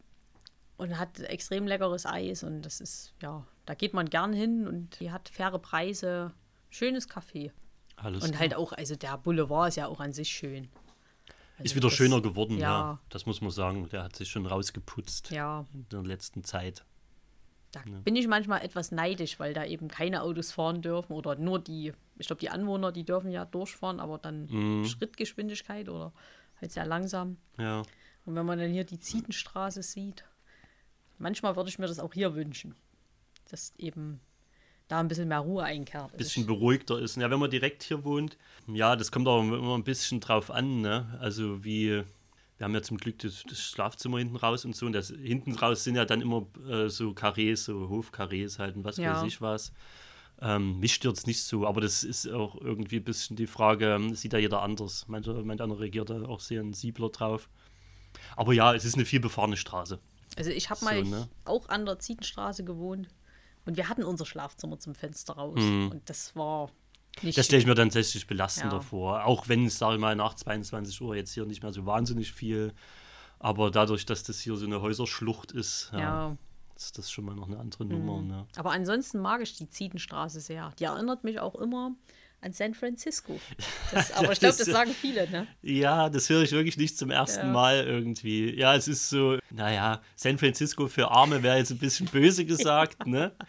und 0.77 0.97
hat 0.97 1.19
extrem 1.19 1.67
leckeres 1.67 2.05
Eis 2.05 2.43
und 2.43 2.63
das 2.63 2.81
ist, 2.81 3.13
ja, 3.21 3.45
da 3.65 3.75
geht 3.75 3.93
man 3.93 4.09
gern 4.09 4.33
hin 4.33 4.67
und 4.67 4.99
die 4.99 5.11
hat 5.11 5.29
faire 5.29 5.59
Preise, 5.59 6.33
schönes 6.69 7.07
Kaffee. 7.07 7.51
Alles 7.95 8.23
Und 8.23 8.31
klar. 8.31 8.39
halt 8.41 8.55
auch, 8.55 8.73
also 8.73 8.95
der 8.95 9.17
Boulevard 9.17 9.69
ist 9.69 9.75
ja 9.77 9.87
auch 9.87 9.99
an 9.99 10.11
sich 10.13 10.29
schön. 10.29 10.69
Also 11.57 11.65
Ist 11.65 11.75
wieder 11.75 11.87
das- 11.89 11.93
schöner 11.93 12.19
geworden, 12.21 12.57
ja. 12.57 12.69
ja. 12.93 12.99
Das 13.09 13.27
muss 13.27 13.39
man 13.39 13.51
sagen. 13.51 13.87
Der 13.89 14.03
hat 14.03 14.15
sich 14.15 14.29
schon 14.31 14.47
rausgeputzt 14.47 15.29
Ja, 15.29 15.67
in 15.71 15.87
der 15.89 16.01
letzten 16.01 16.43
Zeit. 16.43 16.83
Da 17.73 17.81
bin 18.03 18.15
ich 18.15 18.27
manchmal 18.27 18.63
etwas 18.63 18.91
neidisch, 18.91 19.39
weil 19.39 19.53
da 19.53 19.65
eben 19.65 19.87
keine 19.87 20.21
Autos 20.21 20.51
fahren 20.51 20.81
dürfen 20.83 21.13
oder 21.13 21.35
nur 21.35 21.57
die, 21.59 21.91
ich 22.19 22.27
glaube, 22.27 22.39
die 22.39 22.49
Anwohner, 22.49 22.91
die 22.91 23.03
dürfen 23.03 23.31
ja 23.31 23.45
durchfahren, 23.45 23.99
aber 23.99 24.19
dann 24.19 24.45
Mhm. 24.45 24.85
Schrittgeschwindigkeit 24.85 25.89
oder 25.89 26.13
halt 26.61 26.71
sehr 26.71 26.85
langsam. 26.85 27.37
Ja. 27.57 27.81
Und 28.25 28.35
wenn 28.35 28.45
man 28.45 28.59
dann 28.59 28.69
hier 28.71 28.83
die 28.83 28.99
Zietenstraße 28.99 29.81
sieht, 29.81 30.23
manchmal 31.17 31.55
würde 31.55 31.69
ich 31.69 31.79
mir 31.79 31.87
das 31.87 31.99
auch 31.99 32.13
hier 32.13 32.35
wünschen, 32.35 32.75
dass 33.49 33.73
eben 33.77 34.19
da 34.87 34.99
ein 34.99 35.07
bisschen 35.07 35.27
mehr 35.27 35.39
Ruhe 35.39 35.63
einkehrt. 35.63 36.05
Also 36.05 36.17
bisschen 36.17 36.45
beruhigter 36.45 36.99
ist. 36.99 37.17
Ja, 37.17 37.31
wenn 37.31 37.39
man 37.39 37.49
direkt 37.49 37.81
hier 37.81 38.03
wohnt, 38.05 38.37
ja, 38.67 38.95
das 38.95 39.11
kommt 39.11 39.27
auch 39.27 39.41
immer 39.41 39.75
ein 39.75 39.83
bisschen 39.83 40.19
drauf 40.19 40.51
an, 40.51 40.81
ne? 40.81 41.17
Also 41.19 41.63
wie, 41.63 42.03
wir 42.63 42.65
haben 42.67 42.75
ja 42.75 42.81
zum 42.81 42.95
Glück 42.95 43.19
das, 43.19 43.43
das 43.49 43.59
Schlafzimmer 43.59 44.19
hinten 44.19 44.37
raus 44.37 44.63
und 44.63 44.73
so, 44.73 44.85
und 44.85 44.93
das 44.93 45.09
hinten 45.09 45.53
raus 45.53 45.83
sind 45.83 45.95
ja 45.95 46.05
dann 46.05 46.21
immer 46.21 46.47
äh, 46.65 46.87
so 46.87 47.13
Karrees, 47.13 47.65
so 47.65 47.89
Hofkarrees 47.89 48.57
halt 48.57 48.77
und 48.77 48.85
was 48.85 48.95
Ja. 48.97 49.15
weiß 49.15 49.23
ich 49.23 49.41
was. 49.41 49.73
Ähm, 50.41 50.79
mich 50.79 50.93
stört 50.93 51.17
es 51.17 51.27
nicht 51.27 51.43
so, 51.43 51.67
aber 51.67 51.81
das 51.81 52.05
ist 52.05 52.25
auch 52.29 52.55
irgendwie 52.61 52.97
ein 52.97 53.03
bisschen 53.03 53.35
die 53.35 53.47
Frage, 53.47 53.95
ähm, 53.95 54.15
sieht 54.15 54.31
ja 54.31 54.39
jeder 54.39 54.61
anders. 54.61 55.03
Manche, 55.09 55.33
manche 55.43 55.61
andere 55.61 55.81
reagiert 55.81 56.09
da 56.09 56.21
auch 56.23 56.39
sehr 56.39 56.61
sensibler 56.61 57.09
drauf. 57.09 57.49
Aber 58.37 58.53
ja, 58.53 58.73
es 58.73 58.85
ist 58.85 58.95
eine 58.95 59.03
viel 59.03 59.19
befahrene 59.19 59.57
Straße. 59.57 59.99
also 60.37 60.49
ich 60.49 60.69
habe 60.69 60.79
So, 60.79 60.85
mal 60.85 61.03
ne? 61.03 61.27
auch 61.43 61.67
an 61.67 61.85
der 61.85 61.99
Zietenstraße 61.99 62.63
gewohnt 62.63 63.09
und 63.65 63.75
wir 63.75 63.89
hatten 63.89 64.03
unser 64.05 64.25
Schlafzimmer 64.25 64.79
zum 64.79 64.95
Fenster 64.95 65.33
raus 65.33 65.59
und 65.91 66.01
das 66.09 66.33
war 66.37 66.71
nicht 67.21 67.35
Mhm. 67.35 67.39
Das 67.39 67.45
stelle 67.45 67.61
ich 67.61 67.67
mir 67.67 67.75
dann 67.75 67.89
tatsächlich 67.89 68.27
belastender 68.27 68.77
Ja. 68.77 68.81
vor. 68.81 69.25
Auch 69.25 69.47
wenn 69.47 69.65
es, 69.65 69.77
sage 69.77 69.95
ich 69.95 69.99
mal, 70.01 70.15
nach 70.15 70.33
22 70.33 70.99
Uhr 71.01 71.15
jetzt 71.15 71.33
hier 71.33 71.45
nicht 71.45 71.61
mehr 71.63 71.71
so 71.73 71.85
wahnsinnig 71.85 72.31
viel. 72.33 72.73
Aber 73.39 73.71
dadurch, 73.71 74.05
dass 74.05 74.23
das 74.23 74.39
hier 74.39 74.55
so 74.55 74.65
eine 74.65 74.81
Häuserschlucht 74.81 75.51
ist, 75.51 75.89
ja, 75.93 75.99
ja. 75.99 76.29
Mhm. 76.29 76.37
ist 76.75 76.97
das 76.97 77.11
schon 77.11 77.25
mal 77.25 77.35
noch 77.35 77.47
eine 77.47 77.59
andere 77.59 77.85
Nummer. 77.85 78.21
Ne? 78.21 78.45
Aber 78.55 78.71
ansonsten 78.71 79.19
mag 79.19 79.41
ich 79.41 79.55
die 79.57 79.69
Zietenstraße 79.69 80.39
sehr. 80.39 80.71
Die 80.79 80.85
erinnert 80.85 81.23
mich 81.23 81.39
auch 81.39 81.55
immer 81.55 81.91
an 82.41 82.51
San 82.53 82.73
Francisco. 82.73 83.39
Das, 83.91 84.11
aber 84.13 84.31
ich 84.33 84.39
glaube, 84.39 84.55
Das 84.57 84.65
sagen 84.67 84.91
viele, 84.91 85.29
ne? 85.29 85.47
Ja, 85.61 86.09
das 86.09 86.29
höre 86.29 86.41
ich 86.41 86.51
wirklich 86.51 86.75
nicht 86.77 86.97
zum 86.97 87.09
ersten 87.09 87.47
Ja. 87.47 87.51
Mal 87.53 87.85
irgendwie. 87.85 88.57
Ja, 88.57 88.75
es 88.75 88.87
ist 88.89 89.09
so, 89.09 89.37
naja, 89.49 90.01
San 90.15 90.37
Francisco 90.37 90.87
für 90.87 91.09
Arme 91.11 91.41
wäre 91.43 91.57
jetzt 91.57 91.71
ein 91.71 91.77
bisschen 91.77 92.07
böse 92.07 92.45
gesagt, 92.45 93.05
ne? 93.07 93.31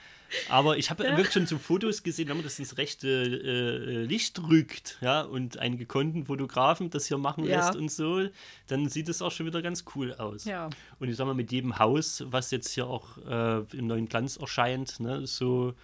Aber 0.49 0.77
ich 0.79 0.91
habe 0.91 1.05
wirklich 1.05 1.33
schon 1.33 1.47
so 1.47 1.59
Fotos 1.59 2.03
gesehen, 2.03 2.29
wenn 2.29 2.37
man 2.37 2.45
das 2.45 2.59
ins 2.59 2.77
rechte 2.79 3.09
äh, 3.09 4.05
Licht 4.05 4.41
rückt, 4.49 4.99
ja, 5.01 5.23
und 5.23 5.59
einen 5.59 5.79
gekonnten 5.79 6.27
Fotografen 6.27 6.91
das 6.91 7.07
hier 7.07 7.19
machen 7.19 7.45
Ja. 7.45 7.57
lässt 7.67 7.77
und 7.77 7.91
so, 7.91 8.29
dann 8.67 8.89
sieht 8.89 9.09
es 9.09 9.23
auch 9.23 9.31
schon 9.33 9.47
wieder 9.47 9.63
ganz 9.63 9.85
cool 9.95 10.15
aus. 10.15 10.45
Ja. 10.45 10.71
Und 10.99 11.09
ich 11.09 11.17
sag 11.17 11.27
mal, 11.27 11.35
mit 11.35 11.53
jedem 11.53 11.79
Haus, 11.79 12.25
was 12.27 12.51
jetzt 12.51 12.71
hier 12.71 12.87
auch 12.87 13.19
äh, 13.27 13.61
im 13.77 13.87
neuen 13.87 14.09
Glanz 14.09 14.37
erscheint, 14.37 15.01
ne, 15.01 15.27
so, 15.27 15.75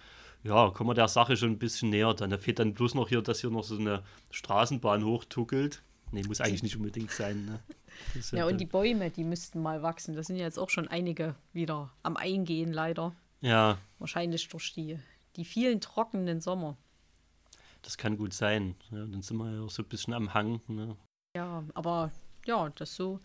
ja, 0.43 0.69
kommen 0.71 0.89
wir 0.89 0.93
der 0.95 1.07
Sache 1.07 1.37
schon 1.37 1.51
ein 1.51 1.59
bisschen 1.59 1.89
näher. 1.91 2.13
Dann 2.13 2.29
da 2.31 2.37
fehlt 2.37 2.59
dann 2.59 2.73
bloß 2.73 2.95
noch 2.95 3.09
hier, 3.09 3.21
dass 3.21 3.41
hier 3.41 3.49
noch 3.51 3.63
so 3.63 3.77
eine 3.77 4.01
Straßenbahn 4.31 5.05
hochtuckelt. 5.05 5.81
Nee, 6.11 6.23
muss 6.27 6.41
eigentlich 6.41 6.63
nicht 6.63 6.75
unbedingt 6.75 7.11
sein. 7.11 7.45
Ne? 7.45 7.59
Das 8.15 8.31
Ja, 8.31 8.39
ja 8.39 8.45
und 8.47 8.57
die 8.59 8.65
Bäume, 8.65 9.11
die 9.11 9.23
müssten 9.23 9.61
mal 9.61 9.81
wachsen. 9.81 10.15
Da 10.15 10.23
sind 10.23 10.37
ja 10.37 10.43
jetzt 10.45 10.57
auch 10.59 10.69
schon 10.69 10.87
einige 10.87 11.35
wieder 11.53 11.91
am 12.03 12.17
Eingehen, 12.17 12.73
leider. 12.73 13.13
ja, 13.41 13.77
Wahrscheinlich 14.01 14.47
durch 14.49 14.73
die, 14.73 14.99
die 15.35 15.45
vielen 15.45 15.79
trockenen 15.79 16.41
Sommer. 16.41 16.75
das 17.83 17.97
kann 17.97 18.17
gut 18.17 18.33
sein. 18.33 18.75
Ja, 18.91 19.05
dann 19.05 19.21
sind 19.21 19.37
wir 19.37 19.51
ja 19.53 19.61
auch 19.61 19.69
so 19.69 19.83
ein 19.83 19.87
bisschen 19.89 20.13
am 20.13 20.33
Hang. 20.33 20.59
Ne? 20.67 20.97
Ja, 21.35 21.63
aber 21.75 22.11
ja, 22.45 22.69
das 22.71 22.95
so. 22.95 23.19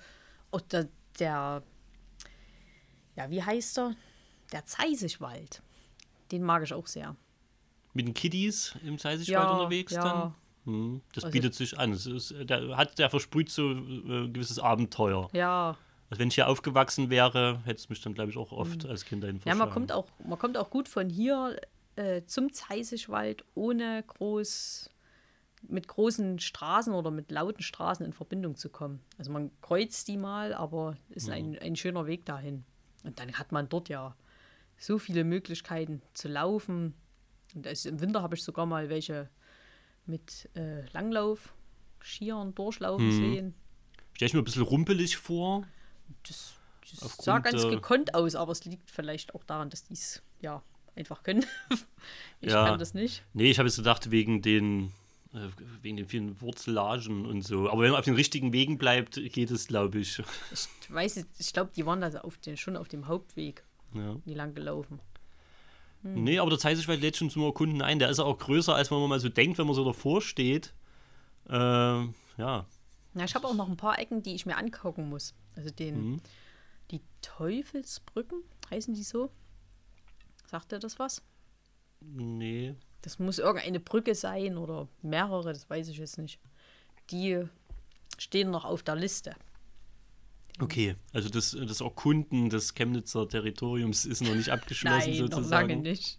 Und 0.51 0.73
der, 0.73 0.89
der 1.19 1.63
ja, 3.17 3.31
wie 3.31 3.43
heißt 3.43 3.79
er? 3.79 3.97
Der 4.53 4.65
Zeisigwald. 4.67 5.63
Den 6.31 6.43
mag 6.43 6.63
ich 6.63 6.73
auch 6.75 6.87
sehr. 6.87 7.17
Mit 7.95 8.07
den 8.07 8.15
Kiddies 8.15 8.77
im 8.85 8.99
Seisigwald 8.99 9.29
Ja, 9.47 9.51
unterwegs 9.53 9.93
ja. 9.93 10.03
dann. 10.03 10.35
Hm, 10.65 11.01
das 11.15 11.25
Also- 11.25 11.33
bietet 11.33 11.55
sich 11.55 11.79
an. 11.79 11.93
Ist, 11.93 12.35
der, 12.39 12.77
hat, 12.77 12.99
der 12.99 13.09
versprüht 13.11 13.49
so 13.51 13.71
äh, 13.71 13.75
ein 14.27 14.33
gewisses 14.33 14.59
Abenteuer. 14.59 15.29
Ja, 15.33 15.77
Also 16.09 16.21
wenn 16.21 16.29
ich 16.29 16.37
hier 16.37 16.49
aufgewachsen 16.49 17.11
wäre, 17.11 17.61
hätte 17.65 17.81
es 17.81 17.89
mich 17.89 18.01
dann, 18.01 18.15
glaube 18.15 18.31
ich, 18.31 18.37
auch 18.37 18.53
oft 18.53 18.87
als 18.87 19.05
Kind 19.05 19.23
dahin 19.23 19.37
Mhm. 19.37 19.43
Ja, 19.45 19.55
man 19.55 19.71
kommt 19.71 19.93
auch, 19.93 20.07
man 20.25 20.39
kommt 20.39 20.57
auch 20.57 20.71
gut 20.71 20.89
von 20.89 21.11
hier 21.11 21.57
äh, 21.97 22.23
zum 22.27 22.53
Zeisigwald, 22.53 23.45
ohne 23.55 24.05
groß 24.07 24.91
mit 25.69 25.89
großen 25.89 26.39
Straßen 26.39 26.93
oder 26.93 27.11
mit 27.11 27.31
lauten 27.31 27.63
Straßen 27.63 28.05
in 28.07 28.13
Verbindung 28.13 28.55
zu 28.55 28.69
kommen. 28.69 29.01
Also 29.19 29.33
man 29.33 29.51
kreuzt 29.63 30.07
die 30.07 30.17
mal, 30.17 30.55
aber 30.55 30.97
ist 31.09 31.29
ein, 31.29 31.59
ein 31.59 31.75
schöner 31.75 32.07
Weg 32.07 32.25
dahin. 32.25 32.65
Und 33.03 33.19
dann 33.19 33.33
hat 33.33 33.51
man 33.53 33.69
dort 33.69 33.89
ja 33.89 34.15
so 34.77 34.99
viele 34.99 35.25
Möglichkeiten 35.25 36.03
zu 36.15 36.29
laufen. 36.29 36.95
Und 37.55 37.67
also 37.67 37.89
im 37.89 38.01
Winter 38.01 38.23
habe 38.23 38.37
ich 38.37 38.45
sogar 38.45 38.67
mal 38.67 38.89
welche 38.89 39.29
mit 40.05 40.49
äh, 40.55 40.87
Langlauf, 40.93 41.55
Skiern 42.01 42.55
durchlaufen 42.55 43.11
sehen. 43.11 43.55
Stelle 44.13 44.29
ich 44.29 44.35
mir 44.35 44.41
ein 44.41 44.45
bisschen 44.45 44.63
rumpelig 44.63 45.17
vor. 45.17 45.67
Das, 46.27 46.55
das 46.91 47.03
Aufgrund 47.03 47.25
sah 47.25 47.39
ganz 47.41 47.63
der- 47.63 47.71
gekonnt 47.71 48.15
aus, 48.15 48.35
aber 48.35 48.53
es 48.53 48.65
liegt 48.65 48.91
vielleicht 48.91 49.35
auch 49.35 49.45
daran, 49.45 49.71
dass 49.71 49.85
die 49.85 49.95
es 49.95 50.23
ja 50.41 50.63
einfach 50.95 51.23
können. 51.23 51.45
ich 52.41 52.51
Ja. 52.53 52.67
kann 52.67 52.79
das 52.79 52.95
nicht. 52.95 53.23
Nee, 53.35 53.51
ich 53.51 53.59
habe 53.59 53.69
jetzt 53.69 53.77
gedacht, 53.77 54.11
wegen 54.11 54.43
den 54.43 54.93
Äh, 55.35 55.49
wegen 55.83 55.97
den 55.99 56.07
vielen 56.09 56.41
Wurzellagen 56.41 57.27
und 57.27 57.43
so. 57.43 57.69
Aber 57.69 57.83
wenn 57.83 57.91
man 57.91 57.99
auf 57.99 58.05
den 58.07 58.15
richtigen 58.15 58.53
Wegen 58.55 58.79
bleibt, 58.79 59.17
geht 59.17 59.51
es, 59.51 59.67
glaube 59.67 59.99
ich. 59.99 60.23
Ich 60.53 60.95
weiß, 60.95 61.27
ich 61.39 61.53
glaube, 61.53 61.73
die 61.77 61.85
waren 61.85 62.01
da 62.01 62.09
auf 62.21 62.39
den, 62.39 62.57
schon 62.57 62.77
auf 62.77 62.89
dem 62.89 63.07
Hauptweg. 63.09 63.63
Ja. 63.93 64.17
Die 64.25 64.35
lang 64.35 64.55
gelaufen. 64.55 65.01
Hm. 66.03 66.23
Nee, 66.25 66.39
aber 66.39 66.49
der 66.51 66.59
Zeitungswald 66.61 67.01
lädt 67.01 67.17
schon 67.17 67.29
zum 67.29 67.43
Erkunden 67.43 67.83
ein. 67.83 67.99
Der 67.99 68.09
ist 68.09 68.21
auch 68.21 68.39
größer, 68.39 68.75
als 68.75 68.91
man 68.91 69.07
mal 69.09 69.19
so 69.21 69.29
denkt, 69.29 69.59
wenn 69.59 69.67
man 69.67 69.75
so 69.75 69.85
davor 69.85 70.23
steht. 70.23 70.73
Äh, 71.51 71.53
ja. 72.39 72.67
Na, 73.17 73.25
ich 73.25 73.35
habe 73.35 73.49
auch 73.49 73.55
noch 73.55 73.69
ein 73.69 73.79
paar 73.79 73.99
Ecken, 73.99 74.23
die 74.23 74.35
ich 74.35 74.45
mir 74.45 74.59
angucken 74.59 75.09
muss. 75.09 75.33
Also 75.57 75.71
den, 75.71 76.11
mhm. 76.11 76.21
die 76.91 77.01
Teufelsbrücken, 77.23 78.43
heißen 78.71 78.93
die 78.93 79.03
so? 79.03 79.31
Sagt 80.47 80.73
er 80.75 80.79
das 80.79 80.99
was? 80.99 81.23
Nee. 82.01 82.75
Das 83.01 83.19
muss 83.19 83.39
irgendeine 83.39 83.81
Brücke 83.81 84.15
sein 84.15 84.59
oder 84.59 84.87
mehrere, 85.01 85.55
das 85.55 85.71
weiß 85.71 85.89
ich 85.89 85.97
jetzt 85.97 86.19
nicht. 86.19 86.39
Die 87.11 87.43
stehen 88.19 88.51
noch 88.51 88.67
auf 88.67 88.83
der 88.83 88.97
Liste. 88.97 89.35
Okay, 90.59 90.97
also 91.15 91.31
das, 91.31 91.57
das 91.59 91.81
Erkunden 91.81 92.51
des 92.51 92.75
Chemnitzer 92.75 93.27
Territoriums 93.27 94.05
ist 94.05 94.21
noch 94.21 94.35
nicht 94.35 94.51
abgeschlossen 94.51 94.99
Nein, 95.11 95.17
sozusagen. 95.17 95.43
Noch 95.43 95.51
lange 95.51 95.77
nicht. 95.77 96.19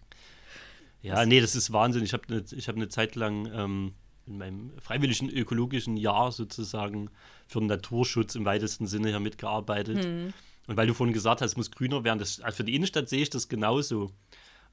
Ja, 1.04 1.28
nee, 1.28 1.41
das 1.41 1.56
ist 1.56 1.72
Wahnsinn. 1.72 2.04
Ich 2.04 2.14
habe 2.14 2.24
eine 2.28 2.43
hab 2.43 2.76
ne 2.76 2.89
Zeit 2.89 3.16
lang 3.16 3.45
ähm, 3.54 3.93
in 4.28 4.38
meinem 4.38 4.71
freiwilligen 4.80 5.30
ökologischen 5.30 5.97
Jahr 5.97 6.32
sozusagen 6.32 7.09
für 7.47 7.59
den 7.59 7.67
Naturschutz 7.67 8.36
im 8.36 8.45
weitesten 8.45 8.88
Sinne 8.88 9.09
hier 9.09 9.19
mitgearbeitet. 9.19 10.03
Hm. 10.03 10.34
Und 10.67 10.78
weil 10.78 10.88
du 10.88 10.93
vorhin 10.93 11.13
gesagt 11.13 11.41
hast, 11.41 11.51
es 11.51 11.57
muss 11.57 11.71
grüner 11.71 12.03
werden, 12.03 12.19
das, 12.19 12.41
also 12.41 12.57
für 12.57 12.63
die 12.63 12.75
Innenstadt 12.75 13.07
sehe 13.07 13.21
ich 13.21 13.30
das 13.30 13.47
genauso. 13.47 14.11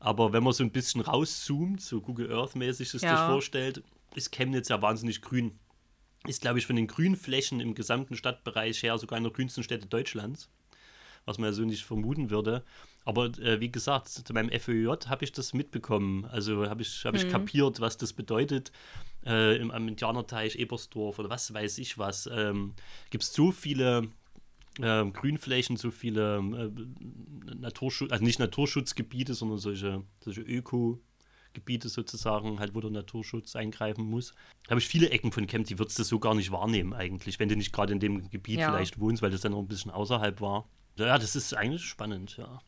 Aber 0.01 0.33
wenn 0.33 0.43
man 0.43 0.53
so 0.53 0.65
ein 0.65 0.73
bisschen 0.73 1.01
rauszoomt, 1.01 1.81
so 1.81 2.01
Google 2.01 2.33
Earth-mäßig 2.33 2.93
es 2.93 3.03
ja. 3.03 3.17
sich 3.17 3.27
vorstellt, 3.27 3.83
ist 4.15 4.33
Chemnitz 4.33 4.69
ja 4.69 4.83
wahnsinnig 4.83 5.23
grün 5.23 5.59
ist, 6.27 6.41
glaube 6.41 6.59
ich, 6.59 6.67
von 6.67 6.77
den 6.77 6.87
Grünflächen 6.87 7.61
im 7.61 7.75
gesamten 7.75 8.17
Stadtbereich 8.17 8.83
her 8.83 8.99
sogar 8.99 9.19
einer 9.19 9.29
der 9.29 9.37
grünsten 9.37 9.63
Städte 9.63 9.87
Deutschlands, 9.87 10.49
was 11.25 11.39
man 11.39 11.51
ja 11.51 11.53
so 11.53 11.63
nicht 11.63 11.85
vermuten 11.85 12.31
würde. 12.31 12.65
Aber 13.05 13.27
äh, 13.39 13.61
wie 13.61 13.71
gesagt, 13.71 14.09
zu 14.09 14.33
meinem 14.33 14.51
FÖJ 14.51 15.07
habe 15.09 15.25
ich 15.25 15.33
das 15.33 15.53
mitbekommen. 15.53 16.25
Also 16.27 16.69
habe 16.69 16.83
ich, 16.83 17.05
hab 17.05 17.15
mhm. 17.15 17.21
ich 17.21 17.29
kapiert, 17.29 17.81
was 17.81 17.97
das 17.97 18.13
bedeutet. 18.13 18.73
Äh, 19.27 19.57
im, 19.57 19.71
am 19.71 19.89
Indianerteich, 19.89 20.57
Ebersdorf 20.57 21.19
oder 21.19 21.31
was 21.31 21.53
weiß 21.53 21.79
ich 21.79 21.99
was. 21.99 22.29
Ähm, 22.33 22.75
Gibt 23.11 23.25
es 23.25 23.33
so 23.33 23.53
viele 23.53 24.09
äh, 24.81 25.05
Grünflächen, 25.05 25.77
so 25.77 25.91
viele 25.91 26.39
äh, 26.39 27.55
Naturschutz, 27.55 28.13
also 28.13 28.25
nicht 28.25 28.39
Naturschutzgebiete, 28.39 29.35
sondern 29.35 29.59
solche, 29.59 30.03
solche 30.21 30.43
Öko- 30.43 30.99
Gebiete 31.55 31.89
sozusagen, 31.89 32.59
halt, 32.59 32.75
wo 32.75 32.81
der 32.81 32.91
Naturschutz 32.91 33.57
eingreifen 33.57 34.05
muss. 34.05 34.35
Da 34.65 34.71
habe 34.71 34.81
ich 34.81 34.89
viele 34.89 35.11
Ecken 35.11 35.33
von 35.33 35.47
Camp, 35.47 35.67
die 35.67 35.79
würdest 35.79 35.99
du 35.99 36.03
so 36.03 36.19
gar 36.19 36.35
nicht 36.35 36.51
wahrnehmen 36.51 36.93
eigentlich, 36.93 37.39
wenn 37.41 37.49
du 37.49 37.57
nicht 37.57 37.73
gerade 37.73 37.93
in 37.93 38.01
dem 38.01 38.29
Gebiet 38.29 38.59
ja. 38.59 38.71
vielleicht 38.71 38.99
wohnst, 38.99 39.23
weil 39.23 39.31
das 39.31 39.41
dann 39.41 39.53
noch 39.53 39.61
ein 39.61 39.69
bisschen 39.69 39.91
außerhalb 39.91 40.41
war. 40.41 40.69
Ja, 40.97 41.17
das 41.19 41.35
ist 41.35 41.55
eigentlich 41.55 41.85
spannend, 41.85 42.37
ja. 42.37 42.61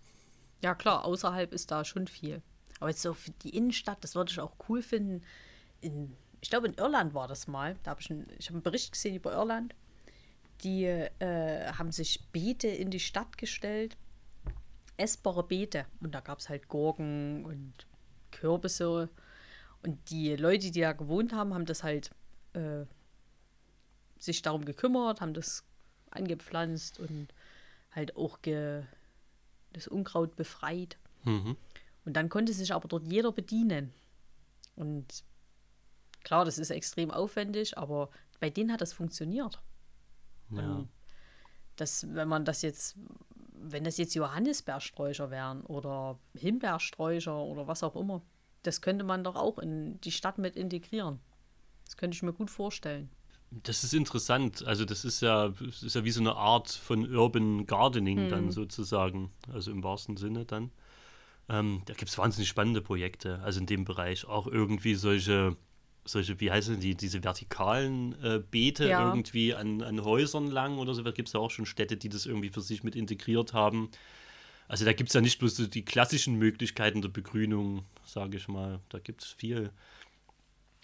Ja, 0.63 0.75
klar, 0.75 1.05
außerhalb 1.05 1.53
ist 1.53 1.71
da 1.71 1.85
schon 1.85 2.07
viel. 2.07 2.43
Aber 2.81 2.91
jetzt 2.91 3.03
so 3.03 3.15
für 3.15 3.31
die 3.31 3.57
Innenstadt, 3.57 4.03
das 4.03 4.15
würde 4.15 4.31
ich 4.31 4.41
auch 4.41 4.57
cool 4.69 4.83
finden. 4.83 5.23
In, 5.81 6.17
ich 6.41 6.51
glaube, 6.51 6.69
in 6.69 6.75
Irland 6.75 7.15
war 7.15 7.29
das 7.29 7.47
mal. 7.47 7.77
Da 7.83 7.93
habe 7.93 8.01
ich, 8.01 8.11
ein, 8.11 8.27
ich 8.39 8.47
hab 8.47 8.55
einen 8.55 8.63
Bericht 8.63 8.93
gesehen 8.93 9.17
über 9.17 9.33
Irland. 9.33 9.75
Die 10.63 10.85
äh, 10.85 11.73
haben 11.73 11.93
sich 11.93 12.25
Beete 12.33 12.69
in 12.69 12.91
die 12.91 13.01
Stadt 13.01 13.39
gestellt. 13.39 13.97
Essbare 14.97 15.43
Beete. 15.43 15.87
Und 16.01 16.15
da 16.15 16.21
gab 16.21 16.39
es 16.39 16.49
halt 16.49 16.69
Gurken 16.69 17.45
und 17.45 17.87
Kürbisse. 18.31 19.09
Und 19.83 20.11
die 20.11 20.37
Leute, 20.37 20.71
die 20.71 20.81
da 20.81 20.93
gewohnt 20.93 21.33
haben, 21.33 21.55
haben 21.55 21.67
das 21.67 21.83
halt 21.83 22.11
äh, 22.55 22.85
sich 24.19 24.43
darum 24.43 24.65
gekümmert, 24.65 25.21
haben 25.21 25.35
das 25.35 25.65
angepflanzt 26.11 26.99
und 26.99 27.29
halt 27.93 28.17
auch 28.17 28.43
ge, 28.43 28.83
das 29.77 29.89
Unkraut 29.89 30.37
befreit. 30.37 30.99
Mhm. 31.24 31.57
Und 32.05 32.12
dann 32.14 32.29
konnte 32.29 32.53
sich 32.53 32.72
aber 32.72 32.89
dort 32.89 33.07
jeder 33.07 33.33
bedienen. 33.33 33.93
Und 34.74 35.24
klar, 36.22 36.45
das 36.45 36.59
ist 36.59 36.70
extrem 36.70 37.11
aufwendig, 37.11 37.79
aber 37.79 38.11
bei 38.41 38.51
denen 38.51 38.72
hat 38.72 38.81
das 38.81 38.93
funktioniert. 38.93 39.61
Ja. 40.51 40.85
Das, 41.77 42.07
wenn 42.14 42.29
man 42.29 42.45
das 42.45 42.62
jetzt 42.62 42.97
wenn 43.59 43.85
das 43.85 43.97
jetzt 43.97 44.14
Johannisbeersträucher 44.14 45.31
wären 45.31 45.62
oder 45.62 46.18
Himbeersträucher 46.35 47.37
oder 47.37 47.66
was 47.66 47.83
auch 47.83 47.97
immer, 47.97 48.22
das 48.62 48.81
könnte 48.81 49.05
man 49.05 49.24
doch 49.24 49.37
auch 49.37 49.59
in 49.59 50.01
die 50.01 50.12
Stadt 50.12 50.39
mit 50.39 50.57
integrieren. 50.57 51.20
Das 51.85 51.97
könnte 51.97 52.14
ich 52.14 52.22
mir 52.22 52.33
gut 52.33 52.51
vorstellen. 52.51 53.11
Das 53.51 53.84
ist 53.84 53.94
interessant. 53.94 54.66
Also 54.66 54.84
das 54.84 55.05
ist 55.05 55.22
ja, 55.22 55.49
das 55.49 55.82
ist 55.82 55.94
ja 55.94 56.05
wie 56.05 56.11
so 56.11 56.20
eine 56.20 56.34
Art 56.34 56.70
von 56.70 57.14
Urban 57.14 57.66
Gardening 57.66 58.18
hm. 58.18 58.28
dann 58.28 58.51
sozusagen, 58.51 59.30
also 59.53 59.70
im 59.70 59.82
wahrsten 59.84 60.16
Sinne 60.16 60.44
dann. 60.44 60.70
Ähm, 61.49 61.82
da 61.86 61.94
gibt 61.94 62.11
es 62.11 62.18
wahnsinnig 62.18 62.49
spannende 62.49 62.80
Projekte, 62.80 63.40
also 63.40 63.61
in 63.61 63.66
dem 63.66 63.84
Bereich 63.84 64.26
auch 64.26 64.49
irgendwie 64.49 64.97
solche 64.97 65.57
solche, 66.09 66.40
wie 66.40 66.51
heißen 66.51 66.80
die, 66.80 66.94
diese 66.94 67.22
vertikalen 67.24 68.14
äh, 68.22 68.40
Beete 68.51 68.88
ja. 68.88 69.09
irgendwie 69.09 69.55
an, 69.55 69.82
an 69.82 70.05
Häusern 70.05 70.51
lang 70.51 70.78
oder 70.78 70.94
so. 70.94 71.03
Da 71.03 71.11
gibt 71.11 71.28
es 71.28 71.34
ja 71.34 71.40
auch 71.40 71.51
schon 71.51 71.66
Städte, 71.66 71.97
die 71.97 72.09
das 72.09 72.26
irgendwie 72.26 72.51
für 72.51 72.61
sich 72.61 72.84
mit 72.84 72.94
integriert 72.94 73.53
haben. 73.53 73.90
Also 74.68 74.84
da 74.84 74.92
gibt 74.92 75.11
es 75.11 75.14
ja 75.14 75.20
nicht 75.20 75.38
bloß 75.38 75.57
so 75.57 75.66
die 75.66 75.84
klassischen 75.84 76.36
Möglichkeiten 76.36 77.03
der 77.03 77.09
Begrünung, 77.09 77.84
sage 78.05 78.36
ich 78.36 78.49
mal. 78.49 78.80
Da 78.88 78.99
gibt 78.99 79.22
es 79.22 79.30
viel. 79.30 79.70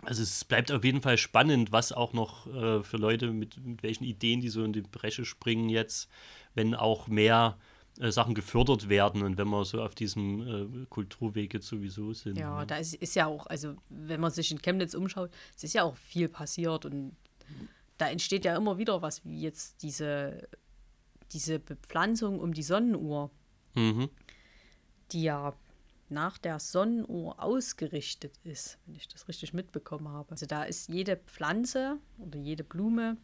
Also 0.04 0.22
es 0.22 0.44
bleibt 0.44 0.72
auf 0.72 0.84
jeden 0.84 1.00
Fall 1.00 1.16
spannend, 1.16 1.70
was 1.70 1.92
auch 1.92 2.12
noch 2.12 2.46
äh, 2.48 2.82
für 2.82 2.96
Leute 2.96 3.30
mit, 3.30 3.64
mit 3.64 3.82
welchen 3.82 4.04
Ideen 4.04 4.40
die 4.40 4.48
so 4.48 4.64
in 4.64 4.72
die 4.72 4.82
Bresche 4.82 5.24
springen 5.24 5.68
jetzt, 5.68 6.08
wenn 6.54 6.74
auch 6.74 7.06
mehr 7.06 7.56
äh, 8.00 8.10
Sachen 8.10 8.34
gefördert 8.34 8.88
werden 8.88 9.22
und 9.22 9.38
wenn 9.38 9.48
wir 9.48 9.64
so 9.64 9.82
auf 9.82 9.94
diesem 9.94 10.82
äh, 10.82 10.86
Kulturweg 10.86 11.54
jetzt 11.54 11.68
sowieso 11.68 12.12
sind. 12.14 12.36
Ja, 12.36 12.60
ne? 12.60 12.66
da 12.66 12.76
ist, 12.76 12.94
ist 12.94 13.14
ja 13.14 13.26
auch, 13.26 13.46
also 13.46 13.76
wenn 13.90 14.20
man 14.20 14.32
sich 14.32 14.50
in 14.50 14.60
Chemnitz 14.60 14.94
umschaut, 14.94 15.30
es 15.56 15.64
ist 15.64 15.74
ja 15.74 15.84
auch 15.84 15.96
viel 15.96 16.28
passiert 16.28 16.84
und 16.84 17.14
da 17.98 18.08
entsteht 18.08 18.44
ja 18.44 18.56
immer 18.56 18.78
wieder 18.78 19.02
was, 19.02 19.24
wie 19.24 19.40
jetzt 19.40 19.82
diese, 19.82 20.48
diese 21.32 21.60
Bepflanzung 21.60 22.40
um 22.40 22.54
die 22.54 22.64
Sonnenuhr, 22.64 23.30
mhm. 23.74 24.08
die 25.12 25.22
ja 25.22 25.54
nach 26.12 26.38
der 26.38 26.58
Sonnenuhr 26.58 27.42
ausgerichtet 27.42 28.38
ist, 28.44 28.78
wenn 28.86 28.94
ich 28.94 29.08
das 29.08 29.28
richtig 29.28 29.52
mitbekommen 29.52 30.08
habe. 30.08 30.30
Also 30.30 30.46
da 30.46 30.64
ist 30.64 30.88
jede 30.88 31.16
Pflanze 31.16 31.98
oder 32.18 32.38
jede 32.38 32.64
Blume 32.64 33.16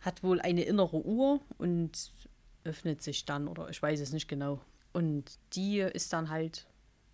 hat 0.00 0.22
wohl 0.22 0.40
eine 0.40 0.62
innere 0.62 1.04
Uhr 1.04 1.40
und 1.58 2.12
öffnet 2.64 3.02
sich 3.02 3.24
dann 3.24 3.48
oder 3.48 3.68
ich 3.68 3.82
weiß 3.82 4.00
es 4.00 4.12
nicht 4.12 4.28
genau. 4.28 4.60
Und 4.92 5.38
die 5.54 5.80
ist 5.80 6.12
dann 6.12 6.30
halt 6.30 6.66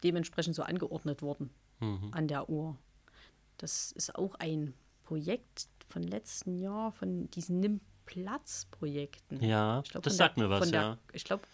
dementsprechend 0.02 0.54
so 0.54 0.62
angeordnet 0.62 1.22
worden 1.22 1.50
mhm. 1.80 2.10
an 2.12 2.28
der 2.28 2.48
Uhr. 2.48 2.76
Das 3.56 3.92
ist 3.92 4.14
auch 4.16 4.34
ein 4.36 4.74
Projekt 5.04 5.68
von 5.88 6.02
letzten 6.02 6.58
Jahr, 6.58 6.92
von 6.92 7.30
diesen 7.30 7.60
Nimm-Platz-Projekten. 7.60 9.42
Ja, 9.42 9.82
glaub, 9.88 10.02
das 10.02 10.16
sagt 10.16 10.36
der, 10.36 10.44
mir 10.44 10.50
was, 10.50 10.70
der, 10.70 10.80
ja. 10.80 10.98
Ich 11.12 11.24
glaube, 11.24 11.44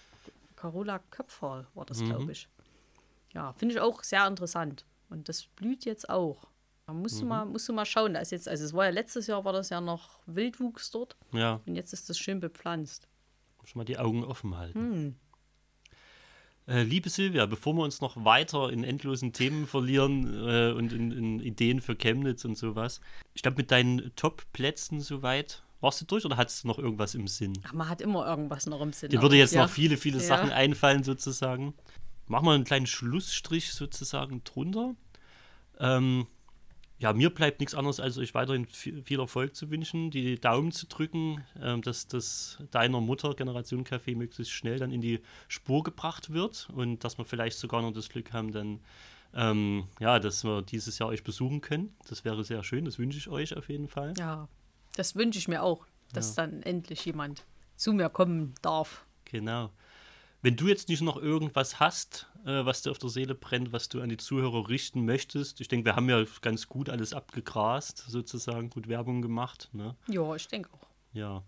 Carola 0.56 0.98
Köpfer 1.10 1.66
war 1.74 1.84
das, 1.84 2.00
mhm. 2.00 2.06
glaube 2.06 2.32
ich. 2.32 2.48
Ja, 3.34 3.52
finde 3.54 3.74
ich 3.74 3.80
auch 3.80 4.02
sehr 4.02 4.26
interessant. 4.26 4.84
Und 5.08 5.28
das 5.28 5.46
blüht 5.46 5.84
jetzt 5.84 6.08
auch. 6.08 6.48
Da 6.86 6.92
musst, 6.92 7.16
mhm. 7.16 7.20
du 7.20 7.26
mal, 7.26 7.44
musst 7.46 7.68
du 7.68 7.72
mal 7.72 7.86
schauen. 7.86 8.14
Da 8.14 8.20
ist 8.20 8.32
jetzt, 8.32 8.48
also 8.48 8.64
es 8.64 8.72
war 8.72 8.86
ja 8.86 8.90
letztes 8.90 9.26
Jahr 9.26 9.44
war 9.44 9.52
das 9.52 9.70
ja 9.70 9.80
noch 9.80 10.20
Wildwuchs 10.26 10.90
dort. 10.90 11.16
Ja. 11.32 11.60
Und 11.66 11.76
jetzt 11.76 11.92
ist 11.92 12.08
das 12.08 12.18
schön 12.18 12.40
bepflanzt. 12.40 13.08
Schon 13.64 13.80
mal 13.80 13.84
die 13.84 13.98
Augen 13.98 14.24
offen 14.24 14.56
halten. 14.56 14.78
Hm. 14.78 15.16
Äh, 16.66 16.82
liebe 16.82 17.08
Silvia, 17.08 17.46
bevor 17.46 17.74
wir 17.74 17.82
uns 17.82 18.00
noch 18.00 18.24
weiter 18.24 18.70
in 18.70 18.84
endlosen 18.84 19.32
Themen 19.32 19.66
verlieren 19.66 20.24
äh, 20.48 20.72
und 20.72 20.92
in, 20.92 21.10
in, 21.10 21.40
Ideen 21.40 21.80
für 21.80 21.96
Chemnitz 21.96 22.44
und 22.44 22.56
sowas, 22.56 23.00
ich 23.34 23.42
glaube, 23.42 23.56
mit 23.56 23.70
deinen 23.70 24.14
Top-Plätzen 24.14 25.00
soweit, 25.00 25.62
warst 25.80 26.00
du 26.00 26.04
durch 26.04 26.24
oder 26.24 26.36
hattest 26.36 26.62
du 26.62 26.68
noch 26.68 26.78
irgendwas 26.78 27.14
im 27.14 27.26
Sinn? 27.26 27.54
Ach, 27.64 27.72
man 27.72 27.88
hat 27.88 28.00
immer 28.00 28.26
irgendwas 28.26 28.66
noch 28.66 28.80
im 28.82 28.92
Sinn. 28.92 29.10
Dir 29.10 29.22
würde 29.22 29.36
jetzt 29.36 29.54
ja. 29.54 29.62
noch 29.62 29.70
viele, 29.70 29.96
viele 29.96 30.18
ja. 30.18 30.24
Sachen 30.24 30.50
einfallen, 30.50 31.02
sozusagen. 31.02 31.74
Machen 32.30 32.46
wir 32.46 32.52
einen 32.52 32.62
kleinen 32.62 32.86
Schlussstrich 32.86 33.72
sozusagen 33.72 34.44
drunter. 34.44 34.94
Ähm, 35.80 36.28
ja, 36.98 37.12
mir 37.12 37.28
bleibt 37.30 37.58
nichts 37.58 37.74
anderes, 37.74 37.98
als 37.98 38.18
euch 38.18 38.34
weiterhin 38.34 38.66
viel, 38.66 39.02
viel 39.02 39.18
Erfolg 39.18 39.56
zu 39.56 39.68
wünschen, 39.68 40.12
die 40.12 40.38
Daumen 40.38 40.70
zu 40.70 40.86
drücken, 40.86 41.44
ähm, 41.60 41.82
dass 41.82 42.06
das 42.06 42.62
deiner 42.70 43.00
Mutter 43.00 43.34
Generation 43.34 43.84
Café 43.84 44.14
möglichst 44.14 44.52
schnell 44.52 44.78
dann 44.78 44.92
in 44.92 45.00
die 45.00 45.18
Spur 45.48 45.82
gebracht 45.82 46.32
wird 46.32 46.68
und 46.72 47.02
dass 47.02 47.18
wir 47.18 47.24
vielleicht 47.24 47.58
sogar 47.58 47.82
noch 47.82 47.90
das 47.90 48.08
Glück 48.08 48.32
haben, 48.32 48.52
dann 48.52 48.78
ähm, 49.34 49.88
ja, 49.98 50.20
dass 50.20 50.44
wir 50.44 50.62
dieses 50.62 51.00
Jahr 51.00 51.08
euch 51.08 51.24
besuchen 51.24 51.60
können. 51.60 51.96
Das 52.08 52.24
wäre 52.24 52.44
sehr 52.44 52.62
schön, 52.62 52.84
das 52.84 53.00
wünsche 53.00 53.18
ich 53.18 53.26
euch 53.26 53.56
auf 53.56 53.68
jeden 53.68 53.88
Fall. 53.88 54.14
Ja, 54.16 54.48
das 54.94 55.16
wünsche 55.16 55.40
ich 55.40 55.48
mir 55.48 55.64
auch, 55.64 55.84
dass 56.12 56.36
ja. 56.36 56.46
dann 56.46 56.62
endlich 56.62 57.04
jemand 57.06 57.44
zu 57.74 57.92
mir 57.92 58.08
kommen 58.08 58.54
darf. 58.62 59.04
Genau. 59.24 59.70
Wenn 60.42 60.56
du 60.56 60.68
jetzt 60.68 60.88
nicht 60.88 61.02
noch 61.02 61.16
irgendwas 61.16 61.80
hast, 61.80 62.26
äh, 62.44 62.64
was 62.64 62.82
dir 62.82 62.90
auf 62.90 62.98
der 62.98 63.10
Seele 63.10 63.34
brennt, 63.34 63.72
was 63.72 63.88
du 63.88 64.00
an 64.00 64.08
die 64.08 64.16
Zuhörer 64.16 64.68
richten 64.68 65.04
möchtest, 65.04 65.60
ich 65.60 65.68
denke, 65.68 65.86
wir 65.86 65.96
haben 65.96 66.08
ja 66.08 66.24
ganz 66.40 66.68
gut 66.68 66.88
alles 66.88 67.12
abgegrast, 67.12 68.04
sozusagen, 68.08 68.70
gut 68.70 68.88
Werbung 68.88 69.22
gemacht. 69.22 69.68
Ne? 69.72 69.96
Ja, 70.08 70.34
ich 70.34 70.48
denke 70.48 70.70
auch. 70.72 70.88
Ja. 71.12 71.42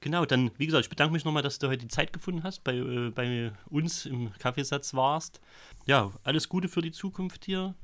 Genau, 0.00 0.26
dann, 0.26 0.50
wie 0.58 0.66
gesagt, 0.66 0.84
ich 0.84 0.90
bedanke 0.90 1.14
mich 1.14 1.24
nochmal, 1.24 1.42
dass 1.42 1.58
du 1.58 1.68
heute 1.68 1.78
die 1.78 1.88
Zeit 1.88 2.12
gefunden 2.12 2.42
hast, 2.42 2.62
bei, 2.62 2.74
äh, 2.74 3.10
bei 3.10 3.52
uns 3.70 4.04
im 4.04 4.32
Kaffeesatz 4.34 4.92
warst. 4.92 5.40
Ja, 5.86 6.12
alles 6.24 6.48
Gute 6.50 6.68
für 6.68 6.82
die 6.82 6.92
Zukunft 6.92 7.46
hier. 7.46 7.74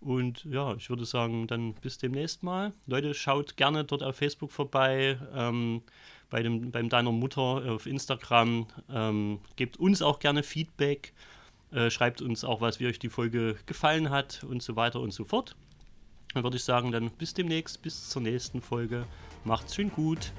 Und 0.00 0.44
ja, 0.46 0.74
ich 0.74 0.88
würde 0.88 1.04
sagen, 1.04 1.46
dann 1.46 1.74
bis 1.74 1.98
demnächst 1.98 2.42
mal. 2.42 2.72
Leute, 2.86 3.12
schaut 3.12 3.56
gerne 3.56 3.84
dort 3.84 4.02
auf 4.02 4.16
Facebook 4.16 4.50
vorbei, 4.50 5.18
ähm, 5.34 5.82
bei 6.30 6.42
dem, 6.42 6.70
beim 6.70 6.88
deiner 6.88 7.12
Mutter 7.12 7.42
auf 7.42 7.86
Instagram. 7.86 8.66
Ähm, 8.90 9.40
gebt 9.56 9.76
uns 9.76 10.00
auch 10.00 10.20
gerne 10.20 10.42
Feedback. 10.42 11.12
Äh, 11.72 11.90
schreibt 11.90 12.22
uns 12.22 12.44
auch, 12.44 12.60
was 12.60 12.80
wie 12.80 12.86
euch 12.86 12.98
die 12.98 13.08
Folge 13.08 13.56
gefallen 13.66 14.10
hat 14.10 14.44
und 14.44 14.62
so 14.62 14.76
weiter 14.76 15.00
und 15.00 15.12
so 15.12 15.24
fort. 15.24 15.56
Dann 16.34 16.44
würde 16.44 16.56
ich 16.56 16.64
sagen, 16.64 16.92
dann 16.92 17.10
bis 17.10 17.34
demnächst, 17.34 17.82
bis 17.82 18.08
zur 18.08 18.22
nächsten 18.22 18.60
Folge. 18.60 19.04
Macht's 19.44 19.74
schön 19.74 19.90
gut. 19.90 20.32